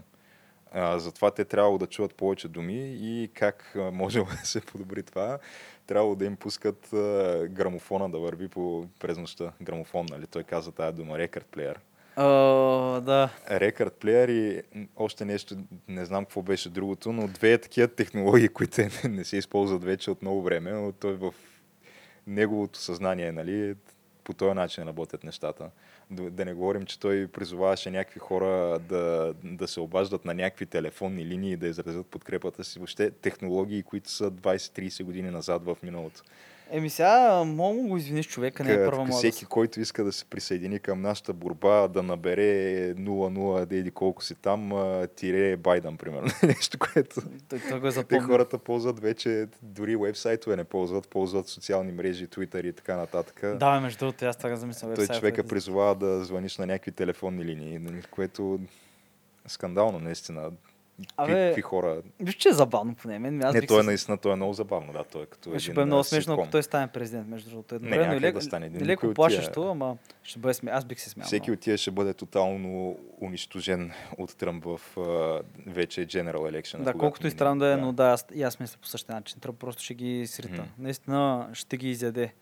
А, 0.78 0.98
затова 0.98 1.30
те 1.30 1.44
трябвало 1.44 1.78
да 1.78 1.86
чуват 1.86 2.14
повече 2.14 2.48
думи 2.48 2.96
и 3.00 3.30
как 3.34 3.76
може 3.92 4.18
да 4.40 4.46
се 4.46 4.60
подобри 4.60 5.02
това, 5.02 5.38
трябвало 5.86 6.14
да 6.14 6.24
им 6.24 6.36
пускат 6.36 6.92
а, 6.92 7.46
грамофона 7.50 8.10
да 8.10 8.18
върви 8.18 8.48
по, 8.48 8.86
през 9.00 9.18
нощта. 9.18 9.52
Грамофон, 9.62 10.06
нали? 10.10 10.26
Той 10.26 10.42
каза 10.42 10.72
тая 10.72 10.92
дума, 10.92 11.18
рекорд 11.18 11.46
плеер. 11.46 11.80
О, 12.16 13.00
да. 13.00 13.30
Рекорд 13.50 13.94
плеер 13.94 14.28
и 14.28 14.62
още 14.96 15.24
нещо, 15.24 15.56
не 15.88 16.04
знам 16.04 16.24
какво 16.24 16.42
беше 16.42 16.70
другото, 16.70 17.12
но 17.12 17.28
две 17.28 17.58
такива 17.58 17.88
технологии, 17.88 18.48
които 18.48 18.80
не, 18.80 18.90
не 19.08 19.24
се 19.24 19.36
използват 19.36 19.84
вече 19.84 20.10
от 20.10 20.22
много 20.22 20.42
време, 20.42 20.70
но 20.72 20.92
той 20.92 21.14
в 21.14 21.34
неговото 22.26 22.78
съзнание, 22.78 23.32
нали, 23.32 23.74
по 24.24 24.32
този 24.32 24.54
начин 24.54 24.88
работят 24.88 25.24
нещата. 25.24 25.70
Да, 26.10 26.44
не 26.44 26.54
говорим, 26.54 26.86
че 26.86 27.00
той 27.00 27.26
призоваваше 27.26 27.90
някакви 27.90 28.20
хора 28.20 28.78
да, 28.78 29.34
да 29.44 29.68
се 29.68 29.80
обаждат 29.80 30.24
на 30.24 30.34
някакви 30.34 30.66
телефонни 30.66 31.24
линии 31.24 31.56
да 31.56 31.68
изразят 31.68 32.06
подкрепата 32.06 32.64
си. 32.64 32.78
Въобще 32.78 33.10
технологии, 33.10 33.82
които 33.82 34.10
са 34.10 34.30
20-30 34.30 35.02
години 35.04 35.30
назад 35.30 35.64
в 35.64 35.76
миналото. 35.82 36.22
Еми 36.70 36.90
сега, 36.90 37.44
мога 37.44 37.88
го 37.88 37.96
извиниш 37.96 38.28
човека, 38.28 38.64
не 38.64 38.72
е 38.72 38.84
първа 38.84 39.04
мода. 39.04 39.12
всеки, 39.12 39.44
който 39.44 39.80
иска 39.80 40.04
да 40.04 40.12
се 40.12 40.24
присъедини 40.24 40.78
към 40.78 41.02
нашата 41.02 41.32
борба, 41.32 41.88
да 41.88 42.02
набере 42.02 42.94
0-0, 42.94 43.64
да 43.64 43.76
еди 43.76 43.90
колко 43.90 44.24
си 44.24 44.34
там, 44.34 44.72
тире 45.16 45.56
Байден, 45.56 45.96
примерно. 45.96 46.28
Нещо, 46.42 46.78
което 46.78 47.20
Той, 47.48 47.60
той 47.68 47.80
го 47.80 47.86
е 47.88 48.04
те 48.04 48.18
хората 48.18 48.58
ползват 48.58 49.00
вече, 49.00 49.46
дори 49.62 49.96
вебсайтове 49.96 50.56
не 50.56 50.64
ползват, 50.64 51.08
ползват 51.08 51.48
социални 51.48 51.92
мрежи, 51.92 52.26
Twitter 52.26 52.66
и 52.66 52.72
така 52.72 52.96
нататък. 52.96 53.58
Да, 53.58 53.80
между 53.80 53.98
другото, 53.98 54.24
аз 54.24 54.36
така 54.36 54.56
замисля. 54.56 54.94
Той 54.94 55.06
човека 55.06 55.44
призовава 55.44 55.94
да 55.94 56.24
звъниш 56.24 56.58
на 56.58 56.66
някакви 56.66 56.92
телефонни 56.92 57.44
линии, 57.44 57.80
което 58.10 58.60
е 59.46 59.48
скандално, 59.48 59.98
наистина. 59.98 60.50
Абе, 61.16 61.48
какви 61.48 61.62
хора... 61.62 62.02
Виж, 62.20 62.34
че 62.34 62.48
е 62.48 62.52
забавно 62.52 62.94
поне 62.94 63.18
мен. 63.18 63.42
Аз 63.42 63.54
не, 63.54 63.66
той 63.66 63.78
е 63.78 63.82
се- 63.82 63.86
наистина, 63.86 64.18
той 64.18 64.32
е 64.32 64.36
много 64.36 64.52
забавно, 64.52 64.92
да, 64.92 65.04
той 65.04 65.22
е 65.22 65.26
като 65.26 65.58
Ще 65.58 65.72
бъде 65.72 65.84
много 65.84 66.04
смешно, 66.04 66.34
ако 66.34 66.46
той 66.46 66.62
стане 66.62 66.86
президент, 66.86 67.28
между 67.28 67.50
другото. 67.50 67.74
Не, 67.74 67.76
Едновременно 67.76 68.12
как 68.12 68.22
леко, 68.22 68.38
да 68.38 68.44
стане. 68.44 68.66
Един 68.66 68.86
леко 68.86 69.14
плашещо, 69.14 69.52
тия- 69.52 69.70
ама 69.70 69.96
ще 70.22 70.38
бъде 70.38 70.54
сме. 70.54 70.70
Аз 70.70 70.84
бих 70.84 71.00
се 71.00 71.10
смял. 71.10 71.26
Всеки 71.26 71.52
от 71.52 71.60
тия 71.60 71.78
ще 71.78 71.90
бъде 71.90 72.14
тотално 72.14 72.98
унищожен 73.20 73.92
от 74.18 74.36
Тръмп 74.36 74.64
в 74.66 74.80
а, 74.96 75.40
вече 75.66 76.00
General 76.00 76.62
Election. 76.62 76.82
Да, 76.82 76.92
колкото 76.92 77.26
и 77.26 77.30
странно 77.30 77.58
да 77.58 77.72
е, 77.72 77.76
но 77.76 77.92
да, 77.92 78.04
аз, 78.04 78.26
и 78.34 78.42
аз 78.42 78.60
мисля 78.60 78.78
по 78.80 78.86
същия 78.86 79.14
начин. 79.14 79.40
Тръмп 79.40 79.58
просто 79.58 79.82
ще 79.82 79.94
ги 79.94 80.26
срита. 80.26 80.52
Мгм. 80.52 80.70
Наистина 80.78 81.48
ще 81.52 81.76
ги 81.76 81.90
изяде. 81.90 82.34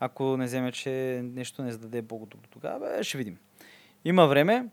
Ако 0.00 0.36
не 0.36 0.44
вземе, 0.44 0.72
че 0.72 0.90
нещо 1.24 1.62
не 1.62 1.72
зададе 1.72 2.02
Бог 2.02 2.28
до 2.28 2.36
тогава, 2.50 2.78
бе, 2.80 3.04
ще 3.04 3.18
видим. 3.18 3.36
Има 4.04 4.26
време, 4.26 4.66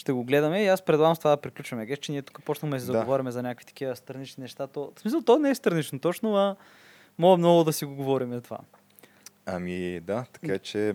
ще 0.00 0.12
го 0.12 0.24
гледаме 0.24 0.62
и 0.62 0.66
аз 0.66 0.82
предлагам 0.82 1.16
с 1.16 1.18
това 1.18 1.30
да 1.30 1.36
приключваме. 1.36 1.86
Геш, 1.86 1.98
че 1.98 2.12
ние 2.12 2.22
тук 2.22 2.42
почнахме 2.44 2.76
да 2.76 2.80
се 2.80 2.86
Да. 2.86 2.92
заговорим 2.92 3.30
за 3.30 3.42
някакви 3.42 3.66
такива 3.66 3.96
странични 3.96 4.42
неща. 4.42 4.66
То, 4.66 4.92
в 4.96 5.00
смисъл, 5.00 5.22
то 5.22 5.38
не 5.38 5.50
е 5.50 5.54
странично 5.54 5.98
точно, 6.00 6.36
а 6.36 6.56
мога 7.18 7.36
много 7.36 7.64
да 7.64 7.72
си 7.72 7.84
го 7.84 7.94
говорим 7.94 8.32
за 8.32 8.40
това. 8.40 8.58
Ами 9.46 10.00
да, 10.00 10.24
така 10.32 10.58
че 10.58 10.94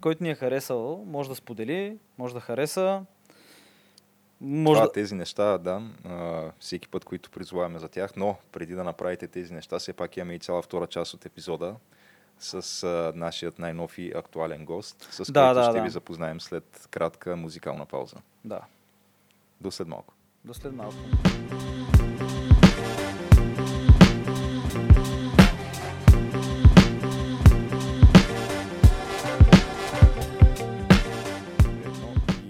Който 0.00 0.22
ни 0.22 0.30
е 0.30 0.34
харесал, 0.34 1.04
може 1.06 1.28
да 1.28 1.34
сподели, 1.34 1.96
може 2.18 2.34
да 2.34 2.40
хареса. 2.40 3.02
Може 4.40 4.80
това, 4.80 4.92
тези 4.92 5.14
неща, 5.14 5.58
да, 5.58 5.82
а, 6.04 6.50
всеки 6.58 6.88
път, 6.88 7.04
които 7.04 7.30
призоваваме 7.30 7.78
за 7.78 7.88
тях, 7.88 8.16
но 8.16 8.36
преди 8.52 8.74
да 8.74 8.84
направите 8.84 9.26
тези 9.28 9.54
неща, 9.54 9.78
все 9.78 9.92
пак 9.92 10.16
имаме 10.16 10.34
и 10.34 10.38
цяла 10.38 10.62
втора 10.62 10.86
част 10.86 11.14
от 11.14 11.26
епизода 11.26 11.74
с 12.40 12.82
а, 12.82 13.12
нашият 13.16 13.58
най-нов 13.58 13.98
и 13.98 14.12
актуален 14.16 14.64
гост, 14.64 15.08
с 15.10 15.32
Да, 15.32 15.40
който 15.46 15.54
да, 15.54 15.64
ще 15.64 15.72
да. 15.78 15.82
ви 15.82 15.90
запознаем 15.90 16.40
след 16.40 16.88
кратка 16.90 17.36
музикална 17.36 17.86
пауза. 17.86 18.16
Да, 18.44 18.60
До 19.60 19.70
след 19.70 19.88
малко. 19.88 20.14
до 20.44 20.54
след 20.54 20.72
малко. 20.74 20.96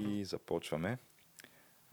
И 0.06 0.24
започваме. 0.24 0.98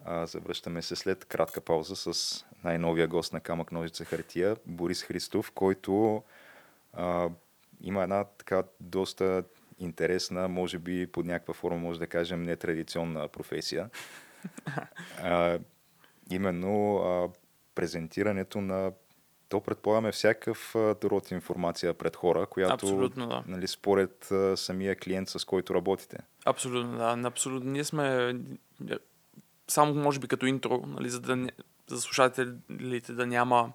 А, 0.06 0.26
завръщаме 0.26 0.82
се 0.82 0.96
след 0.96 1.26
кратка 1.26 1.62
пауза 1.62 1.96
с 1.96 2.46
най-новия 2.64 3.08
гост 3.08 3.34
на 3.34 3.39
Камък 3.39 3.72
Ножица 3.72 4.06
Хартия, 4.06 4.56
Борис 4.66 5.04
Христов, 5.04 5.52
който 5.52 6.24
а, 6.93 7.30
има 7.82 8.03
една 8.03 8.23
така 8.23 8.63
доста 8.80 9.43
интересна, 9.80 10.47
може 10.47 10.80
би 10.80 11.07
под 11.07 11.26
някаква 11.26 11.53
форма 11.53 11.78
може 11.78 11.99
да 11.99 12.07
кажем 12.07 12.43
нетрадиционна 12.43 13.28
професия. 13.28 13.89
А, 15.23 15.59
именно 16.32 16.97
а, 16.97 17.30
презентирането 17.76 18.61
на 18.61 18.91
то 19.49 19.61
предполагаме 19.61 20.11
всякакъв 20.11 20.76
род 20.76 21.32
информация 21.32 21.93
пред 21.93 22.15
хора, 22.15 22.45
която 22.45 22.73
Абсолютно, 22.73 23.28
да. 23.28 23.43
нали, 23.47 23.67
според 23.67 24.32
а, 24.32 24.57
самия 24.57 24.95
клиент, 24.95 25.30
с 25.30 25.45
който 25.45 25.76
работите. 25.76 26.17
Абсолютно, 26.45 26.97
да. 26.97 27.28
Абсолютно. 27.28 27.71
Ние 27.71 27.84
сме 27.84 28.30
е, 28.91 28.95
само, 29.67 29.93
може 29.93 30.19
би, 30.19 30.28
като 30.28 30.45
интро, 30.45 30.84
нали, 30.88 31.09
за, 31.09 31.21
да, 31.21 31.47
за 31.88 32.01
слушателите 32.01 33.13
да 33.13 33.28
няма 33.28 33.71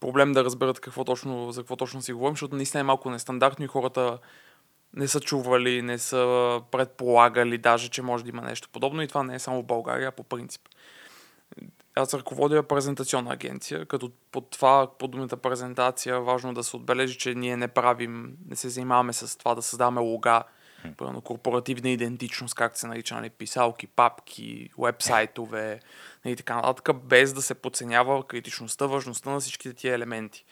проблем 0.00 0.32
да 0.32 0.44
разберат 0.44 0.80
какво 0.80 1.04
точно, 1.04 1.52
за 1.52 1.60
какво 1.60 1.76
точно 1.76 2.02
си 2.02 2.12
говорим, 2.12 2.34
защото 2.34 2.56
наистина 2.56 2.80
е 2.80 2.84
малко 2.84 3.10
нестандартно 3.10 3.64
и 3.64 3.68
хората 3.68 4.18
не 4.94 5.08
са 5.08 5.20
чували, 5.20 5.82
не 5.82 5.98
са 5.98 6.60
предполагали 6.70 7.58
даже, 7.58 7.90
че 7.90 8.02
може 8.02 8.24
да 8.24 8.30
има 8.30 8.42
нещо 8.42 8.68
подобно 8.72 9.02
и 9.02 9.08
това 9.08 9.22
не 9.22 9.34
е 9.34 9.38
само 9.38 9.62
в 9.62 9.66
България, 9.66 10.08
а 10.08 10.12
по 10.12 10.22
принцип. 10.22 10.62
Аз 11.94 12.14
ръководя 12.14 12.62
презентационна 12.62 13.32
агенция, 13.32 13.86
като 13.86 14.10
под 14.32 14.50
това, 14.50 14.90
под 14.98 15.10
думата 15.10 15.36
презентация, 15.42 16.20
важно 16.20 16.54
да 16.54 16.64
се 16.64 16.76
отбележи, 16.76 17.18
че 17.18 17.34
ние 17.34 17.56
не 17.56 17.68
правим, 17.68 18.36
не 18.48 18.56
се 18.56 18.68
занимаваме 18.68 19.12
с 19.12 19.38
това 19.38 19.54
да 19.54 19.62
създаваме 19.62 20.00
лога, 20.00 20.42
примерно 20.96 21.20
корпоративна 21.20 21.88
идентичност, 21.88 22.54
както 22.54 22.78
се 22.78 22.86
нарича, 22.86 23.14
нали, 23.14 23.30
писалки, 23.30 23.86
папки, 23.86 24.70
вебсайтове 24.78 25.80
и 26.24 26.36
така 26.36 26.54
нататък, 26.56 26.96
без 26.96 27.32
да 27.32 27.42
се 27.42 27.54
подценява 27.54 28.26
критичността, 28.26 28.86
важността 28.86 29.30
на 29.30 29.40
всичките 29.40 29.74
тия 29.74 29.94
елементи. 29.94 30.44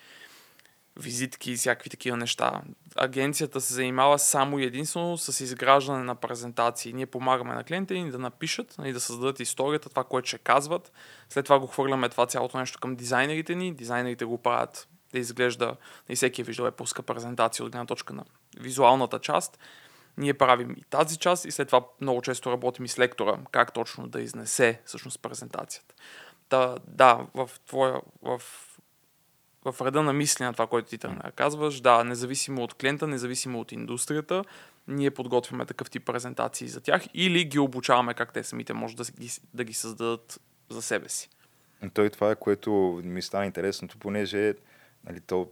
Визитки 1.00 1.52
и 1.52 1.56
всякакви 1.56 1.90
такива 1.90 2.16
неща. 2.16 2.62
Агенцията 2.96 3.60
се 3.60 3.74
занимава 3.74 4.18
само 4.18 4.58
и 4.58 4.64
единствено 4.64 5.18
с 5.18 5.40
изграждане 5.40 6.04
на 6.04 6.14
презентации. 6.14 6.92
Ние 6.92 7.06
помагаме 7.06 7.54
на 7.54 7.64
клиентите 7.64 8.00
ни 8.00 8.10
да 8.10 8.18
напишат, 8.18 8.74
нали, 8.78 8.92
да 8.92 9.00
създадат 9.00 9.40
историята, 9.40 9.88
това, 9.88 10.04
което 10.04 10.28
ще 10.28 10.38
казват. 10.38 10.92
След 11.28 11.44
това 11.44 11.58
го 11.58 11.66
хвърляме 11.66 12.08
това 12.08 12.26
цялото 12.26 12.58
нещо 12.58 12.80
към 12.80 12.96
дизайнерите 12.96 13.54
ни. 13.54 13.74
Дизайнерите 13.74 14.24
го 14.24 14.38
правят 14.38 14.88
да 15.12 15.18
изглежда, 15.18 15.76
и 16.08 16.16
всеки 16.16 16.40
е 16.40 16.44
виждал 16.44 16.66
е 16.66 16.70
пуска 16.70 17.02
презентация 17.02 17.64
от 17.64 17.72
гледна 17.72 17.86
точка 17.86 18.14
на 18.14 18.24
визуалната 18.60 19.18
част. 19.18 19.58
Ние 20.18 20.34
правим 20.34 20.74
и 20.78 20.82
тази 20.82 21.16
част 21.18 21.44
и 21.44 21.50
след 21.50 21.68
това 21.68 21.86
много 22.00 22.22
често 22.22 22.52
работим 22.52 22.84
и 22.84 22.88
с 22.88 22.98
лектора, 22.98 23.38
как 23.50 23.72
точно 23.72 24.08
да 24.08 24.20
изнесе 24.20 24.80
всъщност 24.84 25.22
презентацията. 25.22 25.94
Та, 26.48 26.76
да, 26.88 27.26
в 27.34 27.50
твоя, 27.66 28.00
в, 28.22 28.42
в 29.64 29.86
реда 29.86 30.02
на 30.02 30.12
мисли 30.12 30.44
на 30.44 30.52
това, 30.52 30.66
което 30.66 30.88
ти 30.88 30.98
тръгна 30.98 31.32
казваш, 31.32 31.80
да, 31.80 32.04
независимо 32.04 32.62
от 32.62 32.74
клиента, 32.74 33.06
независимо 33.06 33.60
от 33.60 33.72
индустрията, 33.72 34.44
ние 34.88 35.10
подготвяме 35.10 35.66
такъв 35.66 35.90
тип 35.90 36.06
презентации 36.06 36.68
за 36.68 36.80
тях 36.80 37.02
или 37.14 37.44
ги 37.44 37.58
обучаваме 37.58 38.14
как 38.14 38.32
те 38.32 38.44
самите 38.44 38.72
може 38.72 38.96
да 38.96 39.04
ги, 39.04 39.30
да 39.54 39.64
ги 39.64 39.72
създадат 39.72 40.40
за 40.70 40.82
себе 40.82 41.08
си. 41.08 41.28
Той 41.94 42.10
това 42.10 42.30
е, 42.30 42.36
което 42.36 43.00
ми 43.04 43.22
стана 43.22 43.46
интересното, 43.46 43.98
понеже 43.98 44.54
нали, 45.04 45.20
то 45.20 45.50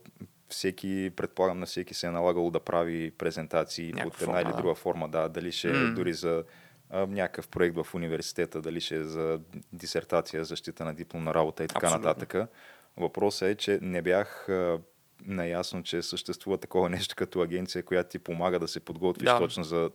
всеки, 0.49 1.11
предполагам, 1.17 1.59
на 1.59 1.67
всеки 1.67 1.95
се 1.95 2.07
е 2.07 2.11
налагало 2.11 2.51
да 2.51 2.61
прави 2.61 3.11
презентации 3.11 3.93
Някаква 3.93 4.07
от 4.07 4.15
една 4.23 4.27
форма, 4.27 4.41
или 4.41 4.51
да. 4.51 4.57
друга 4.57 4.75
форма, 4.75 5.09
да, 5.09 5.29
дали 5.29 5.53
ще 5.53 5.69
М. 5.69 5.95
дори 5.95 6.13
за 6.15 6.45
а, 6.91 7.07
някакъв 7.07 7.49
проект 7.49 7.77
в 7.77 7.87
университета, 7.95 8.61
дали 8.61 8.81
ще 8.81 8.97
е 8.97 9.05
за 9.05 9.41
дисертация, 9.73 10.45
защита 10.45 10.85
на 10.85 10.95
дипломна 10.95 11.35
работа 11.35 11.65
и 11.65 11.69
така 11.69 11.87
Абсолютно. 11.87 12.09
нататък. 12.09 12.49
Въпросът 12.97 13.49
е, 13.49 13.55
че 13.55 13.79
не 13.83 14.03
бях 14.03 14.49
а, 14.49 14.79
наясно, 15.27 15.83
че 15.83 16.03
съществува 16.03 16.59
такова 16.59 16.91
нещо 16.91 17.17
като 17.17 17.41
агенция, 17.41 17.83
която 17.83 18.11
ти 18.11 18.19
помага 18.19 18.59
да 18.59 18.69
се 18.69 18.81
подготвиш 18.81 19.25
Да. 19.25 19.39
точно 19.39 19.65
за 19.65 19.91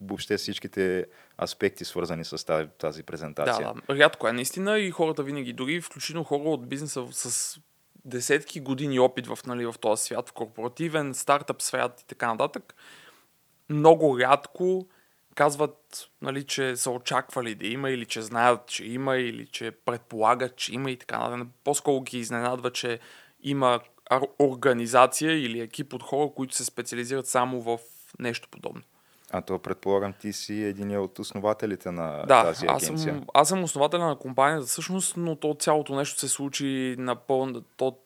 въобще 0.00 0.36
всичките 0.36 1.06
аспекти, 1.42 1.84
свързани 1.84 2.24
с 2.24 2.46
тази, 2.46 2.68
тази 2.78 3.02
презентация. 3.02 3.74
Да, 3.74 3.94
да. 3.94 3.98
Рядко 3.98 4.28
е 4.28 4.32
наистина 4.32 4.78
и 4.78 4.90
хората 4.90 5.22
винаги, 5.22 5.52
дори 5.52 5.80
включително 5.80 6.24
хора 6.24 6.42
от 6.48 6.68
бизнеса 6.68 7.06
с 7.12 7.58
десетки 8.04 8.60
години 8.60 8.98
опит 8.98 9.26
в, 9.26 9.38
нали, 9.46 9.66
в 9.66 9.74
този 9.80 10.02
свят, 10.02 10.28
в 10.28 10.32
корпоративен, 10.32 11.14
стартъп 11.14 11.62
свят 11.62 12.00
и 12.00 12.06
така 12.06 12.26
нататък, 12.26 12.74
много 13.68 14.18
рядко 14.18 14.86
казват, 15.34 16.08
нали, 16.22 16.44
че 16.46 16.76
са 16.76 16.90
очаквали 16.90 17.54
да 17.54 17.66
има 17.66 17.90
или 17.90 18.06
че 18.06 18.22
знаят, 18.22 18.66
че 18.66 18.84
има 18.84 19.16
или 19.16 19.46
че 19.46 19.70
предполагат, 19.70 20.56
че 20.56 20.74
има 20.74 20.90
и 20.90 20.96
така 20.96 21.18
нататък. 21.18 21.48
По-скоро 21.64 22.00
ги 22.00 22.18
изненадва, 22.18 22.72
че 22.72 22.98
има 23.42 23.80
организация 24.38 25.44
или 25.44 25.60
екип 25.60 25.94
от 25.94 26.02
хора, 26.02 26.30
които 26.36 26.54
се 26.54 26.64
специализират 26.64 27.26
само 27.26 27.60
в 27.60 27.78
нещо 28.18 28.48
подобно. 28.50 28.82
А 29.30 29.42
то 29.42 29.58
предполагам 29.58 30.12
ти 30.12 30.32
си 30.32 30.62
един 30.62 30.98
от 30.98 31.18
основателите 31.18 31.90
на 31.90 32.24
Да, 32.26 32.42
тази 32.42 32.66
аз 32.66 32.82
агенция. 32.84 33.14
съм, 33.14 33.24
аз 33.34 33.48
съм 33.48 33.64
основателя 33.64 34.06
на 34.06 34.16
компанията 34.16 34.66
всъщност, 34.66 35.16
но 35.16 35.36
то 35.36 35.56
цялото 35.58 35.94
нещо 35.94 36.20
се 36.20 36.28
случи 36.28 36.94
напълно, 36.98 37.62
то 37.76 37.96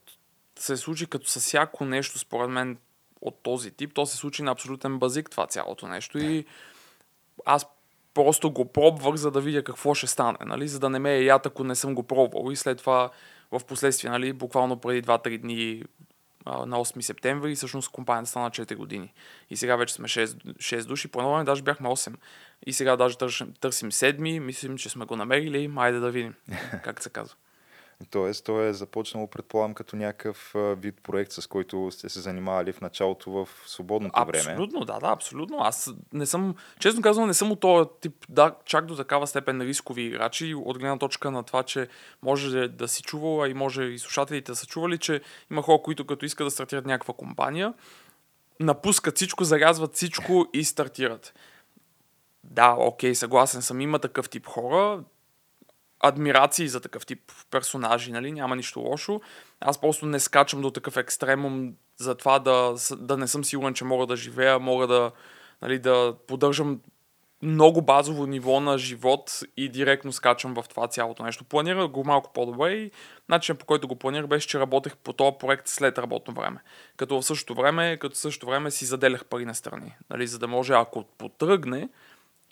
се 0.59 0.77
случи 0.77 1.07
като 1.07 1.29
с 1.29 1.41
всяко 1.41 1.85
нещо, 1.85 2.19
според 2.19 2.51
мен, 2.51 2.79
от 3.21 3.43
този 3.43 3.71
тип. 3.71 3.95
То 3.95 4.07
се 4.07 4.17
случи 4.17 4.43
на 4.43 4.51
абсолютен 4.51 4.99
базик 4.99 5.31
това 5.31 5.47
цялото 5.47 5.89
нещо 5.89 6.19
и 6.19 6.45
аз 7.45 7.67
просто 8.15 8.51
го 8.51 8.65
пробвах, 8.65 9.15
за 9.15 9.31
да 9.31 9.41
видя 9.41 9.65
какво 9.65 9.95
ще 9.95 10.07
стане, 10.07 10.39
нали? 10.47 10.69
за 10.69 10.79
да 10.81 10.91
не 10.91 10.99
ме 10.99 11.15
е 11.15 11.25
яд, 11.25 11.47
ако 11.47 11.65
не 11.65 11.75
съм 11.75 11.95
го 11.95 12.03
пробвал 12.03 12.51
и 12.51 12.57
след 12.57 12.79
това 12.79 13.11
в 13.53 13.61
последствие, 13.65 14.11
нали, 14.11 14.33
буквално 14.33 14.77
преди 14.77 15.03
2-3 15.03 15.39
дни 15.41 15.83
а, 16.45 16.67
на 16.67 16.77
8 16.77 17.01
септември, 17.01 17.55
всъщност 17.55 17.89
компанията 17.89 18.31
стана 18.31 18.51
4 18.51 18.77
години. 18.77 19.13
И 19.51 19.57
сега 19.57 19.77
вече 19.77 19.95
сме 19.95 20.09
6, 20.09 20.27
6 20.27 20.85
души, 20.85 21.09
по 21.09 21.19
време 21.19 21.45
даже 21.45 21.63
бяхме 21.63 21.89
8. 21.89 22.15
И 22.67 22.73
сега 22.73 22.97
даже 22.97 23.19
търсим, 23.19 23.55
търсим 23.61 23.93
седми, 23.93 24.41
мислим, 24.41 24.79
че 24.79 24.89
сме 24.89 25.05
го 25.05 25.17
намерили, 25.17 25.69
майде 25.69 25.99
да 25.99 26.11
видим, 26.11 26.35
как 26.85 27.03
се 27.03 27.11
казва. 27.11 27.37
Тоест, 28.11 28.45
той 28.45 28.69
е 28.69 28.73
започнал, 28.73 29.27
предполагам, 29.27 29.75
като 29.75 29.97
някакъв 29.97 30.55
вид 30.55 31.01
проект, 31.03 31.33
с 31.33 31.47
който 31.47 31.91
сте 31.91 32.09
се 32.09 32.21
занимавали 32.21 32.73
в 32.73 32.81
началото 32.81 33.31
в 33.31 33.49
свободното 33.67 34.25
време. 34.27 34.39
Абсолютно, 34.39 34.85
да, 34.85 34.99
да, 34.99 35.07
абсолютно. 35.07 35.57
Аз 35.61 35.91
не 36.13 36.27
съм, 36.27 36.55
честно 36.79 37.03
казвам, 37.03 37.27
не 37.27 37.35
съм 37.35 37.53
от 37.53 37.61
този 37.61 37.89
тип, 38.01 38.27
да, 38.29 38.55
чак 38.65 38.87
до 38.87 38.97
такава 38.97 39.27
степен 39.27 39.61
рискови 39.61 40.03
играчи, 40.03 40.55
от 40.55 40.79
гледна 40.79 40.99
точка 40.99 41.31
на 41.31 41.43
това, 41.43 41.63
че 41.63 41.89
може 42.23 42.69
да, 42.69 42.89
си 42.89 43.03
чувал, 43.03 43.43
а 43.43 43.49
и 43.49 43.55
може 43.55 43.83
и 43.83 43.99
слушателите 43.99 44.53
да 44.53 44.57
са 44.57 44.67
чували, 44.67 44.99
че 44.99 45.21
има 45.51 45.63
хора, 45.63 45.83
които 45.83 46.07
като 46.07 46.25
искат 46.25 46.47
да 46.47 46.51
стартират 46.51 46.87
някаква 46.87 47.15
компания, 47.15 47.75
напускат 48.61 49.17
всичко, 49.17 49.45
зарязват 49.45 49.95
всичко 49.95 50.47
и 50.53 50.65
стартират. 50.65 51.35
Да, 52.45 52.77
окей, 52.79 53.15
съгласен 53.15 53.63
съм, 53.63 53.81
има 53.81 53.99
такъв 53.99 54.31
тип 54.31 54.47
хора, 54.47 55.05
адмирации 56.03 56.69
за 56.69 56.81
такъв 56.81 57.07
тип 57.07 57.33
персонажи, 57.51 58.13
нали? 58.13 58.33
Няма 58.33 58.57
нищо 58.57 58.81
лошо. 58.81 59.21
Аз 59.61 59.81
просто 59.81 60.07
не 60.07 60.21
скачам 60.21 60.63
до 60.63 60.71
такъв 60.71 60.97
екстремум 60.97 61.75
за 61.97 62.15
това 62.15 62.39
да, 62.39 62.75
да 62.97 63.17
не 63.17 63.29
съм 63.29 63.45
сигурен, 63.45 63.75
че 63.75 63.85
мога 63.85 64.07
да 64.07 64.17
живея, 64.17 64.59
мога 64.59 64.87
да, 64.87 65.11
нали, 65.63 65.79
да 65.79 66.15
поддържам 66.27 66.81
много 67.43 67.83
базово 67.83 68.27
ниво 68.27 68.61
на 68.61 68.79
живот 68.79 69.41
и 69.57 69.69
директно 69.69 70.13
скачам 70.13 70.55
в 70.55 70.65
това 70.69 70.89
цялото 70.89 71.23
нещо. 71.23 71.45
Планирах 71.45 71.89
го 71.89 72.05
малко 72.05 72.33
по-добре 72.33 72.73
и 72.73 72.91
начинът 73.29 73.59
по 73.59 73.67
който 73.67 73.89
го 73.89 73.97
планирах 73.97 74.27
беше, 74.27 74.49
че 74.49 74.61
работех 74.61 74.97
по 74.97 75.13
този 75.13 75.37
проект 75.41 75.69
след 75.69 75.99
работно 75.99 76.35
време. 76.35 76.61
Като 76.97 77.21
в 77.21 77.25
същото 77.25 77.61
време, 77.61 77.97
като 77.97 78.15
в 78.15 78.19
същото 78.19 78.47
време 78.51 78.71
си 78.71 78.85
заделях 78.85 79.25
пари 79.25 79.45
на 79.45 79.55
страни. 79.55 79.97
Нали, 80.11 80.27
за 80.27 80.39
да 80.39 80.49
може, 80.49 80.73
ако 80.73 81.05
потръгне, 81.19 81.89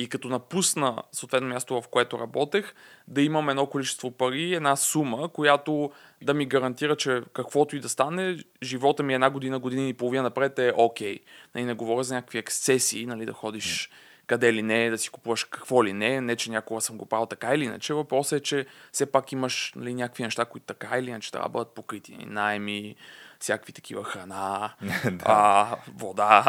и 0.01 0.09
като 0.09 0.29
напусна 0.29 1.03
съответно 1.13 1.49
място, 1.49 1.81
в 1.81 1.89
което 1.89 2.19
работех, 2.19 2.75
да 3.09 3.23
имам 3.23 3.49
едно 3.49 3.67
количество 3.67 4.11
пари, 4.11 4.55
една 4.55 4.77
сума, 4.77 5.29
която 5.29 5.91
да 6.23 6.35
ми 6.35 6.47
гарантира, 6.47 6.97
че 6.97 7.23
каквото 7.33 7.77
и 7.77 7.81
да 7.81 7.89
стане, 7.89 8.39
живота 8.63 9.03
ми 9.03 9.15
една 9.15 9.31
година, 9.31 9.59
година 9.59 9.89
и 9.89 9.95
половина 9.95 10.23
напред 10.23 10.59
е 10.59 10.73
окей. 10.77 11.21
Нали, 11.55 11.65
не 11.65 11.75
говоря 11.75 12.05
за 12.05 12.15
някакви 12.15 12.39
ексцесии, 12.39 13.07
нали, 13.07 13.27
да 13.27 13.33
ходиш 13.33 13.91
къде 14.31 14.53
ли 14.53 14.63
не, 14.63 14.91
да 14.91 14.99
си 14.99 15.11
купуваш 15.11 15.45
какво 15.45 15.85
ли 15.85 15.93
не, 15.93 16.21
не 16.21 16.37
че 16.37 16.51
някога 16.51 16.81
съм 16.81 16.99
го 16.99 17.07
правил 17.07 17.27
така 17.27 17.55
или 17.55 17.65
иначе. 17.65 17.95
Въпросът 17.95 18.41
е, 18.41 18.43
че 18.43 18.67
все 18.93 19.07
пак 19.07 19.33
имаш 19.33 19.73
нали, 19.77 19.95
някакви 19.95 20.23
неща, 20.23 20.45
които 20.45 20.67
така 20.67 20.99
или 20.99 21.11
иначе 21.11 21.33
трябва 21.33 21.49
да 21.49 21.53
бъдат 21.53 21.75
покрити. 21.75 22.27
Найми, 22.27 22.97
всякакви 23.41 23.73
такива 23.73 24.05
храна, 24.05 24.75
а, 25.25 25.77
вода, 25.95 26.45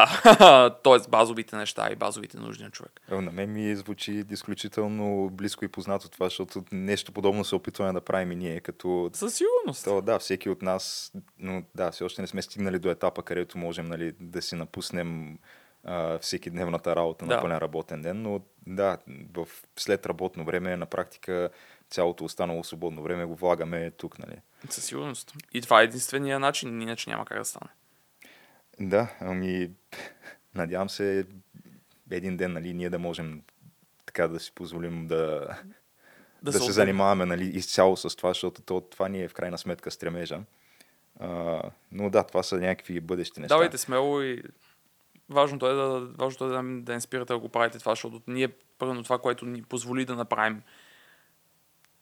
т.е. 0.84 1.10
базовите 1.10 1.56
неща 1.56 1.88
и 1.92 1.96
базовите 1.96 2.38
нужди 2.38 2.64
на 2.64 2.70
човек. 2.70 3.00
Е, 3.10 3.14
На 3.14 3.32
мен 3.32 3.52
ми 3.52 3.76
звучи 3.76 4.24
изключително 4.30 5.30
близко 5.32 5.64
и 5.64 5.68
познато 5.68 6.08
това, 6.08 6.26
защото 6.26 6.64
нещо 6.72 7.12
подобно 7.12 7.44
се 7.44 7.54
опитваме 7.54 7.92
да 7.92 8.00
правим 8.00 8.32
и 8.32 8.36
ние, 8.36 8.60
като 8.60 9.10
Със 9.12 9.34
сигурност. 9.34 9.84
То, 9.84 10.02
да, 10.02 10.18
всеки 10.18 10.48
от 10.48 10.62
нас, 10.62 11.12
но 11.38 11.62
да, 11.74 11.90
все 11.90 12.04
още 12.04 12.20
не 12.20 12.26
сме 12.26 12.42
стигнали 12.42 12.78
до 12.78 12.90
етапа, 12.90 13.22
където 13.22 13.58
можем 13.58 13.86
нали, 13.86 14.12
да 14.20 14.42
си 14.42 14.54
напуснем 14.54 15.38
а, 15.84 16.18
всеки 16.18 16.50
дневната 16.50 16.96
работа 16.96 17.26
Да. 17.26 17.34
на 17.34 17.42
пълен 17.42 17.58
работен 17.58 18.02
ден, 18.02 18.22
но 18.22 18.40
да, 18.66 18.98
в 19.34 19.48
след 19.76 20.06
работно 20.06 20.44
време 20.44 20.76
на 20.76 20.86
практика 20.86 21.50
цялото 21.90 22.24
останало 22.24 22.64
свободно 22.64 23.02
време 23.02 23.24
го 23.24 23.36
влагаме 23.36 23.90
тук, 23.90 24.18
нали. 24.18 24.36
Със 24.70 24.84
сигурност. 24.84 25.32
И 25.52 25.62
това 25.62 25.80
е 25.80 25.84
единствения 25.84 26.38
начин, 26.40 26.82
иначе 26.82 27.10
няма 27.10 27.24
как 27.24 27.38
да 27.38 27.44
стане. 27.44 27.70
Да, 28.80 29.14
ами 29.20 29.70
надявам 30.54 30.90
се 30.90 31.26
един 32.10 32.36
ден, 32.36 32.52
нали, 32.52 32.74
ние 32.74 32.90
да 32.90 32.98
можем 32.98 33.42
така 34.06 34.28
да 34.28 34.40
си 34.40 34.52
позволим 34.54 35.06
да, 35.06 35.48
да, 36.42 36.52
се, 36.52 36.58
отделим. 36.58 36.72
занимаваме 36.72 37.26
нали, 37.26 37.44
изцяло 37.44 37.96
с 37.96 38.16
това, 38.16 38.30
защото 38.30 38.62
то, 38.62 38.80
това 38.80 39.08
ни 39.08 39.22
е 39.22 39.28
в 39.28 39.34
крайна 39.34 39.58
сметка 39.58 39.90
стремежа. 39.90 40.40
А, 41.20 41.62
но 41.92 42.10
да, 42.10 42.24
това 42.24 42.42
са 42.42 42.56
някакви 42.56 43.00
бъдещи 43.00 43.40
неща. 43.40 43.54
Давайте 43.54 43.78
смело 43.78 44.22
и 44.22 44.42
важното 45.32 45.66
е 45.66 45.74
да, 45.74 46.08
важното 46.18 46.44
е 46.44 46.48
да, 46.48 46.62
да 46.62 46.92
инспирате 46.92 47.32
да 47.32 47.38
го 47.38 47.48
правите 47.48 47.78
това, 47.78 47.92
защото 47.92 48.22
ние, 48.26 48.48
първо 48.78 49.02
това, 49.02 49.18
което 49.18 49.46
ни 49.46 49.62
позволи 49.62 50.04
да 50.04 50.14
направим 50.14 50.62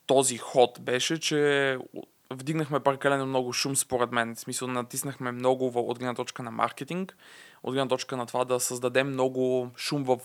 този 0.07 0.37
ход 0.37 0.79
беше, 0.81 1.21
че 1.21 1.79
вдигнахме 2.31 2.81
прекалено 2.81 3.27
много 3.27 3.53
шум 3.53 3.77
според 3.77 4.13
мен. 4.13 4.35
В 4.35 4.41
смисъл 4.41 4.69
натиснахме 4.69 5.33
много 5.33 5.67
от 5.67 5.99
гледна 5.99 6.15
точка 6.15 6.43
на 6.43 6.51
маркетинг, 6.51 7.17
от 7.63 7.75
гледна 7.75 7.89
точка 7.89 8.17
на 8.17 8.27
това 8.27 8.45
да 8.45 8.61
създадем 8.61 9.09
много 9.09 9.71
шум 9.77 10.05
в, 10.05 10.19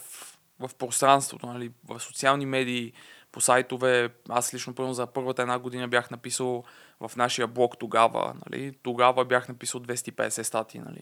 в 0.60 0.74
пространството, 0.78 1.46
нали, 1.46 1.72
в 1.88 2.00
социални 2.00 2.46
медии, 2.46 2.92
по 3.32 3.40
сайтове. 3.40 4.08
Аз 4.28 4.54
лично, 4.54 4.74
първо, 4.74 4.92
за 4.92 5.06
първата 5.06 5.42
една 5.42 5.58
година 5.58 5.88
бях 5.88 6.10
написал 6.10 6.64
в 7.00 7.16
нашия 7.16 7.46
блог 7.46 7.78
тогава. 7.78 8.34
Нали, 8.46 8.72
тогава 8.82 9.24
бях 9.24 9.48
написал 9.48 9.80
250 9.80 10.42
статии. 10.42 10.80
Нали, 10.80 11.00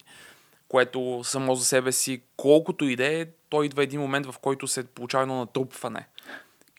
което 0.69 1.21
само 1.25 1.55
за 1.55 1.65
себе 1.65 1.93
си, 1.93 2.23
колкото 2.37 2.85
и 2.85 2.97
да 2.97 3.21
е, 3.21 3.27
той 3.49 3.67
идва 3.67 3.83
един 3.83 4.01
момент, 4.01 4.27
в 4.27 4.39
който 4.39 4.67
се 4.67 4.87
получава 4.87 5.23
едно 5.23 5.39
натрупване 5.39 6.07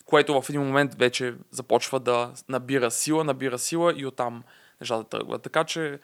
което 0.05 0.41
в 0.41 0.49
един 0.49 0.61
момент 0.61 0.95
вече 0.95 1.35
започва 1.51 1.99
да 1.99 2.33
набира 2.49 2.91
сила, 2.91 3.23
набира 3.23 3.59
сила 3.59 3.93
и 3.97 4.05
оттам 4.05 4.43
нещата 4.81 5.09
тръгват. 5.09 5.41
Така 5.41 5.63
че 5.63 5.99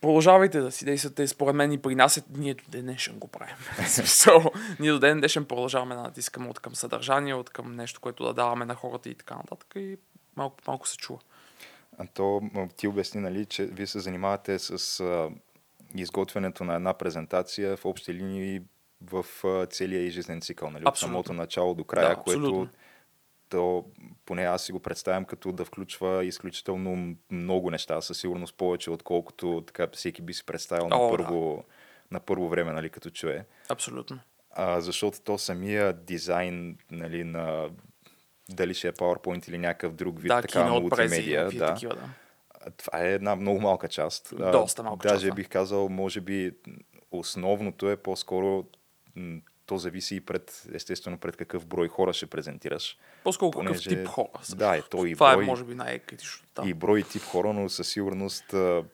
продължавайте 0.00 0.60
да 0.60 0.72
си 0.72 0.84
действате. 0.84 1.26
Според 1.26 1.54
мен 1.54 1.72
и 1.72 1.82
при 1.82 1.94
нас 1.94 2.16
е, 2.16 2.22
ние 2.36 2.54
до 2.54 2.64
ден 2.68 2.82
днешен 2.82 3.18
го 3.18 3.28
правим. 3.28 3.56
Смисъл, 3.86 4.44
ние 4.80 4.92
до 4.92 4.98
ден 4.98 5.18
днешен 5.18 5.44
продължаваме 5.44 5.94
да 5.94 6.02
натискаме 6.02 6.48
от 6.48 6.60
към 6.60 6.74
съдържание, 6.74 7.34
от 7.34 7.50
към 7.50 7.76
нещо, 7.76 8.00
което 8.00 8.24
да 8.24 8.34
даваме 8.34 8.64
на 8.64 8.74
хората 8.74 9.08
и 9.08 9.14
така 9.14 9.34
нататък. 9.34 9.72
И 9.76 9.98
малко 10.36 10.56
по 10.56 10.70
малко 10.70 10.88
се 10.88 10.96
чува. 10.96 11.18
А 11.98 12.06
то 12.14 12.42
ти 12.76 12.88
обясни, 12.88 13.20
нали, 13.20 13.44
че 13.44 13.66
вие 13.66 13.86
се 13.86 14.00
занимавате 14.00 14.58
с 14.58 15.00
а, 15.00 15.30
изготвянето 15.94 16.64
на 16.64 16.74
една 16.74 16.94
презентация 16.94 17.76
в 17.76 17.84
общи 17.84 18.14
линии 18.14 18.62
в 19.02 19.26
целия 19.70 20.06
и 20.06 20.10
жизнен 20.10 20.40
цикъл, 20.40 20.70
нали? 20.70 20.84
от 20.86 20.98
самото 20.98 21.32
начало 21.32 21.74
до 21.74 21.84
края, 21.84 22.08
Да, 22.08 22.16
което 22.16 22.40
абсолютно. 22.40 22.68
то, 23.48 23.84
поне 24.26 24.42
аз 24.42 24.64
си 24.64 24.72
го 24.72 24.80
представям 24.80 25.24
като 25.24 25.52
да 25.52 25.64
включва 25.64 26.24
изключително 26.24 27.16
много 27.30 27.70
неща, 27.70 28.00
със 28.00 28.18
сигурност 28.18 28.54
повече, 28.54 28.90
отколкото 28.90 29.64
така 29.66 29.86
всеки 29.92 30.22
би 30.22 30.34
си 30.34 30.46
представил 30.46 30.88
на 30.88 30.96
О, 31.00 31.10
да. 31.10 31.16
първо, 31.16 31.64
на 32.10 32.20
първо 32.20 32.48
време, 32.48 32.72
нали, 32.72 32.90
като 32.90 33.10
чуе. 33.10 33.44
Абсолютно. 33.68 34.18
А, 34.50 34.80
защото 34.80 35.20
то 35.20 35.38
самия 35.38 35.92
дизайн 35.92 36.78
нали, 36.90 37.24
на 37.24 37.70
дали 38.48 38.74
ще 38.74 38.88
е 38.88 38.92
PowerPoint 38.92 39.48
или 39.48 39.58
някакъв 39.58 39.92
друг 39.94 40.20
вид 40.20 40.28
да, 40.28 40.42
прези, 40.42 40.64
мултимедия. 40.64 41.50
Да. 41.50 41.66
такива, 41.66 41.94
да. 41.94 42.08
Това 42.70 43.00
е 43.00 43.12
една 43.12 43.36
много 43.36 43.60
малка 43.60 43.88
част. 43.88 44.34
Доста 44.52 44.82
малка 44.82 45.08
Даже 45.08 45.14
част, 45.18 45.26
да. 45.26 45.34
бих 45.34 45.48
казал, 45.48 45.88
може 45.88 46.20
би 46.20 46.52
основното 47.10 47.90
е 47.90 47.96
по-скоро 47.96 48.64
то 49.66 49.78
зависи 49.78 50.16
и 50.16 50.20
пред, 50.20 50.66
естествено, 50.74 51.18
пред 51.18 51.36
какъв 51.36 51.66
брой 51.66 51.88
хора 51.88 52.12
ще 52.12 52.26
презентираш. 52.26 52.98
По-скоро 53.24 53.50
какъв 53.50 53.66
Понеже- 53.66 53.88
тип 53.90 54.06
хора. 54.06 54.28
Да, 54.56 54.76
е, 54.76 54.82
то 54.82 55.06
и 55.06 55.14
Това 55.14 55.34
брой- 55.34 55.44
е, 55.44 55.46
може 55.46 55.64
би, 55.64 55.74
най-критичното 55.74 56.48
там. 56.54 56.68
И 56.68 56.74
брой 56.74 57.00
и 57.00 57.04
тип 57.04 57.22
хора, 57.22 57.52
но 57.52 57.68
със 57.68 57.88
сигурност 57.88 58.52
а, 58.54 58.84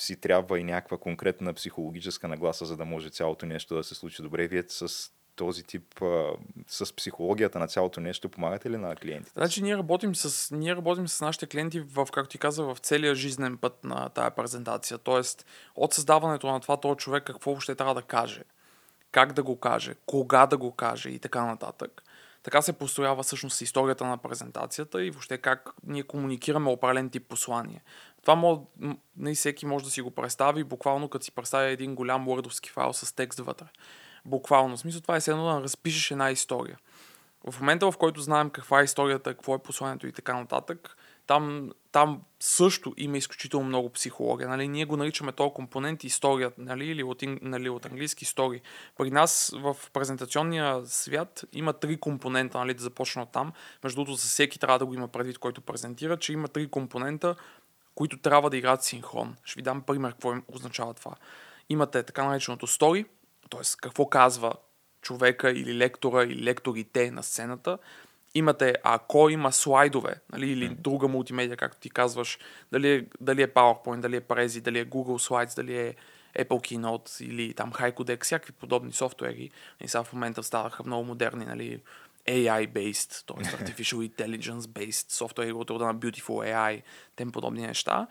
си 0.00 0.16
трябва 0.16 0.60
и 0.60 0.64
някаква 0.64 0.98
конкретна 0.98 1.54
психологическа 1.54 2.28
нагласа, 2.28 2.66
за 2.66 2.76
да 2.76 2.84
може 2.84 3.10
цялото 3.10 3.46
нещо 3.46 3.74
да 3.74 3.84
се 3.84 3.94
случи 3.94 4.22
добре. 4.22 4.48
Вие 4.48 4.62
с 4.68 5.10
този 5.36 5.62
тип, 5.62 6.02
а, 6.02 6.30
с 6.66 6.96
психологията 6.96 7.58
на 7.58 7.68
цялото 7.68 8.00
нещо, 8.00 8.28
помагате 8.28 8.70
ли 8.70 8.76
на 8.76 8.96
клиентите? 8.96 9.32
Значи 9.36 9.62
ние 9.62 9.76
работим 9.76 10.14
с, 10.14 10.54
ние 10.54 10.76
работим 10.76 11.08
с 11.08 11.20
нашите 11.20 11.46
клиенти 11.46 11.80
в, 11.80 12.08
както 12.12 12.30
ти 12.30 12.38
каза, 12.38 12.62
в 12.62 12.76
целия 12.82 13.14
жизнен 13.14 13.56
път 13.56 13.84
на 13.84 14.08
тая 14.08 14.30
презентация. 14.30 14.98
Тоест, 14.98 15.46
от 15.76 15.94
създаването 15.94 16.46
на 16.46 16.60
това, 16.60 16.76
този 16.76 16.96
човек 16.96 17.24
какво 17.24 17.50
въобще 17.50 17.74
трябва 17.74 17.94
да 17.94 18.02
каже, 18.02 18.42
как 19.12 19.32
да 19.32 19.42
го 19.42 19.60
каже, 19.60 19.94
кога 20.06 20.46
да 20.46 20.56
го 20.56 20.72
каже 20.72 21.08
и 21.08 21.18
така 21.18 21.44
нататък. 21.44 22.02
Така 22.42 22.62
се 22.62 22.72
построява 22.72 23.22
всъщност 23.22 23.60
историята 23.60 24.06
на 24.06 24.18
презентацията 24.18 25.04
и 25.04 25.10
въобще 25.10 25.38
как 25.38 25.70
ние 25.86 26.02
комуникираме 26.02 26.70
определен 26.70 27.10
тип 27.10 27.28
послание. 27.28 27.82
Това 28.22 28.60
не 29.16 29.34
всеки 29.34 29.66
може 29.66 29.84
да 29.84 29.90
си 29.90 30.02
го 30.02 30.10
представи, 30.10 30.64
буквално 30.64 31.08
като 31.08 31.24
си 31.24 31.32
представя 31.32 31.64
един 31.64 31.94
голям 31.94 32.28
лърдовски 32.28 32.70
файл 32.70 32.92
с 32.92 33.12
текст 33.12 33.40
вътре. 33.40 33.66
Буквално. 34.24 34.76
В 34.76 34.80
смисъл 34.80 35.00
това 35.00 35.16
е 35.16 35.20
едно 35.28 35.44
да 35.44 35.62
разпишеш 35.62 36.10
една 36.10 36.30
история. 36.30 36.78
В 37.50 37.60
момента, 37.60 37.90
в 37.90 37.96
който 37.96 38.20
знаем 38.20 38.50
каква 38.50 38.80
е 38.80 38.84
историята, 38.84 39.34
какво 39.34 39.54
е 39.54 39.58
посланието 39.62 40.06
и 40.06 40.12
така 40.12 40.34
нататък, 40.34 40.96
там, 41.26 41.70
там 41.92 42.22
също 42.40 42.94
има 42.96 43.16
изключително 43.16 43.66
много 43.66 43.90
психология. 43.90 44.48
Нали? 44.48 44.68
Ние 44.68 44.84
го 44.84 44.96
наричаме 44.96 45.32
този 45.32 45.54
компонент 45.54 46.04
история, 46.04 46.52
нали? 46.58 46.86
или 46.86 47.02
от, 47.02 47.22
нали? 47.42 47.68
от 47.68 47.86
английски 47.86 48.24
истории. 48.24 48.60
При 48.98 49.10
нас 49.10 49.54
в 49.56 49.76
презентационния 49.92 50.82
свят 50.86 51.44
има 51.52 51.72
три 51.72 51.96
компонента, 51.96 52.58
нали? 52.58 52.74
да 52.74 52.82
започна 52.82 53.22
от 53.22 53.32
там. 53.32 53.52
Между 53.84 53.96
другото, 53.96 54.14
за 54.14 54.28
всеки 54.28 54.58
трябва 54.58 54.78
да 54.78 54.86
го 54.86 54.94
има 54.94 55.08
предвид, 55.08 55.38
който 55.38 55.60
презентира, 55.60 56.16
че 56.16 56.32
има 56.32 56.48
три 56.48 56.68
компонента, 56.68 57.34
които 57.94 58.18
трябва 58.18 58.50
да 58.50 58.56
играят 58.56 58.82
синхрон. 58.82 59.36
Ще 59.44 59.58
ви 59.58 59.62
дам 59.62 59.82
пример 59.82 60.12
какво 60.12 60.32
им 60.32 60.42
означава 60.48 60.94
това. 60.94 61.14
Имате 61.68 62.02
така 62.02 62.24
нареченото 62.24 62.66
story, 62.66 63.06
т.е. 63.50 63.60
какво 63.80 64.06
казва 64.08 64.52
човека 65.02 65.50
или 65.50 65.74
лектора 65.74 66.22
или 66.22 66.44
лекторите 66.44 67.10
на 67.10 67.22
сцената. 67.22 67.78
Имате, 68.34 68.74
ако 68.82 69.30
има 69.30 69.52
слайдове, 69.52 70.20
нали, 70.32 70.50
или 70.50 70.68
друга 70.68 71.08
мултимедия, 71.08 71.56
както 71.56 71.80
ти 71.80 71.90
казваш, 71.90 72.38
дали 72.72 72.92
е, 72.92 73.06
дали 73.20 73.42
е 73.42 73.48
PowerPoint, 73.48 74.00
дали 74.00 74.16
е 74.16 74.20
Prezi, 74.20 74.60
дали 74.60 74.78
е 74.78 74.86
Google 74.86 75.28
Slides, 75.28 75.56
дали 75.56 75.78
е 75.78 75.94
Apple 76.38 76.48
Keynote 76.48 77.24
или 77.24 77.54
там 77.54 77.72
HiCodex, 77.72 78.24
всякакви 78.24 78.52
подобни 78.52 78.92
софтуери. 78.92 79.50
И 79.80 79.88
сега 79.88 80.04
в 80.04 80.12
момента 80.12 80.42
ставаха 80.42 80.84
много 80.84 81.04
модерни, 81.04 81.44
нали, 81.44 81.80
AI-based, 82.28 83.26
т.е. 83.26 83.44
Artificial 83.64 84.10
Intelligence-based 84.10 85.12
софтуери 85.12 85.52
от 85.52 85.70
рода 85.70 85.84
на 85.84 85.94
Beautiful 85.94 86.54
AI, 86.54 86.82
тем 87.16 87.32
подобни 87.32 87.66
неща 87.66 88.06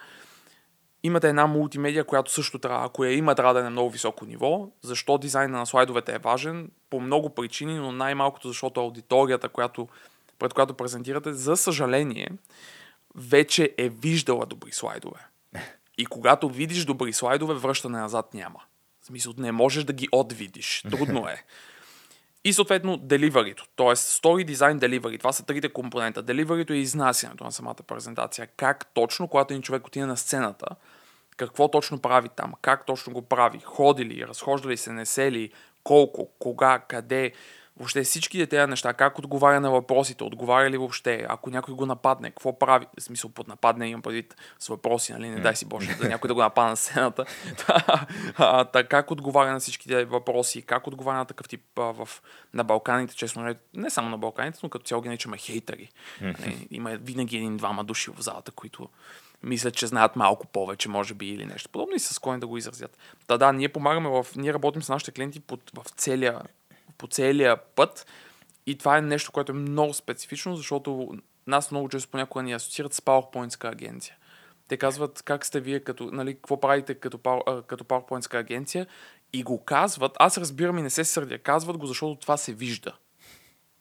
имате 1.03 1.29
една 1.29 1.47
мултимедия, 1.47 2.03
която 2.03 2.31
също 2.31 2.59
трябва, 2.59 2.85
ако 2.85 3.05
я 3.05 3.13
има, 3.13 3.35
трябва 3.35 3.53
да 3.53 3.59
е 3.59 3.63
на 3.63 3.69
много 3.69 3.89
високо 3.89 4.25
ниво. 4.25 4.69
Защо 4.81 5.17
дизайна 5.17 5.57
на 5.57 5.65
слайдовете 5.65 6.15
е 6.15 6.17
важен? 6.17 6.71
По 6.89 6.99
много 6.99 7.29
причини, 7.29 7.73
но 7.73 7.91
най-малкото 7.91 8.47
защото 8.47 8.81
аудиторията, 8.81 9.49
която, 9.49 9.87
пред 10.39 10.53
която 10.53 10.73
презентирате, 10.73 11.33
за 11.33 11.57
съжаление, 11.57 12.29
вече 13.15 13.73
е 13.77 13.89
виждала 13.89 14.45
добри 14.45 14.71
слайдове. 14.71 15.19
И 15.97 16.05
когато 16.05 16.49
видиш 16.49 16.85
добри 16.85 17.13
слайдове, 17.13 17.53
връщане 17.53 17.99
назад 17.99 18.33
няма. 18.33 18.59
В 19.01 19.05
смисъл, 19.05 19.33
не 19.37 19.51
можеш 19.51 19.83
да 19.83 19.93
ги 19.93 20.07
отвидиш. 20.11 20.83
Трудно 20.91 21.27
е. 21.27 21.43
И 22.45 22.53
съответно 22.53 22.97
delivery 22.97 23.55
т.е. 23.75 23.95
story 23.95 24.53
design 24.53 24.79
delivery. 24.79 25.19
Това 25.19 25.31
са 25.31 25.45
трите 25.45 25.69
компонента. 25.69 26.23
delivery 26.23 26.69
е 26.69 26.73
изнасянето 26.73 27.43
на 27.43 27.51
самата 27.51 27.75
презентация. 27.87 28.47
Как 28.47 28.85
точно, 28.93 29.27
когато 29.27 29.53
един 29.53 29.61
човек 29.61 29.87
отиде 29.87 30.05
на 30.05 30.17
сцената, 30.17 30.65
какво 31.37 31.67
точно 31.67 31.99
прави 31.99 32.29
там, 32.29 32.53
как 32.61 32.85
точно 32.85 33.13
го 33.13 33.21
прави, 33.21 33.59
ходи 33.59 34.05
ли, 34.05 34.27
разхожда 34.27 34.69
ли 34.69 34.77
се, 34.77 34.91
не 34.91 35.05
се 35.05 35.31
ли, 35.31 35.51
колко, 35.83 36.29
кога, 36.39 36.79
къде, 36.79 37.31
въобще 37.77 38.03
всички 38.03 38.47
тези 38.47 38.69
неща, 38.69 38.93
как 38.93 39.19
отговаря 39.19 39.59
на 39.59 39.71
въпросите, 39.71 40.23
отговаря 40.23 40.69
ли 40.69 40.77
въобще, 40.77 41.25
ако 41.29 41.49
някой 41.49 41.75
го 41.75 41.85
нападне, 41.85 42.29
какво 42.29 42.59
прави, 42.59 42.87
в 42.99 43.03
смисъл 43.03 43.29
под 43.29 43.47
нападне 43.47 43.89
имам 43.89 44.01
предвид 44.01 44.35
с 44.59 44.67
въпроси, 44.67 45.13
нали, 45.13 45.29
не 45.29 45.39
дай 45.39 45.55
си 45.55 45.65
Боже, 45.65 45.95
да 45.95 46.09
някой 46.09 46.27
да 46.27 46.33
го 46.33 46.41
нападне 46.41 46.69
на 46.69 46.77
сцената, 46.77 47.25
а, 48.37 48.65
та, 48.65 48.87
как 48.87 49.11
отговаря 49.11 49.51
на 49.51 49.59
всички 49.59 49.87
тези 49.87 50.05
въпроси, 50.05 50.61
как 50.61 50.87
отговаря 50.87 51.17
на 51.17 51.25
такъв 51.25 51.47
тип 51.49 51.79
а, 51.79 51.81
в, 51.81 52.09
на 52.53 52.63
Балканите, 52.63 53.15
честно, 53.15 53.41
нали, 53.41 53.55
не 53.73 53.89
само 53.89 54.09
на 54.09 54.17
Балканите, 54.17 54.59
но 54.63 54.69
като 54.69 54.85
цяло 54.85 55.01
ги 55.01 55.09
наричаме 55.09 55.37
хейтери. 55.37 55.89
Нали, 56.21 56.67
има 56.71 56.89
винаги 56.89 57.37
един-двама 57.37 57.83
души 57.83 58.11
в 58.11 58.21
залата, 58.21 58.51
които 58.51 58.89
мислят, 59.43 59.73
че 59.73 59.87
знаят 59.87 60.15
малко 60.15 60.47
повече, 60.47 60.89
може 60.89 61.13
би, 61.13 61.27
или 61.27 61.45
нещо 61.45 61.69
подобно 61.69 61.95
и 61.95 61.99
са 61.99 62.13
склонни 62.13 62.39
да 62.39 62.47
го 62.47 62.57
изразят. 62.57 62.97
Та 63.27 63.37
да, 63.37 63.53
ние 63.53 63.69
помагаме 63.69 64.09
в... 64.09 64.27
Ние 64.35 64.53
работим 64.53 64.83
с 64.83 64.89
нашите 64.89 65.11
клиенти 65.11 65.39
по, 65.39 65.57
в 65.73 65.85
целия, 65.95 66.41
по 66.97 67.07
целия 67.07 67.57
път 67.57 68.05
и 68.65 68.77
това 68.77 68.97
е 68.97 69.01
нещо, 69.01 69.31
което 69.31 69.51
е 69.51 69.55
много 69.55 69.93
специфично, 69.93 70.55
защото 70.55 71.09
нас 71.47 71.71
много 71.71 71.89
често 71.89 72.11
понякога 72.11 72.43
ни 72.43 72.53
асоциират 72.53 72.93
с 72.93 73.01
PowerPoint 73.01 73.71
агенция. 73.71 74.15
Те 74.67 74.77
казват 74.77 75.21
как 75.21 75.45
сте 75.45 75.59
вие, 75.59 75.79
като, 75.79 76.09
нали, 76.11 76.35
какво 76.35 76.59
правите 76.59 76.95
като, 76.95 77.17
като 77.67 77.83
PowerPoint 77.83 78.33
агенция 78.33 78.87
и 79.33 79.43
го 79.43 79.63
казват, 79.63 80.11
аз 80.19 80.37
разбирам 80.37 80.77
и 80.77 80.81
не 80.81 80.89
се 80.89 81.03
сърдя, 81.03 81.37
казват 81.37 81.77
го, 81.77 81.85
защото 81.85 82.21
това 82.21 82.37
се 82.37 82.53
вижда. 82.53 82.93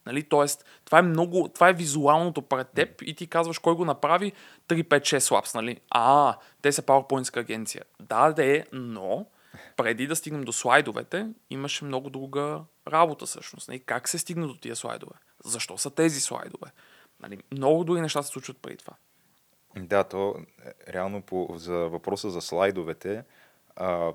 Нали? 0.07 0.23
Тоест, 0.23 0.65
това 0.85 0.99
е 0.99 1.03
много, 1.03 1.49
това 1.49 1.69
е 1.69 1.73
визуалното 1.73 2.43
пред 2.43 2.69
теб 2.69 3.03
и 3.03 3.15
ти 3.15 3.27
казваш 3.27 3.59
кой 3.59 3.75
го 3.75 3.85
направи 3.85 4.33
3, 4.69 4.83
5, 4.83 5.01
6 5.01 5.35
лапс, 5.35 5.55
нали? 5.55 5.81
А, 5.91 6.37
те 6.63 6.73
са 6.73 6.83
PowerPoint 6.83 7.37
агенция. 7.37 7.85
Да, 8.01 8.33
да 8.33 8.57
е, 8.57 8.65
но 8.73 9.27
преди 9.77 10.07
да 10.07 10.17
стигнем 10.17 10.43
до 10.43 10.53
слайдовете, 10.53 11.29
имаше 11.51 11.85
много 11.85 12.11
друга 12.11 12.61
работа 12.89 13.27
всъщност. 13.27 13.69
Нали? 13.69 13.81
Как 13.81 14.09
се 14.09 14.19
стигна 14.19 14.47
до 14.47 14.55
тия 14.55 14.77
слайдове? 14.77 15.15
Защо 15.45 15.79
са 15.79 15.91
тези 15.91 16.21
слайдове? 16.21 16.73
Нали? 17.21 17.39
Много 17.53 17.85
други 17.85 18.01
неща 18.01 18.23
се 18.23 18.29
случват 18.29 18.59
преди 18.63 18.77
това. 18.77 18.95
Да, 19.77 20.05
то 20.05 20.35
е, 20.65 20.93
реално 20.93 21.23
по, 21.23 21.55
за 21.57 21.75
въпроса 21.75 22.31
за 22.31 22.41
слайдовете, 22.41 23.25
а, 23.77 24.13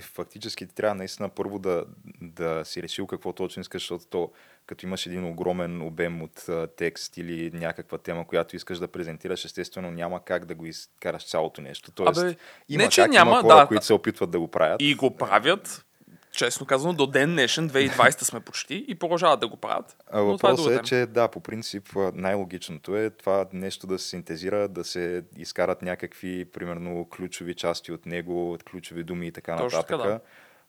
фактически 0.00 0.66
ти 0.66 0.74
трябва 0.74 0.94
наистина 0.94 1.28
първо 1.28 1.58
да, 1.58 1.84
да 2.20 2.64
си 2.64 2.82
решил 2.82 3.06
какво 3.06 3.32
точно 3.32 3.60
искаш, 3.60 3.82
защото 3.82 4.06
то, 4.06 4.32
като 4.66 4.86
имаш 4.86 5.06
един 5.06 5.24
огромен 5.24 5.82
обем 5.82 6.22
от 6.22 6.48
а, 6.48 6.66
текст 6.76 7.16
или 7.16 7.50
някаква 7.54 7.98
тема, 7.98 8.26
която 8.26 8.56
искаш 8.56 8.78
да 8.78 8.88
презентираш, 8.88 9.44
естествено 9.44 9.90
няма 9.90 10.24
как 10.24 10.44
да 10.44 10.54
го 10.54 10.66
изкараш 10.66 11.26
цялото 11.26 11.60
нещо. 11.60 11.92
Тоест, 11.92 12.20
Абе, 12.20 12.36
има 12.68 12.82
не, 12.82 12.88
че 12.88 13.02
как, 13.02 13.10
няма, 13.10 13.30
има 13.30 13.40
хора, 13.40 13.56
да. 13.56 13.66
които 13.66 13.84
се 13.86 13.92
опитват 13.92 14.30
да 14.30 14.40
го 14.40 14.48
правят. 14.48 14.82
И 14.82 14.94
го 14.94 15.16
правят, 15.16 15.84
честно 16.32 16.66
казано, 16.66 16.92
до 16.92 17.06
ден 17.06 17.30
днешен, 17.30 17.70
2020 17.70 18.22
сме 18.22 18.40
почти, 18.40 18.84
и 18.88 18.94
продължават 18.94 19.40
да 19.40 19.48
го 19.48 19.56
правят. 19.56 19.96
Е 20.14 20.20
въпросът 20.20 20.66
е, 20.66 20.70
тема. 20.70 20.82
че 20.82 21.06
да, 21.06 21.28
по 21.28 21.40
принцип 21.40 21.88
най-логичното 22.14 22.96
е 22.96 23.10
това 23.10 23.46
нещо 23.52 23.86
да 23.86 23.98
се 23.98 24.08
синтезира, 24.08 24.68
да 24.68 24.84
се 24.84 25.22
изкарат 25.36 25.82
някакви, 25.82 26.44
примерно, 26.44 27.08
ключови 27.16 27.54
части 27.54 27.92
от 27.92 28.06
него, 28.06 28.58
ключови 28.70 29.04
думи 29.04 29.26
и 29.26 29.32
така 29.32 29.56
Точно 29.56 29.78
нататък. 29.78 29.98
така, 29.98 30.08
да. 30.08 30.20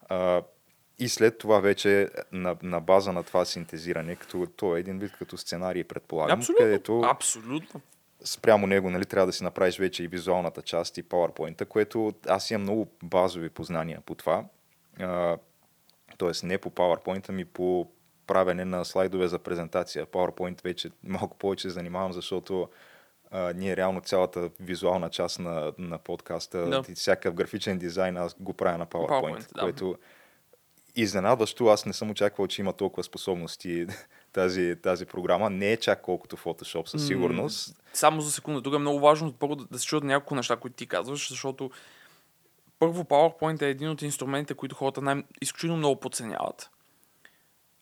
А, 0.10 0.42
и 1.00 1.10
след 1.10 1.38
това 1.38 1.60
вече 1.60 2.10
на, 2.32 2.56
на 2.64 2.80
база 2.80 3.14
на 3.14 3.24
това 3.24 3.46
синтезиране, 3.46 4.16
като 4.16 4.48
то 4.56 4.76
е 4.76 4.80
един 4.80 5.00
вид 5.00 5.12
като 5.20 5.38
сценарий, 5.38 5.84
предполагам, 5.84 6.40
Абсолютно, 6.40 6.64
където 6.64 7.02
абсолютно. 7.02 7.82
спрямо 8.24 8.68
него 8.68 8.90
нали, 8.90 9.06
трябва 9.06 9.26
да 9.26 9.34
си 9.34 9.44
направиш 9.44 9.80
вече 9.80 10.04
и 10.04 10.08
визуалната 10.08 10.62
част 10.62 10.98
и 10.98 11.04
PowerPoint, 11.04 11.66
което 11.66 12.14
аз 12.28 12.52
имам 12.52 12.62
много 12.62 12.88
базови 13.04 13.50
познания 13.50 14.02
по 14.06 14.16
това. 14.16 14.46
А, 15.00 15.38
тоест 16.18 16.44
не 16.44 16.58
по 16.58 16.70
PowerPoint, 16.70 17.30
ами 17.30 17.46
по 17.46 17.92
правене 18.28 18.66
на 18.66 18.86
слайдове 18.86 19.28
за 19.28 19.40
презентация. 19.40 20.06
PowerPoint 20.06 20.64
вече 20.64 20.90
малко 21.04 21.38
повече 21.38 21.70
занимавам, 21.70 22.14
защото 22.14 22.70
а, 23.32 23.54
ние 23.54 23.78
реално 23.78 24.02
цялата 24.02 24.50
визуална 24.60 25.10
част 25.10 25.40
на, 25.40 25.74
на 25.78 25.98
подкаста, 25.98 26.84
и 26.90 26.96
всякакъв 26.96 27.34
графичен 27.34 27.78
дизайн, 27.78 28.18
аз 28.18 28.36
го 28.40 28.54
правя 28.54 28.78
на 28.78 28.88
PowerPoint, 28.88 29.54
PowerPoint, 29.54 29.92
да. 29.92 29.98
Изненадващо, 30.96 31.68
аз 31.68 31.86
не 31.86 31.94
съм 31.94 32.12
очаквал, 32.12 32.48
че 32.48 32.62
има 32.62 32.74
толкова 32.74 33.04
способности 33.04 33.88
тази, 34.34 34.76
тази 34.84 35.06
програма. 35.06 35.50
Не 35.50 35.72
е 35.72 35.78
чак 35.78 36.02
колкото 36.02 36.38
Photoshop 36.38 36.86
със 36.88 37.08
сигурност. 37.08 37.82
Само 37.94 38.22
за 38.22 38.32
секунда. 38.32 38.62
Тук 38.62 38.74
е 38.74 38.78
много 38.78 39.00
важно 39.00 39.34
първо 39.34 39.56
да, 39.56 39.66
да 39.72 39.80
се 39.80 39.86
чуят 39.86 40.04
няколко 40.04 40.36
неща, 40.36 40.56
които 40.56 40.76
ти 40.76 40.88
казваш, 40.88 41.30
защото 41.30 41.72
първо 42.80 43.04
PowerPoint 43.04 43.62
е 43.62 43.70
един 43.70 43.90
от 43.90 44.02
инструментите, 44.02 44.54
които 44.54 44.76
хората 44.76 45.02
най- 45.02 45.24
изключително 45.42 45.78
много 45.78 46.00
подценяват. 46.00 46.70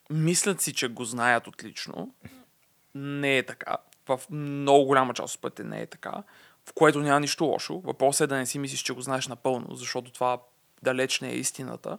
Мислят 0.09 0.61
си, 0.61 0.73
че 0.73 0.87
го 0.87 1.05
знаят 1.05 1.47
отлично. 1.47 2.13
Не 2.95 3.37
е 3.37 3.43
така. 3.43 3.77
В 4.07 4.21
много 4.29 4.85
голяма 4.85 5.13
част 5.13 5.35
от 5.35 5.41
пътите 5.41 5.63
не 5.63 5.81
е 5.81 5.85
така. 5.85 6.23
В 6.69 6.73
което 6.73 6.99
няма 6.99 7.19
нищо 7.19 7.45
лошо. 7.45 7.79
Въпросът 7.79 8.25
е 8.25 8.27
да 8.27 8.37
не 8.37 8.45
си 8.45 8.59
мислиш, 8.59 8.79
че 8.79 8.93
го 8.93 9.01
знаеш 9.01 9.27
напълно, 9.27 9.67
защото 9.75 10.11
това 10.11 10.37
далеч 10.83 11.21
не 11.21 11.29
е 11.29 11.35
истината. 11.35 11.97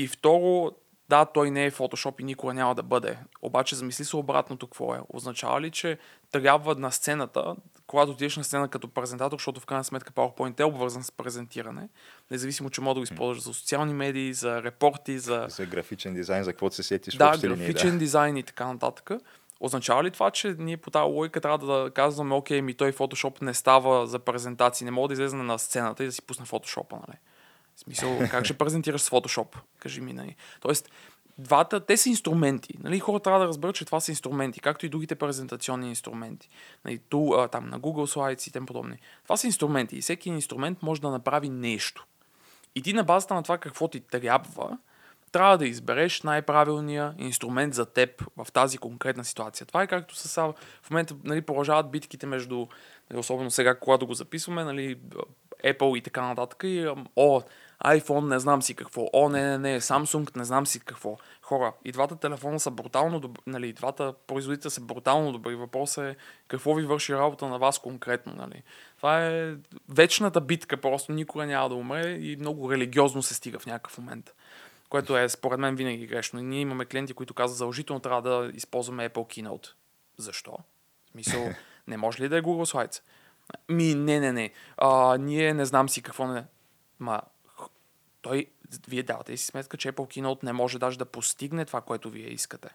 И 0.00 0.06
второ, 0.06 0.70
да, 1.08 1.24
той 1.24 1.50
не 1.50 1.64
е 1.64 1.70
Photoshop 1.70 2.20
и 2.20 2.24
никога 2.24 2.54
няма 2.54 2.74
да 2.74 2.82
бъде. 2.82 3.18
Обаче 3.42 3.74
замисли 3.74 4.04
се 4.04 4.16
обратното 4.16 4.66
какво 4.66 4.94
е. 4.94 5.00
Означава 5.08 5.60
ли, 5.60 5.70
че 5.70 5.98
трябва 6.32 6.74
на 6.74 6.92
сцената, 6.92 7.56
когато 7.86 8.12
отидеш 8.12 8.36
на 8.36 8.44
сцена 8.44 8.68
като 8.68 8.88
презентатор, 8.88 9.36
защото 9.38 9.60
в 9.60 9.66
крайна 9.66 9.84
сметка 9.84 10.12
PowerPoint 10.12 10.60
е 10.60 10.64
обвързан 10.64 11.04
с 11.04 11.12
презентиране, 11.12 11.88
независимо, 12.30 12.70
че 12.70 12.80
може 12.80 12.94
да 12.94 13.00
го 13.00 13.04
използваш 13.04 13.42
за 13.42 13.54
социални 13.54 13.94
медии, 13.94 14.32
за 14.32 14.62
репорти, 14.62 15.18
за 15.18 15.46
За 15.48 15.66
графичен 15.66 16.14
дизайн, 16.14 16.44
за 16.44 16.52
какво 16.52 16.70
се 16.70 16.82
сетиш 16.82 17.14
да, 17.14 17.38
линии, 17.42 17.56
графичен 17.56 17.98
дизайн 17.98 18.36
и 18.36 18.42
така 18.42 18.66
нататък. 18.66 19.10
Означава 19.60 20.04
ли 20.04 20.10
това, 20.10 20.30
че 20.30 20.54
ние 20.58 20.76
по 20.76 20.90
тази 20.90 21.12
логика 21.12 21.40
трябва 21.40 21.58
да 21.58 21.90
казваме, 21.90 22.34
окей, 22.34 22.62
ми 22.62 22.74
той 22.74 22.92
Photoshop 22.92 23.42
не 23.42 23.54
става 23.54 24.06
за 24.06 24.18
презентации, 24.18 24.84
не 24.84 24.90
мога 24.90 25.08
да 25.08 25.14
излезе 25.14 25.36
на 25.36 25.58
сцената 25.58 26.02
и 26.02 26.06
да 26.06 26.12
си 26.12 26.22
пусне 26.22 26.46
Photoshop, 26.46 26.92
нали? 26.92 27.18
Смисъл, 27.84 28.18
как 28.30 28.44
ще 28.44 28.58
презентираш 28.58 29.00
с 29.00 29.10
Photoshop? 29.10 29.56
Кажи 29.78 30.00
ми, 30.00 30.12
нали? 30.12 30.36
Тоест, 30.60 30.90
двата, 31.38 31.80
те 31.80 31.96
са 31.96 32.08
инструменти. 32.08 32.74
Нали? 32.78 33.00
Хората 33.00 33.22
трябва 33.22 33.40
да 33.40 33.46
разберат, 33.46 33.74
че 33.74 33.84
това 33.84 34.00
са 34.00 34.10
инструменти, 34.10 34.60
както 34.60 34.86
и 34.86 34.88
другите 34.88 35.14
презентационни 35.14 35.88
инструменти. 35.88 36.48
Нали? 36.84 36.98
Ту, 36.98 37.34
а, 37.34 37.48
там, 37.48 37.68
на 37.68 37.80
Google 37.80 38.14
Slides 38.14 38.48
и 38.48 38.52
тем 38.52 38.66
подобни. 38.66 38.96
Това 39.24 39.36
са 39.36 39.46
инструменти 39.46 39.96
и 39.96 40.00
всеки 40.00 40.28
инструмент 40.28 40.82
може 40.82 41.00
да 41.00 41.10
направи 41.10 41.48
нещо. 41.48 42.06
И 42.74 42.82
ти 42.82 42.92
на 42.92 43.04
базата 43.04 43.34
на 43.34 43.42
това 43.42 43.58
какво 43.58 43.88
ти 43.88 44.00
трябва, 44.00 44.78
трябва 45.32 45.58
да 45.58 45.66
избереш 45.66 46.22
най-правилния 46.22 47.14
инструмент 47.18 47.74
за 47.74 47.86
теб 47.86 48.24
в 48.36 48.52
тази 48.52 48.78
конкретна 48.78 49.24
ситуация. 49.24 49.66
Това 49.66 49.82
е 49.82 49.86
както 49.86 50.16
с 50.16 50.28
Сава. 50.28 50.54
В 50.82 50.90
момента 50.90 51.16
нали, 51.24 51.42
продължават 51.42 51.90
битките 51.90 52.26
между, 52.26 52.66
нали, 53.10 53.20
особено 53.20 53.50
сега, 53.50 53.74
когато 53.74 54.06
го 54.06 54.14
записваме, 54.14 54.64
нали, 54.64 54.98
Apple 55.64 55.98
и 55.98 56.00
така 56.00 56.22
нататък. 56.22 56.62
И, 56.64 56.88
о, 57.16 57.42
iPhone 57.84 58.28
не 58.28 58.38
знам 58.38 58.62
си 58.62 58.74
какво. 58.74 59.06
О, 59.12 59.28
не, 59.28 59.42
не, 59.42 59.58
не, 59.58 59.80
Samsung 59.80 60.36
не 60.36 60.44
знам 60.44 60.66
си 60.66 60.80
какво. 60.80 61.16
Хора, 61.42 61.72
и 61.84 61.92
двата 61.92 62.16
телефона 62.16 62.60
са 62.60 62.70
брутално 62.70 63.20
добри, 63.20 63.40
нали, 63.46 63.68
и 63.68 63.72
двата 63.72 64.14
производителя 64.26 64.70
са 64.70 64.80
брутално 64.80 65.32
добри. 65.32 65.54
Въпросът 65.54 66.04
е 66.04 66.16
какво 66.48 66.74
ви 66.74 66.82
върши 66.82 67.14
работа 67.14 67.46
на 67.46 67.58
вас 67.58 67.78
конкретно, 67.78 68.32
нали. 68.36 68.62
Това 68.96 69.26
е 69.26 69.54
вечната 69.88 70.40
битка, 70.40 70.76
просто 70.76 71.12
никога 71.12 71.46
няма 71.46 71.68
да 71.68 71.74
умре 71.74 72.10
и 72.10 72.36
много 72.36 72.72
религиозно 72.72 73.22
се 73.22 73.34
стига 73.34 73.58
в 73.58 73.66
някакъв 73.66 73.98
момент 73.98 74.34
което 74.90 75.16
е 75.16 75.28
според 75.28 75.60
мен 75.60 75.76
винаги 75.76 76.06
грешно. 76.06 76.40
И 76.40 76.42
ние 76.42 76.60
имаме 76.60 76.84
клиенти, 76.84 77.14
които 77.14 77.34
казват, 77.34 77.58
задължително 77.58 78.00
трябва 78.00 78.22
да 78.22 78.50
използваме 78.54 79.10
Apple 79.10 79.42
Keynote. 79.42 79.68
Защо? 80.18 80.50
В 81.06 81.10
смисъл, 81.10 81.48
не 81.88 81.96
може 81.96 82.22
ли 82.22 82.28
да 82.28 82.38
е 82.38 82.42
Google 82.42 82.74
Slides? 82.74 83.02
Ми, 83.68 83.94
не, 83.94 84.20
не, 84.20 84.32
не. 84.32 84.50
А, 84.76 85.16
ние 85.16 85.54
не 85.54 85.64
знам 85.64 85.88
си 85.88 86.02
какво 86.02 86.26
не... 86.26 86.44
Ма, 86.98 87.20
той, 88.22 88.46
вие 88.88 89.02
давате 89.02 89.36
си 89.36 89.46
сметка, 89.46 89.76
че 89.76 89.92
Apple 89.92 90.20
Keynote 90.20 90.44
не 90.44 90.52
може 90.52 90.78
даже 90.78 90.98
да 90.98 91.04
постигне 91.04 91.64
това, 91.64 91.80
което 91.80 92.10
вие 92.10 92.28
искате. 92.28 92.68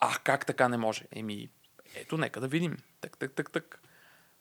А, 0.00 0.18
как 0.24 0.46
така 0.46 0.68
не 0.68 0.76
може? 0.76 1.04
Еми, 1.12 1.48
ето, 1.94 2.16
нека 2.16 2.40
да 2.40 2.48
видим. 2.48 2.76
Так, 3.00 3.18
так, 3.18 3.32
так, 3.32 3.50
так. 3.50 3.80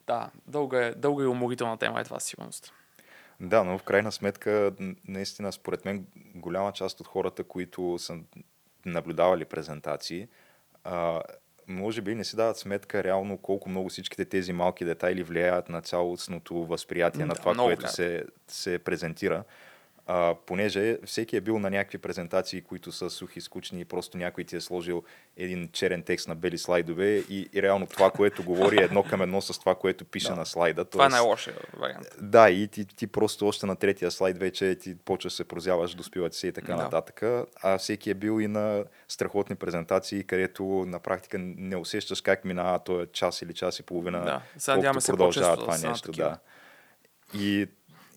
Да, 0.07 0.29
дълга 0.47 0.85
е, 0.85 0.91
дълга 0.91 1.23
и 1.23 1.27
уморителна 1.27 1.77
тема 1.77 2.01
е 2.01 2.03
това 2.03 2.19
сигурност. 2.19 2.73
Да, 3.39 3.63
но 3.63 3.77
в 3.77 3.83
крайна 3.83 4.11
сметка, 4.11 4.73
наистина, 5.07 5.51
според 5.51 5.85
мен, 5.85 6.05
голяма 6.35 6.71
част 6.71 6.99
от 6.99 7.07
хората, 7.07 7.43
които 7.43 7.99
са 7.99 8.17
наблюдавали 8.85 9.45
презентации, 9.45 10.27
а, 10.83 11.21
може 11.67 12.01
би 12.01 12.15
не 12.15 12.23
си 12.23 12.35
дават 12.35 12.57
сметка 12.57 13.03
реално 13.03 13.37
колко 13.37 13.69
много 13.69 13.89
всичките 13.89 14.25
тези 14.25 14.53
малки 14.53 14.85
детайли 14.85 15.23
влияят 15.23 15.69
на 15.69 15.81
цялостното 15.81 16.65
възприятие 16.65 17.25
на 17.25 17.35
това, 17.35 17.53
което 17.55 17.65
влияят. 17.65 17.95
се, 17.95 18.25
се 18.47 18.79
презентира. 18.79 19.43
А, 20.13 20.35
понеже 20.45 20.97
всеки 21.05 21.35
е 21.35 21.41
бил 21.41 21.59
на 21.59 21.69
някакви 21.69 21.97
презентации, 21.97 22.61
които 22.61 22.91
са 22.91 23.09
сухи, 23.09 23.41
скучни 23.41 23.81
и 23.81 23.85
просто 23.85 24.17
някой 24.17 24.43
ти 24.43 24.55
е 24.55 24.61
сложил 24.61 25.03
един 25.37 25.69
черен 25.73 26.03
текст 26.03 26.27
на 26.27 26.35
бели 26.35 26.57
слайдове 26.57 27.05
и, 27.29 27.49
и 27.53 27.61
реално 27.61 27.87
това, 27.87 28.11
което 28.11 28.43
говори 28.43 28.81
е 28.81 28.83
едно 28.83 29.03
към 29.03 29.21
едно 29.21 29.41
с 29.41 29.59
това, 29.59 29.75
което 29.75 30.05
пише 30.05 30.27
Да. 30.27 30.35
на 30.35 30.45
слайда. 30.45 30.85
Това 30.85 31.05
е 31.05 31.09
най-лошия 31.09 31.55
вариант. 31.73 32.07
да, 32.21 32.49
и 32.49 32.67
ти, 32.67 32.85
ти 32.85 33.07
просто 33.07 33.47
още 33.47 33.65
на 33.65 33.75
третия 33.75 34.11
слайд 34.11 34.37
вече 34.37 34.75
ти 34.75 34.95
почваш 34.95 35.33
се 35.33 35.43
прозяваш, 35.43 35.95
доспиват 35.95 36.33
се 36.33 36.47
и 36.47 36.51
така 36.51 36.75
Да. 36.75 36.83
нататък. 36.83 37.21
А 37.63 37.77
всеки 37.77 38.09
е 38.09 38.13
бил 38.13 38.41
и 38.41 38.47
на 38.47 38.83
страхотни 39.07 39.55
презентации, 39.55 40.23
където 40.23 40.63
на 40.87 40.99
практика 40.99 41.37
не 41.39 41.75
усещаш 41.75 42.21
как 42.21 42.45
минава 42.45 42.79
този 42.79 43.07
час 43.07 43.41
или 43.41 43.53
час 43.53 43.79
и 43.79 43.83
половина, 43.83 44.21
Да. 44.23 44.41
Сега 44.57 44.81
колкото 44.83 45.05
продължава 45.05 45.57
това 45.57 45.77
нещо. 45.77 46.11
Да. 46.11 46.37
И 47.33 47.67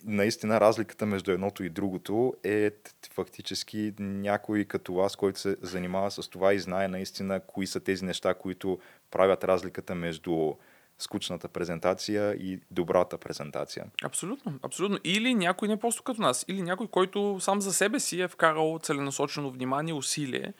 наистина 0.05 0.61
разликата 0.61 1.07
между 1.07 1.31
едното 1.31 1.65
и 1.65 1.69
другото 1.69 2.35
е 2.45 2.71
фактически 3.13 3.93
някой 3.99 4.65
като 4.65 4.95
вас, 4.95 5.17
който 5.17 5.41
се 5.41 5.57
занимава 5.63 6.11
с 6.11 6.29
това 6.29 6.55
и 6.55 6.59
знае 6.59 6.89
наистина 6.89 7.41
кои 7.41 7.67
са 7.67 7.81
тези 7.81 8.05
неща, 8.05 8.35
които 8.35 8.79
правят 9.11 9.45
разликата 9.45 9.95
между 9.95 10.55
скучната 10.99 11.49
презентация 11.49 12.35
и 12.35 12.61
добрата 12.71 13.19
презентация. 13.19 13.85
Абсолютно, 14.05 14.59
абсолютно. 14.63 14.99
Или 15.05 15.35
някой 15.35 15.69
не 15.69 15.81
просто 15.81 16.03
като 16.03 16.23
нас, 16.23 16.45
или 16.49 16.63
някой, 16.63 16.87
който 16.89 17.37
сам 17.41 17.61
за 17.61 17.73
себе 17.73 18.01
си 18.01 18.21
е 18.21 18.29
вкарал 18.29 18.79
целенасочено 18.83 19.51
внимание, 19.51 19.95
усилие 19.95 20.53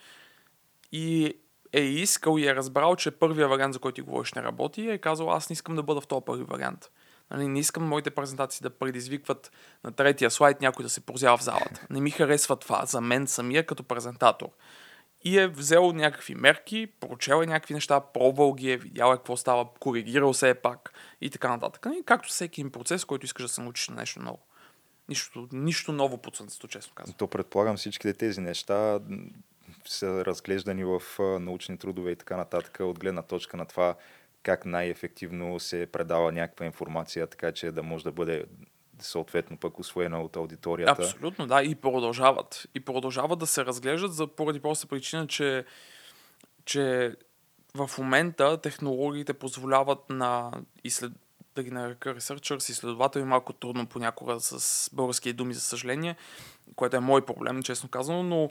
и 0.93 1.35
е 1.73 1.81
искал 1.81 2.39
и 2.39 2.47
е 2.47 2.55
разбрал, 2.55 2.97
че 2.97 3.11
първия 3.11 3.49
вариант, 3.49 3.75
за 3.75 3.81
който 3.81 3.95
ти 3.95 4.03
говориш, 4.03 4.33
не 4.33 4.43
работи 4.43 4.83
и 4.83 4.91
е 4.91 4.99
казал, 4.99 5.33
аз 5.33 5.51
не 5.51 5.55
искам 5.55 5.77
да 5.77 5.83
бъда 5.83 6.01
в 6.01 6.07
този 6.07 6.25
първи 6.25 6.45
вариант. 6.45 6.91
Нали, 7.31 7.49
не 7.49 7.59
искам 7.59 7.89
моите 7.89 8.11
презентации 8.11 8.63
да 8.63 8.71
предизвикват 8.71 9.53
на 9.85 9.93
третия 9.93 10.31
слайд 10.31 10.61
някой 10.61 10.83
да 10.83 10.89
се 10.89 11.01
прозява 11.01 11.37
в 11.37 11.43
залата. 11.43 11.87
Не 11.91 12.01
ми 12.01 12.11
харесва 12.11 12.57
това 12.57 12.87
за 12.87 13.01
мен 13.01 13.27
самия 13.27 13.67
като 13.67 13.83
презентатор. 13.83 14.49
И 15.25 15.39
е 15.39 15.49
взел 15.49 15.93
някакви 15.93 16.35
мерки, 16.35 16.87
прочел 17.01 17.43
е 17.43 17.47
някакви 17.47 17.75
неща, 17.75 18.01
пробвал 18.01 18.53
ги 18.53 18.71
е, 18.71 18.77
видял 18.77 19.13
е 19.13 19.17
какво 19.17 19.37
става, 19.37 19.69
коригирал 19.81 20.35
се 20.35 20.49
е 20.49 20.55
пак 20.55 20.93
и 21.21 21.31
така 21.31 21.49
нататък. 21.49 21.87
И 22.01 22.03
както 22.05 22.29
всеки 22.29 22.61
един 22.61 22.73
процес, 22.73 23.05
който 23.05 23.27
искаш 23.27 23.43
да 23.43 23.49
се 23.49 23.61
научиш 23.61 23.89
на 23.89 23.95
нещо 23.95 24.23
ново. 24.23 24.39
Нищо, 25.09 25.49
нищо 25.53 25.93
ново 25.93 26.19
под 26.19 26.37
слънцето, 26.37 26.69
честно 26.69 26.95
казвам. 26.95 27.15
То 27.19 27.27
предполагам 27.27 27.77
всичките 27.77 28.15
тези 28.15 28.41
неща 28.41 29.01
са 29.87 30.25
разглеждани 30.25 30.85
в 30.85 31.03
научни 31.41 31.79
трудове 31.79 32.11
и 32.11 32.17
така 32.17 32.37
нататък, 32.37 32.79
от 32.81 32.99
гледна 32.99 33.23
точка 33.23 33.57
на 33.57 33.67
това 33.67 33.97
как 34.45 34.67
най-ефективно 34.67 35.61
се 35.61 35.87
предава 35.87 36.33
някаква 36.33 36.67
информация, 36.67 37.27
така 37.27 37.53
че 37.53 37.71
да 37.71 37.83
може 37.83 38.05
да 38.05 38.13
бъде 38.13 38.45
съответно 38.99 39.57
пък 39.57 39.79
освоена 39.79 40.23
от 40.23 40.37
аудиторията. 40.37 41.03
Абсолютно, 41.03 41.47
да, 41.47 41.63
и 41.63 41.75
продължават. 41.75 42.67
И 42.75 42.81
продължават 42.81 43.39
да 43.39 43.47
се 43.47 43.65
разглеждат 43.65 44.15
за 44.15 44.27
поради 44.27 44.61
проста 44.61 44.87
причина, 44.87 45.27
че, 45.27 45.65
че 46.65 47.15
в 47.75 47.91
момента 47.99 48.61
технологиите 48.61 49.35
позволяват 49.35 50.11
на 50.11 50.53
изслед... 50.85 51.13
да 51.55 51.63
ги 51.63 51.71
нарека 51.71 52.15
researchers, 52.15 52.71
изследователи, 52.71 53.25
малко 53.25 53.53
трудно 53.53 53.87
понякога 53.87 54.41
с 54.41 54.91
български 54.93 55.33
думи, 55.33 55.55
за 55.55 55.61
съжаление, 55.61 56.17
което 56.77 56.97
е 56.97 57.01
мой 57.01 57.27
проблем, 57.27 57.63
честно 57.63 57.89
казано, 57.89 58.23
но 58.23 58.51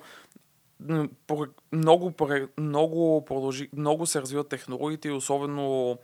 много, 1.72 2.14
много, 2.58 3.26
продължи, 3.26 3.70
много 3.78 4.06
се 4.06 4.22
развиват 4.22 4.50
технологиите 4.50 5.08
и 5.08 5.12
особено 5.12 5.98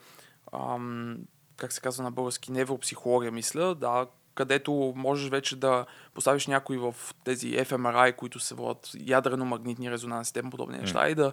ам, 0.54 1.18
как 1.58 1.74
се 1.74 1.82
казва 1.82 2.04
на 2.04 2.12
български, 2.12 2.52
невропсихология, 2.52 3.32
мисля, 3.32 3.76
да, 3.76 4.08
където 4.36 4.94
можеш 4.96 5.30
вече 5.30 5.56
да 5.56 5.86
поставиш 6.14 6.48
някой 6.48 6.78
в 6.78 6.96
тези 7.24 7.58
fMRI, 7.58 8.16
които 8.16 8.40
се 8.40 8.56
водят 8.56 8.90
ядрено-магнитни 8.96 9.92
резонанси, 9.92 10.34
тем 10.34 10.50
подобни 10.50 10.78
неща 10.78 11.10
и 11.10 11.16
да 11.16 11.32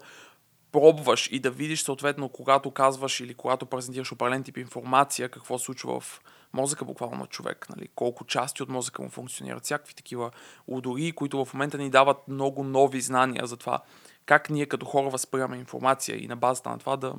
пробваш 0.72 1.28
и 1.32 1.38
да 1.38 1.50
видиш 1.50 1.82
съответно, 1.82 2.28
когато 2.28 2.70
казваш 2.70 3.20
или 3.20 3.34
когато 3.34 3.66
презентираш 3.66 4.12
определен 4.12 4.42
тип 4.42 4.56
информация, 4.56 5.28
какво 5.28 5.58
се 5.58 5.64
случва 5.64 6.00
в 6.00 6.20
мозъка 6.52 6.84
буквално 6.84 7.16
на 7.16 7.26
човек, 7.26 7.66
нали? 7.76 7.88
колко 7.94 8.24
части 8.24 8.62
от 8.62 8.68
мозъка 8.68 9.02
му 9.02 9.08
функционират, 9.08 9.64
всякакви 9.64 9.94
такива 9.94 10.30
удори, 10.66 11.12
които 11.12 11.44
в 11.44 11.54
момента 11.54 11.78
ни 11.78 11.90
дават 11.90 12.28
много 12.28 12.64
нови 12.64 13.00
знания 13.00 13.46
за 13.46 13.56
това 13.56 13.82
как 14.26 14.50
ние 14.50 14.66
като 14.66 14.86
хора 14.86 15.10
възприемаме 15.10 15.56
информация 15.56 16.24
и 16.24 16.26
на 16.26 16.36
базата 16.36 16.70
на 16.70 16.78
това 16.78 16.96
да, 16.96 17.14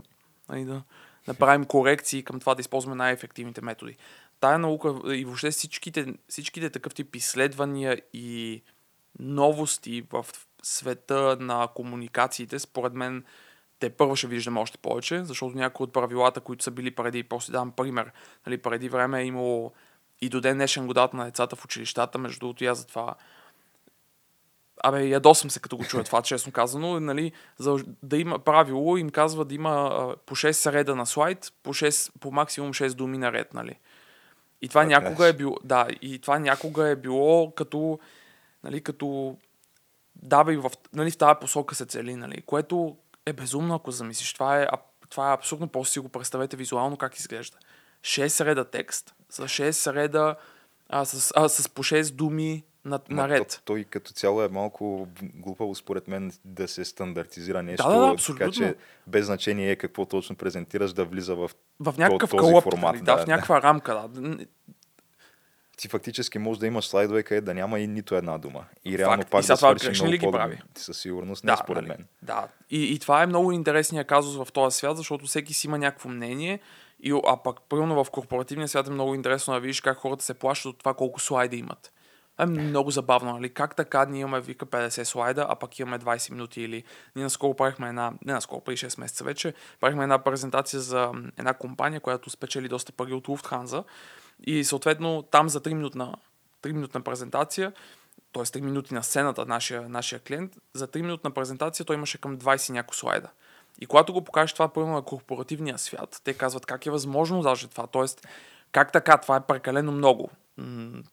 нали, 0.49 0.65
да 0.65 0.83
направим 1.27 1.65
корекции 1.65 2.23
към 2.23 2.39
това 2.39 2.55
да 2.55 2.61
използваме 2.61 2.95
най-ефективните 2.95 3.61
методи. 3.61 3.97
Тая 4.39 4.59
наука 4.59 5.15
и 5.15 5.25
въобще 5.25 5.51
всичките, 5.51 6.13
всичките 6.29 6.69
такъв 6.69 6.93
тип 6.93 7.15
изследвания 7.15 8.01
и 8.13 8.63
новости 9.19 10.03
в 10.11 10.25
света 10.63 11.37
на 11.39 11.67
комуникациите, 11.75 12.59
според 12.59 12.93
мен, 12.93 13.23
те 13.79 13.89
първо 13.89 14.15
ще 14.15 14.27
виждаме 14.27 14.59
още 14.59 14.77
повече, 14.77 15.23
защото 15.23 15.57
някои 15.57 15.83
от 15.83 15.93
правилата, 15.93 16.41
които 16.41 16.63
са 16.63 16.71
били 16.71 16.91
преди, 16.91 17.23
после 17.23 17.51
дам 17.51 17.71
пример, 17.71 18.11
нали, 18.45 18.57
преди 18.57 18.89
време 18.89 19.21
е 19.21 19.25
имало 19.25 19.71
и 20.21 20.29
до 20.29 20.41
ден 20.41 20.57
днешен 20.57 20.87
годата 20.87 21.17
на 21.17 21.25
децата 21.25 21.55
в 21.55 21.65
училищата, 21.65 22.17
между 22.17 22.39
другото 22.39 22.63
и 22.63 22.67
аз 22.67 22.77
затова 22.77 23.15
Абе, 24.83 25.07
ядосвам 25.07 25.49
се 25.49 25.59
като 25.59 25.77
го 25.77 25.83
чуя 25.83 26.03
това, 26.03 26.21
честно 26.21 26.51
казано. 26.51 26.99
Нали, 26.99 27.31
за 27.57 27.77
да 28.03 28.17
има 28.17 28.39
правило, 28.39 28.97
им 28.97 29.09
казва 29.09 29.45
да 29.45 29.55
има 29.55 29.89
а, 29.91 30.15
по 30.25 30.35
6 30.35 30.71
реда 30.71 30.95
на 30.95 31.05
слайд, 31.05 31.53
по, 31.63 31.73
6, 31.73 32.11
по 32.19 32.31
максимум 32.31 32.73
6 32.73 32.93
думи 32.93 33.17
на 33.17 33.31
ред, 33.31 33.53
нали. 33.53 33.79
И 34.61 34.69
това 34.69 34.81
Така 34.81 34.99
някога 34.99 35.25
е. 35.25 35.29
е 35.29 35.33
било, 35.33 35.57
да, 35.63 35.87
и 36.01 36.19
това 36.19 36.39
някога 36.39 36.87
е 36.87 36.95
било 36.95 37.51
като, 37.51 37.99
нали, 38.63 38.81
като 38.81 39.37
дава 40.23 40.53
и 40.53 40.57
в, 40.57 40.71
нали, 40.93 41.11
в 41.11 41.17
тази 41.17 41.39
посока 41.41 41.75
се 41.75 41.85
цели, 41.85 42.15
нали, 42.15 42.41
което 42.41 42.97
е 43.25 43.33
безумно, 43.33 43.75
ако 43.75 43.91
замислиш. 43.91 44.33
Това 44.33 44.61
е, 44.61 44.67
това 45.09 45.31
е 45.31 45.33
абсурдно, 45.33 45.67
просто 45.67 45.91
си 45.93 45.99
го 45.99 46.09
представете 46.09 46.57
визуално 46.57 46.97
как 46.97 47.15
изглежда. 47.15 47.57
6 48.01 48.45
реда 48.45 48.65
текст, 48.65 49.15
с 49.29 49.43
6 49.43 49.93
реда, 49.93 50.35
а, 50.89 51.05
с, 51.05 51.33
а, 51.35 51.49
с 51.49 51.69
по 51.69 51.83
6 51.83 52.11
думи 52.11 52.63
на, 52.85 52.99
наред. 53.09 53.47
то- 53.49 53.61
Той 53.65 53.83
като 53.83 54.13
цяло 54.13 54.41
е 54.41 54.47
малко 54.47 55.07
глупаво 55.23 55.75
според 55.75 56.07
мен 56.07 56.31
да 56.45 56.67
се 56.67 56.85
стандартизира 56.85 57.63
нещо. 57.63 57.87
Да, 57.87 57.93
да, 57.93 57.99
да, 57.99 58.05
Така 58.05 58.13
абсолютно. 58.13 58.51
че 58.51 58.75
без 59.07 59.25
значение 59.25 59.71
е 59.71 59.75
какво 59.75 60.05
точно 60.05 60.35
презентираш 60.35 60.93
да 60.93 61.05
влиза 61.05 61.35
в... 61.35 61.51
В 61.79 61.95
някакъв 61.97 62.29
този 62.29 62.39
кълъп, 62.39 62.63
формат, 62.63 62.93
нали, 62.95 63.03
да, 63.03 63.15
да, 63.15 63.23
в 63.23 63.27
някаква 63.27 63.61
рамка, 63.61 63.93
да. 64.07 64.37
Ти 65.77 65.87
фактически 65.87 66.39
можеш 66.39 66.59
да 66.59 66.67
имаш 66.67 66.87
слайдове, 66.87 67.23
къде 67.23 67.41
да 67.41 67.53
няма 67.53 67.79
и 67.79 67.87
нито 67.87 68.15
една 68.15 68.37
дума. 68.37 68.65
И 68.85 68.97
реално 68.97 69.21
Факт. 69.21 69.31
пак 69.31 69.43
И 69.43 69.47
да 69.47 69.55
това 69.55 69.75
грешни 69.75 70.11
ли 70.11 70.17
ги 70.17 70.31
прави? 70.31 70.61
Със 70.75 70.97
сигурност 70.97 71.43
не, 71.43 71.57
според 71.57 71.83
нали, 71.83 71.87
мен. 71.97 72.07
Да. 72.21 72.47
И, 72.69 72.93
и 72.93 72.99
това 72.99 73.23
е 73.23 73.25
много 73.25 73.51
интересният 73.51 74.07
казус 74.07 74.35
в 74.45 74.51
този 74.51 74.77
свят, 74.77 74.97
защото 74.97 75.25
всеки 75.25 75.53
си 75.53 75.67
има 75.67 75.77
някакво 75.77 76.09
мнение. 76.09 76.59
И, 77.03 77.21
а 77.27 77.37
пък, 77.37 77.57
примерно 77.69 78.03
в 78.03 78.11
корпоративния 78.11 78.67
свят 78.67 78.87
е 78.87 78.91
много 78.91 79.15
интересно 79.15 79.53
да 79.53 79.59
видиш 79.59 79.81
как 79.81 79.97
хората 79.97 80.23
се 80.23 80.33
плащат 80.33 80.69
от 80.69 80.79
това 80.79 80.93
колко 80.93 81.19
слайда 81.19 81.55
имат. 81.55 81.91
Е 82.39 82.45
много 82.45 82.91
забавно, 82.91 83.33
нали? 83.33 83.49
Как 83.49 83.75
така 83.75 84.05
ние 84.05 84.21
имаме, 84.21 84.41
вика, 84.41 84.65
50 84.65 85.03
слайда, 85.03 85.45
а 85.49 85.55
пък 85.55 85.79
имаме 85.79 85.99
20 85.99 86.31
минути 86.31 86.61
или... 86.61 86.83
Ние 87.15 87.23
наскоро 87.23 87.53
правихме 87.53 87.89
една, 87.89 88.13
не 88.25 88.33
наскоро, 88.33 88.61
преди 88.61 88.77
6 88.77 88.99
месеца 88.99 89.23
вече, 89.23 89.53
правихме 89.79 90.03
една 90.03 90.23
презентация 90.23 90.79
за 90.79 91.11
една 91.37 91.53
компания, 91.53 91.99
която 91.99 92.29
спечели 92.29 92.67
доста 92.67 92.91
пари 92.91 93.13
от 93.13 93.27
Lufthansa 93.27 93.83
и 94.43 94.63
съответно 94.63 95.21
там 95.21 95.49
за 95.49 95.61
3 95.61 95.73
минутна, 95.73 96.15
3 96.63 96.71
минутна 96.71 97.01
презентация 97.01 97.73
т.е. 98.33 98.43
3 98.43 98.61
минути 98.61 98.93
на 98.93 99.03
сцената 99.03 99.45
нашия, 99.45 99.89
нашия 99.89 100.19
клиент, 100.19 100.57
за 100.73 100.87
3 100.87 101.01
минутна 101.01 101.31
презентация 101.31 101.85
той 101.85 101.95
имаше 101.95 102.17
към 102.17 102.37
20 102.37 102.69
няколко 102.69 102.95
слайда. 102.95 103.29
И 103.81 103.85
когато 103.85 104.13
го 104.13 104.23
покажеш 104.23 104.53
това 104.53 104.67
първо 104.67 104.89
на 104.89 105.01
корпоративния 105.01 105.77
свят, 105.77 106.21
те 106.23 106.33
казват 106.33 106.65
как 106.65 106.85
е 106.85 106.91
възможно 106.91 107.41
даже 107.41 107.67
това. 107.67 107.87
Тоест, 107.87 108.27
как 108.71 108.91
така, 108.91 109.17
това 109.17 109.35
е 109.35 109.45
прекалено 109.45 109.91
много. 109.91 110.29
М- 110.57 111.03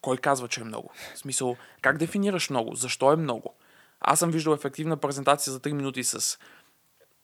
кой 0.00 0.16
казва, 0.16 0.48
че 0.48 0.60
е 0.60 0.64
много? 0.64 0.90
В 1.14 1.18
смисъл, 1.18 1.56
как 1.80 1.98
дефинираш 1.98 2.50
много? 2.50 2.74
Защо 2.74 3.12
е 3.12 3.16
много? 3.16 3.54
Аз 4.00 4.18
съм 4.18 4.30
виждал 4.30 4.52
ефективна 4.52 4.96
презентация 4.96 5.52
за 5.52 5.60
3 5.60 5.72
минути 5.72 6.04
с 6.04 6.38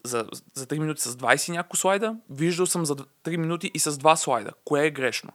за, 0.05 0.27
за 0.55 0.67
3 0.67 0.79
минути 0.79 1.03
с 1.03 1.17
20 1.17 1.53
няколко 1.53 1.77
слайда, 1.77 2.17
виждал 2.31 2.67
съм 2.67 2.87
за 2.87 2.95
3 2.95 3.37
минути 3.37 3.71
и 3.75 3.79
с 3.79 3.93
2 3.93 4.15
слайда. 4.15 4.51
Кое 4.65 4.87
е 4.87 4.91
грешно? 4.91 5.33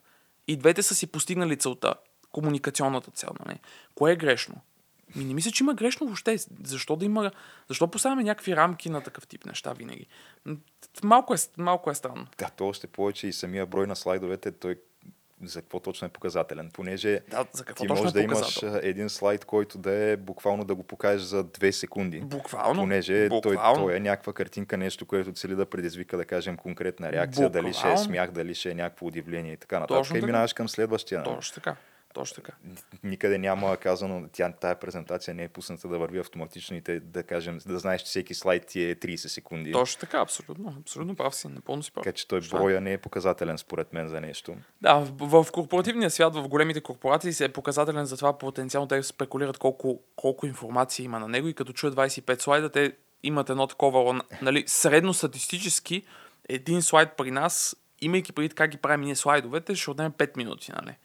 И 0.52 0.58
двете 0.58 0.84
са 0.84 0.96
си 0.96 1.08
постигнали 1.08 1.58
целта, 1.58 1.94
комуникационната 2.32 3.12
цел. 3.12 3.30
Нали? 3.46 3.60
Кое 3.96 4.12
е 4.12 4.16
грешно? 4.16 4.56
Ми 5.16 5.24
не 5.24 5.34
мисля, 5.34 5.52
че 5.52 5.64
има 5.64 5.74
грешно 5.74 6.08
въобще. 6.08 6.38
Защо 6.64 6.96
да 6.96 7.06
има... 7.06 7.32
Защо 7.68 7.88
поставяме 7.88 8.24
някакви 8.24 8.56
рамки 8.56 8.90
на 8.90 9.02
такъв 9.02 9.28
тип 9.28 9.46
неща 9.46 9.74
винаги? 9.74 10.08
Малко 11.04 11.34
е, 11.34 11.38
малко 11.58 11.92
е 11.92 11.96
странно. 11.96 12.28
Да, 12.38 12.50
то 12.50 12.68
още 12.68 12.88
повече 12.88 13.28
и 13.28 13.34
самия 13.34 13.66
брой 13.66 13.88
на 13.88 13.96
слайдовете, 13.96 14.52
той 14.52 14.76
за 15.44 15.62
какво 15.62 15.80
точно 15.80 16.06
е 16.06 16.10
показателен. 16.10 16.70
Понеже 16.74 17.20
Да, 17.30 17.46
за 17.52 17.64
какво 17.64 17.84
ти 17.84 17.88
можеш 17.88 18.06
е 18.06 18.14
да 18.14 18.22
имаш 18.22 18.38
показател? 18.56 18.80
един 18.84 19.10
слайд, 19.10 19.46
който 19.46 19.78
да 19.78 19.92
е 19.92 20.18
буквално 20.18 20.64
да 20.64 20.76
го 20.76 20.84
покажеш 20.84 21.22
за 21.22 21.44
2 21.44 21.72
секунди. 21.72 22.20
Буквално. 22.20 22.82
Понеже 22.82 23.30
той, 23.30 23.42
буквално. 23.42 23.86
той 23.86 23.96
е 23.96 24.00
някаква 24.00 24.34
картинка, 24.34 24.78
нещо, 24.78 25.06
което 25.06 25.34
цели 25.34 25.56
да 25.56 25.66
предизвика, 25.66 26.18
да 26.18 26.26
кажем, 26.26 26.58
конкретна 26.58 27.12
реакция, 27.12 27.50
дали 27.50 27.74
ще 27.74 27.80
е 27.80 27.82
Буквално. 27.82 27.98
смях, 28.06 28.32
дали 28.32 28.56
ще 28.56 28.72
е 28.72 28.76
някакво 28.76 29.06
удивление 29.06 29.54
и 29.54 29.58
така 29.58 29.80
нататък. 29.80 29.98
Точно 29.98 30.16
И 30.16 30.20
така. 30.20 30.26
минаваш 30.26 30.54
към 30.54 30.70
следващия. 30.70 31.24
Точно 31.24 31.54
така. 31.56 31.76
Точно 32.14 32.36
така. 32.36 32.54
Никъде 33.04 33.38
няма 33.38 33.78
казано, 33.78 34.30
тя, 34.32 34.52
тая 34.52 34.80
презентация 34.80 35.34
не 35.34 35.44
е 35.44 35.48
пусната 35.48 35.88
да 35.88 36.00
върви 36.00 36.20
автоматично 36.20 36.78
и 36.78 36.82
те, 36.82 37.00
да 37.00 37.24
кажем, 37.24 37.60
да 37.66 37.80
знаеш, 37.80 38.02
че 38.02 38.08
всеки 38.08 38.34
слайд 38.34 38.66
ти 38.66 38.84
е 38.84 38.96
30 38.96 39.16
секунди. 39.16 39.72
Точно 39.72 40.00
така, 40.00 40.20
абсолютно. 40.20 40.76
Абсолютно 40.80 41.16
прав 41.16 41.36
си. 41.36 41.48
Напълно 41.48 41.84
си 41.84 41.92
прав. 41.92 42.04
Така 42.04 42.16
че 42.16 42.28
той 42.28 42.42
броя 42.50 42.82
не 42.82 42.94
е 42.94 42.98
показателен 42.98 43.58
според 43.58 43.94
мен 43.94 44.08
за 44.08 44.22
нещо. 44.22 44.56
Да, 44.82 44.94
в, 44.94 45.44
в 45.44 45.52
корпоративния 45.52 46.10
свят, 46.10 46.36
в 46.36 46.48
големите 46.48 46.82
корпорации 46.82 47.34
се 47.34 47.46
е 47.46 47.50
показателен 47.50 48.06
за 48.06 48.18
това 48.18 48.38
потенциално 48.38 48.88
те 48.88 49.04
спекулират 49.04 49.58
колко, 49.58 50.02
колко 50.16 50.46
информация 50.46 51.04
има 51.04 51.20
на 51.20 51.28
него 51.28 51.48
и 51.48 51.54
като 51.54 51.74
чуят 51.74 51.96
25 51.96 52.42
слайда, 52.42 52.70
те 52.70 52.94
имат 53.24 53.50
едно 53.50 53.68
такова, 53.68 54.22
нали, 54.42 54.64
средностатистически 54.68 56.04
един 56.50 56.82
слайд 56.82 57.10
при 57.18 57.32
нас, 57.32 57.76
имайки 58.02 58.32
преди 58.32 58.56
как 58.56 58.72
ги 58.72 58.78
правим 58.78 59.02
ние 59.02 59.16
слайдовете, 59.16 59.76
ще 59.76 59.92
отнеме 59.92 60.10
5 60.10 60.38
минути, 60.38 60.72
нали? 60.72 60.96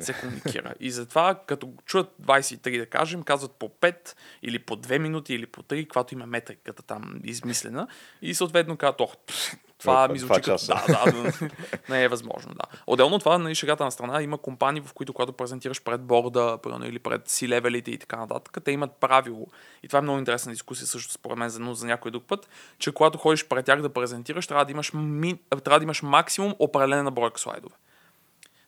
се 0.00 0.12
комуникира. 0.12 0.74
И 0.80 0.90
затова, 0.90 1.40
като 1.46 1.72
чуят 1.86 2.14
23, 2.22 2.78
да 2.78 2.86
кажем, 2.86 3.22
казват 3.22 3.52
по 3.52 3.68
5 3.68 4.16
или 4.42 4.58
по 4.58 4.76
2 4.76 4.98
минути 4.98 5.34
или 5.34 5.46
по 5.46 5.62
3, 5.62 5.82
каквато 5.82 6.14
има 6.14 6.26
метриката 6.26 6.82
там 6.82 7.20
измислена. 7.24 7.88
И 8.22 8.34
съответно 8.34 8.76
казват, 8.76 9.00
ох, 9.00 9.16
пф, 9.26 9.56
това 9.78 10.06
Два- 10.06 10.12
ми 10.12 10.18
звучи 10.18 10.40
като... 10.40 10.50
часа. 10.50 10.82
Да, 10.86 11.12
да, 11.12 11.22
да, 11.22 11.50
не 11.88 12.04
е 12.04 12.08
възможно, 12.08 12.54
да. 12.54 12.78
Отделно 12.86 13.16
от 13.16 13.22
това, 13.22 13.38
нали, 13.38 13.54
шегата 13.54 13.84
на 13.84 13.90
страна, 13.90 14.22
има 14.22 14.38
компании, 14.38 14.82
в 14.86 14.92
които 14.92 15.12
когато 15.12 15.32
презентираш 15.32 15.82
пред 15.82 16.00
борда, 16.00 16.58
примерно, 16.62 16.86
или 16.86 16.98
пред 16.98 17.28
си-левелите 17.28 17.90
и 17.90 17.98
така 17.98 18.16
нататък, 18.16 18.58
те 18.64 18.70
имат 18.70 18.92
правило. 18.92 19.46
И 19.82 19.88
това 19.88 19.98
е 19.98 20.02
много 20.02 20.18
интересна 20.18 20.52
дискусия 20.52 20.86
също 20.86 21.12
според 21.12 21.38
мен, 21.38 21.48
за, 21.48 21.60
но 21.60 21.74
за 21.74 21.86
някой 21.86 22.10
друг 22.10 22.24
път, 22.24 22.48
че 22.78 22.92
когато 22.92 23.18
ходиш 23.18 23.48
пред 23.48 23.66
тях 23.66 23.82
да 23.82 23.88
презентираш, 23.88 24.46
трябва 24.46 24.64
да 24.64 24.72
имаш, 24.72 24.92
ми... 24.94 25.38
трябва 25.64 25.78
да 25.78 25.84
имаш 25.84 26.02
максимум 26.02 26.54
определена 26.58 27.10
бройка 27.10 27.40
слайдове. 27.40 27.74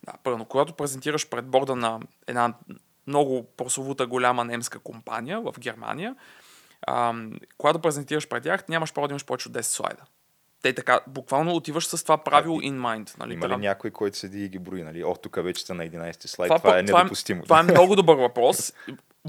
Да, 0.04 0.12
първо, 0.22 0.44
когато 0.44 0.72
презентираш 0.72 1.28
пред 1.28 1.46
борда 1.46 1.76
на 1.76 2.00
една 2.26 2.54
много 3.06 3.46
прословута 3.56 4.06
голяма 4.06 4.44
немска 4.44 4.78
компания 4.78 5.40
в 5.40 5.54
Германия, 5.58 6.16
ам, 6.86 7.32
когато 7.58 7.78
презентираш 7.78 8.28
пред 8.28 8.42
тях, 8.42 8.68
нямаш 8.68 8.92
право 8.92 9.08
да 9.08 9.12
имаш 9.12 9.24
повече 9.24 9.48
от 9.48 9.54
10 9.54 9.60
слайда. 9.62 10.02
Те 10.66 10.74
така, 10.74 11.00
буквално 11.06 11.54
отиваш 11.54 11.86
с 11.86 12.02
това 12.02 12.18
правило 12.18 12.60
in 12.60 12.78
mind. 12.78 13.18
Нали? 13.18 13.34
Има 13.34 13.48
ли 13.48 13.56
някой, 13.56 13.90
който 13.90 14.16
седи 14.16 14.44
и 14.44 14.48
ги 14.48 14.58
брои, 14.58 14.82
нали? 14.82 15.04
О, 15.04 15.14
тук 15.14 15.36
вече 15.42 15.66
са 15.66 15.74
на 15.74 15.84
11 15.84 16.26
слайд, 16.26 16.48
Това, 16.48 16.58
това, 16.58 16.78
е 16.78 16.84
това, 16.84 16.98
недопустимо. 16.98 17.42
това 17.42 17.60
е 17.60 17.62
много 17.72 17.96
добър 17.96 18.16
въпрос. 18.16 18.72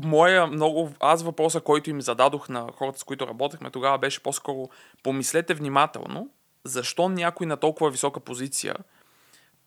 Моя 0.04 0.48
много... 0.48 0.94
Аз 1.00 1.24
въпроса, 1.24 1.62
който 1.62 1.90
им 1.90 2.02
зададох 2.02 2.50
на 2.50 2.68
хората, 2.76 3.00
с 3.00 3.04
които 3.04 3.28
работехме 3.28 3.72
тогава, 3.72 3.98
беше 3.98 4.24
по-скоро 4.24 4.70
помислете 5.04 5.54
внимателно, 5.54 6.30
защо 6.64 7.10
някой 7.10 7.48
на 7.48 7.58
толкова 7.58 7.90
висока 7.90 8.20
позиция, 8.20 8.76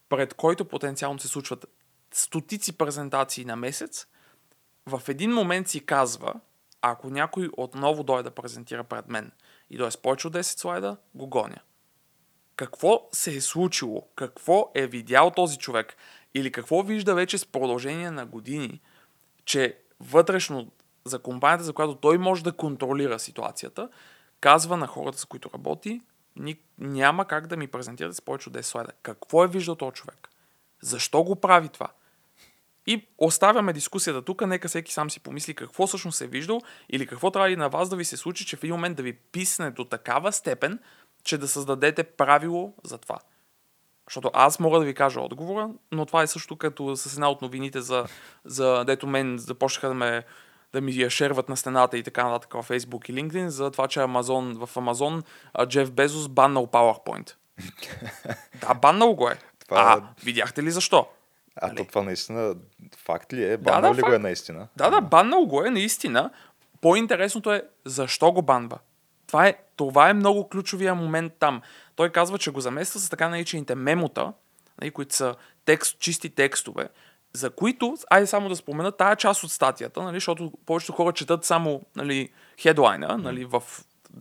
пред 0.08 0.34
който 0.34 0.64
потенциално 0.64 1.18
се 1.18 1.28
случват 1.28 1.66
стотици 2.12 2.78
презентации 2.78 3.44
на 3.44 3.56
месец, 3.56 4.06
в 4.86 5.02
един 5.08 5.32
момент 5.32 5.68
си 5.68 5.86
казва, 5.86 6.34
ако 6.82 7.10
някой 7.10 7.48
отново 7.56 8.02
дойде 8.02 8.22
да 8.22 8.30
презентира 8.30 8.84
пред 8.84 9.08
мен 9.08 9.32
и 9.70 9.90
с 9.90 9.96
повече 9.96 10.26
от 10.26 10.34
10 10.34 10.42
слайда, 10.42 10.96
го 11.14 11.26
гоня 11.26 11.60
какво 12.60 13.08
се 13.12 13.36
е 13.36 13.40
случило, 13.40 14.08
какво 14.16 14.70
е 14.74 14.86
видял 14.86 15.30
този 15.30 15.58
човек 15.58 15.96
или 16.34 16.52
какво 16.52 16.82
вижда 16.82 17.14
вече 17.14 17.38
с 17.38 17.46
продължение 17.46 18.10
на 18.10 18.26
години, 18.26 18.80
че 19.44 19.78
вътрешно 20.00 20.70
за 21.04 21.18
компанията, 21.18 21.64
за 21.64 21.72
която 21.72 21.94
той 21.94 22.18
може 22.18 22.44
да 22.44 22.52
контролира 22.52 23.18
ситуацията, 23.18 23.88
казва 24.40 24.76
на 24.76 24.86
хората, 24.86 25.18
с 25.18 25.24
които 25.24 25.50
работи, 25.54 26.00
няма 26.78 27.24
как 27.24 27.46
да 27.46 27.56
ми 27.56 27.66
презентирате 27.66 28.16
с 28.16 28.22
повече 28.22 28.48
от 28.48 28.54
10 28.54 28.60
слайда. 28.62 28.92
Какво 29.02 29.44
е 29.44 29.48
виждал 29.48 29.74
този 29.74 29.92
човек? 29.92 30.28
Защо 30.82 31.22
го 31.22 31.36
прави 31.36 31.68
това? 31.68 31.88
И 32.86 33.08
оставяме 33.18 33.72
дискусията 33.72 34.22
тук, 34.22 34.46
нека 34.46 34.68
всеки 34.68 34.92
сам 34.92 35.10
си 35.10 35.20
помисли 35.20 35.54
какво 35.54 35.86
всъщност 35.86 36.20
е 36.20 36.26
виждал 36.26 36.60
или 36.90 37.06
какво 37.06 37.30
трябва 37.30 37.50
и 37.50 37.56
на 37.56 37.68
вас 37.68 37.88
да 37.88 37.96
ви 37.96 38.04
се 38.04 38.16
случи, 38.16 38.46
че 38.46 38.56
в 38.56 38.64
един 38.64 38.74
момент 38.74 38.96
да 38.96 39.02
ви 39.02 39.12
писне 39.12 39.70
до 39.70 39.84
такава 39.84 40.32
степен, 40.32 40.78
че 41.24 41.38
да 41.38 41.48
създадете 41.48 42.04
правило 42.04 42.74
за 42.84 42.98
това. 42.98 43.18
Защото 44.08 44.30
аз 44.34 44.58
мога 44.58 44.78
да 44.78 44.84
ви 44.84 44.94
кажа 44.94 45.20
отговора, 45.20 45.68
но 45.92 46.06
това 46.06 46.22
е 46.22 46.26
също 46.26 46.56
като 46.56 46.96
с 46.96 47.14
една 47.14 47.30
от 47.30 47.42
новините 47.42 47.80
за, 47.80 48.04
за 48.44 48.84
дето 48.84 49.06
мен 49.06 49.38
започнаха 49.38 49.88
да 49.88 49.94
ме 49.94 50.24
да 50.72 50.80
ми 50.80 50.92
я 50.92 51.10
шерват 51.10 51.48
на 51.48 51.56
стената 51.56 51.98
и 51.98 52.02
така 52.02 52.24
нататък 52.24 52.52
във 52.52 52.68
Facebook 52.68 53.10
и 53.10 53.14
LinkedIn, 53.14 53.46
за 53.46 53.70
това, 53.70 53.88
че 53.88 54.00
Amazon, 54.00 54.66
в 54.66 54.74
Amazon 54.74 55.22
а, 55.54 55.66
Джеф 55.66 55.92
Безос 55.92 56.28
баннал 56.28 56.66
PowerPoint. 56.66 57.34
да, 58.60 58.74
баннал 58.74 59.14
го 59.14 59.28
е. 59.28 59.38
Това- 59.68 60.00
А, 60.02 60.22
видяхте 60.24 60.62
ли 60.62 60.70
защо? 60.70 61.08
А 61.61 61.66
Нали? 61.66 61.76
то 61.76 61.84
това 61.84 62.02
наистина 62.02 62.54
факт 62.96 63.32
ли 63.32 63.52
е? 63.52 63.56
Банал 63.56 63.92
да, 63.92 63.98
ли 63.98 64.02
го 64.02 64.12
е 64.12 64.18
наистина? 64.18 64.68
Да, 64.76 64.90
да, 64.90 65.00
баннал 65.00 65.46
го 65.46 65.64
е, 65.64 65.70
наистина. 65.70 66.30
По-интересното 66.80 67.52
е 67.52 67.62
защо 67.84 68.32
го 68.32 68.42
банва. 68.42 68.78
Това 69.26 69.46
е, 69.46 69.54
това 69.76 70.11
е 70.11 70.14
много 70.14 70.48
ключовия 70.48 70.94
момент 70.94 71.32
там. 71.38 71.62
Той 71.96 72.11
казва, 72.11 72.38
че 72.38 72.50
го 72.50 72.61
замества 72.61 73.00
с 73.00 73.11
така 73.11 73.28
наречените 73.28 73.74
мемота, 73.74 74.32
нали, 74.80 74.90
които 74.90 75.14
са 75.14 75.34
текст, 75.64 75.98
чисти 75.98 76.30
текстове, 76.30 76.88
за 77.32 77.50
които, 77.50 77.96
айде 78.11 78.26
само 78.26 78.48
да 78.48 78.56
спомена, 78.56 78.92
тая 78.92 79.16
част 79.16 79.44
от 79.44 79.50
статията, 79.50 80.02
нали, 80.02 80.16
защото 80.16 80.52
повечето 80.66 80.92
хора 80.92 81.12
четат 81.12 81.44
само 81.44 81.82
нали, 81.96 82.28
хедлайна 82.61 83.18
нали, 83.18 83.44
в, 83.44 83.62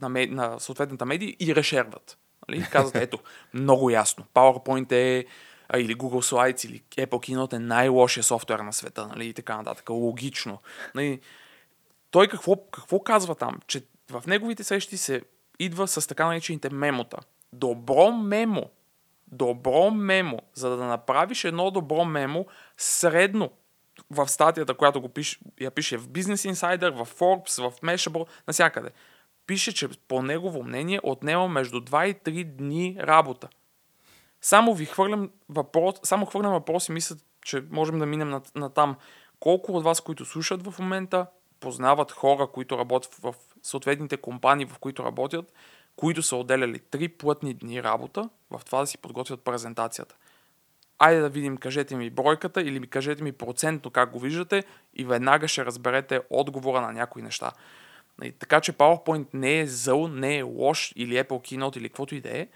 на, 0.01 0.09
на 0.09 0.59
съответната 0.59 1.05
медия 1.05 1.35
и 1.39 1.55
решерват. 1.55 2.17
Нали, 2.47 2.67
казват, 2.71 2.95
ето, 2.95 3.19
много 3.53 3.89
ясно. 3.89 4.25
PowerPoint 4.33 4.91
е 4.91 5.25
а, 5.69 5.79
или 5.79 5.95
Google 5.95 6.33
Slides, 6.33 6.65
или 6.65 6.83
Apple 7.07 7.07
Keynote 7.07 7.53
е 7.53 7.59
най-лошия 7.59 8.23
софтуер 8.23 8.59
на 8.59 8.73
света, 8.73 9.07
нали, 9.07 9.27
и 9.27 9.33
така 9.33 9.57
нататък. 9.57 9.89
Логично. 9.89 10.61
Нали, 10.95 11.19
той 12.11 12.27
какво, 12.27 12.55
какво 12.71 12.99
казва 12.99 13.35
там? 13.35 13.59
Че 13.67 13.83
в 14.11 14.23
неговите 14.27 14.63
срещи 14.63 14.97
се 14.97 15.21
идва 15.59 15.87
с 15.87 16.07
така 16.07 16.25
наречените 16.25 16.69
мемота. 16.69 17.17
Добро 17.53 18.11
мемо. 18.11 18.69
Добро 19.27 19.91
мемо. 19.91 20.39
За 20.53 20.69
да 20.77 20.85
направиш 20.85 21.43
едно 21.43 21.71
добро 21.71 22.05
мемо, 22.05 22.45
средно 22.77 23.51
в 24.11 24.27
статията, 24.27 24.73
която 24.73 25.01
го 25.01 25.09
пише, 25.09 25.39
я 25.61 25.71
пише 25.71 25.97
в 25.97 26.07
Business 26.07 26.51
Insider, 26.51 27.03
в 27.03 27.19
Forbes, 27.19 27.69
в 27.69 27.81
Mashable, 27.81 28.27
навсякъде. 28.47 28.89
Пише, 29.47 29.73
че 29.73 29.87
по 30.07 30.21
негово 30.21 30.63
мнение 30.63 30.99
отнема 31.03 31.47
между 31.47 31.81
2 31.81 32.05
и 32.05 32.15
3 32.15 32.43
дни 32.43 32.97
работа. 32.99 33.47
Само 34.41 34.73
ви 34.73 34.85
хвърлям 34.85 35.29
въпрос, 35.49 35.95
само 36.03 36.25
хвърлям 36.25 36.51
въпрос 36.51 36.89
и 36.89 36.91
мисля, 36.91 37.15
че 37.41 37.63
можем 37.71 37.99
да 37.99 38.05
минем 38.05 38.41
на, 38.55 38.69
там. 38.69 38.95
Колко 39.39 39.71
от 39.71 39.83
вас, 39.83 40.01
които 40.01 40.25
слушат 40.25 40.67
в 40.67 40.79
момента, 40.79 41.25
познават 41.59 42.11
хора, 42.11 42.47
които 42.47 42.77
работят 42.77 43.15
в 43.15 43.35
съответните 43.63 44.17
компании, 44.17 44.65
в 44.65 44.79
които 44.79 45.03
работят, 45.03 45.53
които 45.95 46.23
са 46.23 46.35
отделяли 46.35 46.79
три 46.79 47.07
плътни 47.07 47.53
дни 47.53 47.83
работа 47.83 48.29
в 48.51 48.61
това 48.65 48.79
да 48.79 48.87
си 48.87 48.97
подготвят 48.97 49.41
презентацията. 49.41 50.15
Айде 50.99 51.21
да 51.21 51.29
видим, 51.29 51.57
кажете 51.57 51.95
ми 51.95 52.09
бройката 52.09 52.61
или 52.61 52.79
ми 52.79 52.87
кажете 52.87 53.23
ми 53.23 53.31
процентно 53.31 53.91
как 53.91 54.11
го 54.11 54.19
виждате 54.19 54.63
и 54.93 55.05
веднага 55.05 55.47
ще 55.47 55.65
разберете 55.65 56.21
отговора 56.29 56.81
на 56.81 56.91
някои 56.91 57.21
неща. 57.21 57.51
И 58.23 58.31
така 58.31 58.61
че 58.61 58.73
PowerPoint 58.73 59.27
не 59.33 59.59
е 59.59 59.67
зъл, 59.67 60.07
не 60.07 60.37
е 60.37 60.43
лош 60.43 60.93
или 60.95 61.13
Apple 61.13 61.27
Keynote 61.29 61.77
или 61.77 61.89
каквото 61.89 62.15
и 62.15 62.21
да 62.21 62.37
е. 62.37 62.47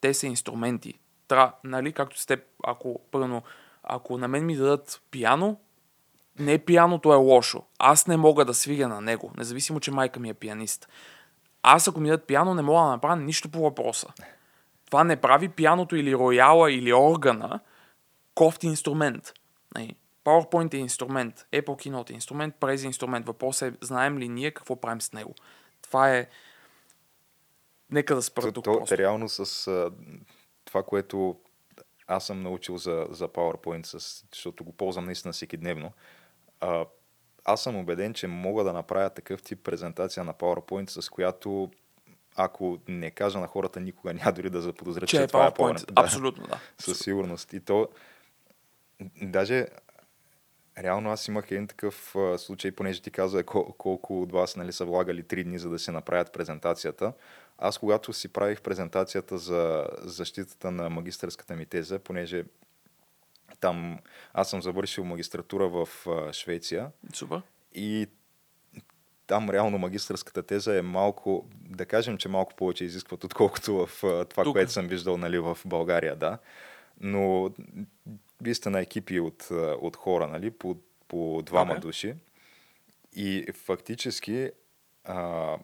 Те 0.00 0.14
са 0.14 0.26
инструменти. 0.26 0.94
Тра, 1.28 1.52
нали, 1.64 1.92
както 1.92 2.18
сте, 2.18 2.40
ако, 2.64 3.00
първо, 3.10 3.42
ако 3.82 4.18
на 4.18 4.28
мен 4.28 4.46
ми 4.46 4.56
дадат 4.56 5.02
пиано, 5.10 5.56
не 6.38 6.58
пианото 6.58 7.12
е 7.12 7.16
лошо. 7.16 7.62
Аз 7.78 8.06
не 8.06 8.16
мога 8.16 8.44
да 8.44 8.54
свиря 8.54 8.88
на 8.88 9.00
него, 9.00 9.32
независимо, 9.36 9.80
че 9.80 9.90
майка 9.90 10.20
ми 10.20 10.28
е 10.28 10.34
пианист. 10.34 10.88
Аз 11.62 11.88
ако 11.88 12.00
ми 12.00 12.08
дадат 12.08 12.26
пиано, 12.26 12.54
не 12.54 12.62
мога 12.62 12.82
да 12.82 12.88
направя 12.88 13.16
нищо 13.16 13.48
по 13.48 13.60
въпроса. 13.60 14.06
Това 14.86 15.04
не 15.04 15.16
прави 15.16 15.48
пианото 15.48 15.96
или 15.96 16.14
рояла 16.14 16.72
или 16.72 16.92
органа 16.92 17.60
кофти 18.34 18.66
инструмент. 18.66 19.32
Нали, 19.74 19.94
PowerPoint 20.24 20.74
е 20.74 20.76
инструмент, 20.76 21.46
Apple 21.52 21.64
Keynote 21.66 22.10
е 22.10 22.14
инструмент, 22.14 22.54
Prezi 22.60 22.84
е 22.84 22.86
инструмент. 22.86 23.26
Въпросът 23.26 23.74
е, 23.74 23.86
знаем 23.86 24.18
ли 24.18 24.28
ние 24.28 24.50
какво 24.50 24.80
правим 24.80 25.00
с 25.00 25.12
него. 25.12 25.34
Това 25.82 26.14
е... 26.14 26.28
Нека 27.90 28.14
да 28.14 28.22
спра 28.22 28.52
тук 28.52 28.64
то, 28.64 28.72
просто. 28.72 28.98
реално 28.98 29.28
с 29.28 29.68
това, 30.68 30.82
което 30.82 31.36
аз 32.06 32.26
съм 32.26 32.42
научил 32.42 32.76
за, 32.76 33.06
за 33.10 33.28
PowerPoint, 33.28 33.98
защото 34.34 34.64
го 34.64 34.72
ползвам 34.72 35.04
наистина 35.04 35.32
всеки 35.32 35.56
дневно, 35.56 35.92
а, 36.60 36.86
аз 37.44 37.62
съм 37.62 37.76
убеден, 37.76 38.14
че 38.14 38.26
мога 38.26 38.64
да 38.64 38.72
направя 38.72 39.10
такъв 39.10 39.42
тип 39.42 39.64
презентация 39.64 40.24
на 40.24 40.34
PowerPoint, 40.34 41.00
с 41.00 41.08
която 41.08 41.70
ако 42.36 42.78
не 42.88 43.10
кажа 43.10 43.40
на 43.40 43.46
хората, 43.46 43.80
никога 43.80 44.14
няма 44.14 44.32
дори 44.32 44.50
да 44.50 44.60
заподозрят, 44.60 45.08
Че 45.08 45.22
е 45.22 45.26
това 45.26 45.46
е 45.46 45.50
PowerPoint. 45.50 45.92
Да, 45.92 46.02
Абсолютно, 46.02 46.46
да. 46.46 46.60
със 46.78 46.98
сигурност. 46.98 47.52
И 47.52 47.60
то, 47.60 47.88
даже, 49.22 49.66
реално 50.78 51.10
аз 51.10 51.28
имах 51.28 51.50
един 51.50 51.66
такъв 51.66 52.14
случай, 52.36 52.72
понеже 52.72 53.02
ти 53.02 53.10
каза 53.10 53.44
кол- 53.44 53.76
колко 53.76 54.22
от 54.22 54.32
вас 54.32 54.56
нали, 54.56 54.72
са 54.72 54.84
влагали 54.84 55.22
три 55.22 55.44
дни, 55.44 55.58
за 55.58 55.70
да 55.70 55.78
си 55.78 55.90
направят 55.90 56.32
презентацията. 56.32 57.12
Аз, 57.58 57.78
когато 57.78 58.12
си 58.12 58.28
правих 58.28 58.60
презентацията 58.62 59.38
за 59.38 59.86
защитата 59.98 60.70
на 60.70 60.90
магистърската 60.90 61.56
ми 61.56 61.66
теза, 61.66 61.98
понеже 61.98 62.44
там 63.60 63.98
аз 64.32 64.50
съм 64.50 64.62
завършил 64.62 65.04
магистратура 65.04 65.68
в 65.68 65.88
Швеция 66.32 66.90
Супер. 67.14 67.42
и 67.74 68.06
там 69.26 69.50
реално 69.50 69.78
магистърската 69.78 70.42
теза 70.42 70.78
е 70.78 70.82
малко, 70.82 71.46
да 71.54 71.86
кажем, 71.86 72.18
че 72.18 72.28
малко 72.28 72.54
повече 72.54 72.84
изискват, 72.84 73.24
отколкото 73.24 73.86
в 73.86 73.90
това, 74.28 74.44
Тук. 74.44 74.54
което 74.54 74.72
съм 74.72 74.86
виждал 74.86 75.16
нали, 75.16 75.38
в 75.38 75.58
България, 75.64 76.16
да. 76.16 76.38
Но 77.00 77.50
вие 78.42 78.54
сте 78.54 78.70
на 78.70 78.80
екипи 78.80 79.20
от, 79.20 79.48
от 79.80 79.96
хора, 79.96 80.26
нали, 80.28 80.50
по, 80.50 80.76
по 81.08 81.42
двама 81.42 81.72
Окей. 81.72 81.80
души. 81.80 82.14
И 83.16 83.46
фактически 83.52 84.50
а, 85.04 85.56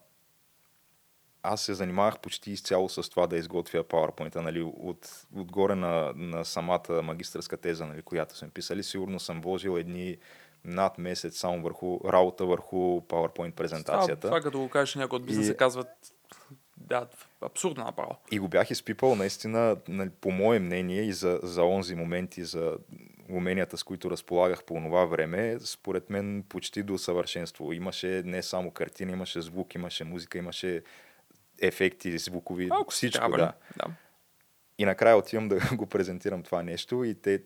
аз 1.44 1.62
се 1.62 1.74
занимавах 1.74 2.18
почти 2.18 2.50
изцяло 2.50 2.88
с 2.88 3.10
това 3.10 3.26
да 3.26 3.36
изготвя 3.36 3.84
PowerPoint, 3.84 4.36
нали, 4.36 4.62
от, 4.62 5.26
отгоре 5.36 5.74
на, 5.74 6.12
на 6.16 6.44
самата 6.44 7.02
магистърска 7.02 7.56
теза, 7.56 7.86
нали, 7.86 8.02
която 8.02 8.36
сме 8.36 8.48
писали. 8.48 8.82
Сигурно 8.82 9.20
съм 9.20 9.40
вложил 9.40 9.78
едни 9.78 10.16
над 10.64 10.98
месец 10.98 11.38
само 11.38 11.62
върху 11.62 12.00
работа 12.12 12.46
върху 12.46 13.00
PowerPoint 13.00 13.52
презентацията. 13.52 14.20
Това, 14.20 14.30
това 14.30 14.40
като 14.40 14.58
го 14.58 14.68
кажеш 14.68 14.94
някой 14.94 15.16
от 15.16 15.26
бизнеса, 15.26 15.52
И- 15.52 15.56
казват 15.56 15.88
да, 16.76 17.06
абсурдно 17.40 17.84
направо. 17.84 18.16
И 18.30 18.38
го 18.38 18.48
бях 18.48 18.70
изпипал 18.70 19.14
наистина, 19.14 19.76
нали, 19.88 20.10
по 20.20 20.30
мое 20.30 20.58
мнение 20.58 21.02
и 21.02 21.12
за, 21.12 21.40
за 21.42 21.62
онзи 21.62 21.94
момент 21.94 22.36
и 22.36 22.44
за 22.44 22.76
уменията, 23.30 23.78
с 23.78 23.82
които 23.82 24.10
разполагах 24.10 24.64
по 24.64 24.74
това 24.74 25.04
време, 25.04 25.56
според 25.60 26.10
мен 26.10 26.44
почти 26.48 26.82
до 26.82 26.98
съвършенство. 26.98 27.72
Имаше 27.72 28.22
не 28.24 28.42
само 28.42 28.70
картина, 28.70 29.12
имаше 29.12 29.40
звук, 29.40 29.74
имаше 29.74 30.04
музика, 30.04 30.38
имаше 30.38 30.82
ефекти, 31.60 32.18
звукови, 32.18 32.66
Малко 32.66 32.92
си 32.92 32.96
всичко, 32.96 33.18
трябва, 33.18 33.36
да. 33.36 33.44
ли? 33.44 33.48
да. 33.76 33.94
И 34.78 34.84
накрая 34.84 35.16
отивам 35.16 35.48
да 35.48 35.60
го 35.76 35.86
презентирам 35.86 36.42
това 36.42 36.62
нещо 36.62 37.04
и 37.04 37.14
те 37.14 37.42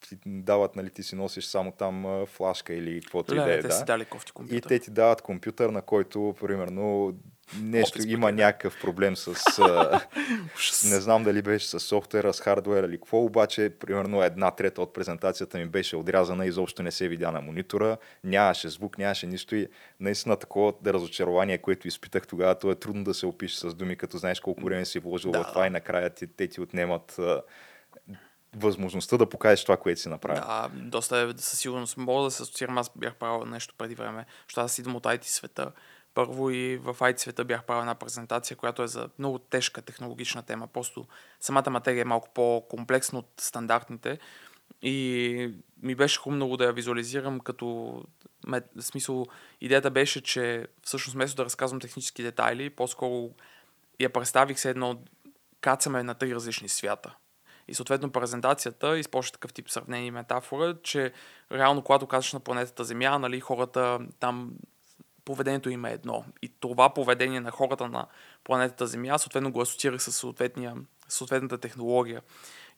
ти 0.00 0.18
дават, 0.26 0.76
нали, 0.76 0.90
ти 0.90 1.02
си 1.02 1.16
носиш 1.16 1.44
само 1.44 1.72
там 1.72 2.26
флашка 2.26 2.74
или 2.74 3.00
каквото 3.00 3.34
и 3.34 3.38
да 3.38 3.54
е. 3.54 3.62
Да. 3.62 3.72
си 3.72 3.84
дали 3.84 4.04
кофти 4.04 4.32
И 4.50 4.60
те 4.60 4.78
ти 4.78 4.90
дават 4.90 5.22
компютър, 5.22 5.68
на 5.68 5.82
който, 5.82 6.34
примерно, 6.40 7.14
нещо 7.60 7.98
Офис 7.98 8.12
има 8.12 8.32
някакъв 8.32 8.80
проблем 8.80 9.16
с... 9.16 9.34
не 10.90 11.00
знам 11.00 11.24
дали 11.24 11.42
беше 11.42 11.66
с 11.66 11.80
софтуера, 11.80 12.34
с 12.34 12.40
хардуера 12.40 12.86
или 12.86 12.96
какво, 12.96 13.18
обаче, 13.18 13.70
примерно, 13.80 14.22
една 14.22 14.50
трета 14.50 14.82
от 14.82 14.92
презентацията 14.92 15.58
ми 15.58 15.66
беше 15.66 15.96
отрязана, 15.96 16.46
изобщо 16.46 16.82
не 16.82 16.90
се 16.90 17.08
видя 17.08 17.30
на 17.30 17.40
монитора, 17.40 17.96
нямаше 18.24 18.68
звук, 18.68 18.98
нямаше 18.98 19.26
нищо 19.26 19.54
и 19.54 19.68
наистина 20.00 20.36
такова 20.36 20.72
разочарование, 20.86 21.58
което 21.58 21.88
изпитах 21.88 22.26
тогава, 22.26 22.58
то 22.58 22.70
е 22.70 22.74
трудно 22.74 23.04
да 23.04 23.14
се 23.14 23.26
опише 23.26 23.58
с 23.58 23.74
думи, 23.74 23.96
като 23.96 24.18
знаеш 24.18 24.40
колко 24.40 24.64
време 24.64 24.84
си 24.84 24.98
вложил 24.98 25.30
Да. 25.30 25.44
в 25.44 25.48
това 25.48 25.66
и 25.66 25.70
накрая 25.70 26.10
ти, 26.10 26.26
те 26.26 26.48
ти 26.48 26.60
отнемат 26.60 27.20
възможността 28.56 29.16
да 29.16 29.28
покажеш 29.28 29.62
това, 29.62 29.76
което 29.76 30.00
си 30.00 30.08
направил. 30.08 30.42
Да, 30.42 30.70
доста 30.74 31.18
е, 31.18 31.38
със 31.38 31.58
сигурност. 31.58 31.96
Мога 31.96 32.24
да 32.24 32.30
се 32.30 32.42
асоциирам, 32.42 32.78
аз 32.78 32.90
бях 32.96 33.14
правил 33.14 33.46
нещо 33.46 33.74
преди 33.78 33.94
време, 33.94 34.26
защото 34.48 34.64
аз 34.64 34.78
идвам 34.78 34.96
от 34.96 35.04
IT 35.04 35.24
света. 35.24 35.72
Първо 36.18 36.50
и 36.50 36.76
в 36.76 36.94
IT 36.94 37.18
света 37.18 37.44
бях 37.44 37.64
правил 37.64 37.80
една 37.80 37.94
презентация, 37.94 38.56
която 38.56 38.82
е 38.82 38.86
за 38.86 39.08
много 39.18 39.38
тежка 39.38 39.82
технологична 39.82 40.42
тема. 40.42 40.66
Просто 40.66 41.06
самата 41.40 41.70
материя 41.70 42.00
е 42.00 42.04
малко 42.04 42.28
по-комплексна 42.34 43.18
от 43.18 43.28
стандартните. 43.36 44.18
И 44.82 45.54
ми 45.82 45.94
беше 45.94 46.18
хубаво 46.18 46.56
да 46.56 46.64
я 46.64 46.72
визуализирам 46.72 47.40
като... 47.40 48.02
смисъл, 48.80 49.26
идеята 49.60 49.90
беше, 49.90 50.22
че 50.22 50.66
всъщност 50.82 51.14
вместо 51.14 51.36
да 51.36 51.44
разказвам 51.44 51.80
технически 51.80 52.22
детайли, 52.22 52.70
по-скоро 52.70 53.30
я 54.00 54.12
представих 54.12 54.58
се 54.58 54.70
едно 54.70 54.98
кацаме 55.60 56.02
на 56.02 56.14
три 56.14 56.34
различни 56.34 56.68
свята. 56.68 57.16
И 57.68 57.74
съответно 57.74 58.12
презентацията 58.12 58.98
използва 58.98 59.32
такъв 59.32 59.52
тип 59.52 59.70
сравнение 59.70 60.06
и 60.06 60.10
метафора, 60.10 60.76
че 60.82 61.12
реално 61.52 61.82
когато 61.82 62.06
казваш 62.06 62.32
на 62.32 62.40
планетата 62.40 62.84
Земя, 62.84 63.18
нали, 63.18 63.40
хората 63.40 63.98
там 64.20 64.52
поведението 65.28 65.70
им 65.70 65.84
е 65.84 65.92
едно. 65.92 66.24
И 66.42 66.52
това 66.60 66.94
поведение 66.94 67.40
на 67.40 67.50
хората 67.50 67.88
на 67.88 68.06
планетата 68.44 68.86
Земя, 68.86 69.18
съответно 69.18 69.52
го 69.52 69.60
асоциирах 69.60 70.02
с 70.02 70.12
съответната 71.08 71.58
технология. 71.58 72.22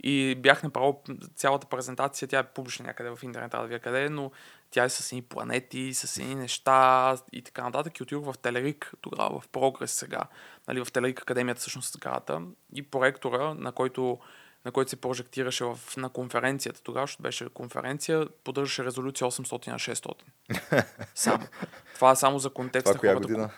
И 0.02 0.34
бях 0.34 0.62
направил 0.62 1.00
цялата 1.34 1.66
презентация, 1.66 2.28
тя 2.28 2.38
е 2.38 2.52
публична 2.52 2.86
някъде 2.86 3.10
в 3.10 3.22
интернет, 3.22 3.50
да 3.50 3.62
видя 3.62 3.78
къде 3.78 4.04
е, 4.04 4.08
но 4.08 4.30
тя 4.70 4.84
е 4.84 4.88
с 4.88 5.12
едни 5.12 5.22
планети, 5.22 5.94
с 5.94 6.16
едни 6.16 6.34
неща 6.34 7.16
и 7.32 7.42
така 7.42 7.62
нататък. 7.62 7.98
И 7.98 8.02
отидох 8.02 8.32
в 8.32 8.38
Телерик, 8.38 8.92
тогава 9.00 9.40
в 9.40 9.48
Прогрес 9.48 9.92
сега, 9.92 10.22
нали, 10.68 10.84
в 10.84 10.92
Телерик 10.92 11.22
Академията 11.22 11.60
всъщност 11.60 11.92
сградата 11.92 12.42
и 12.74 12.82
проектора, 12.82 13.54
на 13.54 13.72
който 13.72 14.18
на 14.64 14.72
който 14.72 14.90
се 14.90 14.96
прожектираше 14.96 15.64
в, 15.64 15.78
на 15.96 16.08
конференцията. 16.08 16.82
Тогава, 16.82 17.06
беше 17.20 17.48
конференция, 17.48 18.26
поддържаше 18.44 18.84
резолюция 18.84 19.28
800 19.28 19.68
на 19.68 19.78
600. 19.78 20.84
Само. 21.14 21.46
Това 21.94 22.10
е 22.10 22.16
само 22.16 22.38
за 22.38 22.50
контекст 22.50 22.84
Това 22.86 22.94
на 22.94 23.14
хората. 23.14 23.20
година? 23.20 23.50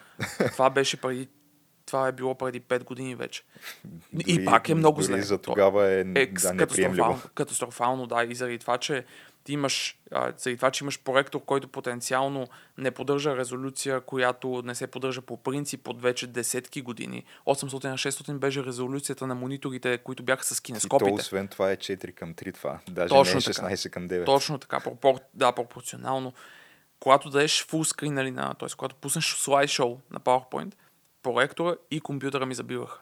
Това 0.52 0.70
беше 0.70 0.96
преди 0.96 1.28
това 1.86 2.08
е 2.08 2.12
било 2.12 2.34
преди 2.34 2.60
5 2.60 2.84
години 2.84 3.14
вече. 3.14 3.42
Дори- 4.12 4.24
и 4.26 4.44
пак 4.44 4.68
е 4.68 4.74
много 4.74 5.02
зле. 5.02 5.22
за 5.22 5.38
То- 5.38 5.42
тогава 5.42 5.88
е, 5.88 6.00
е 6.00 6.04
да, 6.04 6.56
катастрофално, 6.56 7.22
катастрофално, 7.34 8.06
да. 8.06 8.24
И 8.24 8.34
заради 8.34 8.58
това, 8.58 8.78
че 8.78 9.04
ти 9.44 9.52
имаш, 9.52 9.98
а, 10.10 10.32
заради 10.36 10.56
това, 10.56 10.70
че 10.70 10.84
имаш 10.84 11.00
проектор, 11.00 11.44
който 11.44 11.68
потенциално 11.68 12.46
не 12.78 12.90
поддържа 12.90 13.36
резолюция, 13.36 14.00
която 14.00 14.62
не 14.64 14.74
се 14.74 14.86
поддържа 14.86 15.22
по 15.22 15.36
принцип 15.36 15.88
от 15.88 16.02
вече 16.02 16.26
десетки 16.26 16.82
години. 16.82 17.24
800 17.46 17.84
на 17.84 17.98
600 17.98 18.38
беше 18.38 18.64
резолюцията 18.64 19.26
на 19.26 19.34
мониторите, 19.34 19.98
които 19.98 20.22
бяха 20.22 20.44
с 20.44 20.50
И 20.50 20.56
то, 20.56 20.62
кинескопите. 20.62 21.12
освен 21.12 21.48
това 21.48 21.70
е 21.70 21.76
4 21.76 22.12
към 22.12 22.34
3 22.34 22.54
това. 22.54 22.78
Даже 22.88 23.08
Точно 23.08 23.34
не 23.34 23.38
е 23.38 23.42
така. 23.42 23.66
16 23.66 23.90
към 23.90 24.08
9. 24.08 24.24
Точно 24.24 24.58
така, 24.58 24.80
пропор... 24.80 25.14
да, 25.34 25.52
пропорционално. 25.52 26.32
Когато 27.00 27.30
дадеш 27.30 27.66
full 27.66 27.94
screen, 27.94 28.10
нали, 28.10 28.30
на, 28.30 28.54
т.е. 28.54 28.68
когато 28.76 28.94
пуснеш 28.94 29.34
слайд-шоу 29.34 29.98
на 30.10 30.20
PowerPoint, 30.20 30.74
проектора 31.22 31.74
и 31.90 32.00
компютъра 32.00 32.46
ми 32.46 32.54
забиваха. 32.54 33.00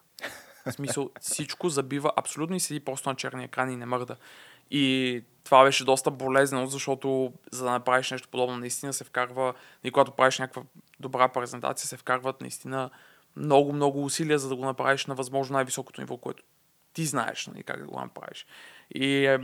В 0.67 0.73
смисъл, 0.73 1.11
всичко 1.21 1.69
забива 1.69 2.13
абсолютно 2.17 2.57
и 2.57 2.61
седи 2.61 2.81
просто 2.81 3.09
на 3.09 3.15
черния 3.15 3.45
екран 3.45 3.71
и 3.71 3.77
не 3.77 3.87
мърда. 3.87 4.17
И 4.71 5.23
това 5.45 5.65
беше 5.65 5.85
доста 5.85 6.11
болезнено, 6.11 6.67
защото 6.67 7.33
за 7.53 7.65
да 7.65 7.71
направиш 7.71 8.11
нещо 8.11 8.29
подобно, 8.29 8.57
наистина 8.57 8.93
се 8.93 9.05
вкарва, 9.05 9.55
и 9.85 9.91
когато 9.91 10.13
правиш 10.13 10.39
някаква 10.39 10.63
добра 11.01 11.29
презентация, 11.29 11.89
се 11.89 11.97
вкарват 11.97 12.41
наистина 12.41 12.91
много, 13.37 13.73
много 13.73 14.05
усилия, 14.05 14.39
за 14.39 14.49
да 14.49 14.57
го 14.57 14.65
направиш 14.65 15.07
на 15.07 15.15
възможно 15.15 15.55
най-високото 15.55 16.01
ниво, 16.01 16.17
което 16.17 16.43
ти 16.93 17.05
знаеш 17.05 17.47
нали, 17.47 17.63
как 17.63 17.81
да 17.81 17.87
го 17.87 18.01
направиш. 18.01 18.47
И 18.95 19.27
е, 19.27 19.39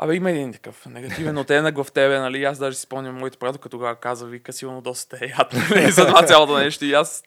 Абе, 0.00 0.14
има 0.14 0.30
един 0.30 0.52
такъв 0.52 0.86
негативен 0.86 1.38
оттенък 1.38 1.82
в 1.82 1.92
тебе, 1.92 2.18
нали? 2.18 2.44
Аз 2.44 2.58
даже 2.58 2.76
си 2.76 2.82
спомням 2.82 3.18
моите 3.18 3.38
приятелка 3.38 3.68
тогава 3.68 3.96
каза, 3.96 4.26
вика, 4.26 4.52
силно 4.52 4.80
доста 4.80 5.18
е 5.20 5.28
яд, 5.38 5.52
нали? 5.52 5.90
за 5.90 6.06
това 6.06 6.26
цялото 6.26 6.58
нещо. 6.58 6.84
И 6.84 6.92
аз 6.92 7.24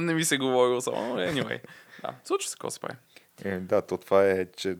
не 0.00 0.14
ми 0.14 0.24
се 0.24 0.38
говори 0.38 0.72
особено. 0.72 1.16
Anyway, 1.16 1.60
да, 2.02 2.14
случва 2.24 2.50
се, 2.50 2.54
какво 2.54 2.70
се 2.70 2.80
прави. 2.80 2.96
Е, 3.44 3.58
да, 3.58 3.82
то 3.82 3.96
това 3.96 4.24
е, 4.26 4.46
че 4.56 4.76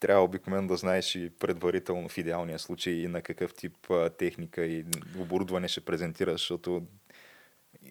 трябва 0.00 0.24
обикновено 0.24 0.68
да 0.68 0.76
знаеш 0.76 1.14
и 1.14 1.30
предварително 1.38 2.08
в 2.08 2.18
идеалния 2.18 2.58
случай 2.58 2.92
и 2.92 3.08
на 3.08 3.22
какъв 3.22 3.54
тип 3.54 3.90
а, 3.90 4.10
техника 4.10 4.64
и 4.64 4.84
оборудване 5.18 5.68
ще 5.68 5.80
презентираш, 5.80 6.40
защото 6.40 6.82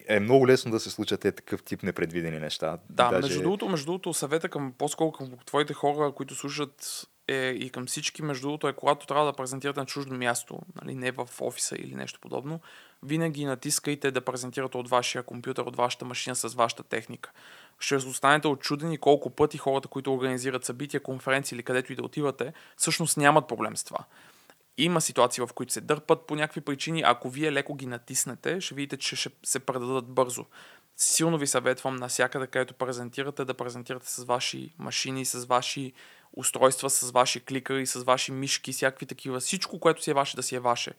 е 0.08 0.20
много 0.20 0.48
лесно 0.48 0.70
да 0.70 0.80
се 0.80 0.90
случат 0.90 1.24
е 1.24 1.32
такъв 1.32 1.62
тип 1.62 1.82
непредвидени 1.82 2.38
неща. 2.38 2.78
Да, 2.90 3.10
Даже... 3.10 3.28
между, 3.28 3.42
другото, 3.42 3.68
между 3.68 3.86
другото, 3.86 4.14
съвета 4.14 4.48
към 4.48 4.72
по-скоро 4.78 5.12
към 5.12 5.30
твоите 5.46 5.74
хора, 5.74 6.12
които 6.12 6.34
слушат 6.34 7.06
е, 7.28 7.48
и 7.48 7.70
към 7.70 7.86
всички, 7.86 8.22
между 8.22 8.46
другото, 8.46 8.68
е 8.68 8.72
когато 8.72 9.06
трябва 9.06 9.26
да 9.26 9.32
презентирате 9.32 9.80
на 9.80 9.86
чуждо 9.86 10.14
място, 10.14 10.58
нали, 10.82 10.94
не 10.94 11.10
в 11.10 11.28
офиса 11.40 11.76
или 11.78 11.94
нещо 11.94 12.20
подобно, 12.20 12.60
винаги 13.06 13.44
натискайте 13.44 14.10
да 14.10 14.20
презентирате 14.20 14.76
от 14.76 14.88
вашия 14.88 15.22
компютър, 15.22 15.62
от 15.62 15.76
вашата 15.76 16.04
машина 16.04 16.36
с 16.36 16.54
вашата 16.54 16.82
техника. 16.82 17.30
Ще 17.78 17.96
останете 17.96 18.48
очудени 18.48 18.98
колко 18.98 19.30
пъти 19.30 19.58
хората, 19.58 19.88
които 19.88 20.14
организират 20.14 20.64
събития, 20.64 21.00
конференции 21.00 21.56
или 21.56 21.62
където 21.62 21.92
и 21.92 21.96
да 21.96 22.02
отивате, 22.02 22.52
всъщност 22.76 23.16
нямат 23.16 23.48
проблем 23.48 23.76
с 23.76 23.84
това. 23.84 24.04
Има 24.78 25.00
ситуации, 25.00 25.44
в 25.44 25.52
които 25.54 25.72
се 25.72 25.80
дърпат 25.80 26.26
по 26.26 26.36
някакви 26.36 26.60
причини. 26.60 27.02
Ако 27.06 27.30
вие 27.30 27.52
леко 27.52 27.74
ги 27.74 27.86
натиснете, 27.86 28.60
ще 28.60 28.74
видите, 28.74 28.96
че 28.96 29.16
ще 29.16 29.30
се 29.44 29.58
предадат 29.58 30.06
бързо. 30.06 30.44
Силно 30.96 31.38
ви 31.38 31.46
съветвам 31.46 31.96
навсякъде, 31.96 32.46
където 32.46 32.74
презентирате, 32.74 33.44
да 33.44 33.54
презентирате 33.54 34.10
с 34.10 34.24
ваши 34.24 34.74
машини, 34.78 35.24
с 35.24 35.44
ваши 35.44 35.92
устройства, 36.32 36.90
с 36.90 37.10
ваши 37.10 37.40
кликари, 37.40 37.86
с 37.86 38.04
ваши 38.04 38.32
мишки, 38.32 38.72
всякакви 38.72 39.06
такива. 39.06 39.40
Всичко, 39.40 39.80
което 39.80 40.02
си 40.02 40.10
е 40.10 40.14
ваше, 40.14 40.36
да 40.36 40.42
си 40.42 40.54
е 40.54 40.60
ваше. 40.60 40.92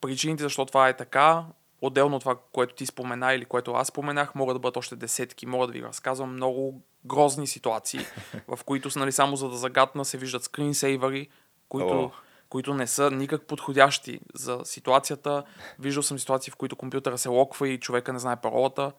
Причините 0.00 0.42
защо 0.42 0.66
това 0.66 0.88
е 0.88 0.96
така, 0.96 1.44
отделно 1.82 2.16
от 2.16 2.22
това, 2.22 2.36
което 2.52 2.74
ти 2.74 2.86
спомена 2.86 3.34
или 3.34 3.44
което 3.44 3.72
аз 3.72 3.88
споменах, 3.88 4.34
могат 4.34 4.54
да 4.54 4.58
бъдат 4.58 4.76
още 4.76 4.96
десетки. 4.96 5.46
Мога 5.46 5.66
да 5.66 5.72
ви 5.72 5.82
разказвам 5.82 6.32
много 6.32 6.82
грозни 7.04 7.46
ситуации, 7.46 8.00
в 8.48 8.64
които 8.64 8.98
нали, 8.98 9.12
само 9.12 9.36
за 9.36 9.48
да 9.48 9.56
загадна 9.56 10.04
се 10.04 10.18
виждат 10.18 10.44
скринсейвъри, 10.44 11.28
които, 11.68 12.10
които 12.48 12.74
не 12.74 12.86
са 12.86 13.10
никак 13.10 13.42
подходящи 13.42 14.20
за 14.34 14.60
ситуацията. 14.64 15.42
Виждал 15.78 16.02
съм 16.02 16.18
ситуации, 16.18 16.50
в 16.50 16.56
които 16.56 16.76
компютъра 16.76 17.18
се 17.18 17.28
локва 17.28 17.68
и 17.68 17.80
човека 17.80 18.12
не 18.12 18.18
знае 18.18 18.36
паролата 18.36 18.92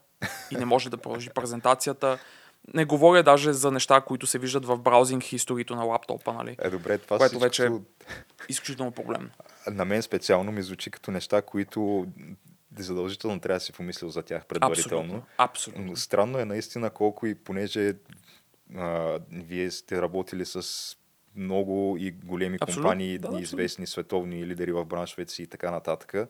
и 0.51 0.55
не 0.55 0.65
може 0.65 0.89
да 0.89 0.97
продължи 0.97 1.29
презентацията. 1.29 2.19
Не 2.73 2.85
говоря 2.85 3.23
даже 3.23 3.53
за 3.53 3.71
неща, 3.71 4.01
които 4.01 4.27
се 4.27 4.39
виждат 4.39 4.65
в 4.65 4.77
браузинг 4.77 5.31
историто 5.31 5.75
на 5.75 5.83
лаптопа, 5.83 6.33
нали? 6.33 6.57
Е, 6.61 6.69
добре, 6.69 6.97
това 6.97 7.17
Което 7.17 7.29
всичко, 7.29 7.43
вече 7.43 7.65
е 7.65 7.69
Изключително 8.49 8.91
проблемно. 8.91 9.29
на 9.71 9.85
мен 9.85 10.01
специално 10.01 10.51
ми 10.51 10.61
звучи 10.61 10.91
като 10.91 11.11
неща, 11.11 11.41
които 11.41 12.07
задължително 12.77 13.39
трябва 13.39 13.57
да 13.57 13.65
си 13.65 13.73
помислил 13.73 14.09
за 14.09 14.23
тях 14.23 14.45
предварително. 14.45 15.03
Абсолютно. 15.03 15.27
Абсолютно. 15.37 15.85
Но 15.85 15.95
странно 15.95 16.39
е 16.39 16.45
наистина 16.45 16.89
колко 16.89 17.27
и 17.27 17.35
понеже 17.35 17.93
а, 18.75 19.19
вие 19.31 19.71
сте 19.71 20.01
работили 20.01 20.45
с 20.45 20.95
много 21.35 21.97
и 21.99 22.11
големи 22.11 22.57
Абсолютно, 22.61 22.83
компании, 22.83 23.17
да, 23.17 23.39
и 23.39 23.41
известни 23.41 23.87
световни 23.87 24.47
лидери 24.47 24.71
в 24.71 24.85
браншовете 24.85 25.33
си 25.33 25.43
и 25.43 25.47
така 25.47 25.71
нататък. 25.71 26.29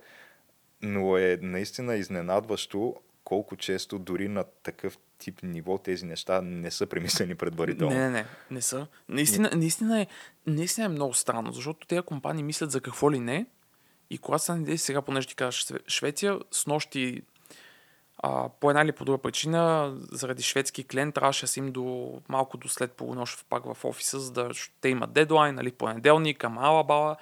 Но 0.82 1.18
е 1.18 1.40
наистина 1.42 1.96
изненадващо 1.96 2.96
колко 3.30 3.56
често 3.56 4.00
дори 4.00 4.28
на 4.28 4.44
такъв 4.64 4.98
тип 5.18 5.40
ниво 5.44 5.78
тези 5.78 6.06
неща 6.06 6.42
не 6.42 6.72
са 6.72 6.86
премислени 6.86 7.36
предварително. 7.36 7.96
Не, 7.96 8.00
не, 8.00 8.10
не, 8.10 8.26
не 8.52 8.62
са. 8.62 8.88
Наистина, 9.10 9.52
наистина, 9.56 10.02
е, 10.02 10.08
наистина 10.48 10.86
е 10.86 10.90
много 10.90 11.14
странно, 11.14 11.52
защото 11.52 11.88
тези 11.88 12.02
компании 12.02 12.44
мислят 12.44 12.72
за 12.72 12.82
какво 12.82 13.12
ли 13.12 13.20
не. 13.20 13.46
И 14.10 14.18
когато 14.18 14.44
са 14.44 14.58
идеи 14.62 14.78
сега, 14.78 15.02
понеже 15.02 15.28
ти 15.28 15.36
казваш 15.36 15.66
Шве- 15.66 15.90
Швеция, 15.90 16.40
с 16.52 16.68
нощи 16.68 17.22
а, 18.18 18.50
по 18.50 18.70
една 18.70 18.82
или 18.82 18.92
по 18.92 19.06
друга 19.06 19.18
причина, 19.18 19.94
заради 20.12 20.44
шведски 20.44 20.84
клиент, 20.84 21.16
трябваше 21.16 21.44
да 21.46 21.48
си 21.48 21.60
им 21.60 21.72
до 21.72 22.14
малко 22.30 22.58
до 22.58 22.70
след 22.70 22.92
полунощ 22.92 23.46
пак 23.50 23.74
в 23.74 23.86
офиса, 23.86 24.20
за 24.20 24.32
да 24.32 24.50
те 24.82 24.90
имат 24.90 25.14
дедлайн, 25.14 25.56
нали, 25.56 25.72
понеделник, 25.72 26.44
ама 26.44 26.84
бала. 26.84 27.16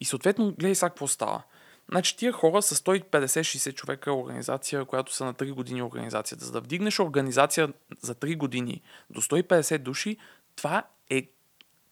И 0.00 0.04
съответно, 0.04 0.54
гледай 0.58 0.74
сега 0.74 0.88
какво 0.88 1.06
става. 1.06 1.42
Значи 1.90 2.16
тия 2.16 2.32
хора 2.32 2.62
са 2.62 2.74
150-60 2.74 3.74
човека 3.74 4.12
организация, 4.12 4.84
която 4.84 5.14
са 5.14 5.24
на 5.24 5.34
3 5.34 5.52
години 5.52 5.82
организацията. 5.82 6.44
За 6.44 6.52
да 6.52 6.60
вдигнеш 6.60 7.00
организация 7.00 7.72
за 8.02 8.14
3 8.14 8.36
години 8.36 8.82
до 9.10 9.20
150 9.20 9.78
души, 9.78 10.16
това 10.56 10.84
е, 11.10 11.28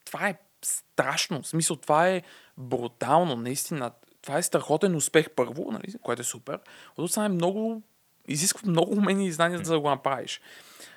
това 0.04 0.28
е 0.28 0.38
страшно. 0.62 1.42
В 1.42 1.46
смисъл, 1.46 1.76
това 1.76 2.08
е 2.08 2.22
брутално, 2.58 3.36
наистина. 3.36 3.90
Това 4.22 4.38
е 4.38 4.42
страхотен 4.42 4.96
успех 4.96 5.30
първо, 5.30 5.72
нали, 5.72 5.94
което 6.02 6.22
е 6.22 6.24
супер. 6.24 6.58
От 6.96 7.10
страна 7.10 7.26
е 7.26 7.28
много, 7.28 7.82
изисква 8.28 8.70
много 8.70 8.92
умения 8.92 9.26
и 9.26 9.32
знания, 9.32 9.58
за 9.64 9.72
да 9.72 9.80
го 9.80 9.88
направиш. 9.88 10.40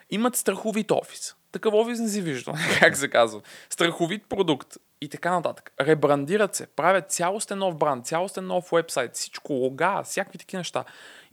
Имат 0.10 0.36
страховит 0.36 0.91
офис. 0.91 1.36
Такъв 1.56 1.74
офис 1.74 1.99
не 1.99 2.10
си 2.10 2.22
виждал, 2.22 2.53
как 2.80 2.97
се 2.97 3.10
казва. 3.10 3.41
Страховит 3.70 4.26
продукт 4.30 4.78
и 5.01 5.10
така 5.10 5.32
нататък. 5.32 5.72
Ребрандират 5.82 6.56
се, 6.56 6.68
правят 6.68 7.12
цялостен 7.12 7.58
нов 7.58 7.78
бранд, 7.78 8.06
цялостен 8.06 8.47
нов 8.47 8.70
вебсайт, 8.72 9.16
всичко, 9.16 9.53
лога, 9.53 10.01
всякакви 10.03 10.38
такива 10.38 10.60
неща. 10.60 10.84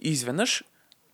И 0.00 0.10
изведнъж, 0.10 0.64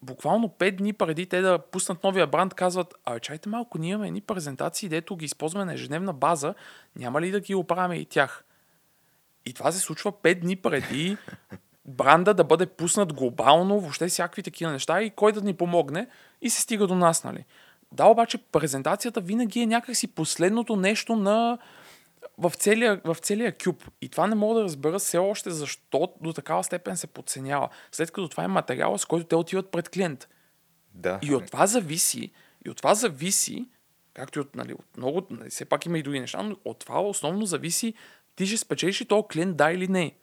буквално 0.03 0.49
5 0.49 0.77
дни 0.77 0.93
преди 0.93 1.27
те 1.27 1.41
да 1.41 1.59
пуснат 1.59 2.05
новия 2.05 2.27
бранд, 2.27 2.55
казват, 2.55 2.95
а 3.05 3.19
чайте 3.19 3.49
малко, 3.49 3.79
ние 3.79 3.91
имаме 3.91 4.07
едни 4.07 4.21
презентации, 4.21 4.89
дето 4.89 5.17
ги 5.17 5.25
използваме 5.25 5.65
на 5.65 5.75
ежедневна 5.75 6.13
база, 6.13 6.55
няма 6.97 7.21
ли 7.21 7.31
да 7.31 7.41
ги 7.41 7.55
оправяме 7.55 7.97
и 7.97 8.05
тях? 8.05 8.45
И 9.47 9.53
това 9.53 9.73
се 9.73 9.79
случва 9.79 10.13
5 10.13 10.41
дни 10.41 10.57
преди 10.57 11.17
бранда 11.85 12.35
да 12.35 12.45
бъде 12.45 12.67
пуснат 12.67 13.13
глобално, 13.13 13.81
въобще 13.81 14.09
всякакви 14.09 14.43
такива 14.43 14.73
неща 14.73 15.03
и 15.03 15.11
кой 15.11 15.33
да 15.33 15.41
ни 15.41 15.55
помогне 15.55 16.07
и 16.43 16.51
се 16.51 16.61
стига 16.61 16.87
до 16.87 16.95
нас, 16.95 17.25
нали? 17.25 17.45
Да, 17.93 18.07
обаче 18.07 18.39
презентацията 18.39 19.21
винаги 19.21 19.61
е 19.61 19.67
някакси 19.67 20.07
последното 20.07 20.77
нещо 20.77 21.17
на 21.17 21.59
в 22.39 22.53
целия, 22.57 23.01
в 23.05 23.17
целия 23.21 23.57
кюб. 23.65 23.91
И 24.03 24.09
това 24.09 24.27
не 24.27 24.35
мога 24.35 24.55
да 24.55 24.65
разбера 24.65 24.99
все 24.99 25.19
още 25.19 25.51
защо 25.51 26.15
до 26.21 26.33
такава 26.33 26.65
степен 26.65 26.97
се 26.97 27.07
подценява. 27.07 27.69
След 27.93 28.11
като 28.11 28.29
това 28.29 28.45
е 28.45 28.49
материала, 28.49 28.99
с 28.99 29.05
който 29.05 29.27
те 29.27 29.37
отиват 29.37 29.71
пред 29.71 29.89
клиент. 29.89 30.29
Да. 30.95 31.19
И 31.23 31.35
от 31.35 31.47
това 31.47 31.67
зависи, 31.67 32.31
и 32.67 32.71
от 32.71 32.77
това 32.77 32.95
зависи, 32.95 33.69
както 34.15 34.39
и 34.39 34.43
от, 34.43 34.57
нали, 34.57 34.73
от 34.73 34.97
много, 34.97 35.27
нали, 35.31 35.51
все 35.51 35.65
пак 35.65 35.87
има 35.87 35.99
и 35.99 36.03
други 36.03 36.21
неща, 36.21 36.43
но 36.43 36.57
от 36.65 36.79
това 36.79 37.03
основно 37.03 37.47
зависи 37.47 37.95
ти 38.37 38.47
ще 38.47 38.57
спечелиш 38.57 39.01
ли 39.01 39.05
този 39.05 39.29
клиент 39.33 39.57
да 39.57 39.71
или 39.71 39.89
не. 39.89 40.15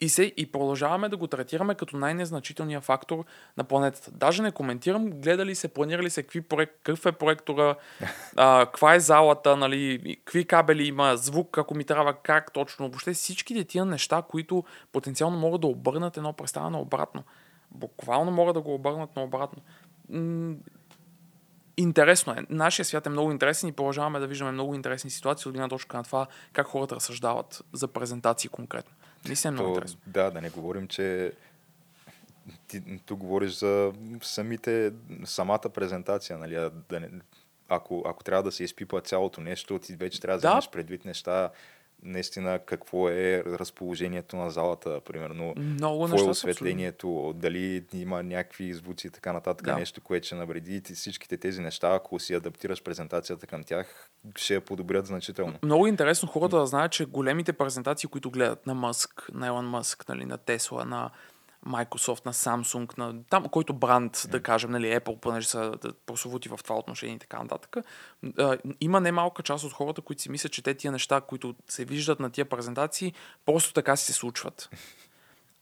И, 0.00 0.08
се, 0.08 0.32
и 0.36 0.52
продължаваме 0.52 1.08
да 1.08 1.16
го 1.16 1.26
третираме 1.26 1.74
като 1.74 1.96
най-незначителния 1.96 2.80
фактор 2.80 3.24
на 3.56 3.64
планетата. 3.64 4.10
Даже 4.10 4.42
не 4.42 4.52
коментирам 4.52 5.10
гледали 5.10 5.54
се, 5.54 5.68
планирали 5.68 6.10
се 6.10 6.22
какви 6.22 6.40
проект, 6.40 6.72
какъв 6.82 7.06
е 7.06 7.12
проектора, 7.12 7.74
а, 8.36 8.66
каква 8.66 8.94
е 8.94 9.00
залата, 9.00 9.56
нали, 9.56 10.16
какви 10.24 10.44
кабели 10.44 10.86
има, 10.86 11.16
звук, 11.16 11.58
ако 11.58 11.74
ми 11.74 11.84
трябва, 11.84 12.14
как 12.14 12.52
точно. 12.52 12.88
Въобще 12.88 13.12
всичките 13.12 13.64
тия 13.64 13.84
неща, 13.84 14.22
които 14.28 14.64
потенциално 14.92 15.38
могат 15.38 15.60
да 15.60 15.66
обърнат 15.66 16.16
едно 16.16 16.32
представяне 16.32 16.76
обратно. 16.76 17.22
Буквално 17.70 18.30
могат 18.30 18.54
да 18.54 18.60
го 18.60 18.74
обърнат 18.74 19.16
наобратно. 19.16 19.62
Интересно 21.80 22.32
е. 22.32 22.36
Нашия 22.50 22.84
свят 22.84 23.06
е 23.06 23.08
много 23.08 23.32
интересен 23.32 23.68
и 23.68 23.72
продължаваме 23.72 24.18
да 24.18 24.26
виждаме 24.26 24.52
много 24.52 24.74
интересни 24.74 25.10
ситуации 25.10 25.48
от 25.48 25.52
гледна 25.54 25.68
точка 25.68 25.96
на 25.96 26.04
това 26.04 26.26
как 26.52 26.66
хората 26.66 26.94
разсъждават 26.96 27.64
за 27.72 27.88
презентации 27.88 28.50
конкретно. 28.50 28.94
Наистина 29.26 29.48
е 29.48 29.52
много 29.52 29.68
То, 29.68 29.74
интересно. 29.74 30.00
да, 30.06 30.30
да 30.30 30.40
не 30.40 30.50
говорим, 30.50 30.88
че 30.88 31.32
ти 32.68 32.98
тук 33.06 33.18
говориш 33.18 33.52
за 33.52 33.92
самите, 34.22 34.92
самата 35.24 35.70
презентация, 35.74 36.38
нали, 36.38 36.70
да 36.88 37.00
не, 37.00 37.08
ако, 37.68 38.02
ако 38.06 38.24
трябва 38.24 38.42
да 38.42 38.52
се 38.52 38.64
изпипа 38.64 39.00
цялото 39.00 39.40
нещо, 39.40 39.78
ти 39.78 39.96
вече 39.96 40.20
трябва 40.20 40.38
да, 40.38 40.42
Да. 40.42 40.48
вземеш 40.48 40.70
предвид 40.70 41.04
неща, 41.04 41.50
наистина 42.02 42.58
какво 42.58 43.08
е 43.08 43.42
разположението 43.46 44.36
на 44.36 44.50
залата, 44.50 45.00
примерно, 45.00 45.54
Много 45.56 46.04
какво 46.04 46.26
е 46.26 46.30
осветлението, 46.30 47.34
дали 47.36 47.84
има 47.94 48.22
някакви 48.22 48.74
звуци 48.74 49.06
и 49.06 49.10
така 49.10 49.32
нататък, 49.32 49.66
Да. 49.66 49.76
нещо, 49.76 50.00
което 50.00 50.26
ще 50.26 50.34
навреди. 50.34 50.82
Всичките 50.94 51.36
тези 51.36 51.60
неща, 51.60 51.94
ако 51.94 52.18
си 52.18 52.34
адаптираш 52.34 52.82
презентацията 52.82 53.46
към 53.46 53.64
тях, 53.64 54.10
ще 54.36 54.54
я 54.54 54.60
подобрят 54.60 55.06
значително. 55.06 55.54
Много 55.62 55.86
интересно 55.86 56.28
хората 56.28 56.58
да 56.58 56.66
знаят, 56.66 56.92
че 56.92 57.04
големите 57.04 57.52
презентации, 57.52 58.08
които 58.08 58.30
гледат 58.30 58.66
на 58.66 58.74
Мъск, 58.74 59.30
на 59.34 59.46
Елон 59.46 59.68
Мъск, 59.68 60.08
нали, 60.08 60.24
на 60.24 60.38
Тесла, 60.38 60.84
на 60.84 61.10
Microsoft, 61.66 62.26
на 62.26 62.32
Samsung, 62.32 62.98
на 62.98 63.24
там, 63.30 63.44
който 63.44 63.72
бранд, 63.72 64.26
да 64.30 64.42
кажем, 64.42 64.70
нали, 64.70 64.86
Apple, 64.86 65.18
понеже 65.18 65.48
са 65.48 65.74
прословути 66.06 66.48
в 66.48 66.60
това 66.64 66.76
отношение 66.76 67.14
и 67.16 67.18
така 67.18 67.42
нататък, 67.42 67.76
а, 68.38 68.58
има 68.80 69.00
немалка 69.00 69.42
част 69.42 69.64
от 69.64 69.72
хората, 69.72 70.00
които 70.00 70.22
си 70.22 70.30
мислят, 70.30 70.52
че 70.52 70.62
те 70.62 70.74
тия 70.74 70.92
неща, 70.92 71.20
които 71.20 71.54
се 71.68 71.84
виждат 71.84 72.20
на 72.20 72.30
тия 72.30 72.44
презентации, 72.44 73.12
просто 73.46 73.72
така 73.72 73.96
си 73.96 74.04
се 74.04 74.12
случват. 74.12 74.70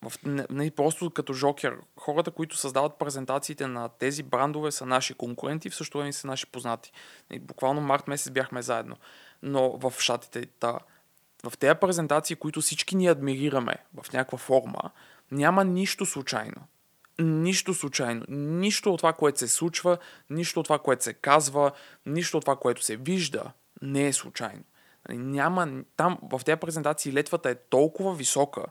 В, 0.09 0.13
не, 0.25 0.47
не, 0.51 0.71
просто 0.71 1.11
като 1.11 1.33
жокер. 1.33 1.77
Хората, 1.97 2.31
които 2.31 2.57
създават 2.57 2.99
презентациите 2.99 3.67
на 3.67 3.89
тези 3.89 4.23
брандове 4.23 4.71
са 4.71 4.87
наши 4.87 5.15
конкуренти, 5.15 5.71
в 5.71 5.75
същото 5.75 5.99
време 5.99 6.13
са 6.13 6.27
наши 6.27 6.47
познати. 6.47 6.93
И 7.33 7.39
буквално 7.39 7.81
март 7.81 8.09
месец 8.09 8.33
бяхме 8.33 8.63
заедно. 8.63 8.97
Но 9.43 9.79
в 9.79 9.95
щатите, 9.99 10.47
та, 10.47 10.79
в 11.49 11.59
тези 11.59 11.75
презентации, 11.75 12.37
които 12.37 12.61
всички 12.61 12.97
ни 12.97 13.07
адмирираме 13.07 13.75
в 14.03 14.13
някаква 14.13 14.39
форма, 14.39 14.91
няма 15.31 15.65
нищо 15.65 16.07
случайно. 16.07 16.63
Нищо 17.19 17.75
случайно. 17.75 18.25
Нищо 18.29 18.93
от 18.93 18.99
това, 18.99 19.13
което 19.13 19.39
се 19.39 19.49
случва, 19.49 19.99
нищо 20.31 20.61
от 20.61 20.67
това, 20.67 20.79
което 20.79 21.05
се 21.05 21.15
казва, 21.15 21.73
нищо 22.07 22.37
от 22.37 22.45
това, 22.45 22.57
което 22.57 22.83
се 22.83 22.97
вижда, 22.97 23.53
не 23.83 24.07
е 24.07 24.13
случайно. 24.13 24.63
Нали, 25.09 25.19
Няма, 25.19 25.83
там 25.97 26.19
в 26.23 26.41
тези 26.45 26.61
презентации 26.61 27.13
летвата 27.13 27.51
е 27.51 27.55
толкова 27.55 28.15
висока, 28.15 28.65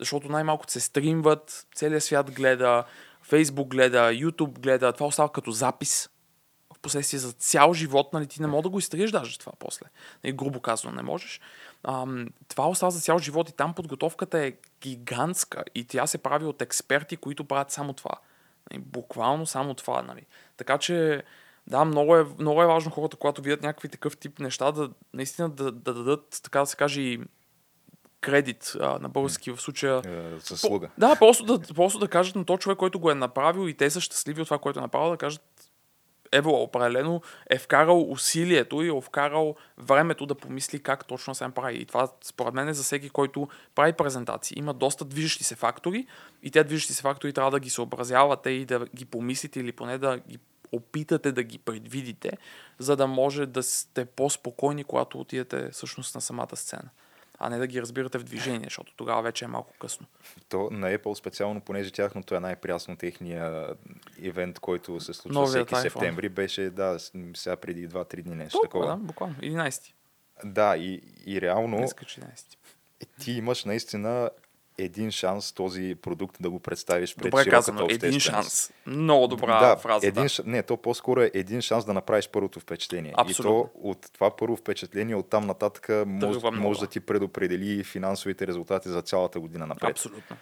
защото 0.00 0.28
най-малко 0.28 0.64
се 0.68 0.80
стримват, 0.80 1.66
целият 1.74 2.04
свят 2.04 2.30
гледа, 2.30 2.84
Фейсбук 3.22 3.68
гледа, 3.68 3.98
YouTube 3.98 4.58
гледа, 4.58 4.92
това 4.92 5.06
остава 5.06 5.28
като 5.28 5.50
запис. 5.50 6.10
В 6.76 6.78
последствие 6.78 7.20
за 7.20 7.32
цял 7.32 7.74
живот, 7.74 8.12
нали, 8.12 8.26
ти 8.26 8.42
не 8.42 8.46
мога 8.46 8.62
да 8.62 8.68
го 8.68 8.78
изтриеш 8.78 9.10
даже 9.10 9.38
това 9.38 9.52
после. 9.58 9.86
Нали, 10.24 10.32
грубо 10.32 10.60
казано, 10.60 10.94
не 10.94 11.02
можеш. 11.02 11.40
Ам, 11.88 12.28
това 12.48 12.68
остава 12.68 12.90
за 12.90 13.00
цял 13.00 13.18
живот 13.18 13.48
и 13.48 13.52
там 13.52 13.74
подготовката 13.74 14.38
е 14.38 14.52
гигантска 14.80 15.64
и 15.74 15.84
тя 15.84 16.06
се 16.06 16.18
прави 16.18 16.44
от 16.44 16.62
експерти, 16.62 17.16
които 17.16 17.44
правят 17.44 17.70
само 17.70 17.92
това. 17.92 18.14
Нали, 18.70 18.82
буквално 18.82 19.46
само 19.46 19.74
това. 19.74 20.02
Нали. 20.02 20.26
Така 20.56 20.78
че, 20.78 21.22
да, 21.66 21.84
много 21.84 22.16
е, 22.16 22.26
много 22.38 22.62
е 22.62 22.66
важно 22.66 22.90
хората, 22.90 23.16
когато 23.16 23.42
видят 23.42 23.62
някакви 23.62 23.88
такъв 23.88 24.16
тип 24.16 24.38
неща, 24.38 24.72
да 24.72 24.90
наистина 25.14 25.50
да, 25.50 25.72
да 25.72 25.94
дадат, 25.94 26.40
така 26.42 26.60
да 26.60 26.66
се 26.66 26.76
каже, 26.76 27.00
и 27.00 27.20
кредит 28.20 28.72
а, 28.80 28.98
на 28.98 29.08
български 29.08 29.50
в 29.50 29.60
случая. 29.60 30.02
Е, 30.06 30.38
заслуга. 30.38 30.88
По, 30.88 31.00
да, 31.00 31.16
просто 31.16 31.44
да, 31.44 31.74
просто 31.74 31.98
да 31.98 32.08
кажат 32.08 32.36
на 32.36 32.44
този 32.44 32.58
човек, 32.58 32.78
който 32.78 33.00
го 33.00 33.10
е 33.10 33.14
направил 33.14 33.68
и 33.68 33.74
те 33.74 33.90
са 33.90 34.00
щастливи 34.00 34.42
от 34.42 34.46
това, 34.46 34.58
което 34.58 34.78
е 34.78 34.82
направил, 34.82 35.10
да 35.10 35.16
кажат 35.16 35.42
Ево 36.34 36.62
определено 36.62 37.22
е 37.50 37.58
вкарал 37.58 38.10
усилието 38.10 38.82
и 38.82 38.88
е 38.88 39.00
вкарал 39.00 39.54
времето 39.78 40.26
да 40.26 40.34
помисли 40.34 40.82
как 40.82 41.06
точно 41.06 41.34
се 41.34 41.44
направи. 41.44 41.76
И 41.78 41.86
това 41.86 42.08
според 42.24 42.54
мен 42.54 42.68
е 42.68 42.74
за 42.74 42.82
всеки, 42.82 43.10
който 43.10 43.48
прави 43.74 43.92
презентации. 43.92 44.58
Има 44.58 44.74
доста 44.74 45.04
движещи 45.04 45.44
се 45.44 45.54
фактори 45.54 46.06
и 46.42 46.50
те 46.50 46.64
движещи 46.64 46.94
се 46.94 47.02
фактори 47.02 47.32
трябва 47.32 47.50
да 47.50 47.60
ги 47.60 47.70
съобразявате 47.70 48.50
и 48.50 48.64
да 48.64 48.86
ги 48.96 49.04
помислите 49.04 49.60
или 49.60 49.72
поне 49.72 49.98
да 49.98 50.18
ги 50.18 50.38
опитате 50.72 51.32
да 51.32 51.42
ги 51.42 51.58
предвидите, 51.58 52.38
за 52.78 52.96
да 52.96 53.06
може 53.06 53.46
да 53.46 53.62
сте 53.62 54.04
по-спокойни, 54.04 54.84
когато 54.84 55.20
отидете 55.20 55.70
всъщност 55.70 56.14
на 56.14 56.20
самата 56.20 56.56
сцена. 56.56 56.90
А 57.38 57.50
не 57.50 57.58
да 57.58 57.66
ги 57.66 57.80
разбирате 57.82 58.18
в 58.18 58.24
движение, 58.24 58.64
защото 58.64 58.92
тогава 58.96 59.22
вече 59.22 59.44
е 59.44 59.48
малко 59.48 59.74
късно. 59.80 60.06
То 60.48 60.68
на 60.70 60.98
Apple 60.98 61.14
специално, 61.14 61.60
понеже 61.60 61.90
тяхното 61.90 62.34
е 62.34 62.40
най-прясно 62.40 62.96
техния 62.96 63.74
ивент, 64.18 64.58
който 64.58 65.00
се 65.00 65.14
случва 65.14 65.40
Новият 65.40 65.68
всеки 65.68 65.74
iPhone. 65.74 65.92
септември, 65.92 66.28
беше, 66.28 66.70
да, 66.70 66.96
сега 67.34 67.56
преди 67.56 67.88
2-3 67.88 68.22
дни 68.22 68.34
нещо 68.34 68.58
Толкова, 68.62 68.86
да, 68.86 68.92
такова. 68.92 69.06
буквално. 69.06 69.34
11. 69.34 69.92
Да, 70.44 70.76
и, 70.76 71.02
и 71.26 71.40
реално 71.40 71.76
Днес 71.76 71.92
11. 71.92 72.56
ти 73.20 73.32
имаш 73.32 73.64
наистина 73.64 74.30
един 74.78 75.10
шанс 75.10 75.52
този 75.52 75.94
продукт 76.02 76.36
да 76.40 76.50
го 76.50 76.60
представиш 76.60 77.16
пред 77.16 77.30
Добре 77.30 77.50
казано, 77.50 77.86
един 77.90 78.20
шанс. 78.20 78.72
Много 78.86 79.26
добра 79.26 79.60
да, 79.60 79.76
фраза. 79.76 80.06
един, 80.06 80.26
да. 80.26 80.42
Не, 80.46 80.62
то 80.62 80.76
по-скоро 80.76 81.20
е 81.22 81.30
един 81.34 81.60
шанс 81.60 81.84
да 81.84 81.92
направиш 81.92 82.28
първото 82.28 82.60
впечатление. 82.60 83.14
Абсолютно. 83.16 83.70
И 83.76 83.82
то 83.82 83.88
от 83.88 84.12
това 84.12 84.36
първо 84.36 84.56
впечатление, 84.56 85.14
оттам 85.14 85.46
нататък 85.46 85.88
може, 86.06 86.38
много. 86.38 86.56
може 86.56 86.80
да 86.80 86.86
ти 86.86 87.00
предопредели 87.00 87.84
финансовите 87.84 88.46
резултати 88.46 88.88
за 88.88 89.02
цялата 89.02 89.40
година 89.40 89.66
напред. 89.66 89.90
Абсолютно. 89.90 90.36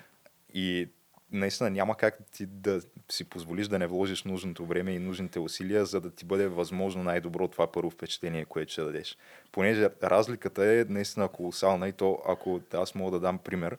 И 0.54 0.88
наистина 1.32 1.70
няма 1.70 1.96
как 1.96 2.18
ти 2.32 2.46
да 2.46 2.80
си 3.10 3.24
позволиш 3.24 3.68
да 3.68 3.78
не 3.78 3.86
вложиш 3.86 4.24
нужното 4.24 4.66
време 4.66 4.92
и 4.92 4.98
нужните 4.98 5.38
усилия, 5.38 5.84
за 5.84 6.00
да 6.00 6.10
ти 6.10 6.24
бъде 6.24 6.48
възможно 6.48 7.02
най-добро 7.02 7.48
това 7.48 7.72
първо 7.72 7.90
впечатление, 7.90 8.44
което 8.44 8.72
ще 8.72 8.82
дадеш. 8.82 9.16
Понеже 9.52 9.88
разликата 10.02 10.64
е 10.64 10.84
наистина 10.88 11.28
колосална 11.28 11.88
и 11.88 11.92
то, 11.92 12.18
ако 12.26 12.60
аз 12.74 12.94
мога 12.94 13.10
да 13.10 13.20
дам 13.20 13.38
пример, 13.38 13.76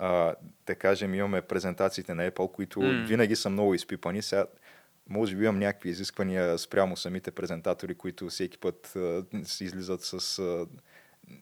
а, 0.00 0.34
да 0.66 0.74
кажем, 0.74 1.14
имаме 1.14 1.42
презентациите 1.42 2.14
на 2.14 2.30
Apple, 2.30 2.52
които 2.52 2.80
М. 2.80 3.04
винаги 3.06 3.36
са 3.36 3.50
много 3.50 3.74
изпипани. 3.74 4.22
Сега, 4.22 4.46
може 5.08 5.36
би 5.36 5.44
имам 5.44 5.58
някакви 5.58 5.88
изисквания 5.88 6.58
спрямо 6.58 6.96
самите 6.96 7.30
презентатори, 7.30 7.94
които 7.94 8.28
всеки 8.28 8.58
път 8.58 8.96
а, 8.96 9.24
си 9.44 9.64
излизат 9.64 10.02
с 10.02 10.38
а, 10.38 10.66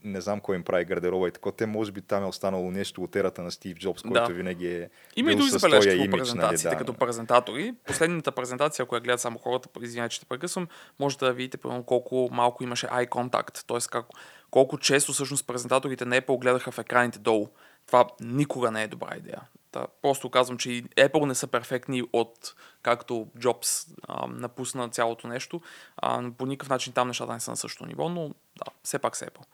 не 0.05 0.21
знам 0.21 0.41
кой 0.41 0.57
им 0.57 0.65
прави 0.65 0.85
гардероба 0.85 1.29
и 1.29 1.31
така. 1.31 1.51
Те 1.51 1.67
може 1.67 1.93
би 1.93 2.01
там 2.01 2.23
е 2.23 2.27
останало 2.27 2.71
нещо 2.71 3.03
от 3.03 3.17
ерата 3.17 3.43
на 3.43 3.51
Стив 3.51 3.79
Джобс, 3.79 4.03
който 4.03 4.27
Да. 4.29 4.33
винаги 4.33 4.67
е 4.67 4.91
Има 5.17 5.33
и 5.33 5.37
други 5.37 5.51
забележки 5.51 5.91
по 5.91 6.05
имидж, 6.05 6.19
презентациите, 6.19 6.69
нали, 6.69 6.75
да. 6.75 6.79
като 6.79 6.95
презентатори. 6.95 7.75
Последната 7.87 8.33
презентация, 8.33 8.83
ако 8.83 8.95
я 8.95 9.01
гледат 9.01 9.21
само 9.21 9.39
хората, 9.39 9.69
извинявайте, 9.83 10.15
че 10.15 10.21
те 10.21 10.27
прекъсвам, 10.27 10.69
може 10.99 11.19
да 11.19 11.33
видите 11.33 11.57
примерно, 11.57 11.83
колко 11.83 12.29
малко 12.33 12.65
имаше 12.65 12.87
eye 12.87 13.09
contact, 13.09 13.65
т.е. 13.91 14.03
Колко 14.51 14.79
често 14.79 15.13
всъщност 15.13 15.47
презентаторите 15.47 16.05
на 16.05 16.21
Apple 16.21 16.41
гледаха 16.41 16.71
в 16.71 16.79
екраните 16.79 17.19
долу. 17.19 17.49
Това 17.89 18.09
никога 18.21 18.71
не 18.71 18.83
е 18.83 18.89
добра 18.89 19.17
идея. 19.17 19.43
Та, 19.73 19.87
просто 20.03 20.31
казвам, 20.31 20.59
че 20.59 20.71
и 20.73 20.85
Apple 20.85 21.25
не 21.25 21.35
са 21.35 21.47
перфектни 21.47 22.03
от 22.13 22.55
както 22.83 23.29
Джобс 23.39 23.87
а, 24.09 24.27
напусна 24.27 24.89
цялото 24.89 25.29
нещо. 25.29 25.61
А, 25.97 26.31
по 26.39 26.47
никакъв 26.47 26.69
начин 26.69 26.93
там 26.93 27.09
нещата 27.09 27.33
не 27.33 27.41
са 27.41 27.51
на 27.51 27.57
същото 27.57 27.87
ниво, 27.87 28.09
но 28.09 28.29
да, 28.29 28.65
все 28.83 28.99
пак 28.99 29.17
са 29.17 29.27
Apple. 29.27 29.45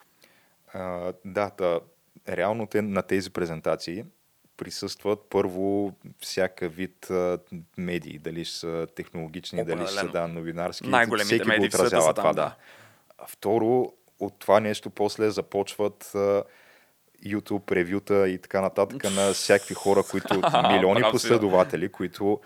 А, 0.74 1.12
да, 1.24 1.50
та, 1.50 1.80
реално 2.28 2.66
те 2.66 2.82
на 2.82 3.02
тези 3.02 3.30
презентации 3.30 4.04
присъстват 4.56 5.20
първо 5.30 5.92
всяка 6.20 6.68
вид 6.68 7.10
а, 7.10 7.38
медии, 7.78 8.18
дали 8.18 8.44
ще 8.44 8.56
са 8.56 8.86
технологични, 8.94 9.64
дали 9.64 9.86
ще 9.86 9.94
са 9.94 10.06
Определено. 10.06 10.28
да, 10.28 10.34
новинарски. 10.34 10.88
Най-големите 10.88 11.34
всеки 11.34 11.48
медии 11.48 11.68
го 11.68 11.76
отразява 11.76 12.14
това, 12.14 12.32
да. 12.32 12.56
А 13.18 13.26
Второ, 13.26 13.92
от 14.20 14.38
това 14.38 14.60
нещо 14.60 14.90
после 14.90 15.30
започват 15.30 16.14
а, 16.14 16.44
YouTube 17.26 17.72
ревюта 17.72 18.28
и 18.28 18.38
така 18.38 18.60
нататък 18.60 19.04
на 19.04 19.32
всякакви 19.32 19.74
хора, 19.74 20.02
които 20.10 20.34
милиони 20.72 21.00
да. 21.00 21.10
последователи, 21.10 21.88
които 21.88 22.40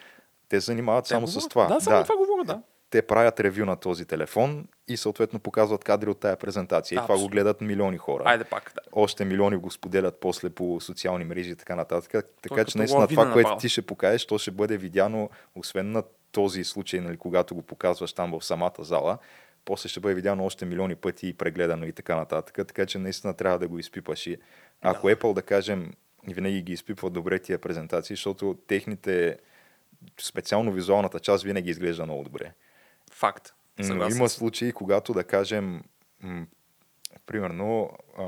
те 0.49 0.61
занимават 0.61 1.07
само 1.07 1.27
Те 1.27 1.33
с 1.33 1.35
говорят. 1.35 1.51
това. 1.51 1.67
Да, 1.67 1.81
само 1.81 2.03
това 2.03 2.17
говоря, 2.17 2.45
да. 2.45 2.63
те 2.91 3.03
правят 3.03 3.41
ревю 3.41 3.65
на 3.65 3.77
този 3.77 4.05
телефон 4.05 4.67
и 4.89 4.97
съответно 4.97 5.39
показват 5.41 5.85
кадри 5.85 6.11
от 6.11 6.21
тая 6.21 6.37
презентация. 6.37 6.97
И 6.97 6.99
това 6.99 7.07
го 7.07 7.13
Абсолютно. 7.13 7.33
гледат 7.33 7.61
милиони 7.61 7.99
хора. 7.99 8.23
Айде 8.27 8.45
пак, 8.45 8.73
да. 8.75 8.81
Още 8.93 9.25
милиони 9.25 9.57
го 9.57 9.71
споделят 9.71 10.21
после 10.21 10.51
по 10.51 10.81
социални 10.81 11.25
мрежи 11.25 11.51
и 11.51 11.57
така 11.57 11.77
нататък. 11.77 12.11
Така 12.43 12.55
като 12.55 12.71
че 12.71 12.79
наистина 12.79 13.09
това, 13.09 13.25
което 13.25 13.37
направо. 13.49 13.61
ти 13.61 13.69
ще 13.69 13.83
покажеш, 13.83 14.27
то 14.27 14.39
ще 14.39 14.51
бъде 14.51 14.77
видяно, 14.77 15.31
освен 15.55 15.93
на 15.93 16.03
този 16.33 16.65
случай, 16.65 17.01
нали, 17.01 17.17
когато 17.17 17.55
го 17.55 17.63
показваш 17.63 18.13
там 18.13 18.39
в 18.41 18.45
самата 18.45 18.73
зала, 18.79 19.19
после 19.69 19.89
ще 19.89 20.01
бъде 20.01 20.15
видяно 20.15 20.45
още 20.45 20.65
милиони 20.65 20.95
пъти 20.95 21.29
и 21.29 21.35
прегледано 21.35 21.87
и 21.87 21.93
така 21.93 22.17
нататък. 22.17 22.55
Така 22.67 22.87
че 22.87 22.99
наистина 22.99 23.35
трябва 23.35 23.59
да 23.59 23.69
го 23.69 23.79
изпипаш. 23.79 24.27
И 24.27 24.39
ако 24.83 25.09
Apple, 25.09 25.35
да 25.35 25.43
кажем, 25.43 25.93
винаги 26.29 26.63
ги 26.63 26.73
изпипва 26.73 27.11
добре 27.11 27.39
тия 27.39 27.59
презентации, 27.59 28.17
защото 28.17 28.59
техните, 28.67 29.39
специално 30.21 30.73
визуалната 30.73 31.21
част, 31.21 31.45
винаги 31.45 31.71
изглежда 31.71 32.05
много 32.05 32.25
добре. 32.25 32.53
Факт. 33.13 33.55
Съгласен 33.83 34.19
има 34.19 34.29
случаи, 34.29 34.73
когато, 34.73 35.13
да 35.13 35.25
кажем, 35.25 35.83
м- 36.23 36.47
примерно, 37.27 37.91
а, 38.19 38.25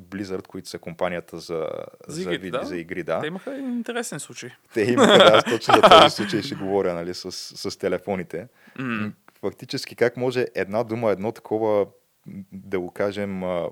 Blizzard, 0.00 0.46
които 0.46 0.68
са 0.68 0.78
компанията 0.78 1.38
за, 1.38 1.68
За 2.06 2.22
за, 2.22 2.34
игри, 2.34 2.50
да. 2.50 2.64
за 2.64 2.76
игри, 2.76 3.02
да. 3.02 3.20
Те 3.20 3.26
имаха 3.26 3.58
интересен 3.58 4.20
случай. 4.20 4.50
Те 4.74 4.82
имаха, 4.82 5.18
да, 5.18 5.42
точно 5.42 5.74
за 5.74 5.80
този 6.00 6.16
случай 6.16 6.42
ще 6.42 6.54
говоря, 6.54 6.94
нали, 6.94 7.14
с, 7.14 7.32
с 7.32 7.78
телефоните. 7.78 8.48
М. 8.78 9.12
Фактически, 9.40 9.96
как 9.96 10.16
може 10.16 10.46
една 10.54 10.84
дума, 10.84 11.10
едно 11.10 11.32
такова, 11.32 11.86
да 12.52 12.80
го 12.80 12.90
кажем, 12.90 13.44
а, 13.44 13.70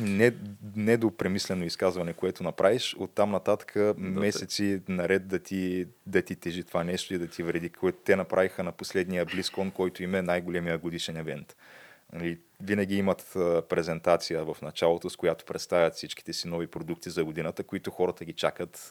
не, 0.00 0.32
недопремислено 0.76 1.64
изказване, 1.64 2.12
което 2.12 2.42
направиш, 2.42 2.96
оттам 2.98 3.30
нататък 3.30 3.76
месеци 3.96 4.82
наред 4.88 5.28
да 5.28 5.38
ти, 5.38 5.86
да 6.06 6.22
ти 6.22 6.36
тежи 6.36 6.64
това 6.64 6.84
нещо 6.84 7.14
и 7.14 7.18
да 7.18 7.26
ти 7.26 7.42
вреди, 7.42 7.70
което 7.70 7.98
те 8.04 8.16
направиха 8.16 8.64
на 8.64 8.72
последния 8.72 9.26
BlizzCon, 9.26 9.72
който 9.72 10.02
им 10.02 10.14
е 10.14 10.22
най-големия 10.22 10.78
годишен 10.78 11.16
евент. 11.16 11.56
Нали, 12.12 12.38
винаги 12.62 12.96
имат 12.96 13.32
презентация 13.68 14.44
в 14.44 14.56
началото, 14.62 15.10
с 15.10 15.16
която 15.16 15.44
представят 15.44 15.94
всичките 15.94 16.32
си 16.32 16.48
нови 16.48 16.66
продукти 16.66 17.10
за 17.10 17.24
годината, 17.24 17.64
които 17.64 17.90
хората 17.90 18.24
ги 18.24 18.32
чакат 18.32 18.88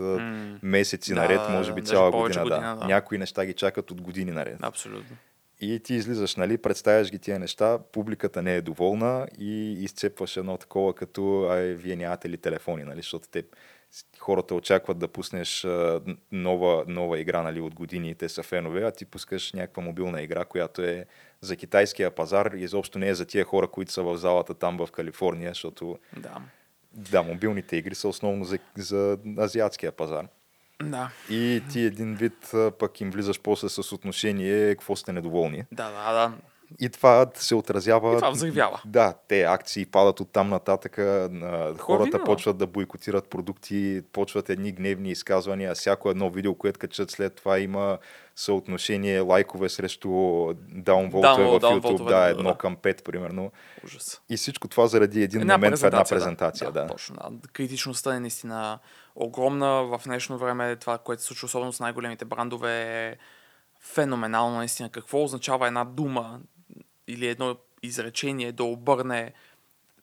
месеци 0.63 1.13
Да, 1.13 1.21
наред, 1.21 1.39
може 1.49 1.73
би 1.73 1.83
цяла 1.83 2.11
година. 2.11 2.43
година, 2.43 2.61
да. 2.61 2.75
да. 2.75 2.85
Някои 2.85 3.17
неща 3.17 3.45
ги 3.45 3.53
чакат 3.53 3.91
от 3.91 4.01
години 4.01 4.31
наред. 4.31 4.57
Абсолютно. 4.61 5.17
И 5.61 5.79
ти 5.79 5.93
излизаш, 5.93 6.35
нали, 6.35 6.57
представяш 6.57 7.11
ги 7.11 7.19
тия 7.19 7.39
неща, 7.39 7.79
публиката 7.91 8.41
не 8.41 8.55
е 8.55 8.61
доволна 8.61 9.27
и 9.39 9.83
изцепваш 9.83 10.37
едно 10.37 10.57
такова 10.57 10.93
като, 10.93 11.47
ай, 11.49 11.73
вие 11.73 11.95
нямате 11.95 12.29
ли 12.29 12.37
телефони, 12.37 12.83
нали, 12.83 12.97
защото 12.97 13.27
те, 13.29 13.43
хората 14.19 14.55
очакват 14.55 14.97
да 14.97 15.07
пуснеш 15.07 15.67
нова, 16.31 16.83
нова 16.87 17.19
игра, 17.19 17.41
нали, 17.41 17.61
от 17.61 17.75
години, 17.75 18.15
те 18.15 18.29
са 18.29 18.43
фенове, 18.43 18.83
а 18.83 18.91
ти 18.91 19.05
пускаш 19.05 19.53
някаква 19.53 19.83
мобилна 19.83 20.21
игра, 20.21 20.45
която 20.45 20.81
е 20.81 21.05
за 21.41 21.55
китайския 21.55 22.11
пазар 22.11 22.51
и 22.55 22.63
изобщо 22.63 22.99
не 22.99 23.07
е 23.07 23.15
за 23.15 23.25
тия 23.25 23.45
хора, 23.45 23.67
които 23.67 23.91
са 23.91 24.03
в 24.03 24.17
залата 24.17 24.53
там 24.53 24.77
в 24.77 24.91
Калифорния, 24.91 25.49
защото, 25.49 25.99
Да. 26.17 26.41
да, 26.93 27.23
мобилните 27.23 27.77
игри 27.77 27.95
са 27.95 28.07
основно 28.07 28.45
за, 28.45 28.59
за 28.77 29.17
азиатския 29.37 29.91
пазар. 29.91 30.27
Да. 30.83 31.09
И 31.29 31.63
ти 31.71 31.79
един 31.79 32.15
вид 32.15 32.51
пък 32.79 33.01
им 33.01 33.11
влизаш 33.11 33.41
после 33.41 33.69
с 33.69 33.91
отношение, 33.91 34.75
какво 34.75 34.95
сте 34.95 35.13
недоволни. 35.13 35.63
Да, 35.71 35.89
да, 35.91 36.13
да. 36.13 36.33
И 36.79 36.89
това 36.89 37.27
се 37.33 37.55
отразява. 37.55 38.13
И 38.13 38.15
това 38.15 38.29
взривява. 38.29 38.81
Да, 38.85 39.13
те 39.27 39.43
акции 39.43 39.85
падат 39.85 40.19
от 40.19 40.31
там 40.31 40.49
нататък. 40.49 40.91
Хората 41.79 42.23
почват 42.23 42.57
да 42.57 42.67
бойкотират 42.67 43.29
продукти, 43.29 44.01
почват 44.11 44.49
едни 44.49 44.71
гневни 44.71 45.11
изказвания. 45.11 45.75
Всяко 45.75 46.09
едно 46.09 46.29
видео, 46.29 46.55
което 46.55 46.79
качат 46.79 47.11
след 47.11 47.35
това 47.35 47.59
има 47.59 47.97
съотношение 48.35 49.19
лайкове 49.19 49.69
срещу 49.69 50.09
даунволтове 50.69 51.43
в 51.43 51.59
YouTube. 51.59 52.07
Да, 52.07 52.29
едно 52.29 52.49
да. 52.49 52.57
към 52.57 52.77
5, 52.77 53.03
примерно. 53.03 53.51
Ужас. 53.83 54.21
И 54.29 54.37
всичко 54.37 54.67
това 54.67 54.87
заради 54.87 55.23
един 55.23 55.41
момент 55.41 55.77
в 55.77 55.83
една 55.83 56.03
презентация. 56.03 56.71
Да, 56.71 56.87
Точно, 56.87 57.15
да. 57.15 57.47
Критичността 57.47 58.15
е 58.15 58.19
наистина 58.19 58.79
огромна. 59.15 59.83
В 59.83 60.01
днешно 60.05 60.37
време 60.37 60.75
това, 60.75 60.97
което 60.97 61.21
се 61.21 61.27
случва 61.27 61.45
особено 61.45 61.73
с 61.73 61.79
най-големите 61.79 62.25
брандове 62.25 62.81
е 62.81 63.17
феноменално 63.81 64.57
наистина. 64.57 64.89
Какво 64.89 65.23
означава 65.23 65.67
една 65.67 65.85
дума 65.85 66.39
или 67.07 67.27
едно 67.27 67.57
изречение 67.83 68.51
да 68.51 68.63
обърне 68.63 69.33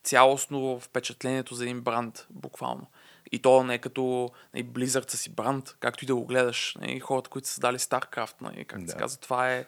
цялостно 0.02 0.81
впечатлението 0.81 1.55
за 1.55 1.64
един 1.64 1.81
бранд, 1.81 2.26
буквално. 2.31 2.86
И 3.32 3.39
то 3.39 3.64
не 3.64 3.74
е 3.74 3.78
като 3.78 4.31
нали, 4.55 4.64
Blizzard 4.64 5.10
си 5.10 5.31
бранд, 5.31 5.76
както 5.81 6.05
и 6.05 6.06
да 6.06 6.14
го 6.14 6.26
гледаш. 6.26 6.76
Нали, 6.81 7.01
хората, 7.01 7.31
които 7.31 7.48
са 7.48 7.55
създали 7.55 7.78
StarCraft, 7.78 8.35
нали, 8.40 8.64
как 8.64 8.85
да. 8.85 8.90
се 8.90 8.97
казва, 8.97 9.20
това 9.20 9.52
е 9.52 9.64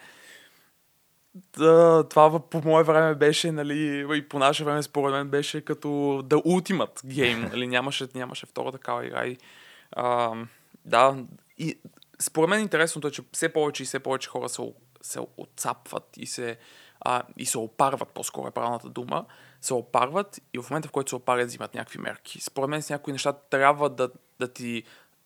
да, 1.59 2.05
това 2.11 2.41
по 2.41 2.63
мое 2.65 2.85
време 2.85 3.15
беше, 3.15 3.53
нали, 3.53 4.07
и 4.19 4.29
по 4.29 4.39
наше 4.39 4.65
време 4.65 4.83
според 4.83 5.15
мен 5.15 5.29
беше 5.29 5.61
като 5.61 5.89
The 6.25 6.45
Ultimate 6.45 7.05
Game, 7.05 7.49
нали, 7.53 7.67
нямаше, 7.67 8.09
нямаше 8.15 8.47
втора 8.47 8.73
такава 8.73 9.07
игра 9.07 9.27
и 9.27 9.37
а, 9.93 10.35
да, 10.85 11.17
и 11.59 11.79
според 12.19 12.51
мен 12.51 12.61
интересното 12.61 13.09
е, 13.09 13.11
че 13.11 13.23
все 13.33 13.49
повече 13.49 13.83
и 13.83 13.87
все 13.87 14.01
повече 14.01 14.29
хора 14.29 14.49
се, 14.49 14.73
се 15.03 15.21
отцапват 15.37 16.09
и 16.17 16.27
се, 16.27 16.59
а, 17.09 17.23
и 17.37 17.47
се 17.47 17.59
опарват, 17.59 18.09
по-скоро 18.09 18.49
е 18.49 18.51
правилната 18.51 18.89
дума, 18.89 19.25
се 19.61 19.75
опарват 19.75 20.41
и 20.55 20.59
в 20.59 20.71
момента, 20.71 20.89
в 20.89 20.91
който 20.91 21.09
се 21.09 21.17
опарят, 21.17 21.49
взимат 21.49 21.75
някакви 21.75 21.99
мерки. 21.99 22.41
Според 22.41 22.71
мен 22.71 22.83
с 22.83 22.91
някои 22.91 23.13
неща 23.13 23.33
трябва 23.33 23.91
да, 23.91 24.11
да 24.41 24.53
ти 24.53 24.83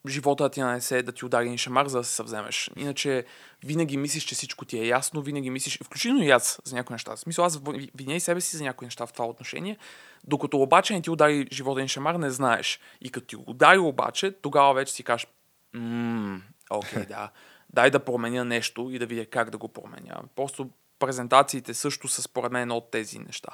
живота 0.09 0.43
да 0.43 0.51
ти 0.51 0.61
нанесе, 0.61 1.02
да 1.02 1.12
ти 1.12 1.24
удари 1.24 1.44
един 1.44 1.59
шамар, 1.59 1.86
за 1.86 1.98
да 1.98 2.05
се 2.05 2.15
съвземеш. 2.15 2.70
Иначе 2.77 3.24
винаги 3.65 3.97
мислиш, 3.97 4.24
че 4.24 4.35
всичко 4.35 4.65
ти 4.65 4.78
е 4.78 4.86
ясно, 4.86 5.23
винаги 5.23 5.51
мислиш, 5.51 5.78
включително 5.85 6.23
и 6.23 6.31
аз 6.31 6.61
за 6.65 6.77
някои 6.77 6.94
неща. 6.94 7.16
В 7.16 7.20
смисъл, 7.20 7.44
аз 7.44 7.61
виня 7.94 8.15
и 8.15 8.20
себе 8.20 8.40
си 8.40 8.57
за 8.57 8.65
някои 8.65 8.86
неща 8.86 9.07
в 9.07 9.12
това 9.12 9.27
отношение, 9.27 9.78
докато 10.24 10.62
обаче 10.62 10.94
не 10.94 11.02
ти 11.02 11.11
удари 11.11 11.48
живота 11.52 11.81
един 11.81 11.89
шамар, 11.89 12.15
не 12.15 12.31
знаеш. 12.31 12.81
И 13.01 13.11
като 13.11 13.27
ти 13.27 13.36
удари 13.47 13.78
обаче, 13.78 14.32
тогава 14.32 14.74
вече 14.74 14.93
си 14.93 15.02
кажеш, 15.02 15.27
ммм, 15.74 16.43
окей, 16.70 17.07
да, 17.07 17.31
дай 17.73 17.90
да 17.90 18.05
променя 18.05 18.44
нещо 18.44 18.90
и 18.90 18.98
да 18.98 19.07
видя 19.07 19.27
как 19.27 19.51
да 19.51 19.59
го 19.59 19.69
променя. 19.69 20.20
Просто 20.36 20.70
презентациите 21.01 21.74
също 21.74 22.09
са 22.09 22.22
според 22.22 22.52
мен 22.52 22.62
едно 22.62 22.77
от 22.77 22.90
тези 22.90 23.18
неща. 23.18 23.48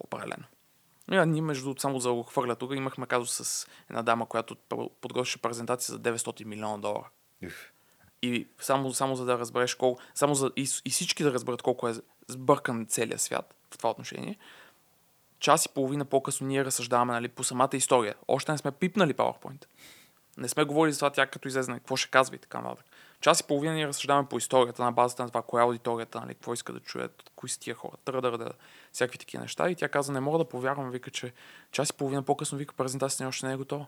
Определено. 0.00 0.44
И, 1.12 1.16
ние, 1.16 1.42
между 1.42 1.64
другото, 1.64 1.80
само 1.80 2.00
за 2.00 2.08
да 2.08 2.14
го 2.14 2.22
хвърля 2.22 2.56
тук, 2.56 2.72
имахме 2.74 3.06
казус 3.06 3.32
с 3.32 3.66
една 3.90 4.02
дама, 4.02 4.26
която 4.26 4.56
подготвяше 5.00 5.42
презентация 5.42 5.92
за 5.92 6.00
900 6.00 6.44
милиона 6.44 6.78
долара. 6.78 7.08
И 8.22 8.48
само, 8.60 8.92
само 8.92 9.16
за 9.16 9.24
да 9.24 9.38
разбереш 9.38 9.74
колко, 9.74 10.02
само 10.14 10.34
за, 10.34 10.50
и, 10.56 10.68
и 10.84 10.90
всички 10.90 11.22
да 11.22 11.32
разберат 11.32 11.62
колко 11.62 11.88
е 11.88 11.94
сбъркан 12.28 12.86
целият 12.86 13.20
свят 13.20 13.54
в 13.70 13.78
това 13.78 13.90
отношение, 13.90 14.38
час 15.38 15.64
и 15.64 15.68
половина 15.68 16.04
по-късно 16.04 16.46
ние 16.46 16.64
разсъждаваме 16.64 17.12
нали, 17.12 17.28
по 17.28 17.44
самата 17.44 17.70
история. 17.72 18.14
Още 18.28 18.52
не 18.52 18.58
сме 18.58 18.72
пипнали 18.72 19.14
PowerPoint. 19.14 19.64
Не 20.36 20.48
сме 20.48 20.64
говорили 20.64 20.92
за 20.92 20.98
това 20.98 21.10
тя 21.10 21.26
като 21.26 21.48
излезе, 21.48 21.72
какво 21.72 21.96
ще 21.96 22.10
казва 22.10 22.36
и 22.36 22.38
така 22.38 22.60
нататък. 22.60 22.86
Час 23.20 23.40
и 23.40 23.44
половина 23.44 23.74
ние 23.74 23.86
разсъждаваме 23.86 24.28
по 24.28 24.38
историята 24.38 24.84
на 24.84 24.92
базата 24.92 25.22
на 25.22 25.28
това, 25.28 25.42
коя 25.42 25.62
е 25.62 25.66
аудиторията, 25.66 26.20
нали, 26.20 26.34
какво 26.34 26.54
иска 26.54 26.72
да 26.72 26.80
чуят, 26.80 27.30
кои 27.36 27.48
са 27.48 27.60
тия 27.60 27.74
хора, 27.74 27.96
търа, 28.04 28.22
да, 28.22 28.38
да, 28.38 28.52
всякакви 28.92 29.18
такива 29.18 29.42
неща. 29.42 29.70
И 29.70 29.74
тя 29.74 29.88
каза, 29.88 30.12
не 30.12 30.20
мога 30.20 30.38
да 30.38 30.44
повярвам, 30.44 30.90
вика, 30.90 31.10
че 31.10 31.32
час 31.70 31.90
и 31.90 31.92
половина 31.92 32.22
по-късно, 32.22 32.58
вика, 32.58 32.74
презентацията 32.74 33.28
още 33.28 33.46
не 33.46 33.52
е 33.52 33.56
готова. 33.56 33.86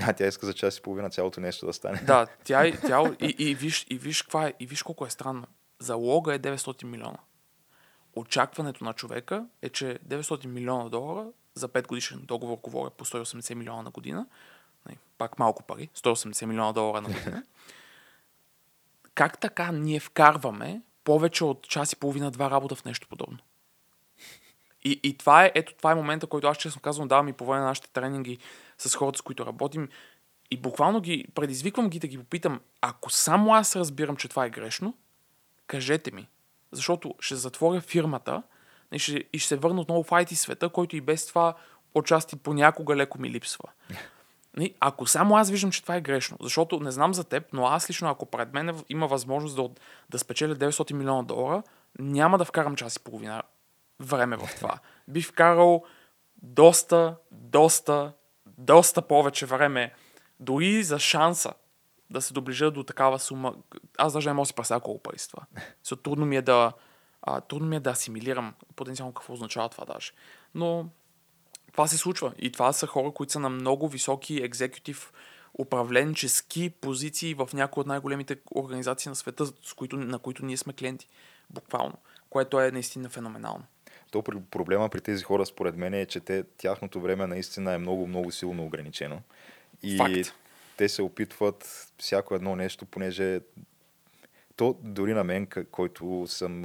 А 0.00 0.12
тя 0.12 0.26
иска 0.26 0.46
за 0.46 0.54
час 0.54 0.78
и 0.78 0.82
половина 0.82 1.10
цялото 1.10 1.40
нещо 1.40 1.66
да 1.66 1.72
стане. 1.72 2.02
Да, 2.06 2.26
тя, 2.44 2.66
и- 2.66 2.80
тя 2.86 3.14
и, 3.20 3.34
и, 3.38 3.54
виж, 3.54 3.86
и 3.90 3.98
виж 3.98 4.22
каква 4.22 4.46
е, 4.46 4.54
и 4.60 4.66
виж 4.66 4.82
колко 4.82 5.06
е 5.06 5.10
странно. 5.10 5.46
Залога 5.78 6.34
е 6.34 6.38
900 6.38 6.84
милиона. 6.84 7.18
Очакването 8.16 8.84
на 8.84 8.92
човека 8.92 9.46
е, 9.62 9.68
че 9.68 9.98
900 10.08 10.46
милиона 10.46 10.88
долара 10.88 11.26
за 11.54 11.68
5 11.68 11.86
годишен 11.86 12.20
договор 12.24 12.56
говоря 12.62 12.90
по 12.90 13.04
180 13.04 13.54
милиона 13.54 13.82
на 13.82 13.90
година. 13.90 14.26
Нали, 14.86 14.98
Пак 15.18 15.38
малко 15.38 15.62
пари, 15.62 15.88
180 15.96 16.44
милиона 16.46 16.72
долара 16.72 17.00
на 17.00 17.08
година. 17.08 17.42
Как 19.18 19.40
така 19.40 19.72
ние 19.72 20.00
вкарваме 20.00 20.82
повече 21.04 21.44
от 21.44 21.68
час 21.68 21.92
и 21.92 21.96
половина-два 21.96 22.50
работа 22.50 22.74
в 22.74 22.84
нещо 22.84 23.08
подобно? 23.08 23.38
И, 24.84 25.00
и 25.02 25.18
това 25.18 25.44
е, 25.44 25.52
ето 25.54 25.74
това 25.74 25.92
е 25.92 25.94
момента, 25.94 26.26
който 26.26 26.46
аз 26.46 26.56
честно 26.56 26.82
казвам 26.82 27.08
давам 27.08 27.28
и 27.28 27.32
по 27.32 27.46
време 27.46 27.60
на 27.60 27.66
нашите 27.66 27.90
тренинги 27.90 28.38
с 28.78 28.94
хората, 28.94 29.18
с 29.18 29.22
които 29.22 29.46
работим. 29.46 29.88
И 30.50 30.56
буквално 30.56 31.00
ги 31.00 31.26
предизвиквам 31.34 31.90
ги 31.90 31.98
да 31.98 32.06
ги 32.06 32.18
попитам, 32.18 32.60
ако 32.80 33.10
само 33.10 33.54
аз 33.54 33.76
разбирам, 33.76 34.16
че 34.16 34.28
това 34.28 34.46
е 34.46 34.50
грешно, 34.50 34.94
кажете 35.66 36.10
ми. 36.10 36.28
Защото 36.72 37.14
ще 37.20 37.36
затворя 37.36 37.80
фирмата 37.80 38.42
и 38.92 38.98
ще, 38.98 39.24
и 39.32 39.38
ще 39.38 39.48
се 39.48 39.56
върна 39.56 39.80
отново 39.80 40.02
в 40.02 40.10
IT 40.10 40.34
света, 40.34 40.68
който 40.68 40.96
и 40.96 41.00
без 41.00 41.26
това 41.26 41.54
отчасти 41.94 42.36
понякога 42.36 42.96
леко 42.96 43.20
ми 43.20 43.30
липсва. 43.30 43.68
Нали, 44.58 44.74
Ако 44.80 45.06
само 45.06 45.36
аз 45.36 45.50
виждам, 45.50 45.70
че 45.70 45.82
това 45.82 45.96
е 45.96 46.00
грешно, 46.00 46.36
защото 46.40 46.80
не 46.80 46.90
знам 46.90 47.14
за 47.14 47.24
теб, 47.24 47.44
но 47.52 47.66
аз 47.66 47.90
лично, 47.90 48.08
ако 48.08 48.26
пред 48.26 48.52
мен 48.52 48.68
е- 48.68 48.74
има 48.88 49.06
възможност 49.06 49.56
да, 49.56 49.70
да 50.10 50.18
спечеля 50.18 50.56
900 50.56 50.92
милиона 50.92 51.22
долара, 51.22 51.62
няма 51.98 52.38
да 52.38 52.44
вкарам 52.44 52.76
час 52.76 52.96
и 52.96 53.04
половина 53.04 53.42
време 54.00 54.36
в 54.36 54.48
това. 54.56 54.78
Бих 55.08 55.26
вкарал 55.26 55.84
доста, 56.42 57.16
доста, 57.30 58.12
доста 58.46 59.02
повече 59.02 59.46
време, 59.46 59.94
дори 60.40 60.82
за 60.82 60.98
шанса 60.98 61.52
да 62.10 62.20
се 62.20 62.32
доближа 62.32 62.70
до 62.70 62.82
такава 62.84 63.18
сума. 63.18 63.54
Аз 63.98 64.12
даже 64.12 64.28
не 64.28 64.32
мога 64.32 64.42
да 64.42 64.46
си 64.46 64.54
представя 64.54 64.80
колко 64.80 65.02
пари 65.02 65.18
са 65.18 65.28
това. 65.28 65.42
So, 65.84 66.02
трудно 66.02 66.26
ми 66.26 66.36
е 66.36 66.42
да, 66.42 66.72
а, 67.22 67.40
трудно 67.40 67.68
ми 67.68 67.76
е 67.76 67.80
да 67.80 67.90
асимилирам 67.90 68.54
потенциално 68.76 69.14
какво 69.14 69.32
означава 69.32 69.68
това 69.68 69.84
даже. 69.84 70.12
Но 70.54 70.86
това 71.78 71.88
се 71.88 71.98
случва. 71.98 72.32
И 72.38 72.52
това 72.52 72.72
са 72.72 72.86
хора, 72.86 73.10
които 73.10 73.32
са 73.32 73.40
на 73.40 73.48
много 73.48 73.88
високи 73.88 74.36
екзекутив 74.36 75.12
управленчески 75.58 76.70
позиции 76.70 77.34
в 77.34 77.48
някои 77.54 77.80
от 77.80 77.86
най-големите 77.86 78.36
организации 78.54 79.08
на 79.08 79.16
света, 79.16 79.46
с 79.46 79.72
които, 79.76 79.96
на 79.96 80.18
които 80.18 80.44
ние 80.44 80.56
сме 80.56 80.72
клиенти. 80.72 81.08
Буквално. 81.50 81.94
Което 82.30 82.60
е 82.60 82.70
наистина 82.70 83.08
феноменално. 83.08 83.64
То 84.10 84.22
проблема 84.22 84.88
при 84.88 85.00
тези 85.00 85.24
хора, 85.24 85.46
според 85.46 85.76
мен, 85.76 85.94
е, 85.94 86.06
че 86.06 86.20
те, 86.20 86.42
тяхното 86.56 87.00
време 87.00 87.26
наистина 87.26 87.72
е 87.72 87.78
много, 87.78 88.06
много 88.06 88.32
силно 88.32 88.64
ограничено. 88.64 89.22
И 89.82 89.96
Факт. 89.96 90.34
те 90.76 90.88
се 90.88 91.02
опитват 91.02 91.90
всяко 91.98 92.34
едно 92.34 92.56
нещо, 92.56 92.86
понеже 92.86 93.40
то 94.56 94.76
дори 94.82 95.14
на 95.14 95.24
мен, 95.24 95.46
който 95.70 96.24
съм 96.28 96.64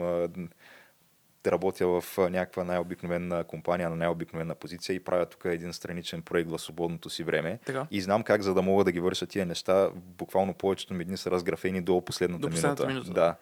работя 1.51 1.87
в 1.87 2.03
а, 2.17 2.29
някаква 2.29 2.63
най-обикновена 2.63 3.43
компания 3.43 3.89
на 3.89 3.95
най-обикновена 3.95 4.55
позиция 4.55 4.95
и 4.95 4.99
правя 4.99 5.25
тук 5.25 5.45
един 5.45 5.73
страничен 5.73 6.21
проект 6.21 6.49
в 6.49 6.59
свободното 6.59 7.09
си 7.09 7.23
време. 7.23 7.59
Така. 7.65 7.87
И 7.91 8.01
знам 8.01 8.23
как, 8.23 8.41
за 8.41 8.53
да 8.53 8.61
мога 8.61 8.83
да 8.83 8.91
ги 8.91 8.99
върша 8.99 9.27
тия 9.27 9.45
неща, 9.45 9.89
буквално 9.95 10.53
повечето 10.53 10.93
ми 10.93 11.05
дни 11.05 11.17
са 11.17 11.31
разграфени 11.31 11.81
до 11.81 12.01
последната, 12.01 12.41
До 12.41 12.49
последната 12.49 12.87
минута. 12.87 13.03
минута. 13.03 13.21
Да. 13.21 13.35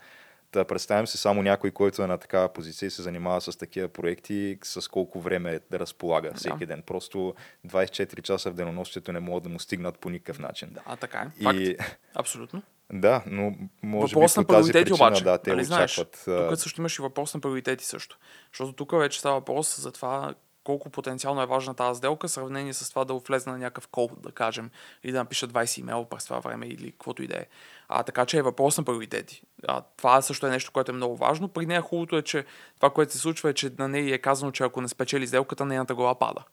Да, 0.53 0.65
представям 0.65 1.07
си 1.07 1.17
само 1.17 1.43
някой, 1.43 1.71
който 1.71 2.03
е 2.03 2.07
на 2.07 2.17
такава 2.17 2.49
позиция 2.53 2.87
и 2.87 2.91
се 2.91 3.01
занимава 3.01 3.41
с 3.41 3.57
такива 3.57 3.87
проекти, 3.87 4.57
с 4.63 4.87
колко 4.87 5.21
време 5.21 5.59
да 5.71 5.79
разполага 5.79 6.31
всеки 6.35 6.65
ден. 6.65 6.83
Просто 6.85 7.33
24 7.67 8.21
часа 8.21 8.51
в 8.51 8.53
денонощието 8.53 9.11
не 9.11 9.19
могат 9.19 9.43
да 9.43 9.49
му 9.49 9.59
стигнат 9.59 9.99
по 9.99 10.09
никакъв 10.09 10.39
начин. 10.39 10.69
Да, 10.71 10.95
така 10.95 11.19
е. 11.19 11.43
Факт. 11.43 11.59
И 11.59 11.77
Абсолютно. 12.15 12.61
Да, 12.93 13.23
но 13.25 13.53
може 13.83 14.15
въпрос 14.15 14.33
би 14.33 14.39
на 14.39 14.45
по 14.45 14.53
тази 14.53 14.73
причина, 14.73 14.95
обаче. 14.95 15.23
да, 15.23 15.37
те 15.37 15.49
нали 15.49 15.61
очакват. 15.61 16.23
Тук 16.25 16.57
също 16.57 16.81
имаш 16.81 16.99
и 16.99 17.01
въпрос 17.01 17.33
на 17.33 17.39
приоритети 17.39 17.85
също. 17.85 18.17
Защото 18.53 18.73
тук 18.73 18.91
вече 18.91 19.19
става 19.19 19.35
въпрос 19.35 19.79
за 19.79 19.91
това 19.91 20.33
колко 20.63 20.89
потенциално 20.89 21.41
е 21.41 21.45
важна 21.45 21.73
тази 21.73 21.97
сделка, 21.97 22.27
в 22.27 22.31
сравнение 22.31 22.73
с 22.73 22.89
това 22.89 23.05
да 23.05 23.13
влезе 23.13 23.49
на 23.49 23.57
някакъв 23.57 23.87
кол, 23.87 24.09
да 24.17 24.31
кажем, 24.31 24.71
или 25.03 25.11
да 25.11 25.17
напиша 25.17 25.47
20 25.47 25.79
имейла 25.79 26.09
през 26.09 26.23
това 26.23 26.39
време 26.39 26.67
или 26.67 26.91
каквото 26.91 27.23
и 27.23 27.27
да 27.27 27.37
е. 27.37 27.45
А, 27.87 28.03
така 28.03 28.25
че 28.25 28.37
е 28.37 28.41
въпрос 28.41 28.77
на 28.77 28.83
приоритети. 28.83 29.41
А, 29.67 29.81
това 29.97 30.21
също 30.21 30.47
е 30.47 30.49
нещо, 30.49 30.71
което 30.71 30.91
е 30.91 30.95
много 30.95 31.17
важно. 31.17 31.47
При 31.47 31.65
нея 31.65 31.81
хубавото 31.81 32.17
е, 32.17 32.21
че 32.21 32.45
това, 32.75 32.89
което 32.89 33.11
се 33.11 33.17
случва 33.17 33.49
е, 33.49 33.53
че 33.53 33.71
на 33.79 33.87
нея 33.87 34.15
е 34.15 34.17
казано, 34.17 34.51
че 34.51 34.63
ако 34.63 34.81
не 34.81 34.87
спечели 34.87 35.27
сделката, 35.27 35.65
нейната 35.65 35.95
глава 35.95 36.15
пада. 36.15 36.43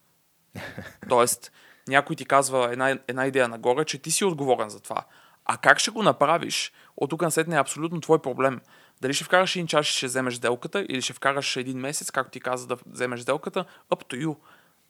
Тоест, 1.09 1.51
някой 1.87 2.15
ти 2.15 2.25
казва 2.25 2.69
една, 2.71 2.99
една 3.07 3.27
идея 3.27 3.47
нагоре, 3.47 3.85
че 3.85 3.97
ти 3.97 4.11
си 4.11 4.25
отговорен 4.25 4.69
за 4.69 4.79
това. 4.79 5.03
А 5.45 5.57
как 5.57 5.79
ще 5.79 5.91
го 5.91 6.03
направиш, 6.03 6.71
от 6.97 7.09
тук 7.09 7.21
насетне 7.21 7.55
е 7.55 7.59
абсолютно 7.59 8.01
твой 8.01 8.21
проблем. 8.21 8.61
Дали 9.01 9.13
ще 9.13 9.23
вкараш 9.23 9.55
един 9.55 9.67
час 9.67 9.85
ще 9.85 10.05
вземеш 10.05 10.35
сделката, 10.35 10.85
или 10.89 11.01
ще 11.01 11.13
вкараш 11.13 11.55
един 11.55 11.77
месец, 11.77 12.11
както 12.11 12.31
ти 12.31 12.39
каза 12.39 12.67
да 12.67 12.77
вземеш 12.85 13.19
сделката, 13.19 13.65
up 13.91 14.13
to 14.13 14.25
you. 14.25 14.35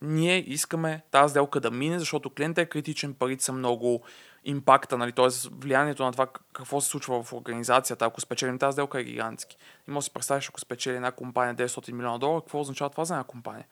Ние 0.02 0.44
искаме 0.48 1.02
тази 1.12 1.32
сделка 1.32 1.60
да 1.60 1.72
мине, 1.72 2.00
защото 2.00 2.30
клиентът 2.30 2.66
е 2.66 2.70
критичен, 2.70 3.14
парите 3.14 3.44
са 3.44 3.54
много, 3.54 4.04
импакта, 4.44 4.98
нали, 4.98 5.12
т.е. 5.12 5.28
влиянието 5.52 6.04
на 6.04 6.12
това 6.12 6.28
какво 6.54 6.82
се 6.82 6.90
случва 6.90 7.24
в 7.24 7.34
организацията, 7.34 8.06
ако 8.06 8.22
спечелим 8.22 8.60
тази 8.60 8.74
сделка 8.74 9.00
е 9.00 9.04
гигантски. 9.04 9.58
И 9.88 9.92
може 9.92 10.04
да 10.04 10.06
си 10.06 10.14
представиш, 10.14 10.50
ако 10.50 10.60
спечели 10.60 10.96
една 10.96 11.12
компания 11.12 11.56
900 11.56 11.92
милиона 11.92 12.18
долара, 12.18 12.42
какво 12.42 12.60
означава 12.60 12.90
това 12.90 13.06
за 13.06 13.14
една 13.14 13.24
компания? 13.24 13.66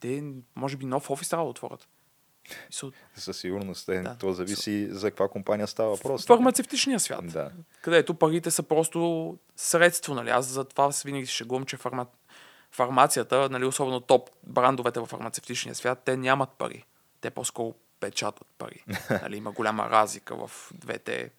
Те, 0.00 0.24
може 0.56 0.76
би, 0.76 0.86
нов 0.86 1.10
офис 1.10 1.28
трябва 1.28 1.44
да 1.44 1.50
отворят. 1.50 1.88
Със 3.16 3.36
сигурност. 3.36 3.88
Е, 3.88 4.02
Да. 4.02 4.16
То 4.20 4.32
зависи 4.32 4.88
за 4.90 5.10
каква 5.10 5.28
компания 5.28 5.66
става 5.66 5.90
въпрос. 5.90 6.24
В 6.24 6.26
фармацевтичния 6.26 7.00
свят. 7.00 7.26
Да. 7.26 7.50
където 7.82 8.14
парите 8.14 8.50
са 8.50 8.62
просто 8.62 9.38
средство. 9.56 10.14
Нали? 10.14 10.30
Аз 10.30 10.46
за 10.46 10.64
това 10.64 10.90
винаги 11.04 11.26
се 11.26 11.32
шегувам, 11.32 11.64
че 11.64 11.76
фарма... 11.76 12.06
фармацията, 12.70 13.48
нали, 13.50 13.64
особено 13.64 14.00
топ 14.00 14.30
брандовете 14.46 15.00
в 15.00 15.06
фармацевтичния 15.06 15.74
свят, 15.74 16.02
те 16.04 16.16
нямат 16.16 16.50
пари. 16.50 16.84
Те 17.20 17.30
по-скоро 17.30 17.74
печатат 18.00 18.46
пари. 18.58 18.84
нали? 19.22 19.36
Има 19.36 19.52
голяма 19.52 19.90
разлика 19.90 20.46
в 20.46 20.70
двете 20.74 21.30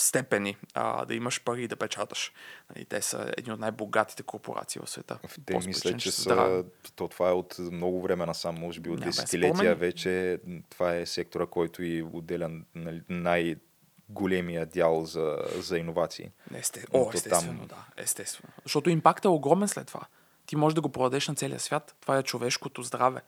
степени 0.00 0.56
а, 0.74 1.04
да 1.04 1.14
имаш 1.14 1.44
пари 1.44 1.64
и 1.64 1.68
да 1.68 1.76
печаташ. 1.76 2.32
Нали? 2.74 2.84
Те 2.84 3.02
са 3.02 3.32
едни 3.36 3.52
от 3.52 3.60
най-богатите 3.60 4.22
корпорации 4.22 4.80
в 4.84 4.90
света. 4.90 5.18
Те 5.22 5.28
По-според, 5.28 5.66
мисля, 5.66 5.96
че 5.96 6.10
са 6.10 6.22
здрави. 6.22 6.64
то 6.96 7.08
това 7.08 7.28
е 7.28 7.32
от 7.32 7.58
много 7.58 8.02
време 8.02 8.26
насам, 8.26 8.54
може 8.54 8.80
би 8.80 8.90
от 8.90 8.98
Няма 8.98 9.10
десетилетия 9.10 9.74
вече. 9.74 10.40
Това 10.70 10.94
е 10.94 11.06
сектора, 11.06 11.46
който 11.46 11.82
и 11.82 12.02
отделя 12.02 12.50
нали, 12.74 13.02
най-големия 13.08 14.66
дял 14.66 15.04
за, 15.04 15.36
за 15.56 15.78
иновации. 15.78 16.30
Есте... 16.54 16.84
О, 16.92 17.10
естествено, 17.14 17.58
там- 17.58 17.66
да. 17.66 18.02
Естествено. 18.02 18.52
Защото 18.62 18.90
импактът 18.90 19.24
е 19.24 19.28
огромен 19.28 19.68
след 19.68 19.86
това. 19.86 20.00
Ти 20.46 20.56
можеш 20.56 20.74
да 20.74 20.80
го 20.80 20.88
продадеш 20.88 21.28
на 21.28 21.34
целия 21.34 21.60
свят. 21.60 21.96
Това 22.00 22.18
е 22.18 22.22
човешкото 22.22 22.82
здраве. 22.82 23.20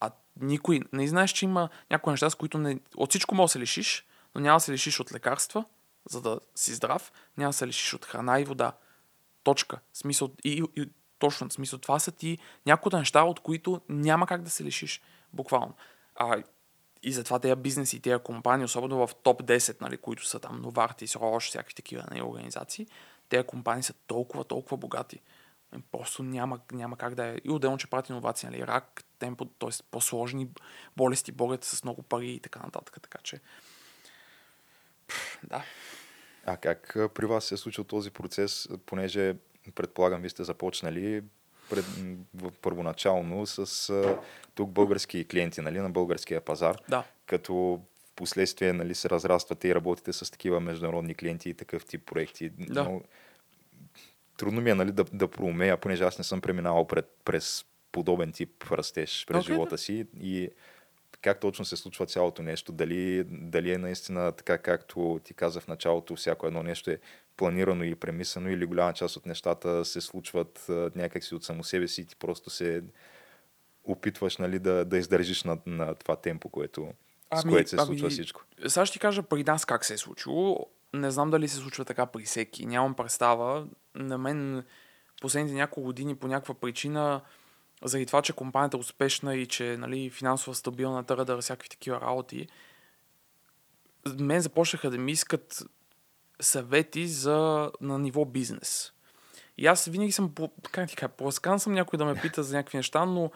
А 0.00 0.10
никой... 0.40 0.80
Не 0.92 1.08
знаеш, 1.08 1.30
че 1.30 1.44
има 1.44 1.68
някои 1.90 2.10
неща, 2.10 2.30
с 2.30 2.34
които 2.34 2.58
не... 2.58 2.78
от 2.96 3.10
всичко 3.10 3.34
може 3.34 3.50
да 3.50 3.52
се 3.52 3.58
лишиш, 3.58 4.06
но 4.34 4.40
няма 4.40 4.56
да 4.56 4.60
се 4.60 4.72
лишиш 4.72 5.00
от 5.00 5.12
лекарства, 5.12 5.64
за 6.10 6.20
да 6.20 6.40
си 6.54 6.74
здрав, 6.74 7.12
няма 7.36 7.48
да 7.48 7.52
се 7.52 7.66
лишиш 7.66 7.94
от 7.94 8.04
храна 8.04 8.40
и 8.40 8.44
вода. 8.44 8.72
Точка. 9.42 9.80
Смисъл, 9.92 10.30
и, 10.44 10.64
и, 10.76 10.90
точно, 11.18 11.50
смисъл, 11.50 11.78
това 11.78 11.98
са 11.98 12.12
ти 12.12 12.38
някои 12.66 12.98
неща, 12.98 13.22
от 13.22 13.40
които 13.40 13.80
няма 13.88 14.26
как 14.26 14.42
да 14.42 14.50
се 14.50 14.64
лишиш. 14.64 15.02
Буквално. 15.32 15.74
А, 16.14 16.42
и 17.02 17.12
затова 17.12 17.38
тези 17.38 17.54
бизнеси 17.54 17.96
и 17.96 18.00
тези 18.00 18.22
компании, 18.22 18.64
особено 18.64 19.06
в 19.06 19.14
топ 19.14 19.42
10, 19.42 19.80
нали, 19.80 19.96
които 19.96 20.26
са 20.26 20.40
там 20.40 20.62
Novartis, 20.62 21.18
Roche, 21.18 21.48
всякакви 21.48 21.74
такива 21.74 22.04
нали, 22.10 22.22
организации, 22.22 22.86
тези 23.28 23.46
компании 23.46 23.82
са 23.82 23.92
толкова, 24.06 24.44
толкова 24.44 24.76
богати. 24.76 25.20
Просто 25.92 26.22
няма, 26.22 26.60
няма 26.72 26.96
как 26.96 27.14
да 27.14 27.26
е. 27.26 27.36
И 27.44 27.50
отделно, 27.50 27.78
че 27.78 27.86
правят 27.86 28.08
иновации, 28.08 28.48
нали, 28.48 28.66
рак, 28.66 29.04
темпо, 29.18 29.44
т.е. 29.44 29.70
по-сложни 29.90 30.48
болести, 30.96 31.32
борят 31.32 31.64
с 31.64 31.84
много 31.84 32.02
пари 32.02 32.30
и 32.30 32.40
така 32.40 32.60
нататък. 32.60 32.98
Така 33.02 33.18
че, 33.22 33.40
да. 35.44 35.64
А 36.46 36.56
как 36.56 36.96
при 37.14 37.26
вас 37.26 37.44
се 37.44 37.54
е 37.54 37.58
случил 37.58 37.84
този 37.84 38.10
процес, 38.10 38.68
понеже 38.86 39.34
предполагам, 39.74 40.20
вие 40.20 40.30
сте 40.30 40.44
започнали 40.44 41.22
пред, 41.70 41.84
първоначално 42.62 43.46
с 43.46 43.90
а, 43.90 44.18
тук 44.54 44.70
български 44.70 45.24
клиенти 45.24 45.60
нали, 45.60 45.78
на 45.78 45.90
българския 45.90 46.40
пазар, 46.40 46.76
Да. 46.88 47.04
като 47.26 47.54
в 47.54 48.12
последствие 48.16 48.72
нали, 48.72 48.94
се 48.94 49.10
разраствате 49.10 49.68
и 49.68 49.74
работите 49.74 50.12
с 50.12 50.30
такива 50.30 50.60
международни 50.60 51.14
клиенти 51.14 51.50
и 51.50 51.54
такъв 51.54 51.84
тип 51.84 52.06
проекти. 52.06 52.48
Да. 52.48 52.84
Но, 52.84 53.02
трудно 54.36 54.60
ми 54.60 54.70
е 54.70 54.74
нали, 54.74 54.92
да, 54.92 55.04
да 55.12 55.28
проумея, 55.28 55.76
понеже 55.76 56.04
аз 56.04 56.18
не 56.18 56.24
съм 56.24 56.40
преминавал 56.40 56.86
пред, 56.86 57.16
през 57.24 57.64
подобен 57.92 58.32
тип 58.32 58.64
растеж 58.72 59.24
през 59.26 59.36
да. 59.36 59.42
живота 59.42 59.78
си 59.78 60.06
и 60.20 60.50
как 61.22 61.40
точно 61.40 61.64
се 61.64 61.76
случва 61.76 62.06
цялото 62.06 62.42
нещо, 62.42 62.72
дали, 62.72 63.24
дали 63.24 63.72
е 63.72 63.78
наистина 63.78 64.32
така, 64.32 64.58
както 64.58 65.20
ти 65.24 65.34
каза 65.34 65.60
в 65.60 65.68
началото, 65.68 66.16
всяко 66.16 66.46
едно 66.46 66.62
нещо 66.62 66.90
е 66.90 66.98
планирано 67.36 67.84
и 67.84 67.94
премислено 67.94 68.50
или 68.50 68.66
голяма 68.66 68.92
част 68.92 69.16
от 69.16 69.26
нещата 69.26 69.84
се 69.84 70.00
случват 70.00 70.66
някакси 70.94 71.34
от 71.34 71.44
само 71.44 71.64
себе 71.64 71.88
си 71.88 72.00
и 72.00 72.04
ти 72.04 72.16
просто 72.16 72.50
се 72.50 72.82
опитваш 73.84 74.36
нали, 74.36 74.58
да, 74.58 74.84
да 74.84 74.98
издържиш 74.98 75.44
на, 75.44 75.58
на 75.66 75.94
това 75.94 76.16
темпо, 76.16 76.48
което, 76.48 76.88
с 77.34 77.44
Ами, 77.44 77.52
което 77.52 77.70
се 77.70 77.76
ами, 77.76 77.86
случва 77.86 78.10
всичко. 78.10 78.42
Сега 78.66 78.86
ще 78.86 78.92
ти 78.92 78.98
кажа 78.98 79.22
при 79.22 79.44
нас 79.44 79.64
как 79.64 79.84
се 79.84 79.94
е 79.94 79.98
случило. 79.98 80.66
Не 80.94 81.10
знам 81.10 81.30
дали 81.30 81.48
се 81.48 81.56
случва 81.56 81.84
така 81.84 82.06
при 82.06 82.22
всеки. 82.22 82.66
Нямам 82.66 82.94
представа. 82.94 83.66
На 83.94 84.18
мен 84.18 84.64
последните 85.20 85.54
няколко 85.54 85.86
години 85.86 86.16
по 86.16 86.28
някаква 86.28 86.54
причина, 86.54 87.20
заради 87.84 88.06
това, 88.06 88.22
че 88.22 88.32
компанията 88.32 88.76
е 88.76 88.80
успешна 88.80 89.34
и 89.34 89.46
че 89.46 89.76
нали, 89.76 90.10
финансово 90.10 90.54
стабилна, 90.54 91.04
търда, 91.04 91.40
всякакви 91.40 91.68
такива 91.68 92.00
работи, 92.00 92.48
мен 94.18 94.40
започнаха 94.40 94.90
да 94.90 94.98
ми 94.98 95.12
искат 95.12 95.64
съвети 96.40 97.08
за, 97.08 97.70
на 97.80 97.98
ниво 97.98 98.24
бизнес. 98.24 98.92
И 99.58 99.66
аз 99.66 99.84
винаги 99.84 100.12
съм, 100.12 100.34
как 100.72 100.88
ти 100.88 100.96
кажа, 100.96 101.08
поласкан 101.08 101.60
съм 101.60 101.72
някой 101.72 101.96
да 101.96 102.04
ме 102.04 102.20
пита 102.20 102.42
за 102.42 102.56
някакви 102.56 102.76
неща, 102.76 103.04
но 103.04 103.30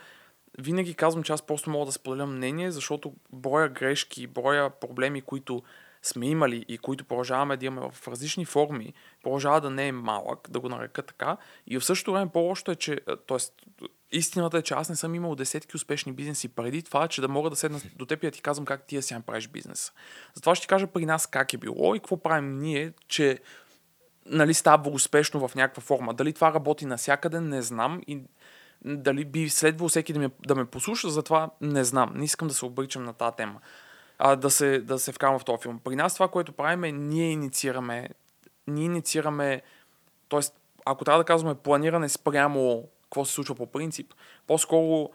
винаги 0.58 0.94
казвам, 0.94 1.22
че 1.22 1.32
аз 1.32 1.42
просто 1.42 1.70
мога 1.70 1.86
да 1.86 1.92
споделя 1.92 2.26
мнение, 2.26 2.70
защото 2.70 3.12
броя 3.32 3.68
грешки, 3.68 4.26
броя 4.26 4.70
проблеми, 4.70 5.22
които 5.22 5.62
сме 6.02 6.26
имали 6.26 6.64
и 6.68 6.78
които 6.78 7.04
продължаваме 7.04 7.56
да 7.56 7.66
имаме 7.66 7.90
в 7.92 8.08
различни 8.08 8.44
форми, 8.44 8.94
продължава 9.22 9.60
да 9.60 9.70
не 9.70 9.88
е 9.88 9.92
малък, 9.92 10.48
да 10.50 10.60
го 10.60 10.68
нарека 10.68 11.02
така. 11.02 11.36
И 11.66 11.78
в 11.78 11.84
същото 11.84 12.12
време 12.12 12.30
по-лошото 12.32 12.70
е, 12.70 12.76
че, 12.76 13.00
т.е. 13.26 13.38
истината 14.16 14.58
е, 14.58 14.62
че 14.62 14.74
аз 14.74 14.88
не 14.88 14.96
съм 14.96 15.14
имал 15.14 15.34
десетки 15.34 15.76
успешни 15.76 16.12
бизнеси 16.12 16.48
преди 16.48 16.82
това, 16.82 17.08
че 17.08 17.20
да 17.20 17.28
мога 17.28 17.50
да 17.50 17.56
седна 17.56 17.80
до 17.96 18.06
теб 18.06 18.22
и 18.22 18.26
да 18.26 18.30
ти 18.30 18.42
казвам 18.42 18.66
как 18.66 18.86
ти 18.86 18.96
да 18.96 19.02
си 19.02 19.14
направиш 19.14 19.48
бизнес. 19.48 19.92
Затова 20.34 20.54
ще 20.54 20.62
ти 20.62 20.68
кажа 20.68 20.86
при 20.86 21.06
нас 21.06 21.26
как 21.26 21.52
е 21.52 21.56
било 21.58 21.94
и 21.94 21.98
какво 21.98 22.16
правим 22.16 22.58
ние, 22.58 22.92
че 23.08 23.38
нали, 24.26 24.54
става 24.54 24.90
успешно 24.90 25.48
в 25.48 25.54
някаква 25.54 25.82
форма. 25.82 26.14
Дали 26.14 26.32
това 26.32 26.54
работи 26.54 26.86
навсякъде, 26.86 27.40
не 27.40 27.62
знам. 27.62 28.00
И 28.06 28.22
дали 28.84 29.24
би 29.24 29.48
следвало 29.48 29.88
всеки 29.88 30.12
да 30.12 30.18
ме, 30.18 30.30
да 30.46 30.54
ме 30.54 30.64
послуша, 30.64 31.10
затова 31.10 31.50
не 31.60 31.84
знам. 31.84 32.12
Не 32.14 32.24
искам 32.24 32.48
да 32.48 32.54
се 32.54 32.64
обричам 32.64 33.04
на 33.04 33.12
тази 33.12 33.36
тема. 33.36 33.60
А, 34.18 34.36
да, 34.36 34.50
се, 34.50 34.78
да 34.78 34.98
се 34.98 35.12
вкарам 35.12 35.38
в 35.38 35.44
този 35.44 35.62
филм. 35.62 35.80
При 35.84 35.96
нас 35.96 36.14
това, 36.14 36.28
което 36.28 36.52
правим 36.52 36.84
е, 36.84 36.92
ние 36.92 37.30
инициираме, 37.30 38.08
ние 38.66 38.84
инициираме, 38.84 39.62
т.е. 40.28 40.40
ако 40.84 41.04
трябва 41.04 41.18
да 41.18 41.26
казваме 41.26 41.54
планиране 41.54 42.08
спрямо 42.08 42.88
какво 43.14 43.24
се 43.24 43.32
случва 43.32 43.54
по 43.54 43.66
принцип, 43.66 44.14
по-скоро 44.46 45.10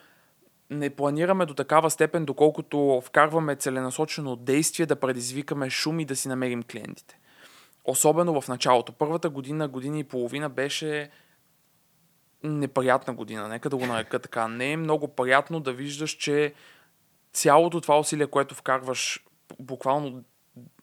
не 0.69 0.89
планираме 0.89 1.45
до 1.45 1.53
такава 1.53 1.89
степен, 1.89 2.25
доколкото 2.25 3.01
вкарваме 3.05 3.55
целенасочено 3.55 4.35
действие 4.35 4.85
да 4.85 4.95
предизвикаме 4.95 5.69
шум 5.69 5.99
и 5.99 6.05
да 6.05 6.15
си 6.15 6.27
намерим 6.27 6.63
клиентите. 6.63 7.19
Особено 7.85 8.41
в 8.41 8.47
началото. 8.47 8.93
Първата 8.93 9.29
година, 9.29 9.67
година 9.67 9.99
и 9.99 10.03
половина 10.03 10.49
беше 10.49 11.09
неприятна 12.43 13.13
година. 13.13 13.47
Нека 13.47 13.69
да 13.69 13.77
го 13.77 13.85
нарека 13.85 14.19
така. 14.19 14.47
Не 14.47 14.71
е 14.71 14.77
много 14.77 15.07
приятно 15.07 15.59
да 15.59 15.73
виждаш, 15.73 16.11
че 16.11 16.53
цялото 17.33 17.81
това 17.81 17.99
усилие, 17.99 18.27
което 18.27 18.55
вкарваш 18.55 19.25
буквално 19.59 20.23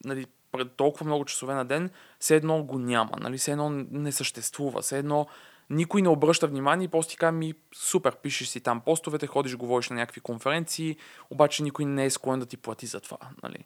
нали, 0.04 0.26
пред 0.52 0.72
толкова 0.72 1.06
много 1.06 1.24
часове 1.24 1.54
на 1.54 1.64
ден, 1.64 1.90
все 2.20 2.36
едно 2.36 2.62
го 2.62 2.78
няма. 2.78 3.12
Нали? 3.20 3.38
Все 3.38 3.52
едно 3.52 3.70
не 3.90 4.12
съществува. 4.12 4.82
Все 4.82 4.98
едно 4.98 5.26
никой 5.70 6.02
не 6.02 6.08
обръща 6.08 6.46
внимание 6.46 6.84
и 6.84 6.88
просто 6.88 7.10
ти 7.10 7.16
казва 7.16 7.32
ми 7.32 7.54
супер, 7.74 8.16
пишеш 8.16 8.48
си 8.48 8.60
там 8.60 8.80
постовете, 8.80 9.26
ходиш, 9.26 9.56
говориш 9.56 9.88
на 9.90 9.96
някакви 9.96 10.20
конференции, 10.20 10.96
обаче 11.30 11.62
никой 11.62 11.84
не 11.84 12.04
е 12.04 12.10
склонен 12.10 12.40
да 12.40 12.46
ти 12.46 12.56
плати 12.56 12.86
за 12.86 13.00
това. 13.00 13.18
Нали? 13.42 13.64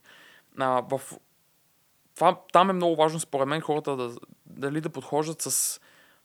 А, 0.58 0.82
в... 0.90 1.00
това, 2.14 2.40
там 2.52 2.70
е 2.70 2.72
много 2.72 2.96
важно 2.96 3.20
според 3.20 3.48
мен 3.48 3.60
хората 3.60 3.96
да, 3.96 4.16
дали 4.46 4.80
да 4.80 4.90
подхождат 4.90 5.42
с 5.42 5.80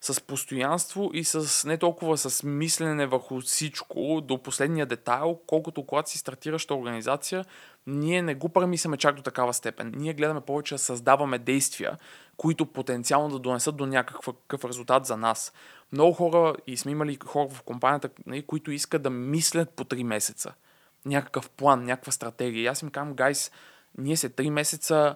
с 0.05 0.21
постоянство 0.21 1.09
и 1.13 1.23
с 1.23 1.67
не 1.67 1.77
толкова 1.77 2.17
с 2.17 2.43
мислене 2.43 3.05
върху 3.05 3.41
всичко 3.41 4.21
до 4.23 4.43
последния 4.43 4.85
детайл, 4.85 5.39
колкото 5.47 5.85
когато 5.85 6.09
си 6.09 6.17
стартираща 6.17 6.75
организация, 6.75 7.45
ние 7.87 8.21
не 8.21 8.35
го 8.35 8.49
премисляме 8.49 8.97
чак 8.97 9.15
до 9.15 9.21
такава 9.21 9.53
степен. 9.53 9.93
Ние 9.95 10.13
гледаме 10.13 10.41
повече 10.41 10.75
да 10.75 10.79
създаваме 10.79 11.39
действия, 11.39 11.97
които 12.37 12.65
потенциално 12.65 13.29
да 13.29 13.39
донесат 13.39 13.75
до 13.75 13.85
някакъв 13.85 14.65
резултат 14.65 15.05
за 15.05 15.17
нас. 15.17 15.53
Много 15.91 16.13
хора, 16.13 16.55
и 16.67 16.77
сме 16.77 16.91
имали 16.91 17.17
хора 17.25 17.49
в 17.49 17.61
компанията, 17.61 18.09
нали, 18.25 18.45
които 18.45 18.71
искат 18.71 19.01
да 19.01 19.09
мислят 19.09 19.69
по 19.69 19.83
3 19.83 20.03
месеца. 20.03 20.53
Някакъв 21.05 21.49
план, 21.49 21.83
някаква 21.83 22.11
стратегия. 22.11 22.63
И 22.63 22.67
аз 22.67 22.81
им 22.81 22.89
казвам, 22.89 23.13
гайс, 23.13 23.51
ние 23.97 24.17
се 24.17 24.29
3 24.29 24.49
месеца 24.49 25.15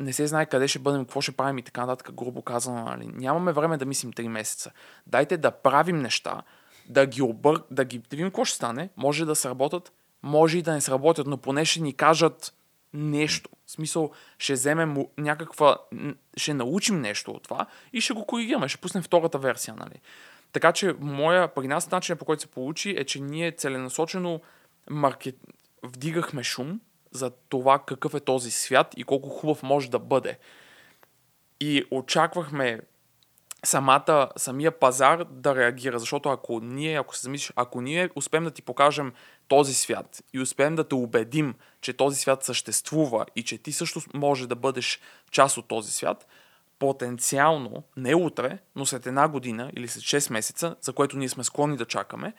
не 0.00 0.12
се 0.12 0.26
знае 0.26 0.46
къде 0.46 0.68
ще 0.68 0.78
бъдем, 0.78 1.04
какво 1.04 1.20
ще 1.20 1.32
правим 1.32 1.58
и 1.58 1.62
така 1.62 1.86
нататък, 1.86 2.14
грубо 2.14 2.42
казано. 2.42 2.84
Нали. 2.84 3.06
Нямаме 3.06 3.52
време 3.52 3.76
да 3.76 3.86
мислим 3.86 4.12
3 4.12 4.28
месеца. 4.28 4.70
Дайте 5.06 5.36
да 5.36 5.50
правим 5.50 5.98
неща, 5.98 6.42
да 6.88 7.06
ги 7.06 7.22
обър... 7.22 7.62
да 7.70 7.84
ги 7.84 7.98
да 7.98 8.04
видим 8.10 8.26
какво 8.26 8.44
ще 8.44 8.56
стане. 8.56 8.88
Може 8.96 9.24
да 9.24 9.36
сработят, 9.36 9.92
може 10.22 10.58
и 10.58 10.62
да 10.62 10.72
не 10.72 10.80
сработят, 10.80 11.26
но 11.26 11.36
поне 11.36 11.64
ще 11.64 11.80
ни 11.80 11.92
кажат 11.92 12.54
нещо. 12.94 13.50
В 13.66 13.70
смисъл, 13.70 14.10
ще 14.38 14.52
вземем 14.52 14.96
някаква... 15.18 15.76
ще 16.36 16.54
научим 16.54 17.00
нещо 17.00 17.30
от 17.30 17.42
това 17.42 17.66
и 17.92 18.00
ще 18.00 18.14
го 18.14 18.26
коригираме, 18.26 18.68
ще 18.68 18.80
пуснем 18.80 19.02
втората 19.02 19.38
версия, 19.38 19.74
нали. 19.74 20.00
Така 20.52 20.72
че, 20.72 20.94
моя, 21.00 21.54
при 21.54 21.68
нас 21.68 21.90
начинът 21.90 22.18
по 22.18 22.24
който 22.24 22.42
се 22.42 22.48
получи 22.48 22.90
е, 22.90 23.04
че 23.04 23.20
ние 23.20 23.52
целенасочено 23.52 24.40
маркет... 24.90 25.36
вдигахме 25.82 26.42
шум, 26.42 26.80
за 27.16 27.30
това 27.30 27.78
какъв 27.78 28.14
е 28.14 28.20
този 28.20 28.50
свят 28.50 28.94
и 28.96 29.04
колко 29.04 29.28
хубав 29.28 29.62
може 29.62 29.90
да 29.90 29.98
бъде. 29.98 30.38
И 31.60 31.84
очаквахме 31.90 32.80
самата, 33.64 34.28
самия 34.36 34.78
пазар 34.78 35.24
да 35.30 35.54
реагира, 35.54 35.98
защото 35.98 36.28
ако 36.28 36.60
ние, 36.60 36.98
ако 36.98 37.16
се 37.16 37.22
замислиш, 37.22 37.52
ако 37.56 37.80
ние 37.80 38.10
успеем 38.14 38.44
да 38.44 38.50
ти 38.50 38.62
покажем 38.62 39.12
този 39.48 39.74
свят 39.74 40.22
и 40.32 40.40
успеем 40.40 40.76
да 40.76 40.88
те 40.88 40.94
убедим, 40.94 41.54
че 41.80 41.92
този 41.92 42.16
свят 42.16 42.44
съществува 42.44 43.26
и 43.36 43.42
че 43.42 43.58
ти 43.58 43.72
също 43.72 44.00
може 44.14 44.46
да 44.46 44.56
бъдеш 44.56 45.00
част 45.30 45.56
от 45.56 45.68
този 45.68 45.92
свят, 45.92 46.26
потенциално, 46.78 47.82
не 47.96 48.14
утре, 48.14 48.58
но 48.76 48.86
след 48.86 49.06
една 49.06 49.28
година 49.28 49.70
или 49.76 49.88
след 49.88 50.02
6 50.02 50.32
месеца, 50.32 50.76
за 50.80 50.92
което 50.92 51.16
ние 51.16 51.28
сме 51.28 51.44
склонни 51.44 51.76
да 51.76 51.84
чакаме, 51.84 52.34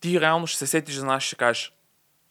ти 0.00 0.20
реално 0.20 0.46
ще 0.46 0.58
се 0.58 0.66
сетиш 0.66 0.94
за 0.94 1.06
нас 1.06 1.24
и 1.24 1.26
ще 1.26 1.36
кажеш, 1.36 1.72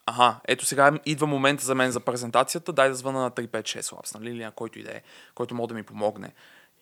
Аха, 0.06 0.40
ето 0.46 0.66
сега 0.66 1.00
идва 1.06 1.28
момента 1.28 1.64
за 1.64 1.76
мен 1.76 1.92
за 1.92 2.00
презентацията, 2.00 2.74
дай 2.74 2.90
да 2.90 2.96
звъна 2.96 3.20
на 3.20 3.32
356 3.32 3.82
Labs, 3.82 4.20
нали, 4.20 4.30
или 4.30 4.44
на 4.44 4.52
който 4.52 4.80
и 4.80 4.84
да 4.84 4.92
е, 4.92 5.02
който 5.36 5.56
може 5.56 5.68
да 5.68 5.74
ми 5.74 5.84
помогне. 5.84 6.34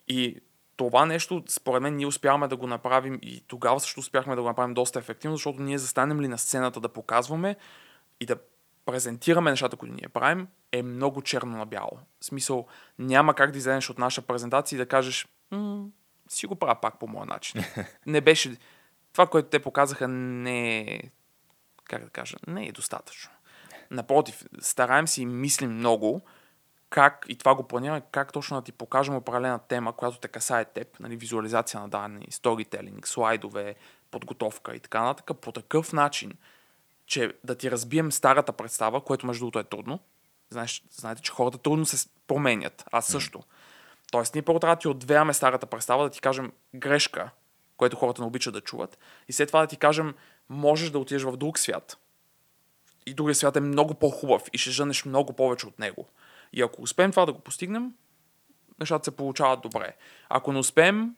И 0.08 0.40
това 0.76 1.06
нещо, 1.06 1.44
според 1.48 1.82
мен, 1.82 1.96
ние 1.96 2.06
успяваме 2.06 2.48
да 2.48 2.56
го 2.56 2.66
направим 2.66 3.18
и 3.22 3.44
тогава 3.48 3.80
също 3.80 4.00
успяхме 4.00 4.34
да 4.34 4.42
го 4.42 4.48
направим 4.48 4.74
доста 4.74 4.98
ефективно, 4.98 5.36
защото 5.36 5.62
ние 5.62 5.78
застанем 5.78 6.20
ли 6.20 6.28
на 6.28 6.38
сцената 6.38 6.80
да 6.80 6.88
показваме 6.88 7.56
и 8.20 8.26
да 8.26 8.36
презентираме 8.84 9.50
нещата, 9.50 9.76
които 9.76 9.94
ние 9.94 10.08
правим, 10.08 10.48
е 10.72 10.82
много 10.82 11.22
черно 11.22 11.58
на 11.58 11.66
бяло. 11.66 11.98
В 12.20 12.24
смисъл, 12.24 12.66
няма 12.98 13.34
как 13.34 13.50
да 13.50 13.58
излезеш 13.58 13.90
от 13.90 13.98
наша 13.98 14.22
презентация 14.22 14.76
и 14.76 14.78
да 14.78 14.86
кажеш, 14.86 15.28
си 16.28 16.46
го 16.46 16.54
правя 16.54 16.80
пак 16.80 16.98
по 16.98 17.08
моя 17.08 17.26
начин. 17.26 17.64
Не 18.06 18.20
беше... 18.20 18.56
Това, 19.12 19.26
което 19.26 19.48
те 19.48 19.58
показаха, 19.58 20.08
не 20.08 20.80
е 20.80 21.00
как 21.92 22.04
да 22.04 22.10
кажа, 22.10 22.36
не 22.46 22.66
е 22.66 22.72
достатъчно. 22.72 23.30
Напротив, 23.90 24.44
стараем 24.60 25.08
се 25.08 25.22
и 25.22 25.26
мислим 25.26 25.70
много 25.70 26.22
как, 26.90 27.26
и 27.28 27.36
това 27.36 27.54
го 27.54 27.62
планираме, 27.62 28.02
как 28.10 28.32
точно 28.32 28.56
да 28.56 28.64
ти 28.64 28.72
покажем 28.72 29.16
определена 29.16 29.58
тема, 29.58 29.92
която 29.92 30.18
те 30.18 30.28
касае 30.28 30.64
теб, 30.64 31.00
нали, 31.00 31.16
визуализация 31.16 31.80
на 31.80 31.88
данни, 31.88 32.26
сторителинг, 32.30 33.08
слайдове, 33.08 33.74
подготовка 34.10 34.76
и 34.76 34.80
така 34.80 35.02
нататък, 35.02 35.38
по 35.40 35.52
такъв 35.52 35.92
начин, 35.92 36.32
че 37.06 37.32
да 37.44 37.54
ти 37.54 37.70
разбием 37.70 38.12
старата 38.12 38.52
представа, 38.52 39.04
което 39.04 39.26
между 39.26 39.40
другото 39.40 39.58
е 39.58 39.64
трудно. 39.64 40.00
Знаеш, 40.50 40.84
знаете, 40.90 41.22
че 41.22 41.32
хората 41.32 41.58
трудно 41.58 41.86
се 41.86 42.08
променят. 42.26 42.84
Аз 42.92 43.06
също. 43.06 43.38
Mm. 43.38 43.44
Тоест, 44.12 44.34
ние 44.34 44.42
първо 44.42 44.60
трябва 44.60 44.76
да 44.76 44.80
ти 44.80 44.88
отвеяме 44.88 45.34
старата 45.34 45.66
представа, 45.66 46.04
да 46.04 46.10
ти 46.10 46.20
кажем 46.20 46.52
грешка, 46.74 47.30
което 47.76 47.96
хората 47.96 48.22
не 48.22 48.26
обичат 48.26 48.54
да 48.54 48.60
чуват. 48.60 48.98
И 49.28 49.32
след 49.32 49.48
това 49.48 49.60
да 49.60 49.66
ти 49.66 49.76
кажем, 49.76 50.14
можеш 50.52 50.90
да 50.90 50.98
отидеш 50.98 51.22
в 51.22 51.36
друг 51.36 51.58
свят. 51.58 51.98
И 53.06 53.14
другия 53.14 53.34
свят 53.34 53.56
е 53.56 53.60
много 53.60 53.94
по-хубав 53.94 54.42
и 54.52 54.58
ще 54.58 54.70
жънеш 54.70 55.04
много 55.04 55.32
повече 55.32 55.66
от 55.66 55.78
него. 55.78 56.08
И 56.52 56.62
ако 56.62 56.82
успеем 56.82 57.10
това 57.10 57.26
да 57.26 57.32
го 57.32 57.38
постигнем, 57.38 57.92
нещата 58.80 59.04
се 59.04 59.16
получават 59.16 59.60
добре. 59.60 59.96
Ако 60.28 60.52
не 60.52 60.58
успеем, 60.58 61.16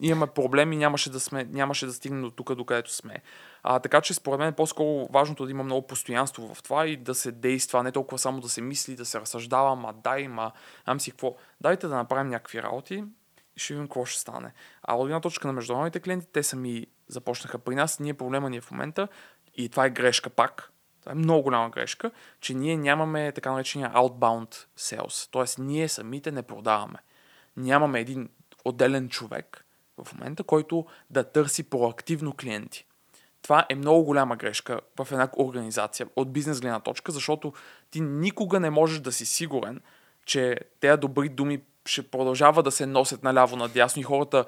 имаме 0.00 0.26
проблеми, 0.26 0.76
нямаше 0.76 1.10
да, 1.10 1.20
сме, 1.20 1.44
нямаше 1.44 1.86
да 1.86 1.92
стигнем 1.92 2.22
до 2.22 2.30
тук, 2.30 2.54
докъдето 2.54 2.92
сме. 2.92 3.22
А, 3.62 3.78
така 3.78 4.00
че 4.00 4.14
според 4.14 4.38
мен 4.38 4.48
е 4.48 4.56
по-скоро 4.56 5.08
важното 5.12 5.42
е 5.42 5.46
да 5.46 5.50
има 5.50 5.64
много 5.64 5.86
постоянство 5.86 6.54
в 6.54 6.62
това 6.62 6.86
и 6.86 6.96
да 6.96 7.14
се 7.14 7.32
действа, 7.32 7.82
не 7.82 7.92
толкова 7.92 8.18
само 8.18 8.40
да 8.40 8.48
се 8.48 8.60
мисли, 8.60 8.96
да 8.96 9.04
се 9.04 9.20
разсъждава, 9.20 9.76
ма 9.76 9.92
дай, 9.92 10.28
ма 10.28 10.52
ам 10.86 11.00
си 11.00 11.10
какво. 11.10 11.36
Дайте 11.60 11.88
да 11.88 11.96
направим 11.96 12.30
някакви 12.30 12.62
работи 12.62 13.04
ще 13.56 13.74
видим 13.74 13.86
какво 13.86 14.04
ще 14.04 14.20
стане. 14.20 14.52
А 14.82 14.96
от 14.96 15.04
една 15.04 15.20
точка 15.20 15.46
на 15.46 15.52
международните 15.52 16.00
клиенти, 16.00 16.26
те 16.32 16.42
сами 16.42 16.86
започнаха 17.08 17.58
при 17.58 17.74
нас. 17.74 18.00
Ние 18.00 18.14
проблема 18.14 18.50
ни 18.50 18.56
е 18.56 18.60
в 18.60 18.70
момента, 18.70 19.08
и 19.54 19.68
това 19.68 19.86
е 19.86 19.90
грешка 19.90 20.30
пак, 20.30 20.72
това 21.00 21.12
е 21.12 21.14
много 21.14 21.42
голяма 21.42 21.70
грешка, 21.70 22.10
че 22.40 22.54
ние 22.54 22.76
нямаме 22.76 23.32
така 23.32 23.52
наречения 23.52 23.92
outbound 23.92 24.66
sales. 24.78 25.28
Тоест, 25.30 25.58
ние 25.58 25.88
самите 25.88 26.32
не 26.32 26.42
продаваме. 26.42 26.98
Нямаме 27.56 28.00
един 28.00 28.28
отделен 28.64 29.08
човек 29.08 29.64
в 30.04 30.14
момента, 30.14 30.44
който 30.44 30.86
да 31.10 31.24
търси 31.24 31.62
проактивно 31.62 32.32
клиенти. 32.32 32.86
Това 33.42 33.66
е 33.68 33.74
много 33.74 34.04
голяма 34.04 34.36
грешка 34.36 34.80
в 34.98 35.08
една 35.12 35.28
организация 35.38 36.06
от 36.16 36.32
бизнес 36.32 36.60
гледна 36.60 36.80
точка, 36.80 37.12
защото 37.12 37.52
ти 37.90 38.00
никога 38.00 38.60
не 38.60 38.70
можеш 38.70 39.00
да 39.00 39.12
си 39.12 39.26
сигурен, 39.26 39.80
че 40.24 40.56
тези 40.80 41.00
добри 41.00 41.28
думи 41.28 41.62
ще 41.86 42.02
продължава 42.02 42.62
да 42.62 42.70
се 42.70 42.86
носят 42.86 43.22
наляво-надясно 43.22 44.00
и 44.00 44.02
хората 44.02 44.44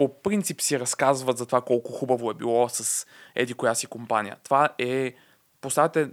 по 0.00 0.22
принцип 0.22 0.60
си 0.60 0.80
разказват 0.80 1.38
за 1.38 1.46
това 1.46 1.60
колко 1.60 1.92
хубаво 1.92 2.30
е 2.30 2.34
било 2.34 2.68
с 2.68 3.06
еди 3.34 3.54
коя 3.54 3.74
си 3.74 3.86
компания. 3.86 4.36
Това 4.44 4.68
е 4.78 5.14
поставяте 5.60 6.10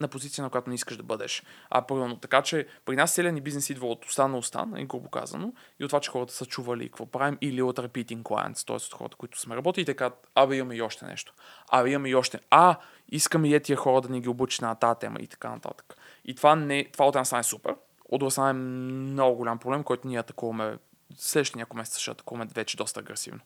на 0.00 0.08
позиция, 0.08 0.44
на 0.44 0.50
която 0.50 0.68
не 0.68 0.74
искаш 0.74 0.96
да 0.96 1.02
бъдеш. 1.02 1.42
А 1.70 1.82
първо, 1.82 2.16
така 2.16 2.42
че 2.42 2.66
при 2.84 2.96
нас 2.96 3.14
целият 3.14 3.34
ни 3.34 3.40
бизнес 3.40 3.70
идва 3.70 3.86
от 3.86 4.04
уста 4.04 4.28
на 4.28 4.38
уста, 4.38 4.66
и 4.76 4.84
грубо 4.84 5.08
казано, 5.08 5.52
и 5.80 5.84
от 5.84 5.88
това, 5.88 6.00
че 6.00 6.10
хората 6.10 6.32
са 6.32 6.46
чували 6.46 6.88
какво 6.88 7.06
правим, 7.06 7.38
или 7.40 7.62
от 7.62 7.78
repeating 7.78 8.22
clients, 8.22 8.66
т.е. 8.66 8.76
от 8.76 8.94
хората, 8.94 9.16
които 9.16 9.40
сме 9.40 9.56
работили, 9.56 9.84
така, 9.84 10.10
абе 10.34 10.56
имаме 10.56 10.74
и 10.74 10.82
още 10.82 11.04
нещо. 11.04 11.34
Абе 11.70 11.90
имаме 11.90 12.08
и 12.08 12.14
още. 12.14 12.40
А, 12.50 12.76
искаме 13.08 13.48
и 13.48 13.60
тия 13.60 13.76
хора 13.76 14.00
да 14.00 14.08
ни 14.08 14.20
ги 14.20 14.28
обучи 14.28 14.64
на 14.64 14.74
тази 14.74 14.98
тема 14.98 15.18
и 15.20 15.26
така 15.26 15.50
нататък. 15.50 15.96
И 16.24 16.34
това, 16.34 16.56
не, 16.56 16.84
това 16.92 17.06
от 17.06 17.14
една 17.14 17.24
страна 17.24 17.40
е 17.40 17.42
супер, 17.42 17.74
от 18.08 18.18
друга 18.18 18.30
страна 18.30 18.50
е 18.50 18.52
много 18.52 19.36
голям 19.36 19.58
проблем, 19.58 19.82
който 19.82 20.08
ние 20.08 20.18
атакуваме 20.18 20.78
следващите 21.18 21.58
няколко 21.58 21.76
месеца 21.76 22.00
ще 22.00 22.10
атакуваме 22.10 22.46
вече 22.54 22.76
доста 22.76 23.00
агресивно. 23.00 23.40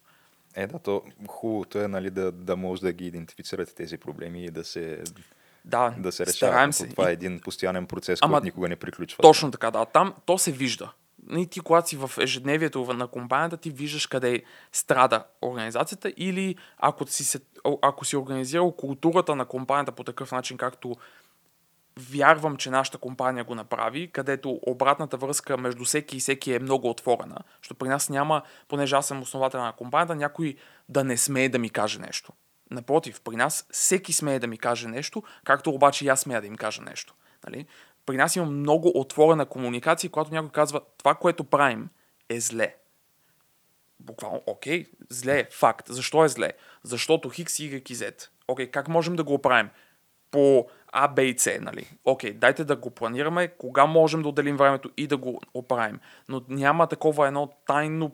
Е, 0.55 0.67
да, 0.67 0.79
то 0.79 1.03
хубавото 1.29 1.79
е 1.79 1.89
нали, 1.89 2.11
да, 2.11 2.33
да 2.33 2.57
може 2.57 2.81
да 2.81 2.93
ги 2.93 3.07
идентифицирате 3.07 3.75
тези 3.75 3.99
проблеми 3.99 4.45
и 4.45 4.51
да 4.51 4.65
се, 4.65 5.05
да, 5.65 5.95
да 5.99 6.13
се 6.13 6.27
решават. 6.27 6.75
Се. 6.75 6.89
Това 6.89 7.11
е 7.11 7.13
един 7.13 7.41
постоянен 7.41 7.87
процес, 7.87 8.19
Ама, 8.23 8.33
който 8.33 8.45
никога 8.45 8.69
не 8.69 8.77
приключва. 8.77 9.23
Точно 9.23 9.51
така, 9.51 9.71
да. 9.71 9.85
Там 9.85 10.15
то 10.27 10.39
се 10.39 10.53
вижда. 10.53 10.93
И 11.37 11.47
ти, 11.47 11.61
когато 11.61 11.89
си 11.89 11.97
в 11.97 12.11
ежедневието 12.19 12.93
на 12.93 13.07
компанията, 13.07 13.57
ти 13.57 13.71
виждаш 13.71 14.07
къде 14.07 14.43
страда 14.73 15.25
организацията 15.43 16.13
или 16.17 16.57
ако 16.79 17.07
си, 17.07 17.25
се, 17.25 17.41
ако 17.83 18.05
си 18.05 18.17
организирал 18.17 18.73
културата 18.73 19.37
на 19.37 19.45
компанията 19.45 19.93
по 19.93 20.05
такъв 20.05 20.33
начин, 20.33 20.57
както 20.57 20.97
вярвам, 21.99 22.57
че 22.57 22.71
нашата 22.71 22.99
компания 22.99 23.45
го 23.45 23.55
направи, 23.55 24.11
където 24.13 24.61
обратната 24.67 25.17
връзка 25.17 25.57
между 25.57 25.85
всеки 25.85 26.17
и 26.17 26.21
всеки 26.21 26.53
е 26.53 26.59
много 26.59 26.91
отворена. 26.91 27.37
Защото 27.63 27.79
при 27.79 27.89
нас 27.89 28.09
няма, 28.09 28.43
понеже 28.69 28.97
аз 28.97 29.07
съм 29.07 29.23
основател 29.23 29.61
на 29.61 29.73
компанията, 29.73 30.15
някой 30.15 30.57
да 30.89 31.05
не 31.05 31.17
смее 31.17 31.49
да 31.49 31.59
ми 31.59 31.71
каже 31.71 31.99
нещо. 31.99 32.33
Напротив, 32.71 33.21
при 33.21 33.37
нас 33.37 33.67
всеки 33.71 34.13
смее 34.13 34.39
да 34.39 34.47
ми 34.47 34.59
каже 34.59 34.89
нещо, 34.89 35.23
както 35.45 35.71
обаче 35.71 36.05
и 36.05 36.09
аз 36.09 36.21
смея 36.21 36.41
да 36.41 36.47
им 36.47 36.57
кажа 36.57 36.83
нещо. 36.83 37.15
Нали? 37.47 37.67
При 38.07 38.17
нас 38.17 38.37
има 38.37 38.47
много 38.47 38.93
отворена 38.95 39.47
комуникация, 39.47 40.11
когато 40.11 40.31
някой 40.31 40.51
казва 40.51 40.81
това, 40.99 41.15
което 41.15 41.45
правим 41.45 41.89
е 42.29 42.41
зле. 42.41 42.75
Буквално, 44.01 44.43
окей, 44.47 44.87
зле 45.11 45.41
е 45.41 45.49
факт. 45.51 45.87
Защо 45.91 46.25
е 46.25 46.29
зле? 46.29 46.53
Защото 46.83 47.31
Хикс, 47.31 47.55
Y 47.55 47.91
и 47.91 47.97
Z. 47.97 48.29
Окей, 48.49 48.71
как 48.71 48.89
можем 48.89 49.17
да 49.17 49.25
го 49.25 49.35
оправим? 49.35 49.71
По 50.31 50.69
а, 50.93 51.09
Б 51.09 51.23
и 51.23 51.39
С, 51.39 51.59
нали? 51.61 51.91
Окей, 52.05 52.33
дайте 52.33 52.65
да 52.65 52.77
го 52.77 52.91
планираме, 52.91 53.49
кога 53.49 53.87
можем 53.87 54.23
да 54.23 54.29
отделим 54.29 54.57
времето 54.57 54.91
и 54.97 55.07
да 55.07 55.17
го 55.17 55.41
оправим. 55.55 56.01
Но 56.29 56.43
няма 56.49 56.87
такова 56.87 57.27
едно 57.27 57.51
тайно 57.67 58.13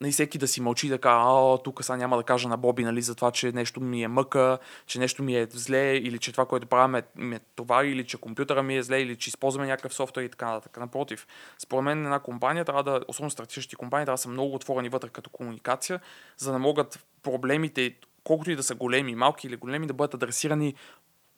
нали, 0.00 0.12
всеки 0.12 0.38
да 0.38 0.48
си 0.48 0.60
мълчи 0.60 0.88
да 0.88 0.98
каже, 0.98 1.24
а, 1.26 1.58
тук 1.58 1.84
сега 1.84 1.96
няма 1.96 2.16
да 2.16 2.22
кажа 2.22 2.48
на 2.48 2.56
Боби, 2.56 2.84
нали, 2.84 3.02
за 3.02 3.14
това, 3.14 3.30
че 3.30 3.52
нещо 3.52 3.80
ми 3.80 4.02
е 4.02 4.08
мъка, 4.08 4.58
че 4.86 4.98
нещо 4.98 5.22
ми 5.22 5.36
е 5.36 5.46
зле, 5.50 5.96
или 5.96 6.18
че 6.18 6.32
това, 6.32 6.46
което 6.46 6.66
правим 6.66 6.94
е, 6.94 7.02
е 7.36 7.40
това, 7.56 7.84
или 7.84 8.06
че 8.06 8.18
компютъра 8.18 8.62
ми 8.62 8.76
е 8.76 8.82
зле, 8.82 9.00
или 9.00 9.16
че 9.16 9.28
използваме 9.28 9.66
някакъв 9.66 9.94
софтуер 9.94 10.24
и 10.24 10.28
така 10.28 10.46
нататък. 10.46 10.76
Напротив, 10.76 11.26
според 11.58 11.84
мен 11.84 12.04
една 12.04 12.18
компания 12.18 12.64
трябва 12.64 12.82
да, 12.82 13.00
особено 13.08 13.30
стратегически 13.30 13.76
компании, 13.76 14.04
трябва 14.04 14.14
да 14.14 14.22
са 14.22 14.28
много 14.28 14.54
отворени 14.54 14.88
вътре 14.88 15.08
като 15.08 15.30
комуникация, 15.30 16.00
за 16.36 16.52
да 16.52 16.58
могат 16.58 17.04
проблемите, 17.22 17.94
колкото 18.24 18.50
и 18.50 18.56
да 18.56 18.62
са 18.62 18.74
големи, 18.74 19.14
малки 19.14 19.46
или 19.46 19.56
големи, 19.56 19.86
да 19.86 19.94
бъдат 19.94 20.14
адресирани 20.14 20.74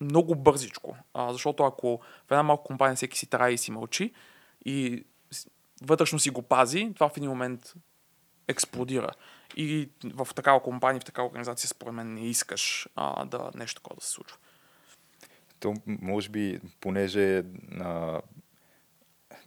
много 0.01 0.35
бързичко. 0.35 0.97
А, 1.13 1.33
защото 1.33 1.63
ако 1.63 1.97
в 2.27 2.31
една 2.31 2.43
малка 2.43 2.63
компания 2.63 2.95
всеки 2.95 3.17
си 3.17 3.27
трябва 3.27 3.51
и 3.51 3.57
си 3.57 3.71
мълчи 3.71 4.13
и 4.65 5.05
вътрешно 5.81 6.19
си 6.19 6.29
го 6.29 6.41
пази, 6.41 6.91
това 6.95 7.09
в 7.09 7.17
един 7.17 7.29
момент 7.29 7.73
експлодира. 8.47 9.11
И 9.55 9.89
в 10.03 10.27
такава 10.35 10.63
компания, 10.63 11.01
в 11.01 11.05
такава 11.05 11.27
организация, 11.27 11.67
според 11.67 11.93
мен, 11.93 12.13
не 12.13 12.27
искаш 12.27 12.87
а, 12.95 13.25
да 13.25 13.51
нещо 13.55 13.81
такова 13.81 13.95
да 13.95 14.05
се 14.05 14.11
случва. 14.11 14.37
То, 15.59 15.73
може 15.85 16.29
би, 16.29 16.59
понеже 16.79 17.43
а, 17.79 18.21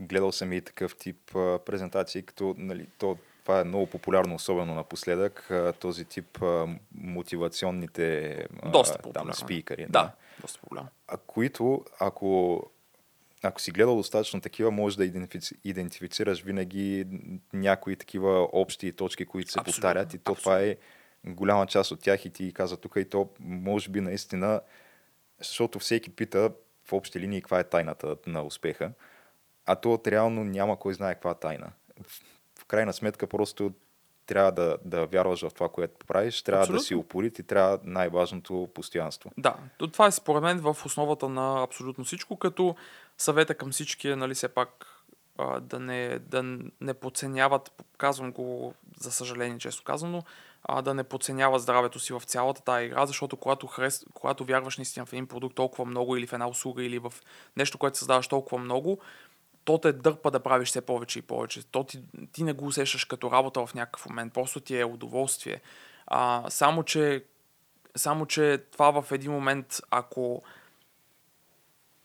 гледал 0.00 0.32
съм 0.32 0.52
и 0.52 0.60
такъв 0.60 0.96
тип 0.96 1.36
а, 1.36 1.58
презентации, 1.66 2.22
като 2.22 2.54
нали, 2.58 2.86
то, 2.98 3.18
това 3.42 3.60
е 3.60 3.64
много 3.64 3.86
популярно, 3.86 4.34
особено 4.34 4.74
напоследък, 4.74 5.50
този 5.80 6.04
тип 6.04 6.38
мотивационните 6.94 8.46
Доста 8.72 9.12
там, 9.12 9.34
спикъри. 9.34 9.86
Да, 9.88 10.12
доста 10.40 10.60
популярно. 10.60 10.88
А, 11.08 11.16
които, 11.16 11.84
ако, 12.00 12.62
ако 13.42 13.60
си 13.60 13.70
гледал 13.70 13.96
достатъчно 13.96 14.40
такива, 14.40 14.70
може 14.70 14.96
да 14.96 15.04
идентифици- 15.04 15.56
идентифицираш 15.64 16.42
винаги 16.42 17.06
някои 17.52 17.96
такива 17.96 18.48
общи 18.52 18.92
точки, 18.92 19.26
които 19.26 19.52
се 19.52 19.60
Абсолютно, 19.60 19.72
повтарят 19.72 20.14
и 20.14 20.18
то 20.18 20.34
това 20.34 20.60
е 20.60 20.76
голяма 21.26 21.66
част 21.66 21.90
от 21.90 22.00
тях 22.00 22.24
и 22.24 22.30
ти 22.30 22.52
каза 22.52 22.76
тук 22.76 22.96
и 22.96 23.08
то 23.08 23.28
може 23.40 23.90
би 23.90 24.00
наистина, 24.00 24.60
защото 25.38 25.78
всеки 25.78 26.10
пита 26.10 26.52
в 26.84 26.92
общи 26.92 27.20
линии 27.20 27.40
каква 27.40 27.60
е 27.60 27.64
тайната 27.64 28.16
на 28.26 28.42
успеха, 28.42 28.92
а 29.66 29.76
то 29.76 30.00
реално 30.06 30.44
няма 30.44 30.78
кой 30.78 30.94
знае 30.94 31.14
каква 31.14 31.34
тайна. 31.34 31.72
Крайна 32.72 32.92
сметка 32.92 33.26
просто 33.26 33.72
трябва 34.26 34.52
да, 34.52 34.76
да 34.84 35.06
вярваш 35.06 35.42
в 35.42 35.54
това, 35.54 35.68
което 35.68 36.06
правиш, 36.06 36.42
трябва 36.42 36.66
да 36.66 36.66
си 36.66 36.76
Абсолютно. 36.76 37.00
упорит 37.00 37.38
и 37.38 37.42
трябва 37.42 37.78
най-важното 37.84 38.68
постоянство. 38.74 39.30
Да, 39.38 39.56
то 39.78 39.88
това 39.88 40.06
е 40.06 40.12
според 40.12 40.42
мен 40.42 40.58
в 40.58 40.76
основата 40.86 41.28
на 41.28 41.62
абсолютно 41.62 42.04
всичко, 42.04 42.36
като 42.36 42.76
съвета 43.18 43.54
към 43.54 43.70
всички 43.70 44.08
е, 44.08 44.16
нали, 44.16 44.34
все 44.34 44.48
пак 44.48 44.86
а, 45.38 45.60
да, 45.60 45.80
не, 45.80 46.18
да 46.18 46.42
не 46.80 46.94
подценяват, 46.94 47.84
казвам 47.98 48.32
го 48.32 48.74
за 49.00 49.12
съжаление, 49.12 49.58
често 49.58 49.84
казано, 49.84 50.22
а, 50.64 50.82
да 50.82 50.94
не 50.94 51.04
подценяват 51.04 51.62
здравето 51.62 51.98
си 51.98 52.12
в 52.12 52.22
цялата 52.26 52.62
тази 52.62 52.86
игра, 52.86 53.06
защото 53.06 53.36
когато, 53.36 53.66
хрес, 53.66 54.04
когато 54.14 54.44
вярваш 54.44 54.78
наистина 54.78 55.06
в 55.06 55.12
един 55.12 55.26
продукт 55.26 55.54
толкова 55.54 55.84
много 55.84 56.16
или 56.16 56.26
в 56.26 56.32
една 56.32 56.48
услуга 56.48 56.84
или 56.84 56.98
в 56.98 57.12
нещо, 57.56 57.78
което 57.78 57.98
създаваш 57.98 58.28
толкова 58.28 58.58
много, 58.58 58.98
то 59.64 59.78
те 59.78 59.92
дърпа 59.92 60.30
да 60.30 60.40
правиш 60.40 60.68
все 60.68 60.80
повече 60.80 61.18
и 61.18 61.22
повече. 61.22 61.62
То 61.62 61.84
ти, 61.84 62.02
ти 62.32 62.44
не 62.44 62.52
го 62.52 62.66
усещаш 62.66 63.04
като 63.04 63.30
работа 63.30 63.66
в 63.66 63.74
някакъв 63.74 64.08
момент, 64.08 64.34
просто 64.34 64.60
ти 64.60 64.78
е 64.78 64.84
удоволствие. 64.84 65.60
А, 66.06 66.50
само, 66.50 66.82
че, 66.82 67.24
само, 67.96 68.26
че 68.26 68.64
това 68.72 69.02
в 69.02 69.12
един 69.12 69.32
момент, 69.32 69.80
ако 69.90 70.42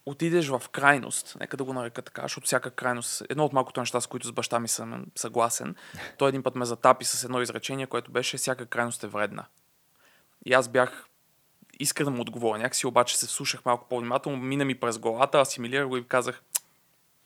отидеш 0.05 0.47
в 0.47 0.61
крайност, 0.71 1.37
нека 1.39 1.57
да 1.57 1.63
го 1.63 1.73
нарека 1.73 2.01
така, 2.01 2.21
защото 2.21 2.45
всяка 2.45 2.71
крайност, 2.71 3.23
едно 3.29 3.45
от 3.45 3.53
малкото 3.53 3.79
неща, 3.79 4.01
с 4.01 4.07
които 4.07 4.27
с 4.27 4.31
баща 4.31 4.59
ми 4.59 4.67
съм 4.67 5.05
съгласен, 5.15 5.75
той 6.17 6.29
един 6.29 6.43
път 6.43 6.55
ме 6.55 6.65
затапи 6.65 7.05
с 7.05 7.23
едно 7.23 7.41
изречение, 7.41 7.87
което 7.87 8.11
беше 8.11 8.37
всяка 8.37 8.65
крайност 8.65 9.03
е 9.03 9.07
вредна. 9.07 9.45
И 10.45 10.53
аз 10.53 10.67
бях 10.67 11.07
иска 11.79 12.03
да 12.03 12.11
му 12.11 12.21
отговоря 12.21 12.57
някакси, 12.57 12.87
обаче 12.87 13.17
се 13.17 13.27
вслушах 13.27 13.65
малко 13.65 13.87
по-внимателно, 13.89 14.37
мина 14.37 14.65
ми 14.65 14.79
през 14.79 14.99
главата, 14.99 15.39
асимилирах 15.39 15.87
го 15.87 15.97
и 15.97 16.07
казах, 16.07 16.43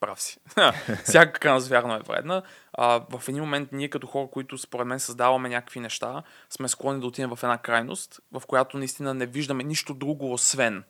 прав 0.01 0.21
си. 0.21 0.37
Всяка 1.03 1.39
крайност 1.39 1.67
вярно 1.67 1.95
е 1.95 1.99
вредна. 1.99 2.41
А, 2.73 3.05
в 3.09 3.29
един 3.29 3.41
момент 3.41 3.69
ние 3.71 3.89
като 3.89 4.07
хора, 4.07 4.27
които 4.31 4.57
според 4.57 4.87
мен 4.87 4.99
създаваме 4.99 5.49
някакви 5.49 5.79
неща, 5.79 6.23
сме 6.49 6.67
склонни 6.67 7.01
да 7.01 7.07
отидем 7.07 7.35
в 7.35 7.43
една 7.43 7.57
крайност, 7.57 8.19
в 8.31 8.41
която 8.47 8.77
наистина 8.77 9.13
не 9.13 9.25
виждаме 9.25 9.63
нищо 9.63 9.93
друго, 9.93 10.33
освен 10.33 10.83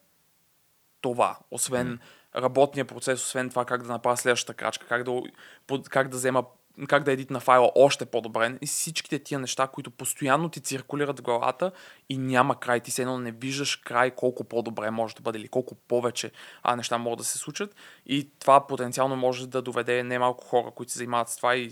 това, 1.01 1.37
освен 1.51 1.97
mm. 1.97 2.41
работния 2.41 2.85
процес, 2.85 3.21
освен 3.23 3.49
това 3.49 3.65
как 3.65 3.83
да 3.83 3.91
направя 3.91 4.17
следващата 4.17 4.53
крачка, 4.53 4.87
как 4.87 5.03
да, 5.03 5.21
как 5.89 6.09
да 6.09 6.17
взема 6.17 6.43
как 6.87 7.03
да 7.03 7.11
едитна 7.11 7.39
файла 7.39 7.71
още 7.75 8.05
по-добре 8.05 8.57
и 8.61 8.67
всичките 8.67 9.19
тия 9.19 9.39
неща, 9.39 9.67
които 9.67 9.91
постоянно 9.91 10.49
ти 10.49 10.59
циркулират 10.59 11.19
в 11.19 11.23
главата 11.23 11.71
и 12.09 12.17
няма 12.17 12.59
край. 12.59 12.79
Ти 12.79 12.91
се 12.91 13.01
едно 13.01 13.17
не 13.17 13.31
виждаш 13.31 13.75
край 13.75 14.11
колко 14.11 14.43
по-добре 14.43 14.91
може 14.91 15.15
да 15.15 15.21
бъде 15.21 15.39
или 15.39 15.47
колко 15.47 15.75
повече 15.75 16.31
а, 16.63 16.75
неща 16.75 16.97
могат 16.97 17.17
да 17.17 17.23
се 17.23 17.37
случат 17.37 17.75
и 18.05 18.29
това 18.39 18.67
потенциално 18.67 19.15
може 19.15 19.47
да 19.47 19.61
доведе 19.61 20.03
немалко 20.03 20.45
хора, 20.45 20.71
които 20.75 20.91
се 20.91 20.97
занимават 20.97 21.29
с 21.29 21.37
това 21.37 21.55
и 21.55 21.71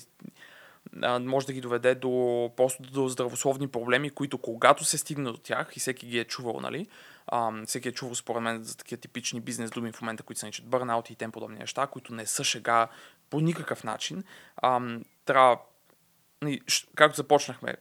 а, 1.01 1.19
може 1.19 1.47
да 1.47 1.53
ги 1.53 1.61
доведе 1.61 1.95
до, 1.95 2.51
просто 2.57 2.83
до 2.83 3.07
здравословни 3.07 3.67
проблеми, 3.67 4.09
които 4.09 4.37
когато 4.37 4.85
се 4.85 4.97
стигне 4.97 5.31
до 5.31 5.37
тях 5.37 5.71
и 5.75 5.79
всеки 5.79 6.07
ги 6.07 6.19
е 6.19 6.25
чувал, 6.25 6.59
нали, 6.59 6.87
а, 7.27 7.65
всеки 7.65 7.89
е 7.89 7.91
чувал 7.91 8.15
според 8.15 8.41
мен 8.41 8.63
за 8.63 8.77
такива 8.77 9.01
типични 9.01 9.41
бизнес 9.41 9.71
думи 9.71 9.91
в 9.91 10.01
момента, 10.01 10.23
които 10.23 10.39
се 10.39 10.45
наричат 10.45 10.65
бърнаут 10.65 11.09
и 11.09 11.15
тем 11.15 11.31
подобни 11.31 11.59
неща, 11.59 11.87
които 11.87 12.13
не 12.13 12.25
са 12.25 12.43
шега 12.43 12.87
по 13.29 13.39
никакъв 13.39 13.83
начин. 13.83 14.23
А, 14.57 14.81
трябва, 15.25 15.57
нали, 16.41 16.61
както 16.95 17.17
започнахме, 17.17 17.75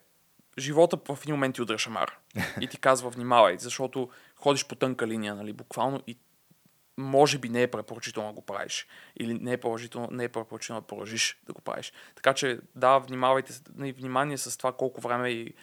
живота 0.58 0.98
в 1.14 1.18
един 1.22 1.34
момент 1.34 1.54
ти 1.54 1.62
удря 1.62 1.78
шамар 1.78 2.18
и 2.60 2.66
ти 2.66 2.78
казва 2.78 3.10
внимавай, 3.10 3.58
защото 3.58 4.10
ходиш 4.36 4.66
по 4.66 4.74
тънка 4.74 5.06
линия, 5.06 5.34
нали, 5.34 5.52
буквално 5.52 6.02
и 6.06 6.18
може 6.98 7.38
би 7.38 7.48
не 7.48 7.62
е 7.62 7.70
препоръчително 7.70 8.28
да 8.28 8.34
го 8.34 8.42
правиш. 8.42 8.86
Или 9.20 9.34
не 9.34 9.52
е 9.52 9.56
препоръчително, 9.56 10.08
не 10.10 10.24
е 10.24 10.28
препоръчително 10.28 10.80
да 10.80 10.86
продължиш 10.86 11.40
да 11.46 11.52
го 11.52 11.60
правиш. 11.60 11.92
Така 12.14 12.34
че 12.34 12.60
да, 12.74 12.98
внимавайте, 12.98 13.52
нали, 13.74 13.92
внимание 13.92 14.38
с 14.38 14.56
това 14.56 14.72
колко 14.72 15.00
време 15.00 15.30
и 15.30 15.54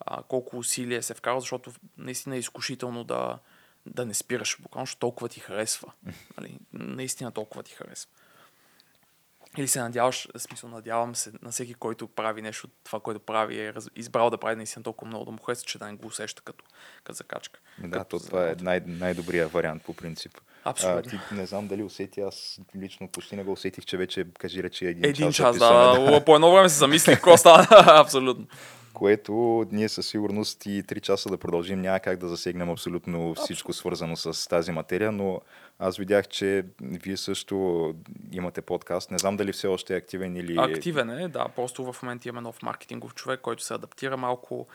а, 0.00 0.22
колко 0.22 0.56
усилие 0.58 1.02
се 1.02 1.14
вкара, 1.14 1.40
защото 1.40 1.72
наистина 1.98 2.36
е 2.36 2.38
изкушително 2.38 3.04
да, 3.04 3.38
да 3.86 4.06
не 4.06 4.14
спираш, 4.14 4.56
буквално, 4.60 4.86
защото 4.86 5.00
толкова 5.00 5.28
ти 5.28 5.40
харесва. 5.40 5.92
Нали? 6.38 6.58
Наистина 6.72 7.32
толкова 7.32 7.62
ти 7.62 7.72
харесва. 7.72 8.10
Или 9.58 9.68
се 9.68 9.80
надяваш, 9.80 10.28
смисъл 10.36 10.70
надявам 10.70 11.14
се 11.14 11.32
на 11.42 11.50
всеки, 11.50 11.74
който 11.74 12.08
прави 12.08 12.42
нещо, 12.42 12.68
това, 12.84 13.00
което 13.00 13.20
прави, 13.20 13.60
е 13.60 13.72
избрал 13.96 14.30
да 14.30 14.38
прави 14.38 14.56
наистина 14.56 14.82
толкова 14.82 15.08
много 15.08 15.24
да 15.24 15.30
му 15.30 15.38
харесва, 15.38 15.66
че 15.66 15.78
да 15.78 15.86
не 15.86 15.92
го 15.92 16.06
усеща 16.06 16.42
като, 16.42 16.64
като 17.04 17.16
закачка. 17.16 17.60
Да, 17.78 17.98
Като 17.98 18.18
то 18.18 18.26
това 18.26 18.50
е 18.50 18.54
най- 18.60 18.82
най-добрият 18.86 19.52
вариант 19.52 19.82
по 19.82 19.94
принцип. 19.94 20.32
Абсолютно. 20.64 21.10
ти 21.10 21.34
не 21.34 21.46
знам 21.46 21.68
дали 21.68 21.82
усети, 21.82 22.20
аз 22.20 22.60
лично 22.76 23.08
почти 23.08 23.36
не 23.36 23.44
го 23.44 23.52
усетих, 23.52 23.84
че 23.84 23.96
вече, 23.96 24.26
кажи 24.38 24.62
рече, 24.62 24.86
един, 24.86 25.04
Един 25.04 25.26
час, 25.26 25.36
час, 25.36 25.56
записваме, 25.56 26.04
да, 26.04 26.10
да. 26.10 26.24
По 26.24 26.34
едно 26.34 26.52
време 26.52 26.68
се 26.68 26.78
замислих 26.78 27.14
какво 27.14 27.36
стана. 27.36 27.66
Абсолютно. 27.70 28.46
Което 28.94 29.66
ние 29.72 29.88
със 29.88 30.06
сигурност 30.06 30.66
и 30.66 30.84
3 30.84 31.00
часа 31.00 31.28
да 31.28 31.38
продължим, 31.38 31.80
няма 31.80 32.00
как 32.00 32.18
да 32.18 32.28
засегнем 32.28 32.70
абсолютно 32.70 33.34
всичко 33.34 33.72
свързано 33.72 34.16
с 34.16 34.48
тази 34.48 34.72
материя, 34.72 35.12
но 35.12 35.40
аз 35.78 35.96
видях, 35.96 36.28
че 36.28 36.64
вие 36.80 37.16
също 37.16 37.94
имате 38.32 38.60
подкаст. 38.60 39.10
Не 39.10 39.18
знам 39.18 39.36
дали 39.36 39.52
все 39.52 39.66
още 39.66 39.94
е 39.94 39.96
активен 39.96 40.36
или... 40.36 40.56
Активен 40.58 41.10
е, 41.10 41.28
да. 41.28 41.48
Просто 41.48 41.92
в 41.92 42.02
момента 42.02 42.28
имаме 42.28 42.40
нов 42.40 42.62
маркетингов 42.62 43.14
човек, 43.14 43.40
който 43.40 43.62
се 43.62 43.74
адаптира 43.74 44.16
малко. 44.16 44.66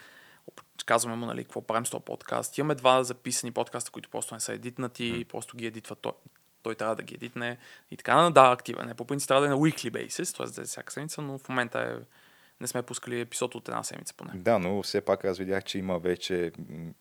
Казваме 0.86 1.16
му, 1.16 1.26
нали, 1.26 1.44
какво 1.44 1.62
правим 1.62 1.86
с 1.86 1.90
този 1.90 2.04
подкаст. 2.04 2.58
Имаме 2.58 2.76
два 2.76 3.04
записани 3.04 3.52
подкаста, 3.52 3.92
които 3.92 4.10
просто 4.10 4.34
не 4.34 4.40
са 4.40 4.54
едитнати, 4.54 5.26
просто 5.30 5.58
ги 5.58 5.66
едитва 5.66 5.96
той. 5.96 6.12
Той 6.64 6.76
трябва 6.76 6.96
да 6.96 7.04
ги 7.04 7.16
едитне 7.16 7.58
и 7.92 7.98
така. 7.98 8.30
Да, 8.30 8.52
активен 8.52 8.90
е. 8.90 8.94
По 8.94 9.06
принцип 9.06 9.28
трябва 9.28 9.42
да 9.42 9.48
е 9.48 9.50
на 9.50 9.58
weekly 9.58 9.92
basis, 9.92 10.38
т.е. 10.38 10.46
да 10.46 10.62
е 10.62 10.66
всяка 10.66 10.94
седмица, 10.94 11.22
но 11.22 11.38
в 11.38 11.50
момента 11.50 11.80
е, 11.80 12.04
не 12.62 12.68
сме 12.68 12.82
пускали 12.82 13.20
епизод 13.20 13.56
от 13.56 13.68
една 13.68 13.84
седмица 13.84 14.14
поне. 14.18 14.32
Да, 14.36 14.60
но 14.60 14.84
все 14.84 15.02
пак 15.02 15.26
аз 15.26 15.38
видях, 15.38 15.64
че 15.64 15.78
има 15.78 16.00
вече, 16.00 16.52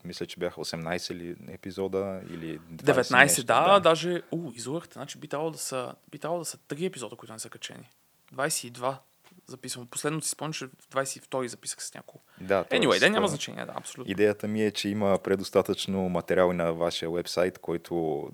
мисля, 0.05 0.26
че 0.26 0.39
бяха 0.39 0.60
18 0.60 1.12
или 1.12 1.36
епизода 1.48 2.20
или 2.30 2.59
20 2.59 3.02
19, 3.02 3.18
нещо, 3.18 3.44
да, 3.44 3.72
да, 3.72 3.80
даже, 3.80 4.22
у, 4.32 4.52
излъгахте, 4.55 4.93
значи 4.93 5.18
би 5.18 5.28
трябвало 5.28 5.51
да 5.51 5.59
са, 5.59 5.94
би 6.10 6.18
трябвало 6.18 6.40
да 6.40 6.44
са 6.44 6.59
3 6.59 6.86
епизода, 6.86 7.16
които 7.16 7.32
не 7.32 7.39
са 7.39 7.51
качени. 7.51 7.90
22 8.35 8.97
записвам. 9.47 9.86
Последното 9.86 10.26
си 10.26 10.30
спомням, 10.30 10.52
че 10.52 10.66
в 10.66 10.89
22 10.93 11.47
записах 11.47 11.82
с 11.82 11.94
няколко. 11.94 12.24
Да, 12.40 12.64
Anyway, 12.64 13.01
да, 13.01 13.10
няма 13.10 13.28
значение, 13.28 13.66
да, 13.66 13.72
абсолютно. 13.76 14.12
Идеята 14.12 14.48
ми 14.48 14.64
е, 14.64 14.70
че 14.70 14.89
има 14.89 15.18
предостатъчно 15.18 16.09
материали 16.09 16.52
на 16.52 16.72
вашия 16.72 17.10
вебсайт, 17.10 17.59
който 17.59 18.28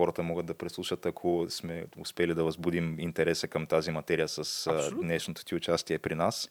хората 0.00 0.22
могат 0.22 0.46
да 0.46 0.54
преслушат, 0.54 1.06
ако 1.06 1.46
сме 1.48 1.84
успели 1.98 2.34
да 2.34 2.44
възбудим 2.44 3.00
интереса 3.00 3.48
към 3.48 3.66
тази 3.66 3.90
материя 3.90 4.28
с 4.28 4.38
Абсолютно. 4.38 5.02
днешното 5.02 5.44
ти 5.44 5.54
участие 5.54 5.98
при 5.98 6.14
нас. 6.14 6.50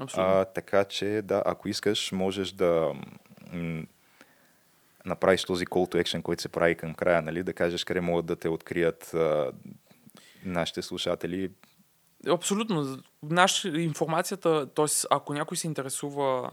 Абсолютно. 0.00 0.32
А, 0.32 0.44
така 0.44 0.84
че, 0.84 1.22
да, 1.24 1.42
ако 1.46 1.68
искаш, 1.68 2.12
можеш 2.12 2.52
да 2.52 2.92
м- 3.52 3.82
направиш 5.04 5.44
този 5.44 5.66
call 5.66 5.94
to 5.94 6.02
action, 6.02 6.22
който 6.22 6.42
се 6.42 6.48
прави 6.48 6.74
към 6.74 6.94
края, 6.94 7.22
нали? 7.22 7.42
да 7.42 7.52
кажеш 7.52 7.84
къде 7.84 8.00
могат 8.00 8.26
да 8.26 8.36
те 8.36 8.48
открият 8.48 9.14
а, 9.14 9.52
нашите 10.44 10.82
слушатели. 10.82 11.50
Абсолютно. 12.28 12.98
Наша 13.22 13.68
информацията, 13.68 14.66
т.е. 14.74 14.86
ако 15.10 15.34
някой 15.34 15.56
се 15.56 15.66
интересува 15.66 16.50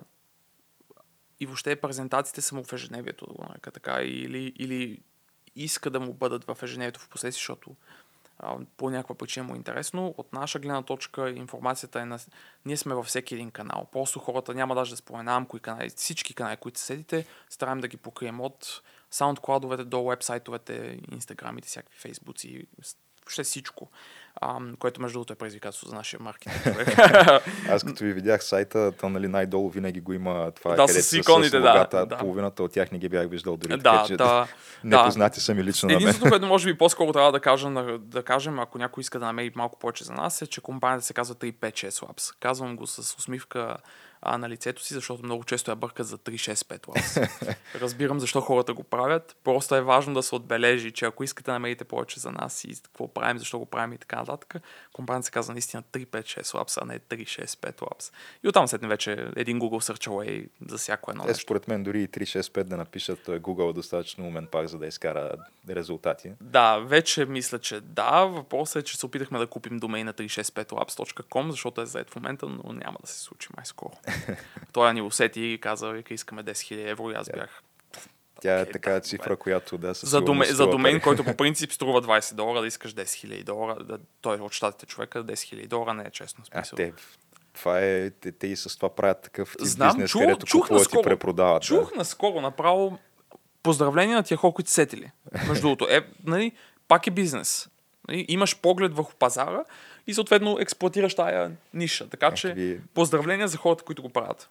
и 1.40 1.46
въобще 1.46 1.76
презентациите 1.76 2.42
са 2.42 2.56
му 2.56 2.64
в 2.64 2.74
ежедневието, 2.74 3.26
да 3.26 3.34
го 3.34 3.46
нарека 3.50 3.72
така, 3.72 4.02
или, 4.02 4.54
или 4.60 5.00
иска 5.56 5.90
да 5.90 6.00
му 6.00 6.14
бъдат 6.14 6.46
в 6.46 6.58
ежедневието 6.64 7.00
в 7.00 7.10
последствие, 7.10 7.40
защото 7.40 7.76
а, 8.40 8.58
по 8.78 8.90
някаква 8.90 9.16
причина 9.16 9.46
му 9.46 9.54
е 9.54 9.58
интересно. 9.58 10.16
От 10.18 10.34
наша 10.34 10.60
гледна 10.60 10.82
точка 10.82 11.30
информацията 11.30 12.02
е 12.02 12.06
на... 12.06 12.20
Ние 12.66 12.78
сме 12.78 12.96
във 12.96 13.06
всеки 13.06 13.34
един 13.34 13.52
канал. 13.52 13.88
Просто 13.92 14.20
хората 14.20 14.54
няма 14.54 14.76
даже 14.76 14.92
да 14.92 14.98
споменавам 14.98 15.46
кои 15.46 15.60
канали. 15.60 15.90
Всички 15.90 16.34
канали, 16.34 16.58
които 16.58 16.80
седите, 16.80 17.26
стараем 17.50 17.80
да 17.80 17.88
ги 17.88 17.98
покрием 17.98 18.42
от 18.42 18.82
SoundCloud-овете 19.12 19.84
до 19.84 20.04
вебсайтовете, 20.04 21.00
инстаграмите, 21.12 21.68
всякакви 21.68 22.00
фейсбуци, 22.00 22.68
въобще 23.22 23.44
всичко. 23.44 23.90
А, 24.42 24.58
което 24.80 25.02
между 25.02 25.14
другото 25.14 25.34
е 25.34 25.36
предизвикателство 25.36 25.90
за 25.90 25.96
нашия 25.96 26.20
маркетинг. 26.20 26.78
Аз 27.70 27.84
като 27.84 28.04
ви 28.04 28.14
видях 28.14 28.44
сайта, 28.44 28.92
то 28.92 29.10
нали 29.10 29.28
най-долу 29.28 29.70
винаги 29.70 30.02
го 30.02 30.14
има 30.14 30.52
това, 30.52 30.72
Да, 30.72 30.86
където 30.86 31.06
с 31.06 31.14
иконите, 31.14 31.60
да, 31.60 31.68
логата, 31.70 32.06
да. 32.06 32.18
половината 32.18 32.64
от 32.64 32.72
тях 32.72 32.92
не 32.92 33.00
ги 33.00 33.10
бях 33.10 33.30
виждал 33.30 33.58
дори, 33.58 33.70
да, 33.70 33.78
така 33.78 34.04
че 34.08 34.18
да. 34.18 34.48
непознати 34.84 35.40
са 35.40 35.54
ми 35.54 35.64
лично. 35.64 35.92
Единственото, 35.92 36.30
което 36.30 36.48
може 36.48 36.66
би 36.66 36.78
по-скоро 36.78 37.14
трябва 37.14 37.32
да 37.32 37.40
кажем, 37.40 37.74
на- 37.74 37.98
да 37.98 38.24
кажем, 38.24 38.60
ако 38.60 38.78
някой 38.78 39.02
иска 39.02 39.20
да 39.20 39.26
намери 39.26 39.52
малко 39.56 39.80
повече 39.80 40.04
за 40.04 40.14
нас, 40.14 40.42
е, 40.42 40.48
че 40.48 40.62
компанията 40.62 41.06
се 41.06 41.14
казва 41.14 41.36
356 41.36 41.90
Labs. 41.90 42.36
Казвам 42.40 42.76
го 42.76 42.88
с 42.88 43.16
усмивка 43.18 43.78
а, 44.26 44.38
на 44.38 44.50
лицето 44.50 44.84
си, 44.84 44.94
защото 44.94 45.24
много 45.24 45.44
често 45.44 45.72
я 45.72 45.76
бъркат 45.76 46.08
за 46.08 46.18
365 46.18 46.80
Labs. 46.80 47.30
Разбирам 47.82 48.20
защо 48.20 48.42
хората 48.42 48.74
го 48.74 48.84
правят. 48.84 49.36
Просто 49.44 49.76
е 49.76 49.82
важно 49.82 50.14
да 50.14 50.24
се 50.24 50.36
отбележи, 50.36 50.92
че 50.92 51.06
ако 51.06 51.24
искате 51.24 51.46
да 51.46 51.54
намерите 51.54 51.84
повече 51.84 52.20
за 52.20 52.32
нас 52.32 52.64
и 52.64 52.76
какво 52.84 53.08
правим, 53.08 53.40
защо 53.40 53.60
го 53.60 53.66
правим 53.66 53.94
и 53.94 53.98
така 53.98 54.16
нататък, 54.16 54.56
компанията 54.94 55.26
се 55.26 55.32
казва 55.32 55.54
наистина 55.54 55.84
356 55.94 56.42
Labs, 56.42 56.82
а 56.82 56.86
не 56.86 57.00
365 57.00 57.76
Labs. 57.76 58.14
И 58.44 58.48
оттам 58.48 58.68
след 58.68 58.86
вече 58.86 59.28
един 59.36 59.60
Google 59.60 59.92
Search 59.92 60.08
Away 60.08 60.48
за 60.68 60.78
всяко 60.78 61.12
едно 61.12 61.24
Е, 61.28 61.34
според 61.34 61.68
мен 61.68 61.84
дори 61.84 62.04
и 62.04 62.08
365 62.08 62.64
да 62.64 62.78
напишат, 62.78 63.20
той 63.26 63.40
Google 63.40 63.70
е 63.70 63.74
достатъчно 63.74 64.28
умен 64.28 64.48
пак, 64.52 64.68
за 64.68 64.78
да 64.78 64.88
изкара 64.88 65.32
резултати. 65.70 66.32
Да, 66.42 66.78
вече 66.78 67.26
мисля, 67.26 67.60
че 67.60 67.82
да. 67.82 68.12
Въпросът 68.22 68.76
е, 68.76 68.86
че 68.86 68.98
се 68.98 69.06
опитахме 69.06 69.40
да 69.40 69.48
купим 69.48 69.80
домейна 69.80 70.14
365labs.com, 70.14 71.50
защото 71.50 71.82
е 71.82 71.86
заед 71.86 72.10
в 72.10 72.16
момента, 72.16 72.46
но 72.48 72.74
няма 72.74 72.98
да 73.02 73.08
се 73.08 73.20
случи 73.20 73.50
май 73.58 73.66
скоро. 73.66 73.92
Той 74.72 74.94
ни 74.94 75.02
усети 75.02 75.42
и 75.42 75.58
каза, 75.58 75.90
вика, 75.90 76.14
искаме 76.14 76.44
10 76.44 76.52
000 76.52 76.90
евро 76.90 77.12
и 77.12 77.16
аз 77.16 77.30
бях. 77.30 77.64
Тя 78.42 78.54
е 78.54 78.62
Окей, 78.62 78.72
така 78.72 78.92
да, 78.92 79.00
цифра, 79.02 79.24
добре. 79.26 79.36
която 79.36 79.78
да 79.78 79.96
със 79.96 80.10
За, 80.10 80.22
доме, 80.22 80.46
за 80.46 80.68
домен, 80.68 81.02
който 81.02 81.24
по 81.24 81.34
принцип 81.38 81.72
струва 81.72 82.02
20 82.02 82.34
долара, 82.34 82.62
да 82.62 82.68
искаш 82.68 82.94
10 82.94 83.04
000 83.04 83.44
долара, 83.44 83.84
да, 83.84 83.98
той 84.22 84.38
е 84.38 84.42
от 84.42 84.54
щатите 84.54 84.86
човека, 84.86 85.24
10 85.24 85.34
000 85.34 85.68
долара 85.68 85.94
не 85.94 86.04
е 86.04 86.12
честно. 86.12 86.44
в 86.44 86.48
А, 86.50 86.58
Смисъл. 86.58 86.76
те, 86.78 86.94
това 87.54 87.80
е, 87.80 88.10
те, 88.12 88.32
те 88.32 88.48
и 88.48 88.56
с 88.56 88.76
това 88.76 88.90
правят 88.90 89.22
такъв 89.22 89.52
тип 89.52 89.62
Знам, 89.62 89.88
бизнес, 89.90 90.12
чух- 90.12 90.20
където 90.20 90.46
чух 90.46 90.62
купуват 90.62 90.82
и 90.82 90.84
наскоро. 90.84 91.04
препродават. 91.04 91.62
да. 91.62 91.68
Чух 91.68 91.96
наскоро 91.96 92.42
направо 92.42 93.00
поздравления 93.64 94.18
на 94.18 94.24
тия 94.24 94.38
хора, 94.38 94.54
които 94.54 94.72
сетили. 94.72 95.12
Между 95.48 95.62
другото, 95.62 95.88
е, 95.90 96.02
нали, 96.24 96.52
пак 96.88 97.08
е 97.08 97.12
бизнес. 97.12 97.70
Нали, 98.08 98.26
имаш 98.28 98.58
поглед 98.58 98.94
върху 98.94 99.14
пазара 99.14 99.64
и 100.08 100.14
съответно 100.14 100.58
експлуатираш 100.60 101.16
тая 101.16 101.52
ниша. 101.74 102.10
Така 102.10 102.32
че 102.32 102.48
Какви- 102.48 102.80
поздравления 102.94 103.48
за 103.48 103.58
хората, 103.58 103.84
които 103.84 104.02
го 104.02 104.10
правят. 104.10 104.50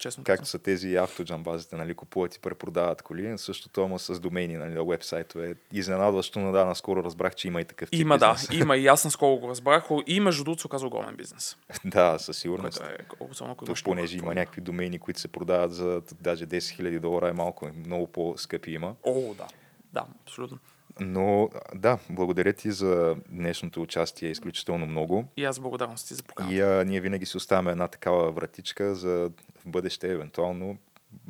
Честно 0.00 0.24
Както 0.24 0.46
са 0.46 0.58
тези 0.58 0.96
автоджамбазите, 0.96 1.76
нали, 1.76 1.94
купуват 1.94 2.34
и 2.34 2.38
препродават 2.38 3.02
коли, 3.02 3.38
същото 3.38 3.84
ама 3.84 3.98
с 3.98 4.20
домейни, 4.20 4.56
нали, 4.56 4.74
на 4.74 4.84
вебсайтове. 4.84 5.54
Изненадващо, 5.72 6.40
но 6.40 6.52
да, 6.52 6.64
наскоро 6.64 7.04
разбрах, 7.04 7.34
че 7.34 7.48
има 7.48 7.60
и 7.60 7.64
такъв 7.64 7.90
тип 7.90 8.00
Има, 8.00 8.18
да, 8.18 8.32
бизнес. 8.32 8.60
има 8.60 8.76
и 8.76 8.86
аз 8.86 9.04
наскоро 9.04 9.36
го 9.36 9.48
разбрах. 9.48 9.84
И 10.06 10.20
между 10.20 10.44
другото 10.44 10.60
се 10.60 10.66
оказа 10.66 10.86
огромен 10.86 11.16
бизнес. 11.16 11.56
да, 11.84 12.18
със 12.18 12.38
сигурност. 12.38 12.78
Което 12.78 13.24
е 13.24 13.26
особено 13.30 13.56
имаш 13.66 13.84
понеже 13.84 14.18
има 14.18 14.34
някакви 14.34 14.60
домейни, 14.60 14.98
които 14.98 15.20
се 15.20 15.28
продават 15.28 15.74
за 15.74 16.02
даже 16.20 16.46
10 16.46 16.58
000 16.58 17.00
долара 17.00 17.28
е 17.28 17.32
малко, 17.32 17.68
много 17.86 18.06
по-скъпи 18.06 18.70
има. 18.70 18.94
О, 19.06 19.34
да. 19.34 19.46
Да, 19.92 20.06
абсолютно. 20.22 20.58
Но 21.00 21.48
да, 21.74 21.98
благодаря 22.10 22.52
ти 22.52 22.70
за 22.70 23.16
днешното 23.28 23.82
участие 23.82 24.30
изключително 24.30 24.86
много. 24.86 25.28
И 25.36 25.44
аз 25.44 25.60
благодарности 25.60 26.14
за 26.14 26.22
поканата. 26.22 26.54
И 26.54 26.60
а, 26.60 26.84
ние 26.84 27.00
винаги 27.00 27.26
си 27.26 27.36
оставяме 27.36 27.70
една 27.70 27.88
такава 27.88 28.32
вратичка 28.32 28.94
за 28.94 29.30
в 29.56 29.68
бъдеще, 29.68 30.12
евентуално. 30.12 30.78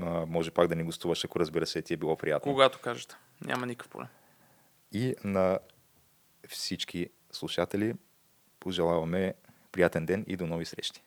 А, 0.00 0.26
може 0.26 0.50
пак 0.50 0.68
да 0.68 0.76
ни 0.76 0.82
гостуваш, 0.82 1.24
ако 1.24 1.40
разбира 1.40 1.66
се 1.66 1.82
ти 1.82 1.94
е 1.94 1.96
било 1.96 2.16
приятно. 2.16 2.52
Когато 2.52 2.78
кажете. 2.78 3.14
Няма 3.44 3.66
никакъв 3.66 3.90
проблем. 3.90 4.08
И 4.92 5.14
на 5.24 5.58
всички 6.48 7.08
слушатели 7.32 7.94
пожелаваме 8.60 9.34
приятен 9.72 10.06
ден 10.06 10.24
и 10.28 10.36
до 10.36 10.46
нови 10.46 10.64
срещи. 10.64 11.02